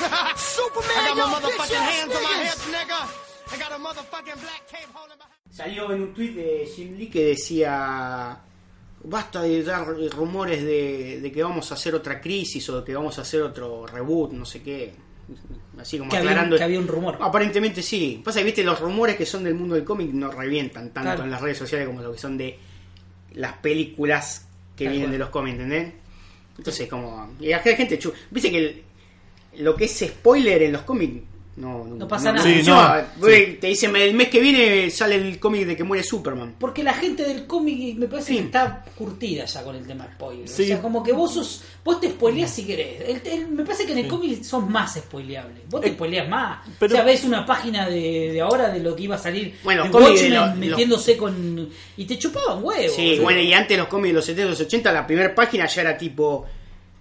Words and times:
Superman, 0.00 0.90
I 0.96 1.08
got 1.08 1.16
my 1.16 1.22
y'all 1.22 1.40
motherfucking 1.40 1.76
bitch-ass 1.76 2.00
hands 2.00 2.14
on 2.16 2.22
my 2.22 2.28
niggas. 2.28 2.44
hips, 2.44 2.66
nigga. 2.68 3.00
I 3.52 3.56
got 3.58 3.72
a 3.72 3.78
motherfucking 3.78 4.40
black 4.40 4.62
cape 4.68 4.88
holding 4.92 5.18
my... 5.18 5.24
Salió 5.50 5.92
en 5.92 6.02
un 6.02 6.14
tweet 6.14 6.32
de 6.34 6.66
Jim 6.74 6.96
Lee 6.98 7.08
que 7.08 7.24
decía 7.26 8.38
basta 9.04 9.42
de 9.42 9.62
dar 9.62 9.86
rumores 10.10 10.62
de, 10.64 11.20
de 11.20 11.32
que 11.32 11.42
vamos 11.42 11.70
a 11.70 11.74
hacer 11.74 11.94
otra 11.94 12.20
crisis 12.20 12.68
o 12.68 12.80
de 12.80 12.84
que 12.84 12.94
vamos 12.94 13.18
a 13.18 13.22
hacer 13.22 13.40
otro 13.42 13.86
reboot, 13.86 14.32
no 14.32 14.44
sé 14.44 14.62
qué. 14.62 14.92
Así 15.78 15.98
como 15.98 16.10
Que 16.10 16.18
había, 16.18 16.30
aclarando. 16.30 16.56
que 16.56 16.62
había 16.64 16.78
un 16.78 16.88
rumor. 16.88 17.18
Aparentemente 17.20 17.82
sí. 17.82 18.20
Pasa 18.24 18.40
que 18.40 18.44
viste 18.44 18.62
los 18.64 18.78
rumores 18.80 19.16
que 19.16 19.24
son 19.26 19.44
del 19.44 19.54
mundo 19.54 19.74
del 19.76 19.84
cómic 19.84 20.10
no 20.12 20.30
revientan 20.30 20.90
tanto 20.92 21.02
Claro. 21.10 21.24
en 21.24 21.30
las 21.30 21.40
redes 21.40 21.58
sociales 21.58 21.86
como 21.86 22.02
lo 22.02 22.12
que 22.12 22.18
son 22.18 22.36
de 22.36 22.58
las 23.34 23.54
películas 23.54 24.46
que 24.76 24.84
Tal 24.84 24.92
vienen 24.92 25.10
de 25.12 25.18
los 25.18 25.30
cómics, 25.30 25.54
¿entendés? 25.54 25.94
Entonces 26.58 26.88
como 26.88 27.34
y 27.40 27.48
la 27.48 27.60
gente 27.60 27.98
chu- 27.98 28.12
viste 28.30 28.50
que 28.50 28.58
el- 28.58 28.82
lo 29.58 29.74
que 29.76 29.84
es 29.86 29.98
spoiler 29.98 30.62
en 30.62 30.72
los 30.72 30.82
cómics 30.82 31.22
no, 31.56 31.84
No 31.86 32.06
pasa 32.06 32.32
nada. 32.32 32.44
Sí, 32.46 32.60
no, 32.66 32.78
Güey, 33.16 33.58
Te 33.58 33.68
dicen 33.68 33.96
el 33.96 34.12
mes 34.12 34.28
que 34.28 34.40
viene 34.40 34.90
sale 34.90 35.14
el 35.14 35.38
cómic 35.38 35.64
de 35.66 35.74
que 35.74 35.84
muere 35.84 36.04
Superman. 36.04 36.54
Porque 36.58 36.82
la 36.84 36.92
gente 36.92 37.24
del 37.24 37.46
cómic 37.46 37.96
me 37.96 38.06
parece 38.08 38.28
Sí. 38.32 38.36
que 38.40 38.44
está 38.44 38.84
curtida 38.94 39.46
ya 39.46 39.62
con 39.64 39.74
el 39.74 39.86
tema 39.86 40.06
spoiler. 40.16 40.46
Sí. 40.46 40.64
O 40.64 40.66
sea, 40.66 40.82
como 40.82 41.02
que 41.02 41.12
vos 41.14 41.32
sos, 41.32 41.62
vos 41.82 41.98
te 41.98 42.10
spoileás 42.10 42.50
si 42.50 42.66
querés. 42.66 43.00
El- 43.08 43.26
el- 43.32 43.48
me 43.48 43.64
parece 43.64 43.86
que 43.86 43.92
en 43.92 43.98
el 44.00 44.06
cómic 44.06 44.42
sos 44.42 44.68
más 44.68 44.96
spoileables. 44.96 45.62
Vos 45.70 45.80
te 45.80 45.88
Eh, 45.88 45.92
spoileás 45.92 46.28
más. 46.28 46.58
pero- 46.78 46.92
o 46.92 46.96
sea, 46.96 47.04
ves 47.06 47.24
una 47.24 47.46
página 47.46 47.88
de, 47.88 48.32
de 48.34 48.40
ahora 48.42 48.68
de 48.68 48.80
lo 48.80 48.94
que 48.94 49.04
iba 49.04 49.14
a 49.14 49.18
salir 49.18 49.54
Bueno, 49.64 49.84
de 49.84 49.90
cómic 49.90 50.08
de 50.08 50.12
Watchmen 50.14 50.34
lo- 50.34 50.54
metiéndose 50.56 51.16
con. 51.16 51.70
Y 51.96 52.04
te 52.04 52.18
chupaban 52.18 52.62
huevos. 52.62 52.94
Sí, 52.94 53.18
bueno, 53.22 53.40
y 53.40 53.54
antes 53.54 53.78
los 53.78 53.88
cómics 53.88 54.08
de 54.10 54.14
los 54.16 54.24
70 54.26 54.46
y 54.46 54.50
los 54.50 54.60
80, 54.60 54.92
la 54.92 55.06
primera 55.06 55.34
página 55.34 55.64
ya 55.66 55.80
era 55.80 55.96
tipo. 55.96 56.44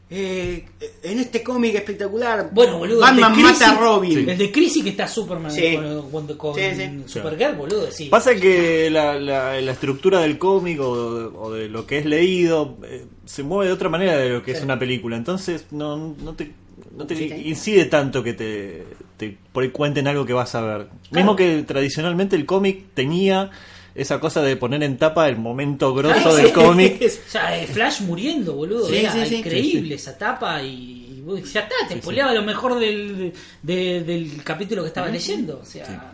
Eh, 0.07 0.65
en 1.03 1.19
este 1.19 1.41
cómic 1.41 1.73
espectacular, 1.75 2.49
Bueno, 2.53 2.77
boludo. 2.77 2.99
Batman 3.01 3.31
el 3.31 3.37
de 3.37 3.43
Crisis- 3.43 3.59
mata 3.67 3.71
a 3.71 3.79
Robin. 3.79 4.29
El 4.29 4.37
de 4.37 4.51
Crisis 4.51 4.83
que 4.83 4.89
está 4.91 5.07
Superman 5.07 5.51
Sí. 5.51 5.75
con, 5.75 6.11
con- 6.27 6.37
con 6.37 6.55
Sí, 6.55 6.61
sí. 6.75 7.03
Supergirl, 7.07 7.55
boludo. 7.55 7.89
Sí. 7.91 8.05
Pasa 8.09 8.35
que 8.35 8.89
la, 8.91 9.19
la- 9.19 9.59
la 9.59 9.71
estructura 9.71 10.19
del 10.19 10.37
cómic 10.37 10.79
o, 10.79 10.89
o 11.35 11.51
de 11.51 11.69
lo 11.69 11.87
que 11.87 11.97
es 11.97 12.05
leído 12.05 12.77
eh, 12.83 13.05
se 13.25 13.41
mueve 13.43 13.67
de 13.67 13.73
otra 13.73 13.89
manera 13.89 14.15
de 14.17 14.29
lo 14.29 14.43
que 14.43 14.51
es 14.51 14.61
una 14.61 14.77
película. 14.77 15.17
Entonces 15.17 15.65
no, 15.71 16.15
no 16.21 16.33
te, 16.35 16.51
no 16.95 17.07
te 17.07 17.15
Sí, 17.15 17.27
sí. 17.29 17.41
incide 17.49 17.85
tanto 17.85 18.21
que 18.21 18.33
te, 18.33 18.83
te 19.17 19.37
cuenten 19.71 20.07
algo 20.07 20.23
que 20.25 20.33
vas 20.33 20.53
a 20.53 20.61
ver. 20.61 20.87
Mismo 21.11 21.35
que 21.35 21.63
tradicionalmente 21.63 22.35
el 22.35 22.45
cómic 22.45 22.83
tenía 22.93 23.49
esa 23.95 24.19
cosa 24.19 24.41
de 24.43 24.55
poner 24.57 24.83
en 24.83 24.97
tapa 24.97 25.27
el 25.29 25.37
momento 25.37 25.93
grosso 25.95 26.35
del 26.35 26.47
sí. 26.47 26.51
cómic. 26.53 27.01
O 27.01 27.29
sea, 27.31 27.65
Flash 27.67 28.01
muriendo, 28.01 28.53
boludo. 28.53 28.87
Sí, 28.87 28.97
era 28.97 29.11
sí, 29.13 29.25
sí. 29.25 29.35
increíble 29.37 29.95
esa 29.95 30.17
tapa 30.17 30.61
y, 30.61 31.23
ya 31.51 31.61
está, 31.61 31.75
te 31.87 31.99
spoileaba 32.01 32.33
lo 32.33 32.43
mejor 32.43 32.77
del, 32.77 33.33
de- 33.63 34.03
del 34.03 34.43
capítulo 34.43 34.81
que 34.83 34.89
estaba 34.89 35.07
leyendo. 35.07 35.59
O 35.61 35.65
sea, 35.65 36.11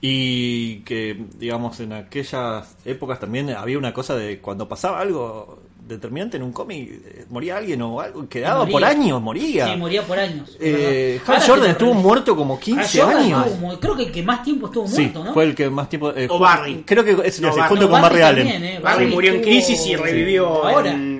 Y 0.00 0.80
que, 0.80 1.26
digamos, 1.38 1.78
en 1.80 1.92
aquellas 1.92 2.74
épocas 2.84 3.20
también 3.20 3.50
había 3.50 3.78
una 3.78 3.92
cosa 3.92 4.16
de 4.16 4.38
cuando 4.40 4.68
pasaba 4.68 4.98
algo 5.00 5.62
determinante 5.86 6.36
en 6.36 6.42
un 6.44 6.52
cómic, 6.52 6.88
eh, 6.90 7.24
moría 7.28 7.56
alguien 7.56 7.82
o 7.82 8.00
algo, 8.00 8.28
quedaba 8.28 8.60
moría. 8.60 8.72
por 8.72 8.84
años, 8.84 9.20
moría. 9.22 9.66
sí, 9.72 9.76
moría 9.76 10.02
por 10.02 10.18
años. 10.18 10.56
Eh. 10.60 11.20
Hal 11.26 11.42
Jordan 11.46 11.70
estuvo 11.70 11.92
muerto 11.94 12.36
como 12.36 12.54
Hal 12.54 12.60
15 12.60 13.00
Jordan 13.02 13.16
años. 13.22 13.46
estuvo 13.46 13.80
creo 13.80 13.96
que 13.96 14.02
el 14.04 14.12
que 14.12 14.22
más 14.22 14.42
tiempo 14.42 14.66
estuvo 14.66 14.86
Sí, 14.88 15.00
muerto, 15.02 15.24
¿no? 15.24 15.34
fue 15.34 15.44
el 15.44 15.54
que 15.54 15.68
más 15.70 15.88
tiempo. 15.88 16.10
eh, 16.16 16.28
O 16.30 16.38
Barry. 16.38 16.82
Creo 16.86 17.04
que 17.04 17.16
es, 17.26 17.40
No, 17.40 17.48
Barry. 17.54 17.68
junto 17.68 17.84
No, 17.86 17.90
con 17.90 18.00
Barry 18.02 18.20
Barry 18.20 18.22
Allen. 18.40 18.48
también, 18.52 18.74
eh. 18.76 18.80
Barry 18.80 19.06
murió 19.08 19.32
en 19.34 19.42
crisis 19.42 19.86
y 19.86 19.96
revivió. 19.96 20.64
Ahora. 20.66 20.92
en- 20.92 21.11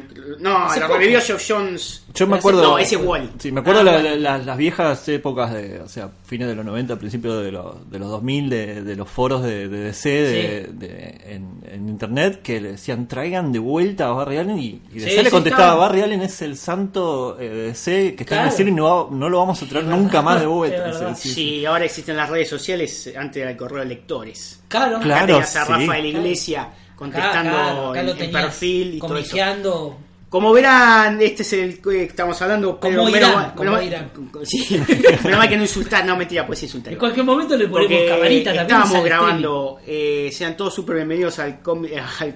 no, 0.43 0.59
Hace 0.67 0.81
poco. 0.83 0.95
revivió 0.95 1.21
Geoff 1.21 1.45
Jones. 1.49 2.05
Yo 2.15 2.27
me 2.27 2.37
acuerdo. 2.37 2.63
No, 2.63 2.79
ese 2.79 2.97
es 2.97 3.01
Wally. 3.03 3.31
Sí, 3.39 3.51
me 3.53 3.61
acuerdo 3.61 3.81
Ah, 3.81 3.85
la- 3.85 3.93
bueno. 3.93 4.17
la- 4.17 4.39
las 4.39 4.57
viejas 4.57 5.09
épocas 5.09 5.53
de, 5.55 5.81
o 5.81 5.89
sea, 5.89 6.11
fines 6.25 6.49
de 6.49 6.55
los 6.55 6.65
90, 6.65 6.97
principios 6.99 7.43
de, 7.43 7.53
los 7.53 7.91
de 7.91 7.99
los 7.99 8.09
2000, 8.11 8.51
de, 8.51 8.83
de 8.83 8.97
los 8.97 9.09
foros 9.09 9.43
de, 9.43 9.69
de 9.69 9.79
DC 9.85 10.09
de, 10.11 10.65
Sí. 10.67 10.73
de- 10.79 11.21
en, 11.35 11.61
en 11.71 11.89
internet 11.89 12.43
que 12.43 12.61
le 12.61 12.73
decían 12.73 13.09
traigan 13.09 13.53
de 13.53 13.59
vuelta 13.59 14.09
a 14.09 14.13
Barry 14.13 14.37
Allen 14.39 14.59
y, 14.59 14.83
y 14.93 14.99
DC 14.99 15.11
Sí, 15.11 15.17
le 15.17 15.25
sí, 15.25 15.31
contestaba: 15.31 15.65
estaba. 15.73 15.87
Barry 15.87 16.01
Allen 16.03 16.23
es 16.23 16.43
el 16.43 16.57
santo 16.57 17.39
eh, 17.41 17.49
de 17.49 17.63
DC 17.69 18.15
que 18.17 18.23
está 18.25 18.35
en 18.35 18.41
Claro. 18.41 18.49
el 18.51 18.53
cielo 18.57 18.71
y 18.71 18.75
no, 18.75 18.85
va- 18.85 19.17
no 19.17 19.29
lo 19.29 19.39
vamos 19.39 19.63
a 19.63 19.67
traer 19.67 19.87
nunca 19.87 20.21
más 20.23 20.37
de 20.41 20.47
es 20.47 20.49
vuelta. 20.53 20.83
verdad. 20.83 21.17
Sí, 21.19 21.29
Sí, 21.33 21.65
ahora 21.67 21.85
existen 21.85 22.17
las 22.17 22.29
redes 22.29 22.49
sociales, 22.49 23.13
antes 23.17 23.41
era 23.43 23.51
el 23.53 23.57
correo 23.57 23.79
de 23.81 23.87
lectores. 23.87 24.61
Claro, 24.69 24.99
Claro. 25.01 25.15
Acá 25.17 25.27
tenías 25.27 25.57
a 25.57 25.65
sí. 25.67 25.73
Rafael 25.73 26.07
Iglesia 26.07 26.69
contestando 26.97 27.51
Acá, 27.51 27.63
claro, 27.73 27.91
acá 27.91 28.01
en, 28.01 28.09
en 28.11 28.17
tenías 28.17 28.43
perfil 28.43 28.95
y 28.95 28.99
todo 28.99 29.17
eso. 29.17 29.29
comiqueando. 29.31 29.99
Como 30.33 30.51
verán, 30.51 31.21
este 31.21 31.43
es 31.43 31.53
el 31.53 31.79
que 31.79 32.05
estamos 32.05 32.41
hablando. 32.41 32.81
Como 32.81 33.07
Irán, 33.07 33.53
como 33.55 33.79
Irán. 33.79 34.11
Sí, 34.45 34.81
menos 35.25 35.39
mal 35.39 35.47
que 35.47 35.57
no 35.59 35.63
insultar, 35.63 36.07
no 36.07 36.17
mentira, 36.17 36.47
puedes 36.47 36.63
insultar. 36.63 36.95
En 36.95 36.99
cualquier 36.99 37.27
momento 37.27 37.55
le 37.55 37.69
ponemos 37.69 37.93
Porque 37.93 38.09
camarita 38.09 38.45
también. 38.45 38.63
estábamos 38.63 38.93
sale 38.93 39.05
grabando, 39.05 39.79
eh, 39.87 40.31
sean 40.33 40.57
todos 40.57 40.75
súper 40.75 40.97
bienvenidos 40.97 41.39
al 41.39 41.61
al 42.19 42.35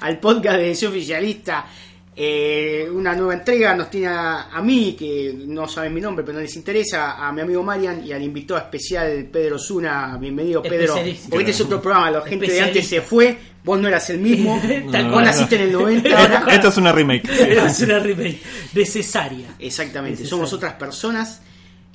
al 0.00 0.18
podcast 0.18 0.58
de 0.58 0.86
Oficialista. 0.86 1.64
Eh, 2.14 2.86
una 2.92 3.14
nueva 3.14 3.32
entrega 3.32 3.74
nos 3.74 3.88
tiene 3.88 4.08
a, 4.08 4.50
a 4.50 4.60
mí, 4.60 4.94
que 4.98 5.32
no 5.46 5.66
saben 5.66 5.94
mi 5.94 6.02
nombre, 6.02 6.22
pero 6.22 6.36
no 6.36 6.42
les 6.42 6.54
interesa, 6.56 7.26
a 7.26 7.32
mi 7.32 7.40
amigo 7.40 7.62
Marian 7.62 8.06
y 8.06 8.12
al 8.12 8.22
invitado 8.22 8.60
especial 8.60 9.30
Pedro 9.32 9.58
Zuna. 9.58 10.18
Bienvenido, 10.20 10.60
Pedro. 10.60 10.94
Porque 11.30 11.44
este 11.44 11.50
es 11.52 11.60
otro 11.62 11.80
programa, 11.80 12.10
la 12.10 12.20
gente 12.20 12.52
de 12.52 12.60
antes 12.60 12.86
se 12.86 13.00
fue, 13.00 13.34
vos 13.64 13.80
no 13.80 13.88
eras 13.88 14.08
el 14.10 14.18
mismo, 14.18 14.60
Tal 14.92 15.10
cual. 15.10 15.24
naciste 15.24 15.56
en 15.56 15.62
el 15.62 15.72
90. 15.72 16.52
Esto, 16.54 16.68
es 16.68 16.76
una 16.76 16.92
remake. 16.92 17.28
Es 17.30 17.80
una 17.80 17.98
remake 17.98 18.40
de 18.72 18.86
cesárea. 18.86 19.54
Exactamente, 19.58 20.20
Necesario. 20.20 20.30
somos 20.30 20.52
otras 20.52 20.74
personas. 20.74 21.42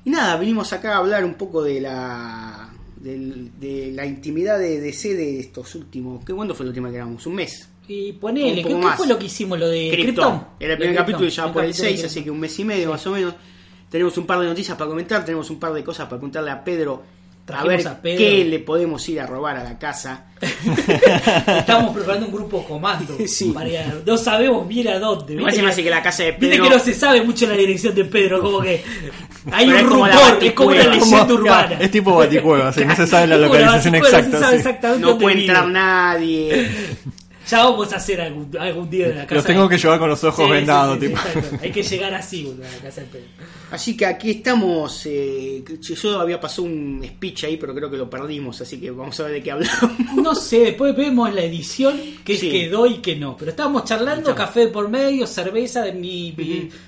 Y 0.03 0.09
nada, 0.09 0.38
vinimos 0.38 0.72
acá 0.74 0.94
a 0.94 0.98
hablar 0.98 1.26
un 1.26 1.34
poco 1.34 1.64
de 1.64 1.81
la 1.81 2.70
de 2.98 3.92
la 3.94 4.06
intimidad 4.06 4.58
de 4.58 4.80
DC 4.80 5.14
de 5.14 5.40
estos 5.40 5.76
últimos. 5.76 6.26
¿Qué 6.26 6.34
cuándo 6.34 6.56
fue 6.56 6.64
el 6.64 6.70
último 6.70 6.88
que 6.88 6.94
grabamos? 6.94 7.26
Un 7.28 7.36
mes. 7.36 7.70
Y 7.88 8.14
ponele, 8.14 8.64
¿qué, 8.64 8.70
qué 8.70 8.88
fue 8.97 9.08
lo 9.08 9.20
que 9.20 9.26
hicimos? 9.26 9.59
Lo 9.59 9.68
de 9.68 9.92
Krypton. 9.92 10.47
Era 10.59 10.74
el 10.74 10.80
primer 10.80 10.96
capítulo 10.96 11.28
y 11.28 11.30
ya 11.30 11.52
por 11.53 11.64
el 11.64 11.70
capítulo 11.72 11.90
de 11.90 11.97
6, 11.97 12.06
así 12.06 12.24
que 12.24 12.32
un 12.32 12.40
mes 12.40 12.58
y 12.58 12.66
medio 12.66 12.90
más 12.90 13.06
o 13.06 13.12
menos. 13.12 13.36
Tenemos 13.90 14.18
un 14.18 14.26
par 14.26 14.40
de 14.40 14.47
noticias 14.47 14.76
para 14.76 14.90
comentar, 14.90 15.24
tenemos 15.24 15.50
un 15.52 15.59
par 15.59 15.72
de 15.72 15.84
cosas 15.84 16.08
para 16.08 16.20
contarle 16.20 16.50
a 16.52 16.64
Pedro. 16.64 17.03
A 17.53 17.63
ver 17.63 17.88
a 17.88 18.01
Pedro. 18.01 18.17
qué 18.17 18.44
le 18.44 18.59
podemos 18.59 19.07
ir 19.07 19.22
a 19.22 19.28
robar 19.28 19.56
a 19.57 19.63
la 19.63 19.78
casa. 19.78 20.25
Estamos 21.59 21.94
preparando 21.95 22.25
un 22.28 22.31
grupo 22.33 22.63
comando. 22.66 23.16
Sí. 23.28 23.51
para 23.51 23.69
ir 23.69 23.78
a- 23.78 23.94
no 24.06 24.17
sabemos 24.17 24.67
bien 24.67 24.88
a 24.88 25.00
dónde. 25.00 25.35
Me 25.35 25.44
parece 25.44 25.61
más 25.61 25.75
que 25.75 25.89
la 25.89 26.01
casa 26.01 26.23
de 26.23 26.31
Viste 26.31 26.50
Pedro. 26.50 26.63
que 26.63 26.69
no 26.72 26.79
se 26.79 26.94
sabe 26.94 27.22
mucho 27.22 27.45
la 27.47 27.53
dirección 27.53 27.94
de 27.94 28.05
Pedro, 28.05 28.41
como 28.41 28.61
que 28.61 28.84
hay 29.51 29.67
Pero 29.67 29.72
un 29.72 29.75
es 29.78 29.84
como 29.84 30.05
rumor, 30.05 30.44
es 30.44 30.53
como 30.53 30.69
una 30.69 30.84
leyenda 30.84 31.19
Como- 31.28 31.34
urbana. 31.35 31.78
Es 31.79 31.91
tipo 31.91 32.16
Baticueva, 32.16 32.73
sí, 32.73 32.85
no 32.85 32.95
se 32.95 33.07
sabe 33.07 33.28
la 33.28 33.38
localización 33.38 33.91
no 33.94 33.97
exacta. 34.00 34.39
sabe 34.39 34.51
sí. 34.51 34.57
exactamente 34.57 35.05
No 35.05 35.17
puede 35.17 35.35
vive. 35.35 35.47
entrar 35.47 35.67
nadie. 35.67 36.69
Ya 37.47 37.63
vamos 37.63 37.94
a 37.94 37.97
hacer 37.97 38.19
algún, 38.22 38.50
algún 38.57 38.89
día 38.89 39.07
de 39.09 39.13
la 39.16 39.22
casa. 39.23 39.35
Los 39.35 39.45
tengo 39.45 39.69
que 39.69 39.78
llevar 39.78 40.00
con 40.00 40.09
los 40.09 40.23
ojos 40.23 40.45
Sí, 40.47 40.51
vendados, 40.51 40.97
sí, 41.00 41.07
sí, 41.07 41.13
tipo. 41.13 41.57
Hay 41.63 41.72
que 41.72 41.83
llegar 41.83 42.13
así, 42.13 42.44
boludo, 42.44 42.66
a 42.67 42.72
la 42.72 42.78
casa 42.78 43.01
de 43.01 43.07
Pedro. 43.07 43.25
Así 43.72 43.95
que 43.97 44.06
aquí 44.06 44.31
estamos. 44.31 45.03
eh, 45.06 45.64
yo 45.79 46.20
había 46.20 46.40
pasado 46.40 46.64
un 46.64 47.03
speech 47.05 47.43
ahí, 47.43 47.58
pero 47.58 47.75
creo 47.75 47.90
que 47.91 47.97
lo 47.97 48.09
perdimos. 48.09 48.59
Así 48.61 48.79
que 48.79 48.90
vamos 48.91 49.20
a 49.20 49.23
ver 49.23 49.34
de 49.34 49.43
qué 49.43 49.52
hablamos. 49.52 49.91
No 50.16 50.34
sé, 50.34 50.59
después 50.59 50.96
vemos 50.96 51.34
la 51.34 51.41
edición 51.43 51.99
que 52.23 52.35
Sí. 52.37 52.49
quedó 52.49 52.87
y 52.87 52.96
que 52.96 53.16
no. 53.16 53.35
Pero 53.37 53.52
estábamos 53.52 53.84
charlando, 53.85 54.34
café 54.34 54.67
por 54.67 54.90
medio, 54.90 55.28
cerveza 55.28 55.84
de 55.84 55.93
mi, 55.93 56.31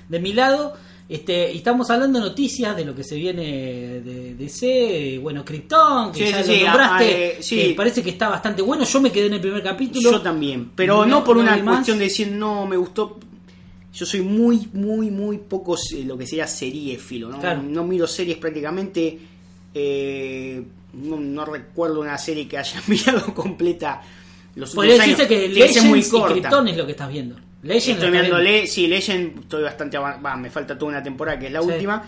de 0.08 0.18
mi 0.18 0.32
lado. 0.32 0.76
Este, 1.08 1.50
y 1.54 1.56
estamos 1.58 1.88
hablando 1.88 2.20
noticias 2.20 2.76
de 2.76 2.84
lo 2.84 2.94
que 2.94 3.02
se 3.02 3.16
viene 3.16 3.42
de 4.00 4.34
DC, 4.34 5.18
bueno, 5.22 5.42
Krypton, 5.42 6.12
que 6.12 6.26
Sí, 6.26 6.32
ya 6.32 6.42
sí, 6.44 6.56
lo 6.60 6.66
nombraste, 6.66 7.04
ah, 7.04 7.10
eh, 7.18 7.36
sí. 7.40 7.56
que 7.56 7.74
parece 7.74 8.02
que 8.02 8.10
está 8.10 8.28
bastante 8.28 8.60
bueno. 8.60 8.84
Yo 8.84 9.00
me 9.00 9.10
quedé 9.10 9.26
en 9.28 9.32
el 9.34 9.40
primer 9.40 9.62
capítulo. 9.62 10.10
Yo 10.12 10.20
también. 10.20 10.70
Pero 10.74 11.06
no, 11.06 11.20
No- 11.20 11.24
por 11.24 11.38
una 11.38 11.56
más. 11.56 11.76
cuestión 11.76 11.98
de 11.98 12.04
decir 12.04 12.28
no 12.30 12.66
me 12.66 12.76
gustó. 12.76 13.18
Yo 13.94 14.04
soy 14.04 14.20
muy, 14.20 14.68
muy, 14.74 15.10
muy 15.10 15.38
poco 15.38 15.76
eh, 15.76 16.04
lo 16.04 16.18
que 16.18 16.26
sería 16.26 16.46
seriéfilo. 16.46 17.30
¿no? 17.30 17.40
Claro. 17.40 17.62
no 17.62 17.84
miro 17.84 18.06
series 18.06 18.36
prácticamente. 18.36 19.18
eh, 19.74 20.62
no, 20.92 21.18
no 21.18 21.44
recuerdo 21.44 22.00
una 22.00 22.18
serie 22.18 22.46
que 22.48 22.58
haya 22.58 22.82
mirado 22.86 23.32
completa. 23.34 24.02
Los 24.56 24.74
últimos 24.74 25.00
años. 25.00 25.28
que 25.28 25.46
esa 25.46 25.78
es 25.80 25.84
muy 25.84 25.98
Legends 26.00 26.08
y. 26.08 26.32
Krypton 26.32 26.68
es 26.68 26.76
lo 26.76 26.84
que 26.84 26.92
estás 26.92 27.08
viendo. 27.10 27.36
Legends 27.62 27.88
Estoy 27.88 27.94
lo 27.94 28.06
estás 28.06 28.12
viendo 28.12 28.36
viendo. 28.36 28.60
Le- 28.60 28.66
sí, 28.66 28.86
Legend, 28.86 29.40
estoy 29.40 29.62
bastante 29.64 29.98
va, 29.98 30.36
me 30.36 30.50
falta 30.50 30.78
toda 30.78 30.90
una 30.92 31.02
temporada 31.02 31.38
que 31.38 31.46
es 31.46 31.52
la 31.52 31.60
Sí. 31.62 31.66
última. 31.68 32.02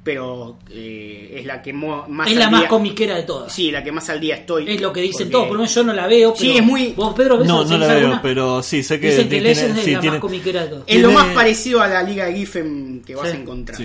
pero 0.00 0.56
eh, 0.70 1.34
es 1.40 1.44
la 1.44 1.60
que 1.60 1.70
mo- 1.74 2.06
más 2.08 2.28
es 2.28 2.32
al 2.32 2.38
la 2.38 2.48
más 2.50 2.60
día- 2.62 2.68
comiquera 2.70 3.14
de 3.16 3.24
todas. 3.24 3.52
Sí, 3.52 3.70
la 3.70 3.84
que 3.84 3.92
más 3.92 4.08
al 4.08 4.18
día 4.18 4.36
estoy. 4.36 4.70
Es 4.70 4.80
lo 4.80 4.90
que 4.90 5.02
dicen 5.02 5.26
Porque- 5.26 5.32
todos, 5.32 5.46
por 5.48 5.56
lo 5.56 5.62
menos 5.64 5.74
yo 5.74 5.82
no 5.84 5.92
la 5.92 6.06
veo. 6.06 6.34
Sí, 6.34 6.46
pero 6.46 6.58
es 6.60 6.64
muy- 6.64 6.92
¿Vos, 6.96 7.12
Pedro, 7.14 7.36
ves 7.38 7.46
No, 7.46 7.56
no 7.58 7.64
¿seguís 7.68 7.80
la 7.80 7.86
veo, 7.88 7.96
alguna? 7.98 8.22
pero 8.22 8.62
sí, 8.62 8.82
sé 8.82 8.98
que 8.98 9.08
Dicen 9.10 9.24
que 9.24 9.28
tiene- 9.40 9.54
sí, 9.54 9.60
es 9.66 9.76
la 9.76 10.00
tiene- 10.00 10.10
más 10.12 10.20
comiquera 10.20 10.62
de 10.62 10.68
todas. 10.68 10.84
Es 10.86 11.02
lo 11.02 11.10
más 11.10 11.26
parecido 11.34 11.82
a 11.82 11.88
la 11.88 12.02
Liga 12.02 12.24
de 12.24 12.32
Giffen 12.36 13.02
que 13.04 13.14
vas 13.16 13.28
Sí. 13.28 13.36
a 13.36 13.40
encontrar. 13.40 13.78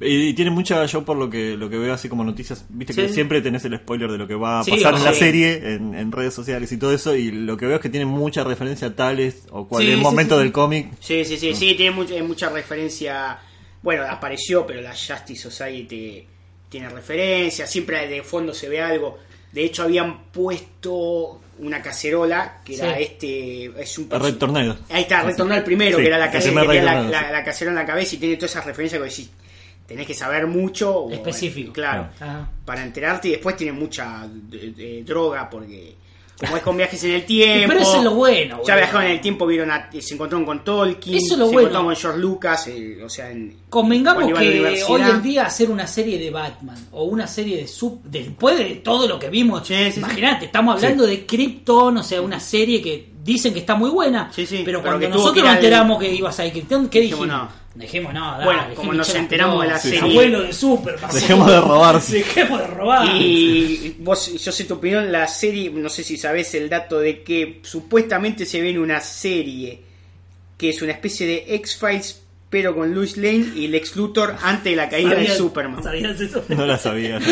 Y, 0.00 0.28
y 0.28 0.32
tiene 0.34 0.50
mucha, 0.50 0.84
yo 0.86 1.04
por 1.04 1.16
lo 1.18 1.28
que 1.28 1.56
lo 1.58 1.68
que 1.68 1.76
veo 1.76 1.92
así 1.92 2.08
como 2.08 2.24
noticias, 2.24 2.64
viste 2.70 2.94
que 2.94 3.08
siempre 3.10 3.42
tenés 3.42 3.64
el 3.66 3.76
spoiler 3.76 4.10
de 4.10 4.16
lo 4.16 4.26
que 4.26 4.34
va 4.34 4.60
a 4.60 4.64
Sí, 4.64 4.70
pasar 4.70 4.94
en 4.94 5.04
la 5.04 5.12
sí. 5.12 5.18
serie, 5.18 5.74
en, 5.74 5.94
en 5.94 6.10
redes 6.10 6.32
sociales 6.32 6.72
y 6.72 6.78
todo 6.78 6.94
eso, 6.94 7.14
y 7.14 7.30
lo 7.30 7.56
que 7.58 7.66
veo 7.66 7.76
es 7.76 7.82
que 7.82 7.90
tiene 7.90 8.06
mucha 8.06 8.42
referencia 8.42 8.88
a 8.88 8.94
tales 8.96 9.42
o 9.50 9.68
cual 9.68 9.84
Sí, 9.84 9.90
el 9.90 9.98
sí, 9.98 10.02
momento 10.02 10.34
sí, 10.36 10.38
sí. 10.38 10.42
del 10.44 10.52
cómic. 10.52 10.88
Sí, 11.00 11.24
sí, 11.26 11.36
sí, 11.36 11.54
sí, 11.54 11.74
tiene 11.74 11.90
mucha, 11.90 12.14
mucha 12.22 12.48
referencia. 12.48 13.38
Bueno, 13.82 14.04
apareció, 14.08 14.66
pero 14.66 14.80
la 14.80 14.90
Justice 14.94 15.50
Society 15.50 16.24
tiene 16.70 16.88
referencia, 16.88 17.66
siempre 17.66 18.06
de 18.08 18.22
fondo 18.22 18.54
se 18.54 18.68
ve 18.70 18.80
algo. 18.80 19.18
De 19.52 19.64
hecho, 19.64 19.82
habían 19.82 20.24
puesto 20.32 21.40
una 21.58 21.82
cacerola 21.82 22.60
que 22.64 22.76
era 22.76 22.96
Sí. 22.96 23.02
este. 23.02 23.64
Es 23.82 23.98
un 23.98 24.08
Red 24.10 24.36
Tornado. 24.36 24.78
Ahí 24.88 25.02
está, 25.02 25.22
Red 25.22 25.36
Tornado 25.36 25.58
el 25.58 25.64
primero, 25.64 25.96
Sí, 25.98 26.02
que 26.02 26.08
era 26.08 26.18
la 26.18 26.30
que 26.30 26.38
tenía 26.38 26.64
la, 26.64 27.02
la- 27.02 27.30
la 27.32 27.44
cacerola 27.44 27.80
en 27.80 27.86
la 27.86 27.92
cabeza 27.92 28.14
y 28.14 28.18
tiene 28.18 28.36
todas 28.36 28.52
esas 28.52 28.64
referencias 28.64 29.00
que 29.02 29.08
decís, 29.08 29.30
tenés 29.90 30.06
que 30.06 30.14
saber 30.14 30.46
mucho. 30.46 30.94
o- 30.96 31.10
Específico. 31.10 31.72
Claro. 31.72 32.08
Ajá. 32.20 32.48
Para 32.64 32.84
enterarte 32.84 33.26
y 33.26 33.30
después 33.32 33.56
tiene 33.56 33.72
mucha 33.72 34.24
de- 34.30 34.70
de 34.70 35.02
droga 35.02 35.50
porque. 35.50 35.98
Como 36.38 36.56
es 36.56 36.62
con 36.62 36.74
viajes 36.74 37.04
en 37.04 37.10
el 37.10 37.26
tiempo. 37.26 37.68
Pero 37.68 37.80
eso 37.80 37.96
es 37.98 38.04
lo 38.04 38.14
bueno, 38.14 38.60
Ya 38.66 38.74
viajaron 38.76 39.02
en 39.04 39.10
el 39.10 39.20
tiempo, 39.20 39.44
vieron 39.46 39.70
a- 39.72 39.90
se 40.00 40.14
encontraron 40.14 40.46
con 40.46 40.64
Tolkien. 40.64 41.16
Eso 41.18 41.34
es 41.34 41.38
lo 41.38 41.46
se 41.48 41.52
bueno. 41.52 41.68
encontraron 41.68 41.86
con 41.88 41.96
George 41.96 42.18
Lucas. 42.18 42.66
eh, 42.68 43.02
o 43.04 43.08
sea, 43.10 43.30
en, 43.30 43.56
Convengamos 43.68 44.24
que 44.26 44.32
hoy 44.88 45.02
en 45.02 45.22
día 45.22 45.44
hacer 45.46 45.70
una 45.70 45.86
serie 45.86 46.18
de 46.18 46.30
Batman 46.30 46.78
o 46.92 47.04
una 47.04 47.26
serie 47.26 47.58
de 47.58 47.66
sub 47.68 48.00
después 48.04 48.56
de 48.56 48.76
todo 48.76 49.06
lo 49.06 49.18
que 49.18 49.28
vimos, 49.28 49.66
Sí, 49.66 49.74
sí, 49.74 49.92
sí. 49.92 49.98
imagínate, 49.98 50.46
estamos 50.46 50.76
hablando 50.76 51.04
de 51.06 51.26
Krypton, 51.26 51.98
o 51.98 52.02
sea, 52.02 52.22
una 52.22 52.40
serie 52.40 52.80
que 52.80 53.09
dicen 53.22 53.52
que 53.52 53.60
está 53.60 53.74
muy 53.74 53.90
buena, 53.90 54.30
Sí, 54.34 54.46
sí, 54.46 54.62
pero 54.64 54.80
pero 54.82 54.98
cuando 54.98 55.16
nosotros 55.16 55.44
nos 55.44 55.54
enteramos 55.56 55.98
que 56.00 56.12
ibas 56.14 56.38
a 56.40 56.46
ir 56.46 56.52
Krypton, 56.52 56.88
¿qué 56.88 57.00
Dijimos 57.00 57.26
no. 57.28 57.60
Dijimos 57.74 58.12
no, 58.12 58.32
dale, 58.32 58.44
Bueno, 58.44 58.60
dejemos 58.62 58.76
como 58.80 58.92
nos 58.94 59.14
enteramos 59.14 59.62
de 59.62 59.68
la 59.68 59.78
serie- 59.78 60.00
abuelo 60.00 60.40
de 60.42 60.52
Superman. 60.52 61.10
Dejemos 61.14 61.46
de 61.50 61.60
robarse. 61.60 62.12
Dejemos 62.18 62.58
de 62.60 62.66
robar. 62.66 63.16
Y 63.16 63.96
vos, 64.00 64.32
yo 64.44 64.50
sé 64.50 64.64
tu 64.64 64.74
opinión, 64.74 65.12
la 65.12 65.28
serie, 65.28 65.70
no 65.70 65.88
sé 65.88 66.02
si 66.02 66.16
sabés 66.16 66.52
el 66.54 66.68
dato 66.68 66.98
de 66.98 67.22
que 67.22 67.60
supuestamente 67.62 68.44
se 68.44 68.60
viene 68.60 68.80
una 68.80 69.00
serie 69.00 69.82
que 70.58 70.70
es 70.70 70.82
una 70.82 70.92
especie 70.92 71.26
de 71.26 71.54
X-Files, 71.56 72.22
pero 72.50 72.74
con 72.74 72.92
Louis 72.92 73.16
Lane 73.16 73.52
y 73.54 73.68
Lex 73.68 73.94
Luthor 73.94 74.34
antes 74.42 74.64
de 74.72 74.76
la 74.76 74.88
caída 74.88 75.10
de 75.10 75.26
¿Sabías- 75.28 75.36
Superman. 75.38 75.82
¿Sabías 75.82 76.20
eso? 76.20 76.44
No 76.48 76.66
la 76.66 76.76
sabía. 76.76 77.20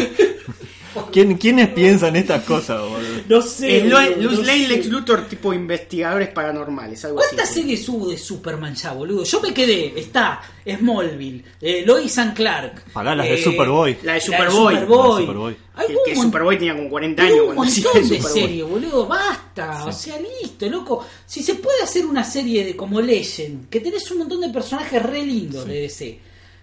¿Quién, 1.12 1.36
¿Quiénes 1.36 1.68
piensan 1.68 2.16
estas 2.16 2.44
cosas, 2.44 2.80
boludo? 2.80 2.98
No 3.28 3.42
sé. 3.42 3.78
Es 3.78 3.84
Lo- 3.86 3.96
boludo, 4.00 4.16
Louis 4.22 4.38
no 4.38 4.44
Lane, 4.44 4.58
sé. 4.62 4.68
Lex 4.68 4.86
Luthor, 4.86 5.26
tipo 5.28 5.52
investigadores 5.52 6.28
paranormales, 6.30 7.04
algo 7.04 7.20
así. 7.20 7.28
¿Cuántas 7.34 7.54
series 7.54 7.88
hubo 7.88 8.08
de 8.08 8.18
Superman 8.18 8.74
ya, 8.74 8.92
boludo? 8.92 9.24
Yo 9.24 9.40
me 9.40 9.52
quedé, 9.54 9.92
está 9.98 10.40
Smallville, 10.66 11.44
eh, 11.60 11.82
Lois 11.86 12.16
and 12.18 12.34
Clark. 12.34 12.84
Pará, 12.92 13.14
las 13.14 13.26
de 13.28 13.34
eh, 13.34 13.42
Superboy. 13.42 13.98
La 14.02 14.14
de 14.14 14.20
Superboy. 14.20 14.74
Superboy. 14.74 14.74
La 14.74 15.16
de 15.18 15.20
Superboy. 15.26 15.56
Hay 15.74 15.86
Que, 15.86 15.92
un 15.94 15.98
que 16.06 16.16
Superboy 16.16 16.58
tenía 16.58 16.74
como 16.76 16.88
40 16.90 17.22
hay 17.22 17.32
años 17.32 17.44
un 17.48 17.54
montón 17.54 17.74
de 17.74 18.02
Superboy. 18.02 18.32
series, 18.32 18.64
boludo, 18.68 19.06
basta. 19.06 19.84
O 19.84 19.92
sea, 19.92 20.16
listo, 20.20 20.68
loco. 20.68 21.06
Si 21.26 21.42
se 21.42 21.54
puede 21.56 21.82
hacer 21.82 22.04
una 22.06 22.24
serie 22.24 22.64
de 22.64 22.74
como 22.76 23.00
Legend, 23.00 23.68
que 23.68 23.80
tenés 23.80 24.10
un 24.10 24.18
montón 24.18 24.40
de 24.40 24.48
personajes 24.48 25.02
re 25.02 25.24
lindos 25.24 25.66
de 25.66 25.82
DC, 25.82 26.18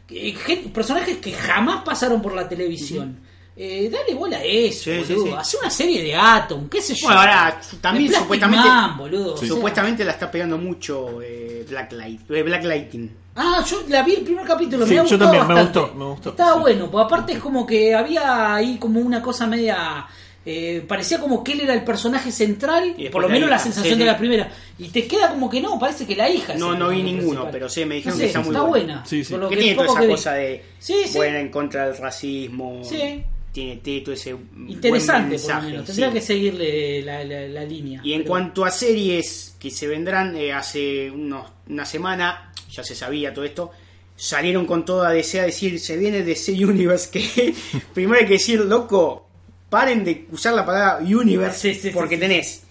que- 0.07 0.69
personajes 0.73 1.17
que 1.17 1.31
jamás 1.31 1.83
pasaron 1.85 2.21
por 2.21 2.33
la 2.35 2.47
televisión. 2.49 3.19
Eh, 3.57 3.89
dale 3.89 4.13
bola 4.13 4.37
a 4.37 4.43
eso, 4.43 4.83
Sí, 4.91 4.97
boludo. 5.13 5.25
sí. 5.27 5.33
Hace 5.37 5.57
una 5.57 5.69
serie 5.69 6.03
de 6.03 6.13
Atom, 6.15 6.67
qué 6.67 6.81
sé 6.81 6.93
yo. 6.93 7.07
Bueno, 7.07 7.21
ahora 7.21 7.61
también 7.79 8.11
supuestamente 8.13 8.67
Man, 8.67 8.97
boludo, 8.97 9.33
o 9.35 9.37
sea. 9.37 9.47
supuestamente 9.47 10.03
la 10.03 10.11
está 10.11 10.29
pegando 10.29 10.57
mucho 10.57 11.21
eh, 11.21 11.65
Black 11.69 11.93
Light, 11.93 12.29
eh, 12.31 12.43
Black 12.43 12.63
Lightning. 12.65 13.09
Ah, 13.37 13.63
yo 13.65 13.83
la 13.87 14.01
vi 14.03 14.15
el 14.15 14.23
primer 14.23 14.45
capítulo, 14.45 14.85
Sí, 14.85 14.93
me 14.95 14.99
ha 14.99 15.03
yo 15.05 15.17
también, 15.17 15.47
me 15.47 15.61
gustó, 15.61 15.93
me 15.95 16.05
gustó, 16.05 16.29
Estaba 16.31 16.53
sí. 16.55 16.59
bueno, 16.61 16.91
pues 16.91 17.05
aparte 17.05 17.33
es 17.33 17.39
como 17.39 17.65
que 17.65 17.95
había 17.95 18.55
ahí 18.55 18.77
como 18.77 18.99
una 18.99 19.21
cosa 19.21 19.47
media... 19.47 20.05
eh, 20.45 20.83
parecía 20.87 21.19
como 21.19 21.41
que 21.43 21.53
él 21.53 21.61
era 21.61 21.73
el 21.73 21.83
personaje 21.85 22.31
central, 22.33 22.93
Y 22.97 23.07
por 23.09 23.21
lo 23.21 23.27
la 23.29 23.33
menos 23.35 23.49
la 23.49 23.57
sensación 23.59 23.93
sí, 23.95 23.99
de 23.99 24.05
la 24.05 24.17
primera. 24.17 24.51
Y 24.77 24.89
te 24.89 25.07
queda 25.07 25.29
como 25.29 25.49
que 25.49 25.61
no, 25.61 25.79
parece 25.79 26.05
que 26.05 26.15
la 26.15 26.29
hija 26.29 26.55
No, 26.55 26.75
no 26.75 26.89
vi 26.89 27.01
ninguno, 27.03 27.21
principal. 27.27 27.49
pero 27.51 27.69
sí, 27.69 27.83
me 27.85 27.95
dijeron 27.95 28.17
No 28.17 28.21
que 28.21 28.27
está 28.27 28.39
muy 28.41 28.49
está 28.49 28.61
buena. 28.61 28.85
buena. 28.85 29.05
Sí, 29.05 29.23
sí. 29.23 29.31
por 29.33 29.39
lo 29.41 29.49
Que 29.49 29.57
tiene 29.57 29.75
toda 29.75 29.87
esa 29.87 29.99
que 30.01 30.05
vi. 30.07 30.11
cosa 30.13 30.33
de 30.33 30.65
Sí, 30.79 30.95
sí. 31.05 31.17
buena 31.17 31.39
en 31.39 31.49
contra 31.49 31.87
del 31.87 31.97
racismo. 31.97 32.81
Sí. 32.83 33.23
Tiene, 33.55 34.01
todo 34.01 34.13
ese 34.13 34.33
buen 34.33 34.69
Interesante, 34.69 35.21
por 35.23 35.29
mensaje, 35.31 35.61
lo 35.63 35.69
menos. 35.71 35.85
sí. 35.85 35.87
Tendría 35.93 36.11
que 36.13 36.21
seguirle 36.21 37.01
la, 37.03 37.23
la- 37.23 37.47
la 37.47 37.63
línea. 37.63 38.01
Y 38.03 38.11
en 38.13 38.19
Pero- 38.19 38.29
cuanto 38.29 38.65
a 38.65 38.69
series 38.71 39.55
que 39.57 39.71
se 39.71 39.87
vendrán, 39.87 40.35
eh, 40.35 40.51
hace 40.51 41.09
unos- 41.09 41.49
una 41.69 41.85
semana, 41.85 42.51
ya 42.69 42.83
se 42.83 42.93
sabía 42.95 43.33
todo 43.33 43.45
esto, 43.45 43.71
salieron 44.17 44.65
con 44.65 44.83
toda 44.85 45.11
DC 45.11 45.39
a 45.39 45.43
decir, 45.45 45.79
se 45.79 45.95
viene 45.97 46.21
DC 46.23 46.51
Universe, 46.51 47.09
que 47.13 47.53
primero 47.93 48.19
hay 48.19 48.25
que 48.27 48.33
decir, 48.33 48.59
loco, 48.59 49.27
paren 49.69 50.03
de 50.03 50.27
usar 50.31 50.53
la 50.53 50.65
palabra 50.65 50.97
Universe, 51.05 51.59
Sí, 51.73 51.73
sí, 51.75 51.81
sí, 51.87 51.89
porque 51.93 52.17
tenés, 52.17 52.63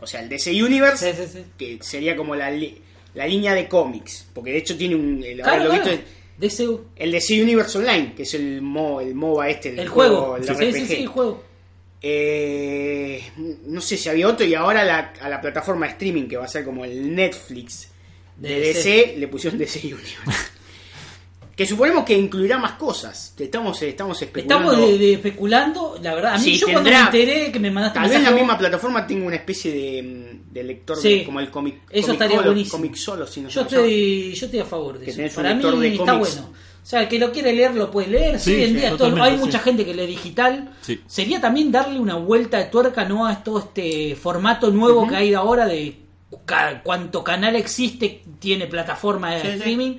o 0.00 0.06
sea, 0.06 0.20
el 0.20 0.28
DC 0.28 0.50
Universe, 0.62 1.12
Sí, 1.14 1.22
sí, 1.26 1.32
sí. 1.32 1.44
que 1.56 1.78
sería 1.80 2.16
como 2.16 2.34
la, 2.34 2.50
la 3.14 3.26
línea 3.26 3.54
de 3.54 3.68
cómics, 3.68 4.26
porque 4.34 4.50
de 4.50 4.58
hecho 4.58 4.76
tiene 4.76 4.94
un... 4.96 5.22
El, 5.24 5.36
Claro, 5.36 5.50
haberlo 5.64 5.70
claro. 5.82 5.90
visto, 5.98 6.04
DCU. 6.38 6.84
el 6.96 7.10
DC 7.12 7.42
Universe 7.42 7.78
Online, 7.78 8.14
que 8.14 8.22
es 8.22 8.34
el, 8.34 8.62
mo, 8.62 9.00
el 9.00 9.14
MOBA 9.14 9.48
este, 9.50 9.70
el, 9.70 9.78
El 9.80 9.88
juego. 9.88 10.36
el 10.36 10.44
Sí, 10.44 10.52
RPG. 10.52 10.72
sí, 10.74 10.86
sí, 10.86 10.94
el 11.02 11.06
juego. 11.08 11.44
Eh, 12.00 13.22
no 13.66 13.80
sé 13.80 13.96
si 13.96 14.08
había 14.08 14.28
otro 14.28 14.46
y 14.46 14.54
ahora 14.54 14.84
la- 14.84 15.12
a 15.20 15.28
la 15.28 15.40
plataforma 15.40 15.86
de 15.86 15.92
streaming 15.92 16.28
que 16.28 16.36
va 16.36 16.44
a 16.44 16.48
ser 16.48 16.64
como 16.64 16.84
el 16.84 17.14
Netflix 17.14 17.88
de, 18.36 18.48
De 18.50 18.60
DC, 18.60 19.14
le 19.18 19.26
pusieron 19.28 19.58
DC 19.58 19.80
Universe. 19.80 20.16
Que 21.58 21.66
suponemos 21.66 22.04
que 22.04 22.16
incluirá 22.16 22.56
más 22.56 22.74
cosas. 22.74 23.34
Estamos, 23.36 23.82
estamos 23.82 24.22
especulando. 24.22 24.70
Estamos 24.70 24.90
de, 24.92 24.96
de 24.98 25.12
especulando, 25.14 25.98
la 26.00 26.14
verdad. 26.14 26.34
A 26.34 26.38
mí 26.38 26.44
Sí, 26.44 26.56
yo 26.56 26.68
cuando 26.70 26.88
me 26.88 26.96
enteré 26.96 27.50
que 27.50 27.58
me 27.58 27.68
mandaste 27.72 27.98
Tal 27.98 28.08
vez 28.08 28.22
la 28.22 28.30
misma 28.30 28.56
plataforma 28.56 29.04
tenga 29.04 29.26
una 29.26 29.34
especie 29.34 29.72
de, 29.72 30.02
mm, 30.04 30.52
de 30.52 30.62
lector 30.62 30.96
Sí. 30.98 31.18
de- 31.18 31.24
como 31.24 31.40
el 31.40 31.50
cómic. 31.50 31.80
Eso 31.90 32.06
Comic 32.06 32.20
estaría 32.22 32.42
buenísimo. 32.42 32.76
Comic 32.78 32.94
Solo, 32.94 33.26
si 33.26 33.40
no 33.40 33.48
Yo 33.48 33.62
estoy, 33.62 34.34
yo 34.34 34.46
estoy 34.46 34.60
a 34.60 34.64
favor 34.66 35.00
de 35.00 35.06
Que 35.06 35.10
eso. 35.10 35.16
tenés 35.16 35.32
un 35.36 35.42
Para 35.42 35.54
mí 35.56 35.80
de 35.80 35.94
está 35.96 36.12
bueno. 36.14 36.50
O 36.80 36.86
sea, 36.90 37.02
el 37.02 37.08
que 37.08 37.18
lo 37.18 37.32
quiere 37.32 37.52
leer 37.52 37.74
lo 37.74 37.90
puede 37.90 38.06
leer. 38.06 38.38
Sí, 38.38 38.54
Sí, 38.54 38.62
en 38.62 38.68
sí, 38.70 38.74
día 38.76 38.96
todo- 38.96 39.20
hay 39.20 39.36
mucha 39.36 39.58
gente 39.58 39.84
que 39.84 39.94
lee 39.94 40.06
digital. 40.06 40.70
Sí. 40.80 41.00
Sería 41.08 41.40
también 41.40 41.72
darle 41.72 41.98
una 41.98 42.14
vuelta 42.14 42.58
de 42.58 42.66
tuerca 42.66 43.04
no 43.04 43.26
a 43.26 43.42
todo 43.42 43.58
este 43.58 44.14
formato 44.14 44.70
nuevo 44.70 45.08
que 45.08 45.16
hay 45.16 45.34
ahora 45.34 45.66
de 45.66 45.96
ca- 46.44 46.82
cuánto 46.84 47.24
canal 47.24 47.56
existe, 47.56 48.22
tiene 48.38 48.68
plataforma 48.68 49.34
de 49.34 49.40
Sí, 49.40 49.46
sí. 49.48 49.54
streaming. 49.54 49.96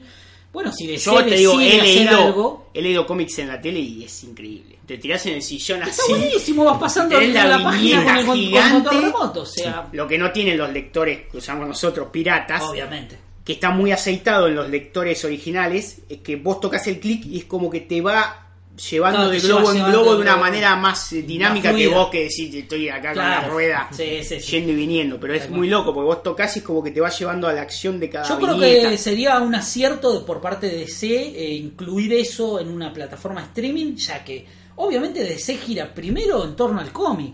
Bueno, 0.52 0.72
si 0.72 0.86
Yo 0.88 0.92
desea 0.94 1.26
te 1.26 1.36
digo, 1.36 1.60
he 1.62 1.82
leído, 1.82 2.18
algo, 2.18 2.70
he 2.74 2.82
leído 2.82 3.06
cómics 3.06 3.38
en 3.40 3.48
la 3.50 3.62
tele 3.62 3.80
y 3.80 4.04
es 4.04 4.24
increíble. 4.24 4.78
Te 4.86 4.98
tirás 4.98 5.24
en 5.28 5.36
el 5.36 5.44
sillón 5.44 5.84
está 5.84 5.92
así. 6.02 6.12
buenísimo. 6.14 6.64
Vas 6.66 6.80
pasando 6.80 7.20
la, 7.22 7.46
la 7.46 7.64
página 7.64 8.04
con 8.04 8.10
el, 8.18 8.26
con- 8.26 8.26
con 8.26 8.36
gigante. 8.38 8.90
remoto. 8.90 9.42
O 9.42 9.46
sea, 9.46 9.88
Lo 9.92 10.08
que 10.08 10.18
no 10.18 10.32
tienen 10.32 10.58
los 10.58 10.72
lectores 10.74 11.28
que 11.32 11.38
usamos 11.38 11.68
nosotros, 11.68 12.08
piratas, 12.12 12.64
obviamente. 12.64 13.18
que 13.46 13.54
está 13.54 13.70
muy 13.70 13.92
aceitado 13.92 14.48
en 14.48 14.56
los 14.56 14.68
lectores 14.70 15.24
originales, 15.24 16.00
es 16.10 16.18
que 16.22 16.36
vos 16.38 16.60
tocas 16.60 16.86
el 16.88 17.00
clic 17.00 17.26
y 17.28 17.38
es 17.40 17.46
como 17.46 17.70
que 17.70 17.82
te 17.82 18.02
va 18.02 18.49
llevando 18.90 19.18
Claro, 19.18 19.32
de 19.32 19.40
globo 19.40 19.72
en 19.74 19.86
globo 19.86 20.16
de 20.16 20.22
una 20.22 20.32
globo. 20.34 20.40
manera 20.46 20.76
más 20.76 21.10
dinámica 21.12 21.74
que 21.76 21.88
vos 21.88 22.10
que 22.10 22.24
decís 22.24 22.54
estoy 22.56 22.90
acá 22.90 23.10
con 23.14 23.18
la 23.24 23.38
Claro. 23.40 23.54
rueda 23.54 23.88
Sí, 23.92 24.24
sí, 24.24 24.40
sí. 24.40 24.52
yendo 24.52 24.72
y 24.72 24.76
viniendo. 24.76 25.20
Pero 25.20 25.34
es 25.34 25.50
muy 25.50 25.68
loco 25.70 25.94
porque 25.94 26.06
vos 26.06 26.24
tocas 26.24 26.56
y 26.56 26.60
es 26.60 26.66
como 26.66 26.82
que 26.84 26.92
te 26.92 27.02
va 27.02 27.10
llevando 27.10 27.48
a 27.48 27.54
la 27.54 27.62
acción 27.62 28.00
de 28.00 28.10
cada 28.10 28.28
Yo 28.30 28.38
creo 28.40 28.56
viñeta. 28.58 28.90
que 28.90 28.98
sería 28.98 29.40
un 29.40 29.54
acierto 29.56 30.14
de- 30.20 30.26
por 30.26 30.40
parte 30.42 30.68
de 30.68 30.78
DC 30.78 31.08
eh, 31.08 31.54
incluir 31.56 32.14
eso 32.14 32.60
en 32.60 32.70
una 32.70 32.94
plataforma 32.94 33.42
streaming, 33.42 33.96
ya 33.96 34.24
que 34.24 34.46
obviamente 34.78 35.24
DC 35.24 35.58
gira 35.58 35.94
primero 35.94 36.46
en 36.46 36.56
torno 36.56 36.80
al 36.80 36.92
cómic. 36.92 37.34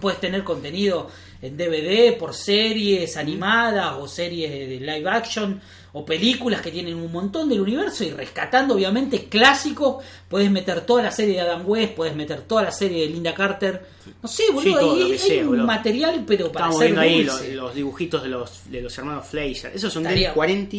Puedes 0.00 0.20
tener 0.20 0.42
contenido 0.44 1.08
en 1.42 1.56
DVD 1.56 2.12
por 2.18 2.32
series 2.34 3.16
animadas 3.18 3.94
o 4.00 4.08
series 4.08 4.50
de 4.50 4.80
live 4.80 5.08
action 5.10 5.60
o 5.98 6.04
películas 6.04 6.60
que 6.60 6.70
tienen 6.70 6.94
un 6.96 7.10
montón 7.10 7.48
del 7.48 7.58
universo 7.62 8.04
y 8.04 8.10
rescatando 8.10 8.74
obviamente 8.74 9.24
clásicos, 9.30 10.04
puedes 10.28 10.50
meter 10.50 10.82
toda 10.82 11.02
la 11.04 11.10
serie 11.10 11.36
de 11.36 11.40
Adam 11.40 11.62
West, 11.66 11.94
puedes 11.94 12.14
meter 12.14 12.42
toda 12.42 12.64
la 12.64 12.70
serie 12.70 13.02
de 13.06 13.08
Linda 13.14 13.32
Carter. 13.32 13.82
No 14.22 14.28
sé, 14.28 14.42
boludo, 14.52 14.62
Sí, 14.62 14.70
todo 14.78 14.92
hay, 14.94 15.00
lo 15.00 15.06
que 15.06 15.12
hay 15.14 15.18
sea, 15.18 15.40
un 15.42 15.48
boludo. 15.48 15.66
material 15.66 16.24
pero 16.26 16.52
para 16.52 16.66
Estamos 16.66 16.78
ser 16.78 16.86
viendo 16.88 17.00
ahí 17.00 17.54
los, 17.54 17.74
dibujitos 17.74 18.22
de 18.22 18.28
los, 18.28 18.70
de 18.70 18.82
los 18.82 18.98
hermanos 18.98 19.26
Fleischer. 19.26 19.72
Esos 19.74 19.90
son 19.90 20.02
Estaría- 20.04 20.28
de 20.28 20.34
40. 20.34 20.76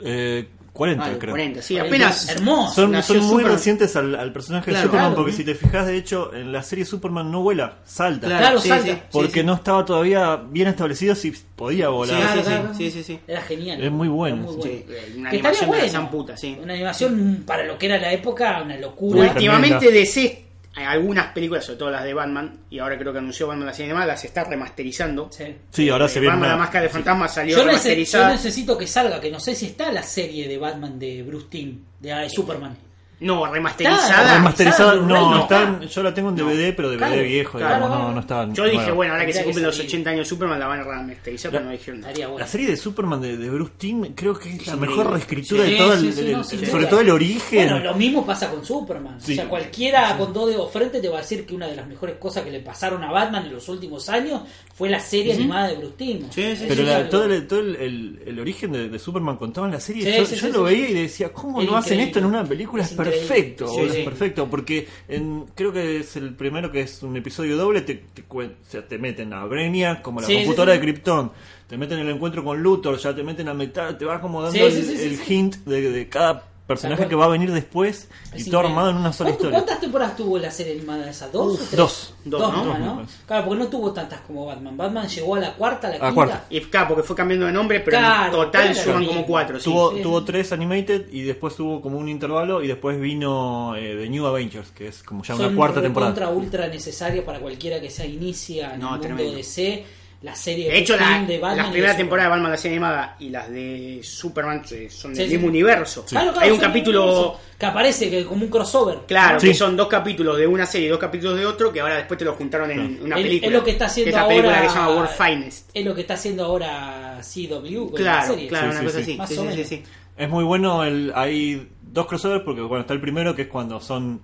Eh, 0.00 0.48
40, 0.78 1.04
Ah, 1.04 1.16
creo. 1.18 1.32
40, 1.32 1.60
sí, 1.60 1.76
Por 1.76 1.86
apenas. 1.88 2.28
Hermoso. 2.28 2.72
Son, 2.74 2.92
muy 2.92 3.02
Superman. 3.02 3.52
recientes 3.52 3.96
al, 3.96 4.14
al 4.14 4.32
personaje 4.32 4.70
Claro, 4.70 4.78
de 4.78 4.86
Superman, 4.86 5.10
claro. 5.10 5.16
porque 5.16 5.32
si 5.36 5.44
te 5.44 5.54
fijas, 5.56 5.86
de 5.88 5.96
hecho, 5.96 6.32
en 6.32 6.52
la 6.52 6.62
serie 6.62 6.84
Superman 6.84 7.30
no 7.32 7.42
vuela, 7.42 7.78
salta. 7.84 8.28
Claro, 8.28 8.60
salta. 8.60 9.06
porque 9.10 9.40
sí, 9.40 9.46
no 9.46 9.54
estaba 9.54 9.84
todavía 9.84 10.36
bien 10.36 10.68
establecido 10.68 11.16
si 11.16 11.32
podía 11.56 11.86
Sí, 11.86 11.92
volar. 11.92 12.16
sí, 12.16 12.22
Claro, 12.22 12.40
sí, 12.42 12.46
claro. 12.48 12.74
sí, 12.78 12.90
sí, 12.92 13.02
sí. 13.02 13.18
Era 13.26 13.42
genial. 13.42 13.82
Es 13.82 13.90
muy 13.90 14.08
bueno. 14.08 14.36
Muy 14.36 14.52
Sí, 14.54 14.58
bueno. 14.58 14.72
eh, 14.88 15.14
una 15.18 15.28
animación 15.30 15.64
estaría 15.64 15.76
de 15.76 15.86
la 15.86 15.92
zamputa, 15.92 16.36
sí. 16.36 16.58
Una 16.62 16.72
animación 16.74 17.42
para 17.44 17.64
lo 17.64 17.76
que 17.76 17.86
era 17.86 17.98
la 17.98 18.12
época, 18.12 18.62
una 18.64 18.76
locura. 18.76 19.32
Últimamente. 19.32 19.90
DC, 19.90 20.44
algunas 20.84 21.32
películas, 21.32 21.64
sobre 21.64 21.78
todo 21.78 21.90
las 21.90 22.04
de 22.04 22.14
Batman, 22.14 22.60
y 22.70 22.78
ahora 22.78 22.98
creo 22.98 23.12
que 23.12 23.18
anunció 23.18 23.46
Batman 23.46 23.66
la 23.66 23.72
serie 23.72 23.90
animada, 23.90 24.06
las 24.06 24.24
está 24.24 24.44
remasterizando. 24.44 25.28
Sí. 25.32 25.44
Sí, 25.70 25.88
ahora 25.88 26.08
se 26.08 26.20
ve 26.20 26.26
Batman 26.26 26.44
una- 26.44 26.52
la 26.52 26.56
máscara 26.58 26.82
de 26.84 26.88
fantasma 26.90 27.28
salió 27.28 27.56
Yo, 27.56 27.62
nece- 27.62 27.64
yo 27.64 27.68
remasterizada. 27.68 28.30
necesito 28.30 28.76
que 28.78 28.86
salga, 28.86 29.20
que 29.20 29.30
no 29.30 29.40
sé 29.40 29.54
si 29.54 29.66
está 29.66 29.90
la 29.92 30.02
serie 30.02 30.48
de 30.48 30.58
Batman 30.58 30.98
de 30.98 31.22
Bruce 31.22 31.46
Timm, 31.50 31.78
de, 32.00 32.14
de 32.14 32.30
Superman. 32.30 32.76
No, 33.20 33.46
remasterizada. 33.52 34.34
Remasterizada, 34.34 34.94
no, 34.94 35.06
no 35.06 35.42
está 35.42 35.62
está. 35.64 35.82
en- 35.84 35.88
yo 35.88 36.02
la 36.04 36.14
tengo 36.14 36.28
en 36.28 36.36
DVD, 36.36 36.72
pero 36.72 36.88
DVD 36.90 36.98
Claro, 36.98 37.22
viejo, 37.22 37.58
claro, 37.58 37.74
digamos, 37.86 37.98
no, 37.98 38.12
no 38.14 38.20
está. 38.20 38.48
Yo 38.52 38.64
dije, 38.64 38.92
bueno, 38.92 39.12
ahora 39.14 39.26
que 39.26 39.32
se 39.32 39.42
cumplen 39.44 39.66
los 39.66 39.74
salir. 39.76 39.88
80 39.90 40.10
años 40.10 40.20
de 40.20 40.24
Superman, 40.28 40.60
la 40.60 40.66
van 40.68 40.80
a 40.80 40.84
remasterizar, 40.84 41.50
pero 41.50 41.64
no 41.64 41.70
dijeron 41.70 42.00
nada. 42.00 42.14
La 42.38 42.46
serie 42.46 42.68
de 42.68 42.76
Superman 42.76 43.20
de, 43.20 43.36
de 43.36 43.50
Bruce 43.50 43.72
Timm 43.76 44.04
creo 44.14 44.38
que 44.38 44.50
es 44.54 44.66
la 44.68 44.76
mejor 44.76 45.10
reescritura 45.10 45.64
Sí, 45.64 45.70
de 45.72 45.76
todo 45.78 45.92
el, 45.94 46.00
sí, 46.00 46.12
sí, 46.12 46.20
el- 46.20 46.32
no, 46.32 46.44
sin 46.44 46.66
sobre 46.66 46.86
todo 46.86 47.00
el 47.00 47.10
origen. 47.10 47.68
Bueno, 47.70 47.78
lo 47.84 47.94
mismo 47.94 48.24
pasa 48.24 48.48
con 48.50 48.64
Superman. 48.64 49.20
Sí. 49.20 49.32
O 49.32 49.34
sea, 49.36 49.48
cualquiera 49.48 50.16
con 50.16 50.32
dos 50.32 50.48
dedos 50.50 50.70
frente 50.72 51.00
te 51.00 51.08
va 51.08 51.18
a 51.18 51.20
decir 51.22 51.44
que 51.44 51.54
una 51.54 51.66
de 51.66 51.74
las 51.74 51.86
mejores 51.88 52.16
cosas 52.18 52.44
que 52.44 52.50
le 52.52 52.60
pasaron 52.60 53.02
a 53.02 53.10
Batman 53.10 53.46
en 53.46 53.52
los 53.52 53.68
últimos 53.68 54.08
años 54.08 54.42
fue 54.74 54.88
la 54.88 55.00
serie 55.00 55.34
animada 55.34 55.68
de 55.68 55.76
Bruce 55.76 55.94
Timm. 55.96 56.30
Sí, 56.30 56.54
sí, 56.56 56.66
Pero 56.68 56.84
la- 56.84 57.08
todo, 57.08 57.24
el, 57.24 57.46
todo 57.48 57.58
el, 57.60 57.74
el- 57.76 58.22
el 58.26 58.38
origen 58.38 58.70
de, 58.70 58.88
de 58.88 58.98
Superman 59.00 59.36
contado 59.36 59.66
en 59.66 59.72
la 59.72 59.80
serie, 59.80 60.04
yo, 60.18 60.22
yo 60.36 60.48
lo 60.50 60.62
veía 60.62 60.88
y 60.90 60.94
decía, 60.94 61.32
¿cómo 61.32 61.60
no 61.62 61.76
hacen 61.76 61.98
esto 61.98 62.20
en 62.20 62.26
una 62.26 62.44
película? 62.44 62.84
Perfecto, 63.10 63.68
Sí, 63.68 64.02
perfecto, 64.04 64.48
porque 64.48 64.86
en- 65.08 65.44
creo 65.54 65.72
que 65.72 65.98
es 66.00 66.16
el 66.16 66.34
primero 66.34 66.70
que 66.70 66.80
es 66.80 67.02
un 67.02 67.16
episodio 67.16 67.56
doble, 67.56 67.82
te, 67.82 67.94
te, 67.94 68.24
o 68.30 68.42
sea, 68.68 68.86
te 68.86 68.98
meten 68.98 69.32
a 69.32 69.44
Brainiac 69.44 70.02
como 70.02 70.20
la 70.20 70.26
Sí, 70.26 70.34
computadora 70.34 70.72
de 70.72 70.80
Krypton, 70.80 71.32
te 71.66 71.76
meten 71.76 71.98
el 71.98 72.08
encuentro 72.10 72.44
con 72.44 72.62
Luthor, 72.62 72.98
ya 72.98 73.14
te 73.14 73.22
meten 73.22 73.48
a 73.48 73.54
metal, 73.54 73.96
te 73.98 74.04
va 74.04 74.20
como 74.20 74.42
dando 74.42 74.66
el, 74.66 75.18
hint 75.28 75.56
de, 75.64 75.90
de 75.90 76.08
cada 76.08 76.44
personaje 76.68 77.08
que 77.08 77.16
va 77.16 77.24
a 77.24 77.28
venir 77.28 77.50
después 77.50 78.08
Es 78.32 78.46
y 78.46 78.50
todo 78.50 78.60
armado 78.60 78.90
en 78.90 78.96
una 78.96 79.12
sola 79.12 79.30
¿Cuánto- 79.30 79.44
historia. 79.46 79.58
¿Cuántas 79.58 79.80
temporadas 79.80 80.16
tuvo 80.16 80.38
la 80.38 80.50
serie 80.52 80.74
animada 80.74 81.10
esa? 81.10 81.26
¿Dos 81.28 81.54
o 81.54 81.56
tres? 81.56 81.70
Dos. 81.76 82.14
Dos, 82.24 82.40
Dos. 82.40 83.08
Claro, 83.26 83.44
porque 83.46 83.64
no 83.64 83.68
tuvo 83.68 83.92
tantas 83.92 84.20
como 84.20 84.46
Batman. 84.46 84.76
Batman 84.76 85.08
llegó 85.08 85.34
a 85.34 85.40
la 85.40 85.54
cuarta, 85.54 85.88
a 85.88 85.90
la 85.90 85.96
A 85.96 85.98
quinta. 86.00 86.14
cuarta. 86.14 86.44
Y 86.50 86.60
claro, 86.60 86.88
porque 86.88 87.02
fue 87.02 87.16
cambiando 87.16 87.46
de 87.46 87.52
nombre, 87.52 87.80
pero 87.80 87.96
Claro, 87.98 88.24
en 88.26 88.30
total 88.32 88.74
suman 88.76 89.06
como 89.06 89.26
cuatro. 89.26 89.58
sí. 89.58 89.64
Tuvo, 89.64 89.92
sí, 89.96 90.02
tuvo 90.02 90.24
tres 90.24 90.52
animated 90.52 91.06
y 91.10 91.22
después 91.22 91.56
tuvo 91.56 91.80
como 91.80 91.98
un 91.98 92.08
intervalo 92.08 92.62
y 92.62 92.68
después 92.68 93.00
vino 93.00 93.74
eh, 93.74 93.96
The 93.98 94.08
New 94.10 94.26
Avengers, 94.26 94.70
que 94.72 94.88
es 94.88 95.02
como 95.02 95.24
ya 95.24 95.34
una 95.34 95.54
cuarta 95.56 95.80
temporada. 95.80 96.12
contra 96.12 96.28
ultra 96.30 96.68
necesaria 96.68 97.24
para 97.24 97.40
cualquiera 97.40 97.80
que 97.80 97.88
se 97.90 98.06
inicia 98.06 98.74
en 98.74 98.80
No, 98.80 98.88
el 98.88 98.92
mundo 99.00 99.06
tremendo. 99.06 99.36
DC. 99.36 99.84
La 100.20 100.34
serie 100.34 100.68
De 100.68 100.78
hecho, 100.78 100.96
la, 100.96 101.22
de 101.22 101.38
Batman 101.38 101.58
las 101.58 101.70
primeras 101.70 101.96
de 101.96 102.02
temporadas 102.02 102.26
de 102.26 102.30
Batman, 102.30 102.50
la 102.50 102.56
serie 102.56 102.76
animada, 102.76 103.16
y 103.20 103.28
las 103.30 103.48
de 103.50 104.00
Superman 104.02 104.62
son 104.66 105.14
del 105.14 105.16
Sí, 105.16 105.22
sí. 105.24 105.28
mismo 105.36 105.46
universo. 105.46 106.04
Claro, 106.08 106.32
claro, 106.32 106.44
Hay 106.44 106.50
un 106.50 106.58
capítulo, 106.58 107.38
que 107.56 107.66
aparece 107.66 108.10
que 108.10 108.24
como 108.24 108.42
un 108.44 108.50
crossover. 108.50 108.98
claro, 109.06 109.38
Sí. 109.38 109.46
que 109.48 109.54
son 109.54 109.76
dos 109.76 109.86
capítulos 109.86 110.36
de 110.36 110.44
una 110.48 110.66
serie 110.66 110.88
y 110.88 110.90
dos 110.90 110.98
capítulos 110.98 111.38
de 111.38 111.46
otro, 111.46 111.72
que 111.72 111.80
ahora 111.80 111.98
después 111.98 112.18
te 112.18 112.24
lo 112.24 112.34
juntaron 112.34 112.68
en 112.72 113.00
una 113.00 113.14
película. 113.14 113.46
Es 113.46 113.52
lo 113.52 113.62
que 113.64 113.70
está 113.70 113.84
que 113.84 113.90
haciendo 113.92 114.08
es 114.08 114.14
la 114.16 114.20
ahora. 114.22 114.34
película 114.34 114.62
que 114.62 114.68
se 114.68 114.74
llama 114.74 114.90
World 114.96 115.10
Finest. 115.10 115.70
Es 115.74 115.84
lo 115.84 115.94
que 115.94 116.00
está 116.00 116.14
haciendo 116.14 116.44
ahora 116.44 117.20
CW 117.22 117.90
con 117.90 118.04
la 118.04 118.10
Claro, 118.18 118.26
serie. 118.34 118.48
claro, 118.48 118.66
Sí, 118.66 118.70
una 118.72 118.78
sí, 118.80 118.84
cosa 118.86 118.96
sí. 118.96 119.02
así. 119.02 119.16
Más 119.18 119.28
Sí, 119.28 119.34
o 119.34 119.36
sí, 119.42 119.42
sí, 119.48 119.54
menos. 119.54 119.68
sí. 119.68 119.82
Es 120.16 120.28
muy 120.28 120.42
bueno, 120.42 120.82
el, 120.82 121.12
hay 121.14 121.68
dos 121.80 122.06
crossovers 122.08 122.42
porque 122.44 122.60
bueno, 122.62 122.80
está 122.80 122.92
el 122.92 123.00
primero 123.00 123.36
que 123.36 123.42
es 123.42 123.48
cuando 123.48 123.80
son 123.80 124.20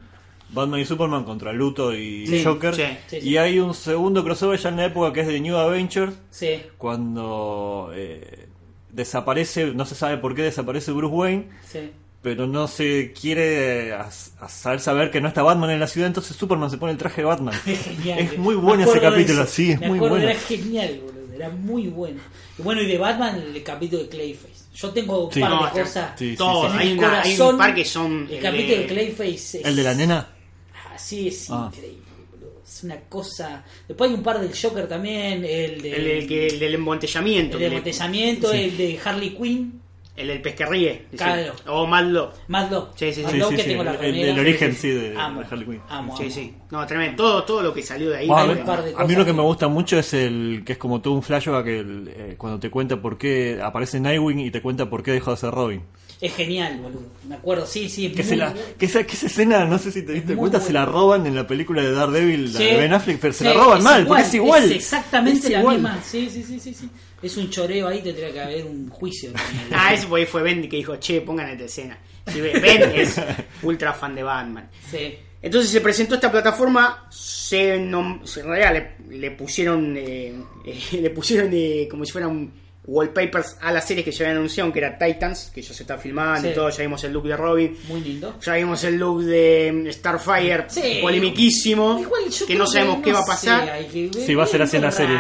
Batman 0.55 0.81
y 0.81 0.85
Superman 0.85 1.25
contra 1.25 1.53
Luthor 1.53 1.95
y 1.97 2.27
Sí, 2.27 2.43
Joker. 2.45 2.75
sí, 2.75 2.83
sí, 3.09 3.21
sí. 3.21 3.29
Y 3.29 3.37
hay 3.37 3.59
un 3.59 3.75
segundo 3.75 4.23
crossover 4.25 4.59
ya 4.59 4.69
en 4.71 4.77
la 4.77 4.87
época 4.87 5.13
que 5.13 5.21
es 5.23 5.27
de 5.27 5.41
New 5.41 5.57
Avengers, 5.57 6.15
Sí. 6.31 6.61
cuando 6.79 7.91
eh, 7.95 8.47
desaparece, 8.91 9.73
no 9.75 9.85
se 9.87 9.95
sabe 9.95 10.19
por 10.19 10.35
qué 10.35 10.43
desaparece 10.43 10.93
Bruce 10.93 11.15
Wayne, 11.15 11.49
Sí. 11.71 11.91
pero 12.23 12.47
no 12.47 12.69
se 12.69 13.13
quiere 13.13 13.93
as- 13.93 14.33
hacer 14.41 14.81
saber 14.81 15.11
que 15.11 15.21
no 15.21 15.29
está 15.29 15.43
Batman 15.43 15.71
en 15.71 15.81
la 15.81 15.87
ciudad, 15.89 16.07
entonces 16.07 16.37
Superman 16.37 16.71
se 16.71 16.79
pone 16.79 16.93
el 16.93 16.99
traje 16.99 17.21
de 17.23 17.27
Batman. 17.27 17.55
Es 17.67 17.83
genial. 17.85 18.19
Es 18.21 18.39
muy 18.39 18.55
Me 18.55 18.61
bueno 18.63 18.83
ese 18.85 18.93
acuerdo 18.93 19.11
de 19.11 19.23
capítulo, 19.23 19.43
eso. 19.45 19.53
sí, 19.53 19.71
es 19.73 19.81
Me 19.81 19.89
muy 19.89 19.99
acuerdo, 19.99 20.17
bueno. 20.17 20.31
Era 20.31 20.39
genial, 20.41 21.01
boludo. 21.05 21.35
Era 21.35 21.49
muy 21.51 21.89
bueno. 21.89 22.21
Y 22.59 22.63
bueno, 22.63 22.81
y 22.83 22.87
de 22.87 22.97
Batman, 22.99 23.43
el 23.55 23.63
capítulo 23.65 24.03
de 24.05 24.09
Clayface. 24.09 24.55
Yo 24.77 24.91
tengo 24.91 25.27
un 25.27 25.33
Sí. 25.33 25.41
par 25.41 25.51
No, 25.51 25.61
de 25.63 25.67
está- 25.69 25.83
cosas. 25.83 26.13
sí, 26.19 26.31
sí, 26.31 26.37
Todo, 26.37 26.69
sí. 26.71 26.77
hay, 26.79 26.93
una- 26.99 27.23
un 27.51 27.59
par 27.59 27.75
que 27.75 27.85
son. 27.85 28.27
El 28.29 28.35
el 28.37 28.43
capítulo 28.43 28.69
de 28.77 28.79
de- 28.83 28.87
Clayface 28.87 29.59
es. 29.59 29.65
¿El 29.65 29.77
de 29.77 29.83
la 29.83 29.95
nena? 29.95 30.29
Así 30.95 31.29
es 31.29 31.49
Ah. 31.51 31.71
increíble, 31.73 32.03
boludo. 32.31 32.61
Es 32.67 32.85
una 32.85 33.01
cosa. 33.01 33.65
Después 33.89 34.11
hay 34.11 34.17
un 34.17 34.23
par 34.23 34.41
del 34.41 34.51
Joker 34.57 34.87
también. 34.89 35.45
El, 35.45 35.81
de, 35.83 35.93
El, 35.97 36.05
del 36.05 36.29
que- 36.29 36.47
el 36.47 36.59
del 36.59 36.75
embotellamiento. 36.75 37.57
el 37.57 37.59
que 37.59 37.65
de 37.65 37.71
le- 37.71 37.77
embotellamiento, 37.77 38.53
el 38.53 38.77
de 38.77 39.01
Harley 39.05 39.31
Quinn. 39.37 39.81
El 40.17 40.29
del 40.29 40.41
pez 40.43 40.55
que 40.55 40.65
ríe. 40.65 41.07
sí. 41.11 41.17
Claro. 41.17 41.55
O 41.67 41.89
Mad 41.89 42.05
Love. 42.05 42.35
Mad 42.47 42.71
Love. 42.71 42.91
Sí, 42.95 43.13
sí, 43.13 43.25
sí, 43.29 43.37
Love 43.37 43.51
sí, 43.51 43.57
que 43.57 43.63
sí, 43.65 43.69
tengo 43.71 43.83
la 43.83 43.95
el- 43.95 44.17
el 44.17 44.39
origen, 44.39 44.73
sí, 44.73 44.79
sí, 44.83 44.91
de, 44.91 45.17
Amo, 45.19 45.41
de 45.41 45.47
Harley 45.51 45.67
Quinn. 45.67 45.81
amo, 45.89 46.17
Sí, 46.17 46.23
amo. 46.23 46.33
sí. 46.33 46.55
No, 46.71 46.87
tremendo. 46.87 47.17
Todo, 47.25 47.43
todo 47.43 47.63
lo 47.63 47.75
que 47.75 47.83
salió 47.83 48.11
de 48.11 48.19
ahí. 48.19 48.29
A, 48.31 48.45
mí, 48.47 48.53
un 48.53 48.65
par 48.65 48.85
de 48.85 48.95
a 48.97 49.05
mí 49.05 49.15
lo 49.17 49.25
que 49.25 49.33
que- 49.33 49.37
me 49.37 49.43
gusta 49.43 49.67
mucho 49.67 49.99
es 49.99 50.15
el 50.15 50.63
que 50.65 50.75
es 50.75 50.79
como 50.79 51.01
todo 51.01 51.15
un 51.15 51.23
flashback 51.25 51.67
el, 51.67 52.09
eh, 52.15 52.35
cuando 52.39 52.61
te 52.61 52.71
cuenta 52.71 53.03
por 53.03 53.19
qué 53.19 53.59
aparece 53.61 53.99
Nightwing 53.99 54.39
y 54.39 54.51
te 54.53 54.63
cuenta 54.63 54.89
por 54.89 55.03
qué 55.03 55.11
dejó 55.11 55.33
de 55.33 55.37
ser 55.37 55.51
Robin. 55.51 55.83
Es 56.21 56.35
genial, 56.35 56.79
boludo. 56.81 57.03
Me 57.29 57.35
acuerdo, 57.35 57.67
sí, 57.67 57.89
sí. 57.89 58.09
Que, 58.11 58.23
muy 58.23 58.25
se 58.31 58.37
la, 58.37 58.51
bueno. 58.51 58.67
que, 58.79 58.87
esa, 58.87 59.05
que 59.05 59.13
esa 59.15 59.27
escena, 59.27 59.65
no 59.65 59.79
sé 59.79 59.91
si 59.93 60.03
te 60.03 60.13
diste 60.13 60.35
cuenta, 60.37 60.61
se 60.61 60.73
la 60.73 60.85
bueno. 60.85 60.99
roban 60.99 61.27
en 61.27 61.35
la 61.35 61.47
película 61.47 61.83
de 61.83 61.93
Daredevil, 61.93 62.53
la 62.53 62.59
de 62.61 62.77
Ben 62.77 62.93
Affleck, 62.93 63.19
pero 63.21 63.33
se 63.35 63.45
la 63.45 63.53
roban 63.53 63.83
mal, 63.83 64.03
igual, 64.03 64.07
porque 64.07 64.23
es 64.23 64.35
igual. 64.35 64.65
Es 64.65 64.71
exactamente 64.71 65.47
Es 65.47 65.53
la 65.53 65.59
igual. 65.61 65.75
misma. 65.77 66.01
Sí, 66.05 66.29
sí, 66.33 66.43
sí, 66.43 66.59
sí, 66.61 66.73
sí. 66.75 66.89
Es 67.23 67.37
un 67.37 67.51
choreo 67.51 67.89
ahí, 67.89 68.01
tendría 68.03 68.33
que 68.33 68.41
haber 68.41 68.65
un 68.65 68.89
juicio. 68.91 69.31
Ah, 69.73 69.93
ese 69.95 70.07
fue, 70.07 70.25
fue 70.27 70.43
Ben 70.43 70.69
que 70.69 70.77
dijo, 70.77 70.97
che, 70.97 71.21
pongan 71.21 71.49
esta 71.51 71.65
escena. 71.65 71.99
Y 72.35 72.41
Ben 72.41 72.83
es 72.95 73.17
ultra 73.63 73.93
fan 73.93 74.15
de 74.15 74.23
Batman. 74.23 74.71
Sí. 74.91 75.15
Entonces 75.43 75.71
se 75.71 75.83
presentó 75.83 76.15
esta 76.15 76.31
plataforma, 76.33 77.07
se, 77.11 77.79
nom- 77.79 78.25
se- 78.25 78.41
en 78.41 78.47
realidad 78.47 78.97
le, 79.11 79.19
le 79.19 79.31
pusieron, 79.33 79.95
eh, 79.97 80.33
eh, 80.65 80.81
le 81.03 81.11
pusieron 81.11 81.51
eh, 81.53 81.87
como 81.91 82.05
si 82.07 82.13
fueran 82.13 82.51
wallpapers 82.87 83.57
a 83.63 83.73
las 83.73 83.87
series 83.87 84.05
que 84.05 84.13
ya 84.13 84.25
habían 84.25 84.37
anunciado, 84.39 84.73
que 84.73 84.79
era 84.79 84.99
Titans, 84.99 85.51
que 85.55 85.63
ya 85.63 85.73
se 85.73 85.83
está 85.85 85.97
filmando 85.99 86.51
y 86.51 86.55
todo, 86.55 86.69
ya 86.71 86.83
vimos 86.83 87.03
el 87.05 87.13
look 87.13 87.25
de 87.27 87.37
Robin, 87.37 87.77
Muy 87.89 88.01
lindo. 88.01 88.35
ya 88.41 88.55
vimos 88.55 88.85
el 88.85 88.97
look 88.97 89.23
de 89.23 89.73
mm, 89.87 89.91
Starfire, 89.93 90.65
Sí. 90.69 90.99
polemiquísimo, 91.01 91.99
Igual 92.01 92.29
yo 92.31 92.47
que 92.47 92.55
no 92.55 92.67
sabemos 92.67 92.99
qué 93.03 93.11
no 93.11 93.17
va 93.19 93.23
a 93.23 93.27
pasar. 93.27 93.79
que 93.89 94.11
Sí, 94.27 94.35
va 94.35 94.45
a 94.45 94.47
ser 94.47 94.63
así 94.63 94.77
en 94.77 94.83
la 94.83 94.91
serie. 94.93 95.17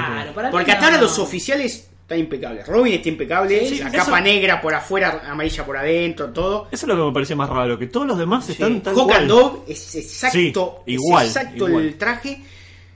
Porque 0.51 0.73
hasta 0.73 0.85
ahora 0.85 0.97
no. 0.99 1.05
los 1.05 1.19
oficiales 1.19 1.89
están 2.03 2.19
impecables. 2.19 2.67
Robin 2.67 2.93
está 2.93 3.09
impecable, 3.09 3.61
Sí, 3.67 3.77
sí, 3.77 3.83
la 3.83 3.89
eso- 3.89 3.97
capa 3.97 4.21
negra 4.21 4.61
por 4.61 4.75
afuera, 4.75 5.23
amarilla 5.27 5.65
por 5.65 5.77
adentro, 5.79 6.31
todo. 6.31 6.69
Eso 6.71 6.85
es 6.85 6.89
lo 6.89 6.97
que 6.97 7.03
me 7.03 7.13
pareció 7.13 7.35
más 7.37 7.49
raro, 7.49 7.79
que 7.79 7.87
todos 7.87 8.07
los 8.07 8.19
demás 8.19 8.47
están 8.49 8.83
tal 8.83 8.95
Hawk 8.95 9.07
cual. 9.07 9.19
and 9.21 9.29
Dove 9.29 9.59
es 9.73 9.95
exacto, 9.95 10.37
Sí, 10.39 10.53
es 10.87 10.93
igual, 11.01 11.27
exacto 11.27 11.67
igual. 11.69 11.85
el 11.87 11.97
traje. 11.97 12.43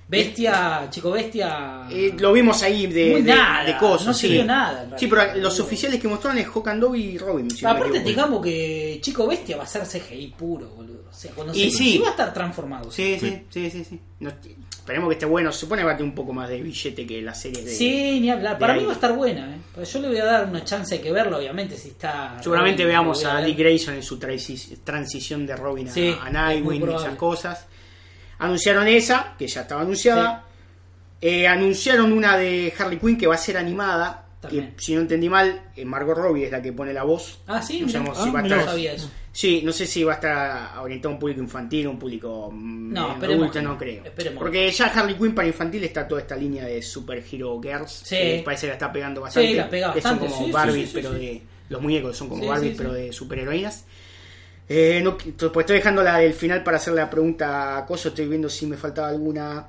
Bestia, 0.09 0.87
chico 0.91 1.11
bestia. 1.11 1.83
Eh, 1.91 2.15
lo 2.19 2.33
vimos 2.33 2.63
ahí 2.63 2.87
de, 2.87 3.11
Muy 3.13 3.23
de, 3.23 3.35
nada, 3.35 3.65
de 3.65 3.77
cosas. 3.77 4.07
no 4.07 4.15
se 4.15 4.27
sí. 4.27 4.33
vio 4.33 4.45
nada, 4.45 4.85
en 4.85 4.99
Sí, 4.99 5.07
pero 5.07 5.35
los 5.37 5.61
oficiales 5.61 6.01
que 6.01 6.09
mostraron 6.09 6.39
es 6.39 6.47
Hawk 6.49 6.69
and 6.69 6.81
Dove 6.81 6.99
y 6.99 7.19
Robin. 7.19 7.51
si 7.51 7.67
Aparte, 7.67 8.01
digamos 8.01 8.43
que 8.43 8.99
Chico 9.03 9.27
Bestia 9.27 9.59
va 9.59 9.65
a 9.65 9.67
ser 9.67 9.83
CGI 9.87 10.29
puro, 10.37 10.69
boludo. 10.71 10.99
O 11.11 11.15
sea, 11.21 11.33
cuando 11.33 11.55
Y 11.55 11.71
se 11.71 11.77
sí. 11.79 11.99
va 11.99 12.09
a 12.09 12.11
estar 12.11 12.33
transformado. 12.33 12.91
Sí, 12.91 13.19
sí, 13.21 13.43
sí, 13.51 13.71
sí. 13.71 13.85
sí. 13.85 14.01
No, 14.21 14.31
esperemos 14.31 15.09
que 15.09 15.15
esté 15.15 15.27
bueno. 15.27 15.53
Se 15.53 15.61
supone 15.61 15.83
que 15.83 15.87
va 15.87 15.93
a 15.93 15.97
tener 15.97 16.09
un 16.09 16.15
poco 16.15 16.33
más 16.33 16.49
de 16.49 16.63
billete 16.63 17.07
que 17.07 17.21
las 17.23 17.41
series 17.41 17.65
de. 17.65 17.71
Sí, 17.75 18.19
ni 18.21 18.31
hablar. 18.31 18.59
Para 18.59 18.75
mí 18.75 18.85
va 18.85 18.91
a 18.93 18.95
estar 18.95 19.13
buena, 19.15 19.55
¿eh? 19.55 19.59
Pero 19.75 19.87
yo 19.87 19.99
le 20.01 20.09
voy 20.09 20.19
a 20.19 20.25
dar 20.25 20.47
una 20.49 20.65
chance 20.65 20.97
de 20.97 21.01
que 21.03 21.13
verlo, 21.13 21.37
obviamente, 21.39 21.77
si 21.77 21.89
está. 21.89 22.37
Seguramente 22.41 22.83
Robin, 22.83 22.93
veamos 22.95 23.25
a 23.25 23.35
ver. 23.37 23.47
Dick 23.47 23.59
Grayson 23.59 23.95
en 23.95 24.03
su 24.03 24.19
transi- 24.19 24.79
transición 24.85 25.45
de 25.47 25.57
Robin 25.57 25.89
a, 25.89 26.25
a 26.27 26.31
Nightwing 26.31 26.83
y 26.89 26.95
esas 26.95 27.15
cosas. 27.17 27.67
Anunciaron 28.39 28.87
esa, 28.89 29.35
que 29.39 29.47
ya 29.47 29.63
estaba 29.63 29.83
anunciada. 29.83 30.45
Eh, 31.21 31.47
anunciaron 31.49 32.13
una 32.13 32.37
de 32.37 32.73
Harley 32.79 32.99
Quinn 32.99 33.19
que 33.19 33.27
va 33.27 33.35
a 33.35 33.39
ser 33.39 33.57
animada. 33.57 34.25
Que 34.49 34.75
si 34.77 34.95
no 34.95 35.01
entendí 35.01 35.29
mal, 35.29 35.63
eh, 35.75 35.85
Margot 35.85 36.17
Robbie 36.17 36.45
es 36.45 36.53
la 36.53 36.63
que 36.63 36.73
pone 36.73 36.93
la 36.93 37.03
voz. 37.03 37.41
Ah, 37.49 37.61
sí, 37.61 37.81
No 37.81 37.87
mirá. 37.89 37.99
sabemos 37.99 38.19
Ah, 38.21 38.25
si 38.25 38.31
va 38.31 38.39
a 38.39 38.43
mirá, 38.43 38.55
estar- 38.57 38.67
no 38.67 38.71
sabía 38.73 38.93
eso. 38.93 39.11
Sí, 39.33 39.63
no 39.65 39.73
sé 39.73 39.85
si 39.87 40.05
va 40.05 40.13
a 40.13 40.15
estar 40.15 40.79
orientado 40.79 41.11
a 41.11 41.15
un 41.15 41.19
público 41.21 41.41
infantil 41.41 41.89
o 41.89 41.91
un 41.91 41.99
público 41.99 42.49
mm, 42.53 42.93
No, 42.93 43.11
adulto, 43.21 43.61
no 43.63 43.77
creo. 43.77 44.05
Esperemos. 44.05 44.39
Porque 44.41 44.71
ya 44.71 44.87
Harley 44.87 45.17
Quinn 45.17 45.35
para 45.35 45.49
infantil 45.49 45.83
está 45.85 46.07
toda 46.07 46.21
esta 46.21 46.37
línea 46.37 46.65
de 46.67 46.81
Superhero 46.81 47.61
Girls. 47.61 47.91
Sí. 48.05 48.17
Que 48.17 48.43
parece 48.45 48.63
que 48.63 48.69
la 48.69 48.73
está 48.75 48.93
pegando 48.93 49.21
bastante. 49.23 49.49
Sí, 49.49 49.55
la 49.55 49.69
pega 49.69 49.89
que 49.93 50.01
bastante, 50.01 50.29
son 50.29 50.35
como 50.35 50.47
sí, 50.47 50.53
Barbie, 50.53 50.87
sí, 50.87 50.91
pero 50.95 51.11
de. 51.13 51.43
Los 51.69 51.83
muñecos 51.83 52.17
son 52.17 52.29
como 52.29 52.47
Barbie, 52.47 52.75
pero 52.79 52.93
de 52.93 53.13
superheroínas. 53.13 53.85
Eh, 54.69 55.01
no, 55.03 55.17
pues 55.17 55.31
estoy 55.65 55.77
dejando 55.79 56.03
la 56.03 56.19
del 56.19 56.35
final 56.35 56.63
para 56.63 56.77
hacer 56.77 56.93
la 56.95 57.09
pregunta 57.09 57.79
a 57.79 57.87
Coso. 57.87 58.09
Estoy 58.09 58.29
viendo 58.29 58.49
si 58.49 58.67
me 58.67 58.77
faltaba 58.77 59.09
alguna. 59.09 59.67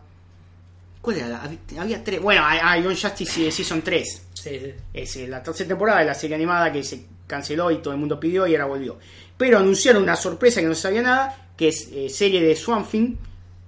¿Cuál 1.02 1.18
era? 1.18 1.28
la? 1.30 1.42
Había- 1.44 1.82
Había 1.82 2.04
tres. 2.04 2.22
Bueno, 2.22 2.44
Young 2.84 2.98
Justice 3.02 3.52
Season 3.52 3.82
3. 3.82 4.22
Sí, 4.34 4.50
sí. 4.60 4.74
Es 4.94 5.16
eh, 5.16 5.28
la 5.28 5.42
tercera 5.42 5.70
temporada 5.70 6.00
de 6.00 6.06
la 6.06 6.14
serie 6.14 6.36
animada 6.36 6.72
que 6.72 6.84
se 6.84 7.06
canceló 7.28 7.72
y 7.72 7.78
todo 7.78 7.94
el 7.94 8.00
mundo 8.00 8.20
pidió 8.20 8.46
y 8.48 8.54
ahora 8.56 8.66
volvió. 8.66 8.98
Pero 9.38 9.58
anunciaron 9.60 10.04
una 10.04 10.16
sorpresa 10.18 10.60
que 10.60 10.68
no 10.68 10.76
sabía 10.76 11.02
nada, 11.02 11.50
que 11.56 11.70
es 11.70 11.88
eh, 11.94 12.10
serie 12.10 12.42
de 12.42 12.56
Swamp 12.56 12.90
Thing 12.90 13.16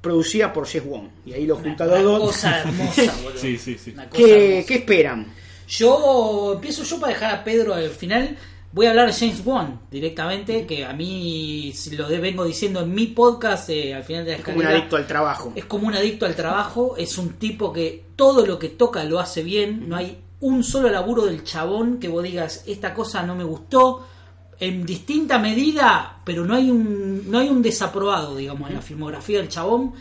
producida 0.01 0.51
por 0.51 0.67
Jeff 0.67 0.85
Wong. 0.85 1.07
Y 1.25 1.33
ahí 1.33 1.45
lo 1.45 1.55
Una, 1.55 1.63
junta 1.63 1.85
una 1.85 1.95
los 1.99 2.03
dos. 2.03 2.19
cosa 2.31 2.59
hermosa, 2.65 3.13
boludo. 3.23 3.39
Sí, 3.39 3.57
sí, 3.57 3.77
sí. 3.77 3.91
Una 3.91 4.09
cosa 4.09 4.17
¿Qué, 4.23 4.49
hermosa. 4.49 4.67
¿Qué 4.67 4.73
esperan? 4.75 5.33
Yo 5.69 6.53
empiezo 6.55 6.83
yo 6.83 6.99
para 6.99 7.13
dejar 7.13 7.33
a 7.35 7.43
Pedro 7.45 7.73
al 7.73 7.89
final. 7.91 8.35
Voy 8.73 8.85
a 8.85 8.91
hablar 8.91 9.07
de 9.07 9.13
James 9.13 9.41
Wan 9.45 9.81
directamente, 9.91 10.65
que 10.65 10.85
a 10.85 10.93
mí 10.93 11.73
lo 11.91 12.07
de- 12.07 12.19
vengo 12.19 12.45
diciendo 12.45 12.79
en 12.81 12.93
mi 12.93 13.07
podcast 13.07 13.69
eh, 13.69 13.93
al 13.93 14.03
final 14.03 14.23
de 14.23 14.31
la 14.31 14.37
Es 14.37 14.43
como 14.45 14.59
un 14.59 14.65
adicto 14.65 14.95
al 14.95 15.07
trabajo. 15.07 15.51
es 15.55 15.65
como 15.65 15.87
un 15.87 15.93
adicto 15.95 16.25
al 16.25 16.35
trabajo, 16.35 16.95
es 16.97 17.17
un 17.17 17.33
tipo 17.33 17.73
que 17.73 18.05
todo 18.15 18.45
lo 18.45 18.57
que 18.57 18.69
toca 18.69 19.03
lo 19.03 19.19
hace 19.19 19.43
bien, 19.43 19.89
no 19.89 19.97
hay 19.97 20.17
un 20.39 20.63
solo 20.63 20.89
laburo 20.89 21.25
del 21.25 21.43
chabón 21.43 21.99
que 21.99 22.07
vos 22.07 22.23
digas, 22.23 22.63
esta 22.65 22.93
cosa 22.93 23.23
no 23.23 23.35
me 23.35 23.43
gustó, 23.43 24.07
en 24.59 24.85
distinta 24.85 25.37
medida, 25.37 26.19
pero 26.23 26.45
no 26.45 26.55
hay 26.55 26.71
un, 26.71 27.29
no 27.29 27.39
hay 27.39 27.49
un 27.49 27.61
desaprobado, 27.61 28.35
digamos, 28.37 28.69
en 28.69 28.75
la 28.75 28.81
filmografía 28.81 29.39
del 29.39 29.49
chabón, 29.49 29.93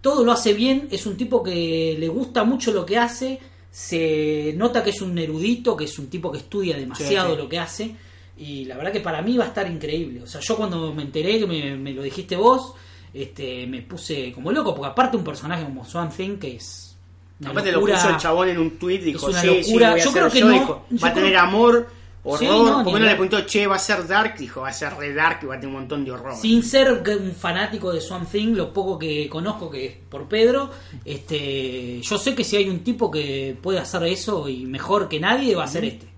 todo 0.00 0.24
lo 0.24 0.32
hace 0.32 0.52
bien, 0.54 0.88
es 0.90 1.06
un 1.06 1.16
tipo 1.16 1.42
que 1.44 1.96
le 1.98 2.08
gusta 2.08 2.42
mucho 2.42 2.72
lo 2.72 2.84
que 2.84 2.98
hace, 2.98 3.38
se 3.70 4.52
nota 4.56 4.82
que 4.82 4.90
es 4.90 5.00
un 5.00 5.16
erudito, 5.18 5.76
que 5.76 5.84
es 5.84 5.98
un 5.98 6.08
tipo 6.08 6.30
que 6.32 6.38
estudia 6.38 6.76
demasiado 6.76 7.28
Sí, 7.30 7.34
sí. 7.36 7.42
lo 7.42 7.48
que 7.48 7.58
hace, 7.58 7.94
y 8.36 8.64
la 8.64 8.76
verdad 8.76 8.92
que 8.92 9.00
para 9.00 9.22
mí 9.22 9.36
va 9.36 9.44
a 9.44 9.48
estar 9.48 9.70
increíble. 9.70 10.22
O 10.22 10.26
sea, 10.26 10.40
yo 10.40 10.56
cuando 10.56 10.92
me 10.94 11.02
enteré 11.02 11.38
que 11.38 11.46
me, 11.46 11.76
me 11.76 11.92
lo 11.92 12.02
dijiste 12.02 12.36
vos, 12.36 12.74
este, 13.14 13.66
me 13.66 13.82
puse 13.82 14.32
como 14.32 14.50
loco, 14.52 14.74
porque 14.74 14.90
aparte 14.90 15.16
un 15.16 15.24
personaje 15.24 15.64
como 15.64 15.84
Swan 15.84 16.10
Thing, 16.10 16.38
que 16.38 16.56
es... 16.56 16.96
una 17.40 17.50
Aparte 17.50 17.72
locura. 17.72 17.94
lo 17.94 18.00
puso 18.00 18.10
el 18.14 18.16
chabón 18.20 18.48
en 18.48 18.58
un 18.58 18.78
tweet, 18.78 18.98
dijo, 19.00 19.26
una 19.26 19.40
sí, 19.40 19.48
sí, 19.62 19.70
locura. 19.72 19.98
Yo 19.98 20.12
creo 20.12 20.30
que 20.30 20.40
yo", 20.40 20.46
no- 20.46 20.52
dijo, 20.52 20.84
yo 20.90 20.98
va 21.00 21.08
a 21.08 21.14
tener 21.14 21.36
amor, 21.36 21.88
horror, 22.22 22.38
Sí, 22.38 22.46
no, 22.46 22.78
ni 22.78 22.84
¿por 22.84 22.94
qué 22.94 23.00
no 23.00 23.06
le 23.06 23.12
preguntó, 23.12 23.40
che, 23.46 23.66
va 23.66 23.76
a 23.76 23.78
ser 23.78 24.06
dark? 24.06 24.36
Dijo, 24.38 24.60
va 24.62 24.68
a 24.68 24.72
ser 24.72 24.94
re 24.94 25.12
dark 25.14 25.40
y 25.42 25.46
va 25.46 25.54
a 25.54 25.60
tener 25.60 25.74
un 25.74 25.80
montón 25.80 26.04
de 26.04 26.12
horror. 26.12 26.34
Sin 26.36 26.62
ser 26.62 26.92
un 26.92 27.32
fanático 27.32 27.92
de 27.92 28.00
Swan 28.00 28.26
Thing, 28.26 28.54
lo 28.54 28.72
poco 28.72 28.98
que 28.98 29.28
conozco 29.28 29.70
que 29.70 29.86
es 29.86 29.96
por 30.08 30.28
Pedro, 30.28 30.70
este, 31.04 32.00
yo 32.00 32.18
sé 32.18 32.34
que 32.34 32.44
si 32.44 32.56
hay 32.56 32.68
un 32.68 32.80
tipo 32.80 33.10
que 33.10 33.56
puede 33.60 33.78
hacer 33.78 34.02
eso 34.04 34.48
y 34.48 34.66
mejor 34.66 35.08
que 35.08 35.20
nadie 35.20 35.54
va 35.54 35.64
a 35.64 35.68
ser 35.68 35.84
este. 35.84 36.08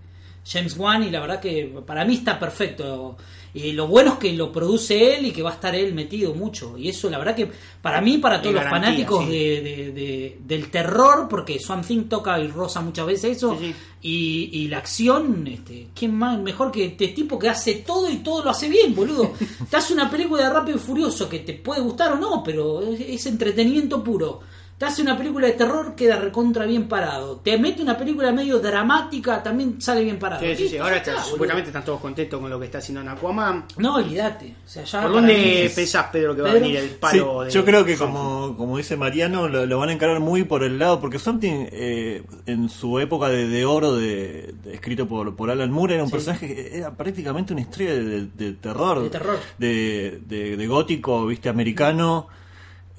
James 0.45 0.77
Wan 0.77 1.05
y 1.05 1.11
la 1.11 1.21
verdad 1.21 1.41
que 1.41 1.73
para 1.87 2.05
mí 2.05 2.15
está 2.15 2.39
perfecto. 2.39 3.17
Y 3.55 3.73
lo 3.73 3.87
bueno 3.87 4.13
es 4.15 4.19
que 4.19 4.33
lo 4.33 4.51
produce 4.51 5.15
él 5.17 5.27
y 5.27 5.31
que 5.31 5.43
va 5.43 5.51
a 5.51 5.55
estar 5.55 5.75
él 5.75 5.93
metido 5.93 6.35
mucho. 6.35 6.79
Y 6.79 6.89
eso 6.89 7.11
la 7.11 7.19
verdad 7.19 7.37
que 7.37 7.51
para 7.83 8.01
mí, 8.01 8.17
para 8.17 8.41
todos 8.41 8.55
los 8.55 8.65
fanáticos 8.65 9.25
sí. 9.27 9.31
de, 9.31 9.61
de- 9.61 9.93
de- 9.93 10.39
del 10.47 10.71
terror, 10.71 11.27
porque 11.29 11.61
Thing 11.87 12.05
toca 12.05 12.41
y 12.41 12.49
rosa 12.49 12.81
muchas 12.81 13.05
veces 13.07 13.37
eso, 13.37 13.57
Sí, 13.59 13.67
sí. 13.67 13.75
Y, 14.05 14.51
y 14.63 14.69
la 14.69 14.79
acción, 14.79 15.47
este, 15.47 15.89
¿quién 15.95 16.15
más 16.15 16.39
mejor 16.41 16.73
que 16.73 16.87
este 16.87 17.09
tipo 17.09 17.39
que 17.39 17.49
hace 17.51 17.75
todo 17.87 18.11
y 18.11 18.17
todo 18.17 18.43
lo 18.43 18.51
hace 18.51 18.69
bien, 18.69 18.95
boludo? 18.95 19.33
te 19.71 19.77
hace 19.77 19.93
una 19.93 20.11
película 20.11 20.45
de 20.45 20.51
Rápido 20.51 20.79
y 20.79 20.81
Furioso 20.81 21.29
que 21.29 21.41
te 21.41 21.53
puede 21.53 21.83
gustar 21.83 22.13
o 22.13 22.17
no, 22.19 22.43
pero 22.43 22.81
es, 22.83 23.01
es 23.01 23.27
entretenimiento 23.27 24.03
puro. 24.03 24.41
Te 24.83 24.87
hace 24.89 25.03
una 25.03 25.17
película 25.17 25.47
de 25.47 25.53
terror, 25.53 25.95
queda 25.95 26.17
recontra 26.19 26.67
bien 26.67 26.89
parado. 26.89 27.37
Te 27.37 27.57
mete 27.57 27.83
una 27.83 27.97
película 27.97 28.33
medio 28.33 28.59
dramática, 28.59 29.41
también 29.41 29.81
sale 29.81 30.03
bien 30.03 30.19
parado. 30.19 30.43
Sí, 30.43 30.57
sí, 30.57 30.69
sí. 30.71 30.77
Ahora 30.79 30.97
está- 30.97 31.13
está, 31.13 31.23
supuestamente 31.23 31.69
están 31.69 31.85
todos 31.85 32.01
contentos 32.01 32.41
con 32.41 32.51
lo 32.51 32.59
que 32.59 32.65
está 32.65 32.79
haciendo 32.79 33.01
en 33.01 33.09
Aquaman. 33.11 33.65
No, 33.77 33.95
olvídate. 33.95 34.57
O 34.67 34.69
sea, 34.69 34.83
ya 34.83 35.03
¿Por 35.03 35.13
dónde 35.13 35.67
es- 35.67 35.73
pensás, 35.73 36.07
Pedro, 36.11 36.35
que 36.35 36.43
va 36.43 36.51
a 36.51 36.55
venir 36.55 36.75
el 36.79 36.89
Sí, 36.89 36.97
palo 36.99 37.43
de 37.45 37.53
yo 37.53 37.65
creo 37.65 37.85
que 37.85 37.97
como, 37.97 38.57
como 38.57 38.77
dice 38.77 38.97
Mariano, 38.97 39.47
lo, 39.47 39.67
lo 39.67 39.79
van 39.79 39.91
a 39.91 39.93
encarar 39.93 40.19
muy 40.19 40.43
por 40.43 40.65
el 40.65 40.81
lado, 40.81 41.01
porque 41.01 41.21
Something 41.21 41.67
eh, 41.71 42.25
en 42.47 42.69
su 42.69 42.99
época 42.99 43.29
de, 43.29 43.47
de 43.47 43.65
oro, 43.65 43.95
de, 43.95 44.53
de- 44.65 44.75
escrito 44.75 45.07
por, 45.07 45.37
por 45.37 45.49
Alan 45.53 45.71
Moore, 45.71 45.95
era 45.95 46.03
un 46.03 46.09
Sí. 46.09 46.15
personaje 46.17 46.53
que 46.53 46.77
era 46.79 46.91
prácticamente 46.97 47.53
una 47.53 47.63
historia 47.63 47.95
de, 47.95 48.03
de- 48.03 48.27
de 48.27 48.53
terror, 48.55 49.01
De 49.05 49.11
terror. 49.11 49.39
de, 49.59 50.21
de- 50.27 50.57
de 50.57 50.67
gótico, 50.67 51.25
viste, 51.27 51.49
americano. 51.49 52.27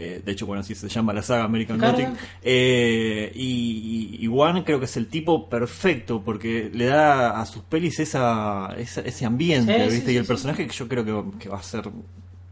Eh, 0.04 0.22
de 0.26 0.32
hecho, 0.32 0.46
bueno, 0.46 0.62
así 0.62 0.76
se 0.76 0.90
llama 0.90 1.14
la 1.14 1.22
saga 1.22 1.44
American. 1.46 1.78
Gothic. 1.80 2.10
Eh, 2.42 3.32
y, 3.36 4.18
y, 4.20 4.28
Wan 4.28 4.64
creo 4.64 4.80
que 4.80 4.86
es 4.86 4.98
el 4.98 5.08
tipo 5.08 5.50
perfecto 5.50 6.22
porque 6.24 6.70
le 6.74 6.86
da 6.86 7.40
a 7.42 7.46
sus 7.46 7.64
pelis 7.64 8.00
esa, 8.00 8.74
esa- 8.78 9.02
ese 9.02 9.26
ambiente, 9.26 9.74
Sí, 9.90 9.94
¿viste? 9.96 10.10
sí, 10.10 10.14
y 10.14 10.18
el 10.18 10.26
personaje 10.26 10.68
que 10.68 10.74
yo 10.74 10.88
creo 10.88 11.06
que, 11.06 11.38
que 11.40 11.50
va 11.50 11.58
a 11.60 11.64
ser 11.64 11.84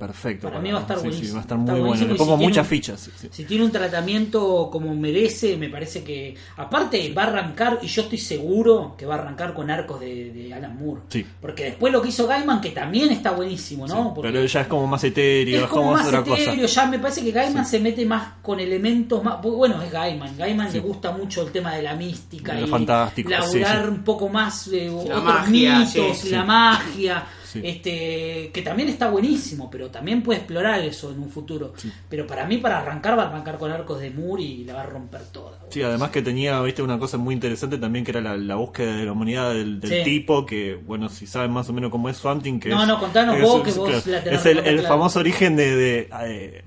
perfecto. 0.07 0.47
Para 0.47 0.59
mí 0.59 0.71
va 0.71 0.79
a 0.79 0.81
estar 0.81 0.97
sí, 0.97 1.03
sí, 1.03 1.07
buenísimo. 1.09 1.33
va 1.35 1.39
a 1.39 1.41
estar 1.43 1.57
muy 1.57 1.79
bueno. 1.79 2.05
Le 2.07 2.15
pongo 2.15 2.37
si 2.37 2.43
muchas 2.43 2.65
un- 2.65 2.69
fichas. 2.69 2.99
sí, 2.99 3.11
sí. 3.15 3.27
Si 3.31 3.43
tiene 3.45 3.63
un 3.65 3.71
tratamiento 3.71 4.69
como 4.71 4.93
merece, 4.95 5.57
me 5.57 5.69
parece 5.69 6.03
que. 6.03 6.35
Aparte, 6.57 7.13
va 7.13 7.23
a 7.23 7.27
arrancar, 7.27 7.79
y 7.81 7.87
yo 7.87 8.01
estoy 8.03 8.17
seguro 8.17 8.95
que 8.97 9.05
va 9.05 9.15
a 9.15 9.17
arrancar 9.19 9.53
con 9.53 9.69
arcos 9.69 9.99
de, 9.99 10.31
de 10.31 10.53
Alan 10.53 10.77
Moore. 10.77 11.01
Sí. 11.09 11.25
Porque 11.39 11.65
después 11.65 11.93
lo 11.93 12.01
que 12.01 12.09
hizo 12.09 12.27
Gaiman, 12.27 12.61
que 12.61 12.71
también 12.71 13.11
está 13.11 13.31
buenísimo, 13.31 13.87
¿no? 13.87 13.95
Sí, 14.05 14.09
Porque 14.15 14.31
Pero 14.31 14.45
ya 14.45 14.61
es 14.61 14.67
como 14.67 14.87
más 14.87 15.03
etéreo, 15.03 15.63
es 15.65 15.69
como 15.69 15.91
más 15.93 16.05
otra 16.07 16.19
etéreo, 16.19 16.61
cosa. 16.63 16.65
ya 16.65 16.85
me 16.87 16.99
parece 16.99 17.23
que 17.23 17.31
Gaiman 17.31 17.65
se 17.65 17.79
mete 17.79 18.05
más 18.05 18.33
con 18.41 18.59
elementos 18.59 19.23
más. 19.23 19.41
Bueno, 19.41 19.81
es 19.81 19.91
Gaiman. 19.91 20.37
Gaiman 20.37 20.71
le 20.73 20.79
gusta 20.79 21.11
mucho 21.11 21.43
el 21.43 21.51
tema 21.51 21.75
de 21.75 21.83
la 21.83 21.95
mística 21.95 22.53
De 22.53 22.63
y 22.63 22.67
fantástico, 22.67 23.29
laburar 23.29 23.77
sí, 23.77 23.83
sí. 23.83 23.89
un 23.89 24.03
poco 24.03 24.29
más 24.29 24.67
eh, 24.69 24.89
otros 24.89 25.23
magia, 25.23 25.79
mitos, 25.79 26.17
sí, 26.17 26.29
la 26.29 26.41
sí. 26.41 26.47
magia. 26.47 27.23
Sí. 27.51 27.61
Este, 27.63 28.49
que 28.53 28.61
también 28.61 28.87
está 28.87 29.09
buenísimo, 29.09 29.69
pero 29.69 29.89
también 29.89 30.23
puede 30.23 30.39
explorar 30.39 30.79
eso 30.81 31.11
en 31.11 31.19
un 31.19 31.29
futuro. 31.29 31.73
Pero 32.09 32.25
para 32.25 32.45
mí, 32.45 32.57
para 32.57 32.77
arrancar, 32.79 33.17
va 33.17 33.23
a 33.23 33.27
arrancar 33.27 33.57
con 33.57 33.71
arcos 33.71 33.99
de 33.99 34.09
Moore 34.11 34.41
y 34.43 34.63
la 34.63 34.75
va 34.75 34.81
a 34.83 34.85
romper 34.85 35.21
toda. 35.33 35.59
Sí, 35.69 35.81
además 35.81 36.11
que 36.11 36.21
tenía, 36.21 36.61
viste, 36.61 36.81
una 36.81 36.97
cosa 36.97 37.17
muy 37.17 37.33
interesante 37.35 37.77
también 37.77 38.05
que 38.05 38.11
era 38.11 38.21
la, 38.21 38.37
la 38.37 38.55
búsqueda 38.55 38.95
de 38.95 39.05
la 39.05 39.11
humanidad 39.11 39.53
del, 39.53 39.79
del 39.81 39.89
Sí. 39.89 40.03
tipo, 40.03 40.45
que, 40.45 40.75
bueno, 40.75 41.09
si 41.09 41.27
saben 41.27 41.51
más 41.51 41.67
o 41.69 41.73
menos 41.73 41.91
cómo 41.91 42.07
es 42.07 42.17
Swanting, 42.17 42.59
que 42.59 42.69
No, 42.69 42.81
es- 42.83 42.87
no, 42.87 42.99
contanos 42.99 43.35
es- 43.35 43.41
vos, 43.43 43.63
que 43.63 43.69
es- 43.71 43.77
vos 43.77 43.89
claro, 43.89 44.01
la 44.11 44.23
tenés 44.23 44.39
Es 44.45 44.45
el, 44.65 44.81
famoso 44.83 45.19
origen 45.19 45.55
de, 45.57 45.75
de, 45.75 46.09
eh, 46.27 46.63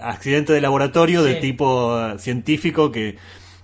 accidente 0.00 0.52
de 0.52 0.60
laboratorio 0.60 1.22
de 1.24 1.34
tipo 1.36 1.98
eh, 2.00 2.18
científico 2.18 2.92
que 2.92 3.16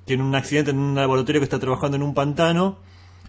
tiene 0.05 0.23
un 0.25 0.35
accidente 0.35 0.73
en 0.73 0.79
un 0.79 0.95
laboratorio 0.97 1.41
que 1.41 1.45
está 1.45 1.59
trabajando 1.61 1.97
en 1.97 2.03
un 2.03 2.15
pantano, 2.15 2.79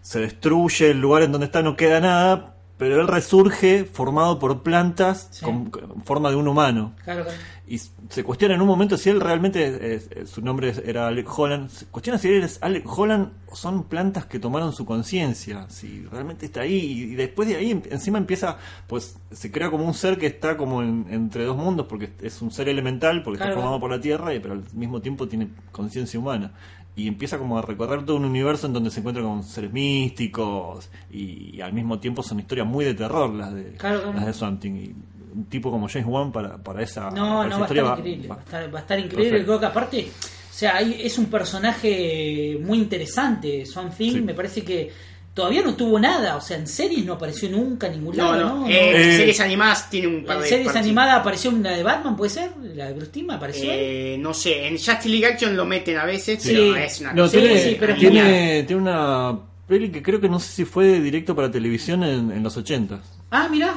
se 0.01 0.19
destruye 0.19 0.89
el 0.91 0.99
lugar 0.99 1.23
en 1.23 1.31
donde 1.31 1.45
está, 1.45 1.61
no 1.61 1.75
queda 1.77 1.99
nada, 1.99 2.52
pero 2.83 3.01
él 3.01 3.07
resurge 3.07 3.85
formado 3.85 4.39
por 4.39 4.61
plantas 4.63 5.29
Sí. 5.31 5.45
con, 5.45 5.69
con 5.69 6.03
forma 6.03 6.29
de 6.29 6.35
un 6.35 6.47
humano 6.47 6.93
Claro, 7.03 7.23
claro. 7.23 7.37
y 7.65 7.77
se 7.77 8.23
cuestiona 8.23 8.55
en 8.55 8.61
un 8.61 8.67
momento 8.67 8.97
si 8.97 9.09
él 9.09 9.21
realmente, 9.21 10.01
su 10.25 10.41
nombre 10.41 10.73
era 10.85 11.07
Alec 11.07 11.27
Holland, 11.39 11.69
se 11.69 11.85
cuestiona 11.85 12.19
si 12.19 12.27
él 12.27 12.43
es 12.43 12.59
Alec 12.61 12.83
Holland 12.85 13.29
o 13.47 13.55
son 13.55 13.83
plantas 13.85 14.25
que 14.25 14.37
tomaron 14.39 14.73
su 14.73 14.85
conciencia, 14.85 15.65
si 15.69 16.05
realmente 16.11 16.45
está 16.45 16.61
ahí 16.61 16.75
y, 16.75 17.01
y 17.13 17.15
después 17.15 17.47
de 17.47 17.55
ahí 17.55 17.71
em- 17.71 17.81
encima 17.89 18.17
empieza, 18.17 18.57
pues 18.87 19.17
se 19.31 19.51
crea 19.51 19.69
como 19.71 19.85
un 19.85 19.93
ser 19.93 20.17
que 20.17 20.25
está 20.27 20.57
como 20.57 20.81
en- 20.81 21.05
entre 21.09 21.45
dos 21.45 21.55
mundos 21.57 21.85
porque 21.87 22.11
es 22.21 22.41
un 22.41 22.51
ser 22.51 22.67
elemental, 22.69 23.23
porque 23.23 23.37
Claro. 23.37 23.51
está 23.53 23.61
formado 23.61 23.79
por 23.79 23.91
la 23.91 24.01
Tierra, 24.01 24.33
y, 24.33 24.39
pero 24.39 24.55
al 24.55 24.63
mismo 24.73 25.01
tiempo 25.01 25.27
tiene 25.27 25.47
conciencia 25.71 26.19
humana. 26.19 26.51
Y 26.95 27.07
empieza 27.07 27.39
como 27.39 27.57
a 27.57 27.61
recorrer 27.63 28.05
todo 28.05 28.17
un 28.17 28.25
universo 28.25 28.67
en 28.67 28.73
donde 28.73 28.91
se 28.91 28.99
encuentra 28.99 29.23
con 29.23 29.43
seres 29.43 29.71
místicos 29.73 30.89
y, 31.11 31.55
y 31.57 31.61
al 31.61 31.73
mismo 31.73 31.99
tiempo 31.99 32.21
son 32.21 32.39
historias 32.39 32.67
muy 32.67 32.85
de 32.85 32.93
terror 32.93 33.33
las 33.33 33.53
de, 33.53 33.73
Claro, 33.73 34.13
las 34.13 34.25
de 34.27 34.33
Something. 34.33 34.71
Y 34.73 34.95
un 35.35 35.45
tipo 35.45 35.71
como 35.71 35.87
James 35.87 36.07
Wan 36.07 36.31
para, 36.31 36.57
para 36.57 36.83
esa, 36.83 37.09
No, 37.09 37.11
para 37.11 37.23
no, 37.25 37.41
esa 37.47 37.49
va 37.49 37.55
a 37.55 37.59
historia 37.61 37.81
estar 37.83 37.97
increíble. 37.99 38.27
Va, 38.27 38.35
a 38.35 38.39
estar, 38.39 38.75
va 38.75 38.77
a 38.77 38.81
estar 38.83 38.99
increíble. 38.99 39.29
Perfecto. 39.31 39.45
Creo 39.47 39.59
que 39.59 39.65
aparte, 39.65 40.07
o 40.11 40.53
sea, 40.53 40.75
hay- 40.77 40.97
es 41.01 41.17
un 41.17 41.25
personaje 41.25 42.59
muy 42.61 42.77
interesante. 42.77 43.65
Swan 43.65 43.89
Thing, 43.89 44.11
Sí. 44.13 44.21
me 44.21 44.33
parece 44.35 44.63
que 44.63 44.91
todavía 45.33 45.61
no 45.63 45.75
tuvo 45.75 45.99
nada. 45.99 46.35
O 46.37 46.41
sea, 46.41 46.57
en 46.57 46.67
series 46.67 47.05
no 47.05 47.13
apareció 47.13 47.49
nunca 47.49 47.87
en 47.87 47.93
ningún 47.93 48.15
No, 48.15 48.31
lado. 48.31 48.49
no. 48.49 48.59
¿no? 48.61 48.67
Eh, 48.67 48.89
No. 48.91 48.97
en 48.97 49.17
series 49.17 49.39
animadas 49.39 49.89
tiene 49.89 50.07
un 50.07 50.23
par 50.25 50.37
En 50.37 50.41
de 50.43 50.47
series 50.49 50.65
participaciones. 50.65 50.85
animadas 50.85 51.19
apareció 51.19 51.49
una 51.51 51.71
de 51.71 51.83
Batman, 51.83 52.15
¿puede 52.15 52.29
ser? 52.29 52.51
La 52.75 52.87
de 52.87 52.93
Bruce 52.93 53.11
Timm 53.11 53.29
apareció. 53.31 53.69
Eh, 53.71 54.17
no 54.19 54.33
sé, 54.33 54.67
en 54.67 54.73
Justice 54.73 55.09
League 55.09 55.25
Action 55.25 55.55
lo 55.57 55.65
meten 55.65 55.97
a 55.97 56.05
veces, 56.05 56.41
Sí. 56.41 56.49
pero 56.53 56.75
es 56.75 56.99
una 57.01 57.13
No, 57.13 57.29
tiene, 57.29 57.57
sí, 57.59 57.77
pero 57.79 57.93
es 57.93 57.99
tiene, 57.99 58.63
tiene 58.63 58.81
una 58.81 59.39
peli 59.67 59.89
que 59.89 60.03
creo 60.03 60.19
que 60.21 60.29
no 60.29 60.39
sé 60.39 60.51
si 60.51 60.65
fue 60.65 60.99
directo 60.99 61.35
para 61.35 61.49
televisión 61.49 62.03
en, 62.03 62.31
en 62.31 62.43
los 62.43 62.55
80. 62.57 63.01
ah, 63.31 63.47
mira, 63.49 63.73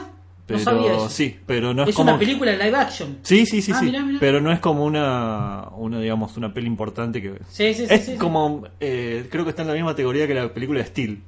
Pero 0.46 0.58
no 0.58 0.64
sabía 0.64 0.92
eso. 0.96 1.08
sí, 1.08 1.36
pero 1.46 1.72
no 1.74 1.84
es, 1.84 1.88
es 1.88 1.94
como 1.96 2.10
una 2.10 2.18
película 2.18 2.50
de 2.52 2.58
live 2.58 2.76
action. 2.76 3.18
Sí, 3.22 3.46
sí, 3.46 3.62
sí, 3.62 3.72
Ah, 3.74 3.78
sí. 3.80 3.86
mirá, 3.86 4.02
mirá. 4.02 4.18
Pero 4.20 4.40
no 4.40 4.52
es 4.52 4.60
como 4.60 4.84
una, 4.84 5.68
una 5.76 5.98
digamos, 6.00 6.36
una 6.36 6.52
peli 6.52 6.66
importante 6.66 7.20
que 7.22 7.30
Sí, 7.48 7.72
sí, 7.72 7.86
sí, 7.86 7.86
es 7.88 8.04
sí, 8.04 8.12
sí. 8.12 8.18
como 8.18 8.64
eh, 8.78 9.26
creo 9.30 9.44
que 9.44 9.50
está 9.50 9.62
en 9.62 9.68
la 9.68 9.74
misma 9.74 9.90
categoría 9.92 10.26
que 10.26 10.34
la 10.34 10.52
película 10.52 10.80
de 10.80 10.86
Steel. 10.86 11.22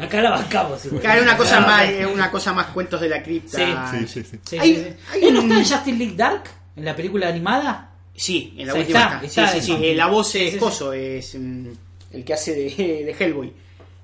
Acá 0.00 0.20
la 0.22 0.30
bancamos. 0.30 0.80
Claro, 1.00 1.22
una 1.22 1.36
cosa 1.36 1.60
más, 1.60 1.88
eh, 1.88 2.06
una 2.06 2.30
cosa 2.30 2.52
más 2.52 2.66
cuentos 2.68 3.00
de 3.00 3.08
la 3.08 3.22
cripta. 3.22 3.90
Sí, 3.92 4.06
sí, 4.06 4.22
sí. 4.30 4.38
Sí, 4.44 4.58
Hay- 4.58 4.74
sí, 4.76 4.82
sí. 4.82 4.96
hay 5.12 5.24
¿Él 5.24 5.34
no 5.34 5.40
un- 5.40 5.50
está 5.52 5.60
en 5.62 5.68
Justice 5.78 5.96
League 5.98 6.16
Dark? 6.16 6.42
¿En 6.76 6.84
la 6.84 6.96
película 6.96 7.28
animada? 7.28 7.90
Sí, 8.14 8.54
en 8.58 8.66
la 8.66 8.72
O 8.72 8.76
sea, 8.76 8.82
última 8.82 9.00
está, 9.00 9.24
está. 9.26 9.44
está 9.44 9.60
sí, 9.60 9.66
sí, 9.76 9.78
eh, 9.84 9.94
La 9.94 10.06
voz 10.06 10.34
es 10.34 10.42
sí, 10.44 10.50
sí. 10.52 10.58
Coso, 10.58 10.92
es 10.92 11.34
mm, 11.38 11.66
el 12.12 12.24
que 12.24 12.34
hace 12.34 12.54
de, 12.54 12.64
de 13.04 13.16
Hellboy. 13.18 13.52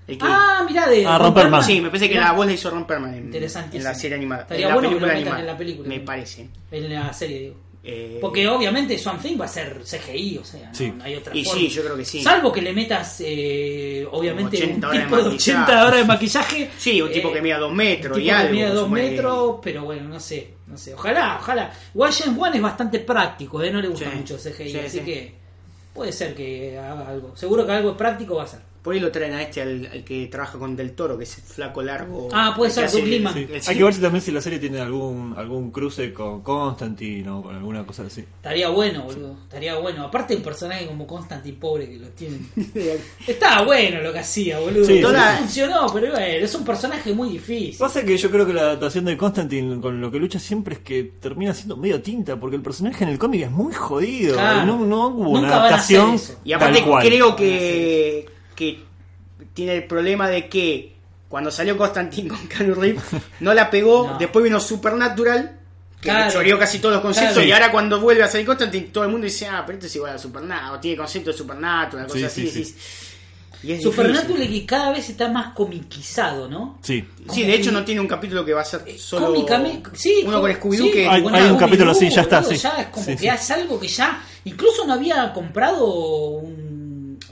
El 0.09 0.19
que- 0.19 0.25
Ah, 0.27 0.65
mirá, 0.69 0.89
de 0.89 1.05
Ah, 1.07 1.19
Ron 1.19 1.35
Perlman. 1.35 1.63
sí, 1.65 1.81
me 1.81 1.89
parece 1.89 2.09
que 2.09 2.15
la 2.19 2.33
voz 2.33 2.47
la 2.47 2.53
hizo 2.53 2.71
Ron 2.71 2.87
Perlman 2.87 3.15
en, 3.15 3.35
en 3.35 3.85
la 3.85 3.95
serie 3.95 4.17
animada. 4.17 4.43
Estaría 4.43 4.67
en 4.67 4.69
la 4.69 4.75
bueno 4.75 4.89
que 4.89 4.95
película 4.95 5.13
animada. 5.17 5.41
en 5.41 5.47
la 5.47 5.57
película. 5.59 5.89
Me 5.89 6.01
parece. 6.01 6.49
En 6.71 6.95
la 6.95 7.13
serie, 7.13 7.39
digo. 7.41 7.57
Eh, 7.89 8.19
Porque 8.21 8.49
obviamente 8.49 8.99
Swamp 8.99 9.23
Thing 9.23 9.41
va 9.41 9.45
a 9.45 9.49
ser 9.49 9.81
CGI, 9.85 10.39
o 10.39 10.45
sea, 10.45 10.69
no, 10.71 10.75
Sí. 10.75 10.91
no 10.91 11.05
hay 11.05 11.15
otra 11.15 11.37
Y 11.37 11.45
forma. 11.45 11.61
sí, 11.61 11.69
yo 11.69 11.85
creo 11.85 11.97
que 11.97 12.05
sí. 12.05 12.21
Salvo 12.21 12.53
que 12.53 12.61
le 12.61 12.73
metas, 12.73 13.23
eh, 13.25 14.05
obviamente, 14.11 14.57
80 14.57 14.75
un 14.77 14.85
horas 14.85 14.99
de 14.99 15.05
tipo 15.05 15.17
de 15.17 15.23
maquillaje. 15.23 15.53
80 15.53 15.87
horas 15.87 15.97
de 16.01 16.05
maquillaje. 16.05 16.71
Sí, 16.79 17.01
un 17.03 17.13
tipo 17.13 17.29
eh, 17.29 17.33
que 17.35 17.43
mida 17.43 17.59
dos 17.59 17.73
metros 17.73 18.17
un 18.17 18.23
y 18.23 18.25
tipo 18.27 18.37
algo. 18.37 18.49
que 18.49 18.55
mida 18.55 18.69
dos 18.71 18.85
supone 18.85 19.03
que- 19.03 19.11
metros, 19.11 19.57
pero 19.63 19.85
bueno, 19.85 20.09
no 20.09 20.19
sé, 20.19 20.51
no 20.67 20.77
sé. 20.77 20.95
Ojalá, 20.95 21.39
ojalá. 21.41 21.73
James 21.95 22.37
Wan 22.37 22.55
es 22.55 22.63
bastante 22.63 22.99
práctico, 22.99 23.63
¿eh? 23.63 23.71
no 23.71 23.81
le 23.81 23.87
gusta 23.89 24.11
Sí, 24.11 24.17
mucho 24.17 24.37
CGI, 24.37 24.71
sí, 24.71 24.79
así 24.79 24.99
sí. 24.99 25.05
que 25.05 25.35
puede 25.95 26.11
ser 26.13 26.35
que 26.35 26.77
haga 26.77 27.07
algo. 27.09 27.37
Seguro 27.37 27.65
que 27.65 27.71
algo 27.73 27.97
práctico 27.97 28.35
va 28.35 28.43
a 28.43 28.49
ser. 28.49 28.61
Por 28.87 28.95
ahí 28.95 29.01
lo 29.01 29.11
traen 29.11 29.33
a 29.35 29.43
este, 29.43 29.63
al, 29.63 29.85
al 29.93 30.05
que 30.05 30.29
trabaja 30.29 30.59
con 30.61 30.77
Del 30.77 30.93
Toro, 30.93 31.19
que 31.19 31.25
es 31.25 31.37
el 31.39 31.43
flaco 31.43 31.83
largo. 31.83 32.29
Ah, 32.33 32.55
puede 32.57 32.71
ser, 32.71 32.85
hace 32.85 33.03
Liman. 33.05 33.35
Sí. 33.35 33.41
el- 33.53 33.61
Hay 33.67 33.77
que 33.77 33.83
ver 33.83 33.93
si 33.93 34.01
también 34.01 34.23
si 34.23 34.31
la 34.31 34.41
serie 34.41 34.61
tiene 34.61 34.79
algún 34.81 35.35
algún 35.37 35.73
cruce 35.73 36.13
con 36.13 36.41
Constantine 36.43 37.29
o 37.29 37.43
con 37.43 37.57
alguna 37.57 37.85
cosa 37.85 38.05
así. 38.05 38.21
Estaría 38.21 38.69
bueno, 38.69 39.03
boludo. 39.03 39.37
Estaría 39.43 39.77
bueno. 39.79 40.05
Aparte 40.05 40.37
un 40.37 40.43
personaje 40.43 40.87
como 40.87 41.05
Constantine 41.05 41.57
pobre 41.59 41.89
que 41.89 41.97
lo 41.97 42.07
tienen. 42.11 42.49
Estaba 43.27 43.65
bueno 43.65 44.01
lo 44.01 44.13
que 44.13 44.21
hacía, 44.21 44.61
boludo. 44.61 44.85
Sí, 44.85 45.03
funcionó, 45.39 45.87
pero 45.93 46.13
bueno, 46.13 46.25
es 46.27 46.55
un 46.55 46.65
personaje 46.65 47.13
muy 47.13 47.31
difícil. 47.31 47.77
Pasa 47.79 48.05
que 48.05 48.17
yo 48.17 48.31
creo 48.31 48.47
que 48.47 48.53
la 48.53 48.61
adaptación 48.63 49.05
de 49.05 49.17
Constantine 49.17 49.81
con 49.81 50.01
lo 50.01 50.11
que 50.13 50.19
lucha 50.21 50.39
siempre 50.39 50.75
es 50.77 50.81
que 50.81 51.03
termina 51.21 51.53
siendo 51.55 51.77
medio 51.77 52.01
tinta, 52.01 52.39
porque 52.39 52.55
el 52.57 52.63
personaje 52.63 53.03
en 53.03 53.11
el 53.11 53.19
cómic 53.19 53.43
es 53.43 53.51
muy 53.51 53.75
jodido. 53.75 54.35
Claro. 54.35 54.65
No, 54.67 54.87
no 54.87 55.09
hubo 55.09 55.25
Nunca 55.25 55.39
una 55.41 55.59
van 55.59 55.73
a 55.73 55.77
hacer 55.77 55.99
adaptación 55.99 56.15
eso. 56.15 56.41
Y 56.45 56.53
aparte 56.53 56.79
tal 56.81 56.89
cual. 56.89 57.07
creo 57.07 57.37
que, 57.37 58.27
que 58.57 58.83
tiene 59.55 59.75
el 59.77 59.85
problema 59.85 60.29
de 60.29 60.49
que 60.49 60.97
cuando 61.29 61.51
salió 61.51 61.77
Constantine 61.77 62.29
con 62.29 62.49
Keanu 62.49 62.75
Reeves 62.75 63.03
no 63.41 63.53
la 63.55 63.71
pegó, 63.71 64.07
No. 64.13 64.19
después 64.19 64.43
vino 64.45 64.59
Supernatural, 64.59 65.61
que 66.01 66.09
Claro. 66.09 66.27
le 66.27 66.33
choreó 66.33 66.59
casi 66.59 66.79
todos 66.79 66.95
los 66.95 67.03
conceptos, 67.03 67.35
Claro. 67.35 67.49
y 67.49 67.53
ahora 67.53 67.71
cuando 67.71 68.01
vuelve 68.01 68.23
a 68.23 68.29
salir 68.29 68.47
Constantine 68.47 68.87
todo 68.89 69.05
el 69.05 69.11
mundo 69.11 69.25
dice, 69.27 69.47
ah, 69.47 69.63
pero 69.67 69.77
esto 69.79 69.87
es 69.87 69.97
igual 69.97 70.15
a 70.15 70.19
Supernatural, 70.19 70.75
o 70.75 70.81
tiene 70.81 70.97
concepto 70.97 71.31
de 71.31 71.37
Supernatural, 71.37 72.05
una 72.07 72.13
cosa 72.13 72.29
Sí, 72.31 72.47
así. 72.49 72.65
sí, 72.65 72.75
y 73.63 73.73
es 73.73 73.83
Supernatural 73.83 74.37
difícil. 74.39 74.61
que 74.61 74.67
cada 74.67 74.93
vez 74.93 75.09
está 75.09 75.29
más 75.29 75.53
comiquizado, 75.55 76.49
¿no? 76.49 76.79
Sí. 76.83 77.05
Sí, 77.33 77.43
de 77.43 77.55
hecho 77.55 77.73
no 77.73 77.85
tiene 77.85 78.01
un 78.01 78.07
capítulo 78.07 78.45
que 78.45 78.53
va 78.53 78.61
a 78.61 78.65
ser 78.65 78.83
solo 78.99 79.27
Cómicamente, 79.29 79.91
sí, 79.95 80.23
uno 80.25 80.41
con 80.41 80.51
Scooby-Doo 80.53 80.85
sí, 80.87 80.91
que 80.93 81.09
Hay- 81.09 81.25
hay 81.33 81.51
un 81.51 81.59
capítulo 81.59 81.91
así, 81.91 82.09
ya 82.11 82.21
está, 82.23 82.41
boludo, 82.41 82.55
sí. 82.55 82.59
Ya 82.63 82.71
es 82.83 82.87
como 82.89 83.05
Sí, 83.05 83.13
que 83.13 83.19
sí. 83.19 83.29
es 83.29 83.51
algo 83.51 83.81
que 83.81 83.89
ya. 83.89 84.23
Incluso 84.45 84.87
no 84.87 84.93
había 84.93 85.33
comprado 85.33 85.87
un. 85.87 86.76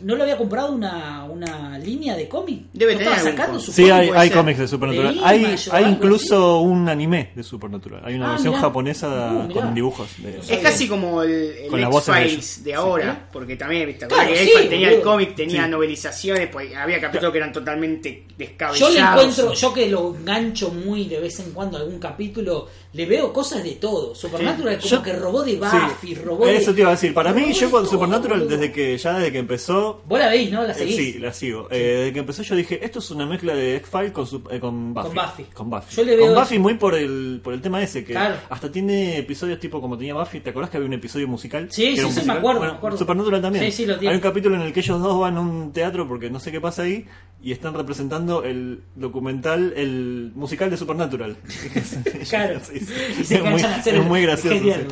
No 0.02 0.16
le 0.16 0.22
había 0.22 0.36
comprado 0.38 0.72
una, 0.72 1.24
una 1.24 1.78
línea 1.78 2.16
de 2.16 2.28
cómic. 2.28 2.64
Debe 2.72 2.96
tener 2.96 3.18
sacando 3.18 3.58
su 3.60 3.70
Sí, 3.72 3.82
¿Cómo 3.88 3.94
hay, 4.14 4.30
cómics 4.30 4.58
de 4.58 4.68
Supernatural. 4.68 5.14
De 5.14 5.20
hay 5.24 5.56
hay 5.70 5.84
incluso 5.84 6.60
un 6.60 6.88
anime 6.88 7.30
de 7.34 7.42
Supernatural. 7.42 8.02
Hay 8.04 8.14
una 8.14 8.28
Ah, 8.28 8.30
versión 8.32 8.52
mirá. 8.54 8.62
japonesa 8.62 9.32
Uh, 9.48 9.52
con 9.52 9.74
dibujos. 9.74 10.08
de- 10.18 10.38
Es 10.38 10.58
casi 10.60 10.88
como 10.88 11.22
el, 11.22 11.30
el 11.30 11.68
Con 11.70 11.90
voces 11.90 12.64
de 12.64 12.74
ahora, 12.74 13.28
porque 13.32 13.56
también, 13.56 13.86
viste, 13.86 14.06
Claro, 14.06 14.30
sí, 14.34 14.50
tenía 14.68 14.90
el 14.90 15.00
cómic, 15.02 15.34
tenía 15.34 15.64
Sí. 15.64 15.70
novelizaciones, 15.70 16.48
pues 16.48 16.74
había 16.74 17.00
capítulos 17.00 17.32
que 17.32 17.38
eran 17.38 17.52
totalmente 17.52 18.24
Yo 18.28 18.34
descabellados. 18.38 18.94
le 18.94 19.00
encuentro, 19.00 19.52
yo 19.52 19.72
que 19.74 19.88
lo 19.88 20.14
engancho 20.16 20.70
muy 20.70 21.04
de 21.06 21.20
vez 21.20 21.38
en 21.40 21.52
cuando 21.52 21.76
a 21.78 21.80
algún 21.80 21.98
capítulo, 21.98 22.68
le 22.94 23.06
veo 23.06 23.32
cosas 23.32 23.62
de 23.62 23.72
todo. 23.72 24.14
Supernatural 24.14 24.74
es 24.74 24.80
como 24.80 24.90
Yo- 24.90 25.02
que 25.02 25.12
robó 25.12 25.42
de 25.42 25.52
Sí. 25.52 25.58
Buffy, 25.58 26.14
robó 26.14 26.46
de. 26.46 26.56
Eso 26.56 26.72
te 26.72 26.80
iba 26.80 26.88
a 26.90 26.92
decir. 26.92 27.12
Para 27.12 27.32
mí, 27.32 27.52
yo 27.52 27.66
de 27.66 27.72
con 27.72 27.86
Supernatural, 27.86 28.48
desde 28.48 28.72
que 28.72 28.96
ya 28.96 29.14
desde 29.18 29.32
que 29.32 29.38
empezó, 29.38 30.02
Vos 30.06 30.18
la 30.18 30.28
veis, 30.28 30.50
¿no? 30.50 30.62
La 30.62 30.70
Eh, 30.72 30.74
seguís. 30.74 30.96
Sí, 30.96 31.18
la 31.18 31.32
sigo. 31.32 31.68
Eh, 31.70 31.78
desde 31.98 32.12
que 32.12 32.18
empezó 32.20 32.42
yo 32.42 32.54
dije, 32.56 32.84
esto 32.84 33.00
es 33.00 33.10
una 33.10 33.26
mezcla 33.26 33.54
de 33.54 33.76
X-Files 33.76 34.12
con, 34.12 34.26
eh, 34.50 34.60
con 34.60 34.94
Buffy. 34.94 35.06
Con 35.08 35.14
Buffy. 35.14 35.44
Con 35.54 35.70
Buffy. 35.70 35.96
Yo 35.96 36.04
le 36.04 36.16
veo 36.16 36.26
Con 36.34 36.42
Buffy 36.42 36.58
muy 36.58 36.74
por 36.74 36.94
el, 36.94 37.40
por 37.42 37.52
el 37.52 37.60
tema 37.60 37.82
ese, 37.82 38.04
que 38.04 38.12
Claro. 38.12 38.36
hasta 38.48 38.70
tiene 38.70 39.18
episodios 39.18 39.58
tipo 39.58 39.80
como 39.80 39.98
tenía 39.98 40.14
Buffy. 40.14 40.40
¿Te 40.40 40.50
acordás 40.50 40.70
que 40.70 40.76
había 40.76 40.86
un 40.88 40.94
episodio 40.94 41.26
musical? 41.28 41.68
Sí, 41.70 41.96
sí, 41.96 42.10
sí, 42.10 42.24
me 42.26 42.32
acuerdo, 42.34 42.58
Bueno, 42.60 42.72
me 42.72 42.78
acuerdo. 42.78 42.96
Supernatural 42.98 43.42
también. 43.42 43.64
Sí, 43.66 43.72
sí, 43.72 43.86
lo 43.86 43.98
tiene. 43.98 44.10
Hay 44.12 44.16
un 44.16 44.22
capítulo 44.22 44.54
en 44.56 44.62
el 44.62 44.72
que 44.72 44.80
ellos 44.80 45.02
dos 45.02 45.18
van 45.20 45.36
a 45.36 45.40
un 45.40 45.72
teatro 45.72 46.06
porque 46.06 46.30
no 46.30 46.38
sé 46.38 46.52
qué 46.52 46.60
pasa 46.60 46.82
ahí 46.82 47.04
y 47.44 47.52
están 47.52 47.74
representando 47.74 48.42
el 48.42 48.80
documental, 48.94 49.74
el 49.76 50.32
musical 50.34 50.70
de 50.70 50.78
Supernatural. 50.78 51.36
Claro. 52.30 52.58
Se 52.60 52.76
es 52.78 53.44
muy, 53.44 53.62
es 53.84 54.04
muy 54.04 54.22
gracioso. 54.22 54.56
genial. 54.56 54.88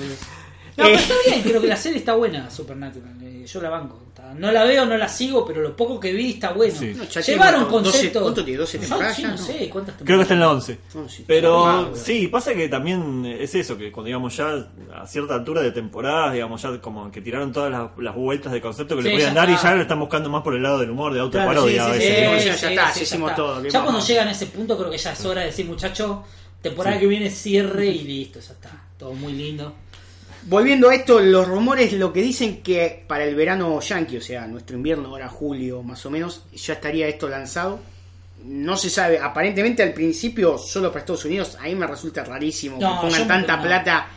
No, 0.76 0.84
pero 0.84 0.96
está 0.98 1.14
bien, 1.26 1.42
creo 1.42 1.60
que 1.60 1.66
la 1.66 1.76
serie 1.76 1.98
está 1.98 2.14
buena, 2.14 2.50
Supernatural. 2.50 3.12
eh, 3.22 3.44
Yo 3.46 3.60
la 3.60 3.68
banco. 3.70 3.98
Está- 4.08 4.32
No 4.34 4.50
la 4.52 4.64
veo, 4.64 4.86
no 4.86 4.96
la 4.96 5.08
sigo, 5.08 5.44
pero 5.44 5.60
lo 5.60 5.76
poco 5.76 5.98
que 6.00 6.12
vi 6.12 6.30
está 6.32 6.52
bueno. 6.52 6.74
Sí. 6.78 6.94
No, 6.96 7.04
ya 7.04 7.20
Llevaron 7.20 7.54
tiene 7.54 7.66
como 7.66 7.78
12 7.80 7.92
conceptos. 7.98 8.22
¿cuánto 8.22 8.44
tiene? 8.44 8.58
12 8.60 8.78
Yo 8.78 8.80
temporadas 8.88 9.16
sí, 9.16 9.22
ya, 9.22 9.28
no 9.28 9.36
no? 9.36 9.42
sé 9.42 9.68
cuántas 9.68 9.94
Creo 10.02 10.16
que 10.18 10.22
está 10.22 10.34
en 10.34 10.40
la 10.40 10.46
temporadas. 10.46 10.68
11. 10.70 10.98
No, 10.98 11.08
sí. 11.08 11.24
Pero 11.26 11.66
Ah, 11.66 11.80
bueno. 11.82 11.96
sí, 11.96 12.28
pasa 12.28 12.54
que 12.54 12.68
también 12.68 13.26
es 13.26 13.54
eso, 13.54 13.76
que 13.76 13.92
cuando 13.92 14.06
digamos 14.06 14.36
ya 14.36 14.66
a 14.94 15.06
cierta 15.06 15.34
altura 15.34 15.60
de 15.60 15.72
temporada, 15.72 16.32
digamos 16.32 16.62
ya 16.62 16.80
como 16.80 17.10
que 17.10 17.20
tiraron 17.20 17.52
todas 17.52 17.70
las, 17.70 17.90
las 17.98 18.14
vueltas 18.14 18.52
de 18.52 18.60
concepto 18.62 18.96
que 18.96 19.02
Sí, 19.02 19.08
le 19.08 19.14
podían 19.14 19.34
ya 19.34 19.40
dar 19.40 19.50
y 19.50 19.56
ya 19.62 19.74
le 19.74 19.82
están 19.82 20.00
buscando 20.00 20.30
más 20.30 20.42
por 20.42 20.54
el 20.54 20.62
lado 20.62 20.78
del 20.78 20.90
humor, 20.90 21.12
de 21.12 21.18
Claro, 21.28 21.50
autoparodia 21.50 21.84
sí, 21.84 21.90
a 21.90 21.92
sí, 21.92 21.98
veces. 21.98 22.16
sí, 22.16 22.24
¿no? 22.24 22.38
sí. 22.38 22.44
ya 22.62 22.70
está, 22.70 22.94
ya 22.94 23.02
hicimos 23.02 23.34
todo, 23.34 23.62
¿qué 23.62 23.70
Ya 23.70 23.82
cuando 23.82 24.00
llegan 24.00 24.28
a 24.28 24.30
ese 24.30 24.46
punto, 24.46 24.78
creo 24.78 24.90
que 24.90 24.98
ya 24.98 25.12
es 25.12 25.24
hora 25.26 25.40
de 25.40 25.46
decir, 25.48 25.66
muchachos, 25.66 26.18
temporada 26.62 26.94
Sí. 26.96 27.00
que 27.02 27.06
viene 27.08 27.28
cierre 27.28 27.86
y 27.86 27.98
listo, 28.04 28.38
ya 28.40 28.52
está. 28.52 28.70
Todo 28.98 29.12
muy 29.14 29.32
lindo. 29.32 29.74
Volviendo 30.44 30.88
a 30.88 30.94
esto, 30.94 31.20
los 31.20 31.46
rumores 31.46 31.92
lo 31.92 32.12
que 32.12 32.20
dicen 32.22 32.62
que 32.62 33.04
para 33.06 33.24
el 33.24 33.34
verano 33.34 33.80
yankee, 33.80 34.16
o 34.16 34.20
sea, 34.20 34.46
nuestro 34.46 34.76
invierno, 34.76 35.08
ahora 35.08 35.28
julio 35.28 35.82
más 35.82 36.04
o 36.04 36.10
menos, 36.10 36.44
ya 36.52 36.74
estaría 36.74 37.06
esto 37.08 37.28
lanzado. 37.28 37.80
No 38.44 38.76
se 38.76 38.90
sabe, 38.90 39.18
aparentemente 39.20 39.84
al 39.84 39.92
principio 39.92 40.58
solo 40.58 40.88
para 40.88 41.00
Estados 41.00 41.24
Unidos, 41.24 41.56
a 41.60 41.64
mí 41.64 41.76
me 41.76 41.86
resulta 41.86 42.24
rarísimo 42.24 42.76
No, 42.80 43.00
que 43.00 43.06
pongan 43.06 43.28
tanta 43.28 43.56
no. 43.56 43.62
plata. 43.62 44.08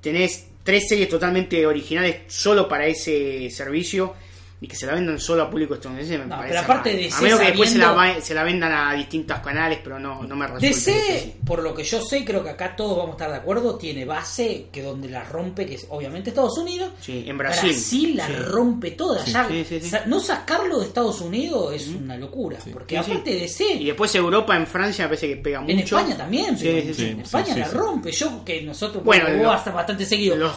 Tenés 0.00 0.46
tres 0.62 0.88
series 0.88 1.08
totalmente 1.08 1.66
originales 1.66 2.18
solo 2.28 2.68
para 2.68 2.86
ese 2.86 3.50
servicio 3.50 4.14
y 4.62 4.68
que 4.68 4.76
se 4.76 4.86
la 4.86 4.94
vendan 4.94 5.18
solo 5.18 5.42
a 5.42 5.50
público 5.50 5.74
estadounidense 5.74 6.18
me 6.18 6.24
No, 6.26 6.36
parece 6.36 6.48
pero 6.50 6.60
aparte 6.60 6.94
de 6.96 7.10
a 7.12 7.20
menos 7.20 7.40
que 7.40 7.46
después 7.46 7.70
se 7.70 7.78
la, 7.78 8.20
se 8.20 8.32
la 8.32 8.44
vendan 8.44 8.72
a 8.72 8.94
distintos 8.94 9.38
canales, 9.40 9.80
pero 9.82 9.98
no, 9.98 10.22
no 10.22 10.36
me 10.36 10.46
resulta. 10.46 10.66
DC, 10.66 11.34
por 11.44 11.62
lo 11.64 11.74
que 11.74 11.82
yo 11.82 12.00
sé, 12.00 12.24
creo 12.24 12.44
que 12.44 12.50
acá 12.50 12.76
todos 12.76 12.96
vamos 12.96 13.10
a 13.10 13.12
estar 13.14 13.30
de 13.32 13.36
acuerdo, 13.38 13.74
tiene 13.76 14.04
base 14.04 14.66
que 14.70 14.80
donde 14.82 15.08
la 15.08 15.24
rompe, 15.24 15.66
que 15.66 15.74
es 15.74 15.86
obviamente 15.90 16.30
Estados 16.30 16.56
Unidos. 16.58 16.92
Sí, 17.00 17.24
en 17.26 17.36
Brasil. 17.36 18.16
la 18.16 18.28
rompe 18.28 18.92
toda. 18.92 19.24
ya 19.24 19.48
Sí, 19.48 19.64
sí, 19.68 19.80
sí. 19.80 19.88
sa- 19.90 20.04
no 20.06 20.20
sacarlo 20.20 20.78
de 20.78 20.86
Estados 20.86 21.20
Unidos 21.20 21.74
es 21.74 21.88
una 21.88 22.16
locura. 22.16 22.58
Porque 22.72 22.96
Sí, 22.98 23.02
sí. 23.04 23.10
aparte 23.10 23.30
de 23.34 23.40
DC, 23.40 23.64
Y 23.74 23.84
después 23.86 24.14
Europa, 24.14 24.56
en 24.56 24.68
Francia, 24.68 25.04
me 25.06 25.08
parece 25.08 25.26
que 25.28 25.36
pega 25.38 25.60
mucho. 25.60 25.72
en 25.72 25.78
España 25.80 26.16
también. 26.16 26.56
Sí, 26.56 26.66
pero 26.66 26.86
sí, 26.86 26.94
sí. 26.94 27.04
en 27.10 27.20
España 27.20 27.54
sí, 27.54 27.58
la 27.60 27.68
sí. 27.68 27.76
rompe. 27.76 28.12
Yo 28.12 28.44
que 28.44 28.62
nosotros 28.62 29.02
Bueno, 29.02 29.28
lo- 29.28 29.50
hasta 29.50 29.72
bastante 29.72 30.06
seguido. 30.06 30.36
los, 30.36 30.52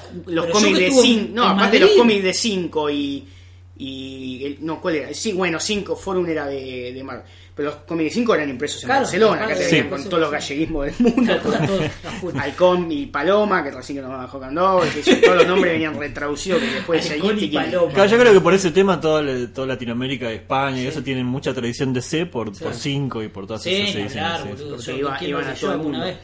cómics 0.52 0.78
de 0.78 0.88
estuve 0.90 1.04
5 1.08 1.22
en- 1.26 1.34
no 1.34 1.44
aparte 1.48 1.80
los 1.80 1.90
cómics 1.92 2.24
de 2.24 2.34
5 2.36 2.90
y 2.92 3.28
y 3.78 4.42
el- 4.46 4.58
no 4.66 4.80
cuál 4.80 4.96
era 4.96 5.14
sí 5.14 5.34
bueno 5.34 5.60
5 5.60 5.96
Forum 5.98 6.26
era 6.28 6.48
de, 6.48 6.94
de 6.94 7.04
Marvel 7.04 7.26
pero 7.54 7.70
los 7.70 7.78
cómics 7.80 8.12
de 8.12 8.14
5 8.16 8.36
eran 8.36 8.50
impresos 8.50 8.84
en 8.84 8.88
Claro, 8.88 9.02
Barcelona 9.04 9.38
claro, 9.38 9.52
acá 9.52 9.60
te 9.60 9.66
sí. 9.70 9.76
venían 9.76 9.90
con 9.90 10.04
todos 10.10 10.20
los 10.22 10.32
galleguismos 10.32 10.86
del 10.86 10.96
mundo 11.00 11.34
Claro. 11.44 11.80
Halcón 12.40 12.92
y 12.92 13.06
Paloma 13.08 13.64
que 13.64 13.72
recién 13.72 13.98
que 13.98 14.02
nos 14.02 14.12
bajó 14.12 14.40
eso, 14.98 15.12
todos 15.24 15.38
los 15.38 15.48
nombres 15.48 15.74
venían 15.74 15.98
retraducidos 16.00 16.62
que 16.62 16.68
después 16.72 17.10
Halcón 17.12 17.38
y 17.38 17.40
seguiste 17.40 17.58
Paloma. 17.58 17.94
Claro, 17.94 18.10
yo 18.12 18.18
creo 18.18 18.34
que 18.34 18.42
por 18.42 18.54
ese 18.54 18.72
tema 18.72 19.00
toda, 19.00 19.24
toda 19.54 19.68
Latinoamérica, 19.68 20.32
España 20.32 20.82
y 20.82 20.88
eso 20.88 21.02
tienen 21.04 21.26
mucha 21.26 21.54
tradición 21.54 21.94
de 21.94 22.02
C 22.02 22.26
por 22.26 22.52
5 22.56 23.24
y 23.24 23.28
por 23.30 23.48
todas 23.48 23.64
Sí, 23.64 23.72
esas 23.76 23.96
ediciones. 23.96 24.12
sí, 24.80 24.92
sí. 24.92 24.92
iban 25.30 25.48
a 25.48 25.54
todo 25.54 25.72
el 25.72 25.78
alguna 25.80 25.98
mundo. 26.00 26.06
vez. 26.06 26.18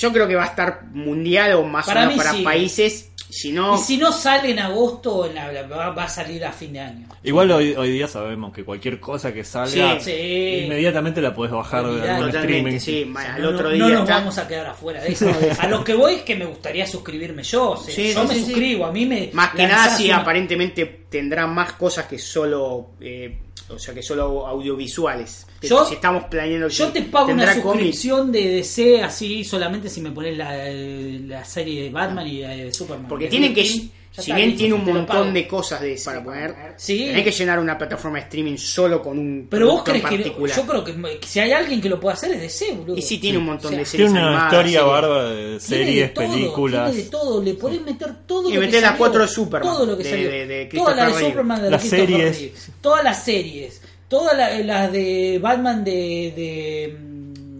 yo 0.00 0.12
creo 0.12 0.26
que 0.28 0.34
va 0.36 0.44
a 0.44 0.46
estar 0.46 0.84
mundial 0.92 1.52
o 1.54 1.64
más 1.64 1.86
Para 1.86 2.04
o 2.04 2.08
menos 2.10 2.16
para 2.24 2.36
sí. 2.36 2.42
países 2.42 3.10
si 3.28 3.52
no 3.52 3.74
Y 3.76 3.78
si 3.78 3.96
no 3.98 4.12
sale 4.12 4.50
en 4.50 4.58
agosto, 4.58 5.26
en 5.26 5.34
la- 5.34 5.50
la- 5.52 5.62
va, 5.64 6.04
a 6.04 6.08
salir 6.08 6.44
a 6.44 6.52
fin 6.52 6.72
de 6.72 6.80
año. 6.80 7.08
Igual 7.22 7.50
hoy, 7.50 7.74
hoy 7.74 7.90
día 7.90 8.06
sabemos 8.08 8.52
que 8.52 8.64
cualquier 8.64 9.00
cosa 9.00 9.32
que 9.32 9.42
salga, 9.44 9.98
Sí, 10.00 10.10
sí. 10.12 10.60
inmediatamente 10.64 11.20
la 11.20 11.34
puedes 11.34 11.52
bajar 11.52 11.86
de 11.86 12.08
algún 12.10 12.28
streaming. 12.28 12.78
sí 12.78 13.12
al 13.16 13.42
no, 13.42 13.48
otro 13.50 13.70
día 13.70 13.82
no 13.82 13.88
nos 13.90 14.00
está- 14.02 14.14
vamos 14.18 14.38
a 14.38 14.48
quedar 14.48 14.66
afuera 14.66 15.02
de 15.02 15.12
eso. 15.12 15.26
A 15.60 15.66
lo 15.68 15.82
que 15.84 15.94
voy 15.94 16.14
es 16.14 16.22
que 16.22 16.36
me 16.36 16.44
gustaría 16.46 16.86
suscribirme 16.86 17.42
yo. 17.42 17.70
o 17.72 17.76
sea, 17.76 17.94
Sí, 17.94 18.12
yo 18.14 18.22
sí, 18.22 18.28
me 18.28 18.34
sí, 18.34 18.40
sí. 18.40 18.46
suscribo, 18.46 18.86
a 18.86 18.92
mí 18.92 19.06
me. 19.06 19.30
Más 19.32 19.50
que 19.54 19.66
nada 19.66 19.96
si 19.96 20.06
una- 20.06 20.18
aparentemente 20.18 21.06
tendrá 21.08 21.46
más 21.46 21.72
cosas 21.72 22.06
que 22.06 22.18
solo 22.18 22.90
eh, 23.00 23.38
o 23.68 23.78
sea 23.78 23.92
que 23.94 24.02
solo 24.02 24.46
audiovisuales. 24.46 25.46
Yo- 25.62 25.84
si 25.86 25.94
estamos 25.94 26.24
planeando 26.24 26.68
Yo 26.68 26.88
te 26.88 27.02
pago 27.02 27.32
una 27.32 27.52
suscripción 27.54 28.30
de 28.30 28.48
DC 28.56 29.02
así 29.02 29.42
solamente 29.44 29.88
si 29.88 30.00
me 30.00 30.10
pones 30.10 30.36
la, 30.36 30.54
la 30.70 31.44
serie 31.44 31.82
de 31.84 31.90
Batman 31.90 32.26
y 32.26 32.40
la 32.42 32.50
de 32.50 32.72
Superman. 32.72 33.08
porque 33.08 33.26
tienen 33.28 33.54
que 33.54 33.88
ya 34.16 34.22
si 34.22 34.32
bien 34.32 34.48
listo, 34.48 34.58
tiene 34.60 34.74
un 34.74 34.84
montón 34.84 35.32
de 35.34 35.46
cosas 35.46 35.80
de 35.80 36.00
para 36.04 36.22
poner, 36.24 36.54
Sí. 36.76 36.98
tenés 37.06 37.24
que 37.24 37.30
llenar 37.32 37.58
una 37.58 37.76
plataforma 37.76 38.18
de 38.18 38.24
streaming 38.24 38.56
solo 38.56 39.02
con 39.02 39.18
un 39.18 39.46
Pero 39.50 39.68
vos 39.68 39.82
crees 39.84 40.04
que. 40.04 40.24
Yo 40.24 40.66
creo 40.66 40.84
que, 40.84 40.94
si 41.26 41.40
hay 41.40 41.52
alguien 41.52 41.80
que 41.80 41.88
lo 41.88 42.00
pueda 42.00 42.14
hacer 42.14 42.32
es 42.32 42.40
DC, 42.40 42.72
boludo. 42.72 42.96
y 42.96 43.02
sí 43.02 43.18
tiene 43.18 43.38
un 43.38 43.44
montón 43.44 43.66
O 43.66 43.70
sea, 43.70 43.78
de 43.78 43.84
series 43.86 44.06
Tiene 44.10 44.18
una 44.20 44.28
animadas, 44.28 44.52
historia 44.52 44.82
bárbara 44.82 45.30
de 45.30 45.36
Tiene 45.44 45.60
series, 45.60 46.14
todo, 46.14 46.28
películas. 46.32 46.90
Tiene 46.90 47.04
de 47.04 47.10
todo, 47.10 47.42
le 47.42 47.54
podés 47.54 47.80
meter 47.82 48.14
todo 48.26 48.50
Y 48.50 48.54
lo 48.54 48.60
que 48.60 48.66
las 48.72 48.80
salió, 48.82 48.98
cuatro 48.98 49.22
de 49.22 49.28
Superman, 49.28 49.72
Todo 49.72 49.86
lo 49.86 49.96
que 49.96 50.04
de- 50.04 50.10
salió. 50.10 50.30
de- 50.30 50.46
de 50.46 50.64
toda 50.66 50.94
la 50.94 50.96
de 50.96 51.08
Christopher 51.12 51.30
Superman, 51.30 51.62
de 51.62 51.70
Las 51.70 51.82
series. 51.84 52.70
Todas 52.80 53.04
las 53.04 53.24
series. 53.24 53.82
Todas 54.08 54.36
la- 54.36 54.58
las 54.60 54.92
de 54.92 55.38
Batman 55.42 55.82
de. 55.84 56.96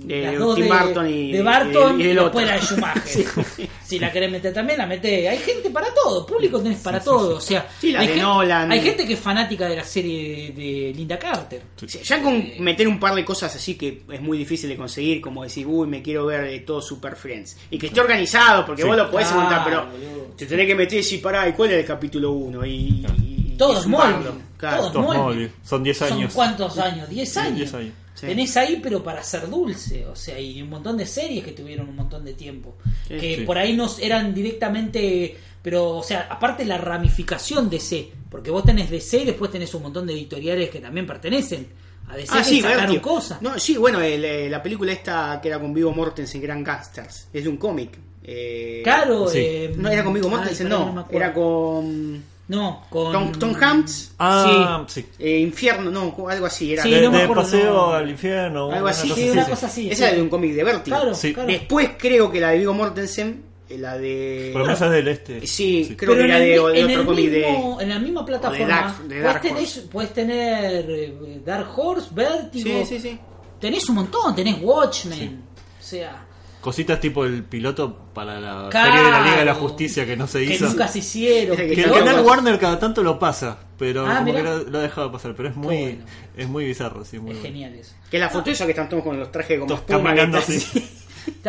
De 0.07 0.17
mm, 0.17 0.21
De 0.21 0.23
las 0.27 0.39
dos 0.39 0.55
Tim 0.57 0.65
de, 0.65 0.71
Burton 0.73 1.09
y- 1.11 1.33
de 1.33 1.43
Barton 1.43 2.01
y 2.01 2.05
y, 2.05 2.07
del 2.07 2.17
después 2.17 2.45
otro. 2.45 2.55
la 2.55 2.61
de 2.61 2.67
Schumacher. 2.67 3.69
Si 3.87 4.01
la 4.01 4.11
querés 4.11 4.33
meter 4.33 4.53
también, 4.53 4.79
la 4.79 4.87
metés. 4.87 5.29
Hay 5.29 5.39
gente 5.39 5.71
para 5.71 5.87
todo, 5.95 6.27
público 6.27 6.61
tenés 6.61 6.81
para 6.81 6.99
todo. 6.99 7.37
O 7.37 7.41
sea, 7.41 7.69
Sí, 7.81 7.93
la 7.93 8.01
hay, 8.01 8.09
de 8.09 8.15
gen- 8.15 8.23
Nolan. 8.25 8.73
hay 8.73 8.81
gente 8.81 9.07
que 9.07 9.13
es 9.13 9.21
fanática 9.21 9.69
de 9.69 9.77
la 9.77 9.85
serie 9.85 10.53
de, 10.53 10.61
de 10.61 10.93
Linda 10.93 11.17
Carter. 11.17 11.63
Sí, 11.87 12.01
Ya 12.03 12.21
con 12.21 12.45
meter 12.59 12.89
un 12.89 12.99
par 12.99 13.15
de 13.15 13.25
cosas 13.25 13.55
así 13.55 13.77
que 13.77 14.03
es 14.11 14.21
muy 14.21 14.39
difícil 14.39 14.69
de 14.69 14.77
conseguir, 14.77 15.21
como 15.21 15.45
decir, 15.45 15.69
uy, 15.69 15.87
me 15.87 16.03
quiero 16.03 16.27
ver 16.27 16.45
eh, 16.47 16.59
todo 16.67 16.83
Super 16.83 17.15
Friends. 17.15 17.57
Y 17.71 17.79
que 17.79 17.87
esté 17.87 18.01
organizado, 18.01 18.67
porque 18.67 18.83
Sí. 18.83 18.89
vos 18.89 18.97
lo 18.97 19.09
podés 19.09 19.33
montar, 19.33 19.63
pero 19.65 19.87
boludo. 19.87 20.27
te 20.37 20.47
tenés 20.47 20.67
que 20.67 20.75
meter 20.75 20.95
y 20.95 20.97
decir, 20.97 21.23
pará, 21.23 21.49
¿y 21.49 21.53
cuál 21.53 21.71
es 21.71 21.79
el 21.79 21.85
capítulo 21.85 22.33
1? 22.33 22.67
Y, 22.67 22.71
y- 22.71 23.07
y 23.23 23.46
Todos. 23.57 23.87
Claro. 23.87 24.83
Todos 24.83 24.93
Todos. 24.93 25.15
Smallville. 25.17 25.53
Son 25.65 25.83
10 25.83 26.03
años. 26.03 26.33
¿Son 26.33 26.35
cuántos 26.35 26.79
años? 26.79 27.09
10 27.09 27.29
Sí, 27.33 27.39
años. 27.39 27.57
10 27.57 27.75
años. 27.75 27.93
Sí. 28.15 28.27
Tenés 28.27 28.57
ahí, 28.57 28.81
pero 28.83 29.03
para 29.03 29.23
ser 29.23 29.49
dulce. 29.51 30.07
O 30.07 30.17
sea, 30.17 30.41
y 30.41 30.63
un 30.63 30.71
montón 30.71 30.97
de 30.97 31.05
series 31.05 31.45
que 31.45 31.53
tuvieron 31.53 31.89
un 31.89 31.97
montón 31.97 32.25
de 32.25 32.33
tiempo. 32.33 32.77
Sí. 33.07 33.17
que 33.19 33.37
Sí. 33.37 33.43
por 33.43 33.59
ahí 33.59 33.77
no 33.77 33.91
eran 34.01 34.33
directamente. 34.35 35.37
Pero, 35.63 35.97
o 35.99 36.03
sea, 36.03 36.29
aparte 36.31 36.65
la 36.65 36.79
ramificación 36.79 37.69
de 37.69 37.77
DC. 37.77 38.11
Porque 38.31 38.51
vos 38.51 38.65
tenés 38.65 38.89
DC 38.91 39.19
y 39.23 39.25
después 39.27 39.51
tenés 39.51 39.75
un 39.75 39.83
montón 39.83 40.07
de 40.07 40.13
editoriales 40.15 40.71
que 40.71 40.81
también 40.81 41.07
pertenecen 41.07 41.67
a 42.09 42.17
DC 42.17 42.33
Ah, 42.33 42.39
que 42.39 42.45
sí, 42.45 42.61
sacaron 42.61 42.99
cosas. 43.01 43.43
No, 43.43 43.59
sí, 43.59 43.77
bueno, 43.77 44.01
el, 44.01 44.25
eh, 44.25 44.49
la 44.49 44.63
película 44.63 44.93
esta 44.93 45.41
que 45.43 45.49
era 45.49 45.59
con 45.61 45.75
Vigo 45.75 45.93
Mortensen, 45.93 46.41
Grand 46.41 46.65
Gangsters, 46.65 47.29
es 47.33 47.43
de 47.43 47.49
un 47.49 47.57
cómic. 47.57 47.99
Eh, 48.23 48.81
Claro, 48.85 49.29
Sí. 49.29 49.39
eh, 49.41 49.75
No 49.77 49.89
era 49.89 50.03
con 50.05 50.15
Vigo 50.15 50.29
ay, 50.29 50.35
Mortensen, 50.37 50.69
pará, 50.69 50.79
no, 50.85 51.07
era 51.11 51.33
con 51.35 52.25
No, 52.49 52.85
con. 52.91 53.13
Tom, 53.13 53.33
Tom 53.33 53.55
Hanks, 53.61 54.13
Ah, 54.19 54.85
sí. 54.87 55.05
eh, 55.19 55.39
Infierno, 55.41 55.91
no, 55.91 56.29
algo 56.29 56.47
así, 56.47 56.73
era 56.75 56.85
Sí, 56.85 56.91
de 56.91 57.03
no 57.03 57.11
me 57.11 57.19
de 57.19 57.25
acuerdo, 57.25 57.43
paseo 57.43 57.73
no. 57.75 57.93
al 57.93 58.09
infierno. 58.09 58.71
algo 58.71 58.87
así. 58.89 59.11
Sí, 59.11 59.31
una 59.31 59.45
cosa 59.47 59.67
así. 59.67 59.91
Esa 59.91 60.05
sí. 60.05 60.11
es 60.11 60.17
de 60.17 60.23
un 60.23 60.29
cómic 60.29 60.53
de 60.55 60.63
Vertigo. 60.65 60.97
Claro, 60.97 61.15
Sí. 61.15 61.35
claro. 61.35 61.49
Después 61.49 61.91
creo 61.99 62.31
que 62.31 62.41
la 62.41 62.51
de 62.51 62.59
Vigo 62.59 62.73
Mortensen, 62.73 63.43
eh, 63.69 63.79
la 63.79 63.99
de... 63.99 64.51
Promesas 64.55 64.93
del 64.93 65.09
Este. 65.09 65.45
Sí, 65.45 65.95
creo 65.99 66.13
Pero 66.15 66.23
que 66.25 66.29
era 66.29 66.39
de, 66.39 66.47
de 66.47 66.55
en 66.55 66.61
otro 66.87 67.01
el 67.01 67.07
cómic 67.07 67.31
de... 67.31 67.49
en 67.81 67.89
la 67.89 67.99
misma 67.99 68.25
plataforma 68.25 68.67
Dark- 68.69 69.09
de 69.09 69.21
Dark 69.21 69.41
puedes, 69.41 69.57
Horse. 69.59 69.75
tener, 69.81 69.91
puedes 69.91 70.13
tener 70.13 70.87
eh, 70.89 71.41
Dark 71.45 71.69
Horse, 71.77 72.09
Vertigo. 72.13 72.85
Sí, 72.87 72.87
sí, 72.87 73.01
sí. 73.01 73.19
Tenés 73.61 73.89
un 73.89 73.97
montón, 73.97 74.37
tenés 74.37 74.57
Watchmen. 74.63 75.43
O 75.81 75.83
sea, 75.83 76.26
Cositas 76.67 76.99
tipo 76.99 77.25
el 77.25 77.45
piloto 77.45 77.97
para 78.13 78.41
la 78.41 78.69
Claro. 78.71 78.91
serie 78.91 79.05
de 79.05 79.11
la 79.13 79.21
Liga 79.25 79.37
de 79.39 79.45
la 79.45 79.55
Justicia 79.55 80.05
que 80.05 80.17
no 80.17 80.27
se 80.27 80.45
que 80.45 80.55
hizo. 80.55 80.67
nunca 80.67 80.89
se 80.89 80.99
hicieron. 80.99 81.57
Que 81.57 81.69
Que 81.69 81.83
el 81.83 81.93
canal 81.93 82.25
Warner 82.25 82.59
cada 82.59 82.77
tanto 82.81 83.05
lo 83.05 83.21
pasa, 83.21 83.57
pero 83.79 84.05
Ah, 84.05 84.17
como 84.19 84.35
que 84.35 84.43
lo, 84.43 84.65
lo 84.65 84.79
ha 84.79 84.83
dejado 84.83 85.13
pasar. 85.13 85.35
Pero 85.37 85.51
es 85.51 85.55
muy, 85.57 85.77
bueno. 85.81 86.05
es 86.37 86.49
muy 86.49 86.65
bizarro, 86.65 87.05
sí, 87.05 87.21
muy 87.21 87.31
Es 87.31 87.37
bueno. 87.39 87.43
genial 87.55 87.75
eso. 87.77 87.95
Que 88.11 88.19
la 88.19 88.29
foto 88.31 88.51
esa 88.51 88.65
que 88.65 88.73
están 88.73 88.89
todos 88.89 89.05
con 89.05 89.17
los 89.17 89.31
trajes 89.31 89.61
como 89.61 89.81
caminando 89.87 90.39
que 90.45 90.57
así. 90.57 90.89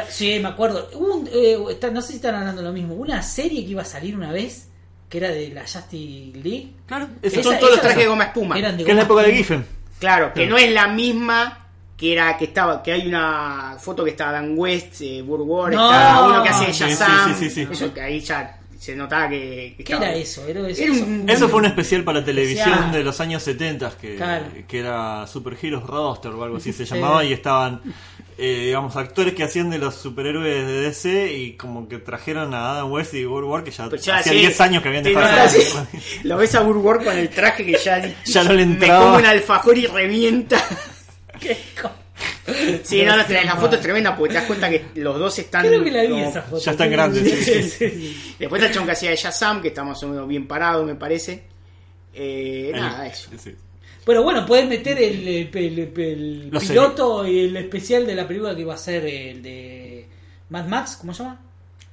Sí, 0.10 0.40
me 0.40 0.50
acuerdo. 0.50 0.88
Hubo 0.94 1.16
un- 1.16 1.30
eh, 1.34 1.58
está- 1.72 1.90
no 1.92 2.02
sé 2.02 2.10
si 2.10 2.16
están 2.18 2.36
hablando 2.36 2.62
lo 2.62 2.72
mismo. 2.72 2.94
Una 2.94 3.22
serie 3.24 3.64
que 3.66 3.72
iba 3.72 3.82
a 3.82 3.86
salir 3.86 4.16
una 4.16 4.32
vez, 4.32 4.70
que 5.10 5.18
era 5.18 5.30
de 5.30 5.50
la 5.50 5.62
Justice 5.62 6.32
League. 6.44 6.74
Claro, 6.86 7.08
Esos 7.24 7.40
eso 7.40 7.50
son 7.52 7.60
todos 7.60 7.72
los 7.72 7.82
trajes 7.82 8.00
de 8.00 8.08
goma 8.08 8.26
espuma. 8.26 8.58
Eran 8.60 8.78
de 8.78 8.84
que 8.84 8.92
es 8.92 8.96
la 8.98 9.04
época 9.04 9.22
de 9.24 9.30
espuma. 9.30 9.38
Giffen. 9.62 9.66
Claro, 10.00 10.32
que 10.34 10.46
no 10.46 10.58
es 10.58 10.72
la 10.72 10.88
misma 10.88 11.67
que 11.98 12.14
era 12.14 12.38
que 12.38 12.46
estaba 12.46 12.82
que 12.84 12.92
hay 12.94 13.08
una 13.08 13.76
foto 13.80 14.04
que 14.04 14.12
está 14.12 14.32
Dan 14.32 14.54
West, 14.56 15.02
eh, 15.02 15.22
Burgor, 15.24 15.74
No. 15.74 15.92
está 15.92 16.24
uno 16.28 16.44
que 16.44 16.50
hace 16.50 16.66
Sí, 16.72 16.80
Shazam. 16.84 17.34
sí, 17.34 17.34
sí, 17.40 17.50
sí, 17.50 17.66
sí. 17.66 17.68
Eso 17.74 17.94
que 17.94 18.02
ahí 18.02 18.20
ya 18.20 18.54
se 18.80 18.96
notaba 18.96 19.28
que, 19.28 19.74
que 19.76 19.84
¿Qué 19.84 19.94
estaba- 19.94 20.12
era 20.12 20.16
eso? 20.16 20.46
Era, 20.48 20.70
eso, 20.70 20.84
Era 20.84 20.92
un- 20.94 21.26
eso- 21.28 21.50
fue 21.50 21.60
un 21.60 21.66
especial 21.66 22.04
para 22.04 22.24
televisión 22.24 22.70
Especial. 22.70 22.92
de 22.92 23.04
los 23.04 23.20
años 23.20 23.42
70 23.42 23.92
que, 24.00 24.16
Claro. 24.16 24.46
que 24.68 24.80
era 24.80 25.26
Super 25.26 25.58
Heroes 25.60 25.84
Roster 25.84 26.32
o 26.32 26.44
algo 26.44 26.58
así 26.58 26.72
se 26.72 26.86
llamaba 26.86 27.24
y 27.26 27.34
estaban 27.34 27.82
eh, 28.40 28.66
digamos 28.68 28.96
actores 28.96 29.34
que 29.34 29.44
hacían 29.44 29.72
de 29.72 29.80
los 29.80 29.96
superhéroes 29.96 30.68
de 30.68 30.82
DC 30.82 31.34
y 31.34 31.54
como 31.54 31.88
que 31.90 31.98
trajeron 31.98 32.54
a 32.54 32.74
Adam 32.74 32.92
West 32.92 33.16
y 33.16 33.26
Burgor 33.26 33.64
que 33.64 33.72
ya, 33.72 33.90
Pero 33.90 34.00
ya, 34.00 34.18
hacía 34.18 34.32
sí, 34.34 34.38
10 34.38 34.62
años 34.62 34.84
que 34.84 34.90
habían 34.90 35.04
sí, 35.04 35.10
dejado 35.10 35.36
no, 35.36 35.42
de 35.42 35.50
sí. 35.50 36.20
Lo 36.24 36.38
ves 36.38 36.54
a 36.54 36.62
Burgor 36.62 37.04
con 37.04 37.18
el 37.18 37.30
traje 37.30 37.66
que 37.66 37.80
ya, 37.84 38.00
Ya 38.26 38.44
no 38.44 38.54
le 38.54 38.64
me 38.68 38.74
entraba. 38.74 39.06
como 39.06 39.18
un 39.18 39.26
alfajor 39.26 39.76
y 39.80 39.88
revienta. 39.88 40.64
¿Qué 41.42 41.58
Sí, 42.84 43.04
no, 43.04 43.16
no, 43.18 43.24
la 43.28 43.56
foto 43.58 43.76
es 43.76 43.82
tremenda 43.82 44.16
porque 44.16 44.34
te 44.34 44.40
das 44.40 44.48
cuenta 44.48 44.70
que 44.70 44.86
los 44.96 45.20
dos 45.20 45.38
están. 45.38 45.68
Creo 45.68 45.84
que 45.84 45.92
la 45.92 46.04
vi 46.04 46.10
como- 46.10 46.30
esa 46.30 46.42
foto. 46.42 46.62
Ya 46.64 46.72
están 46.72 46.90
grandes, 46.92 47.46
sí, 47.46 47.64
sí, 47.64 48.36
Después 48.40 48.62
está 48.62 48.70
el 48.72 48.74
chon 48.76 48.86
que 48.86 48.92
hacía 48.94 49.10
de 49.10 49.16
Shazam, 49.18 49.62
que 49.62 49.68
está 49.68 49.84
más 49.84 50.02
o 50.04 50.08
menos 50.08 50.28
bien 50.28 50.48
parado, 50.48 50.86
me 50.86 50.96
parece. 50.96 51.44
Eh, 52.14 52.72
nada, 52.74 53.06
eso. 53.08 53.30
Sí. 53.38 53.54
Pero 54.06 54.24
bueno, 54.24 54.46
puedes 54.46 54.68
meter 54.68 54.98
el, 54.98 55.28
el- 55.28 55.50
el- 55.54 56.00
el 56.00 56.50
Lo 56.50 56.60
sé. 56.62 56.68
piloto 56.70 57.28
y 57.28 57.40
el 57.42 57.58
especial 57.58 58.08
de 58.08 58.16
la 58.16 58.26
película 58.28 58.56
que 58.56 58.64
va 58.64 58.76
a 58.76 58.78
ser 58.78 59.06
el 59.06 59.44
de 59.44 60.08
Mad 60.50 60.66
Max, 60.68 60.98
¿cómo 61.02 61.14
se 61.14 61.24
llama? 61.24 61.42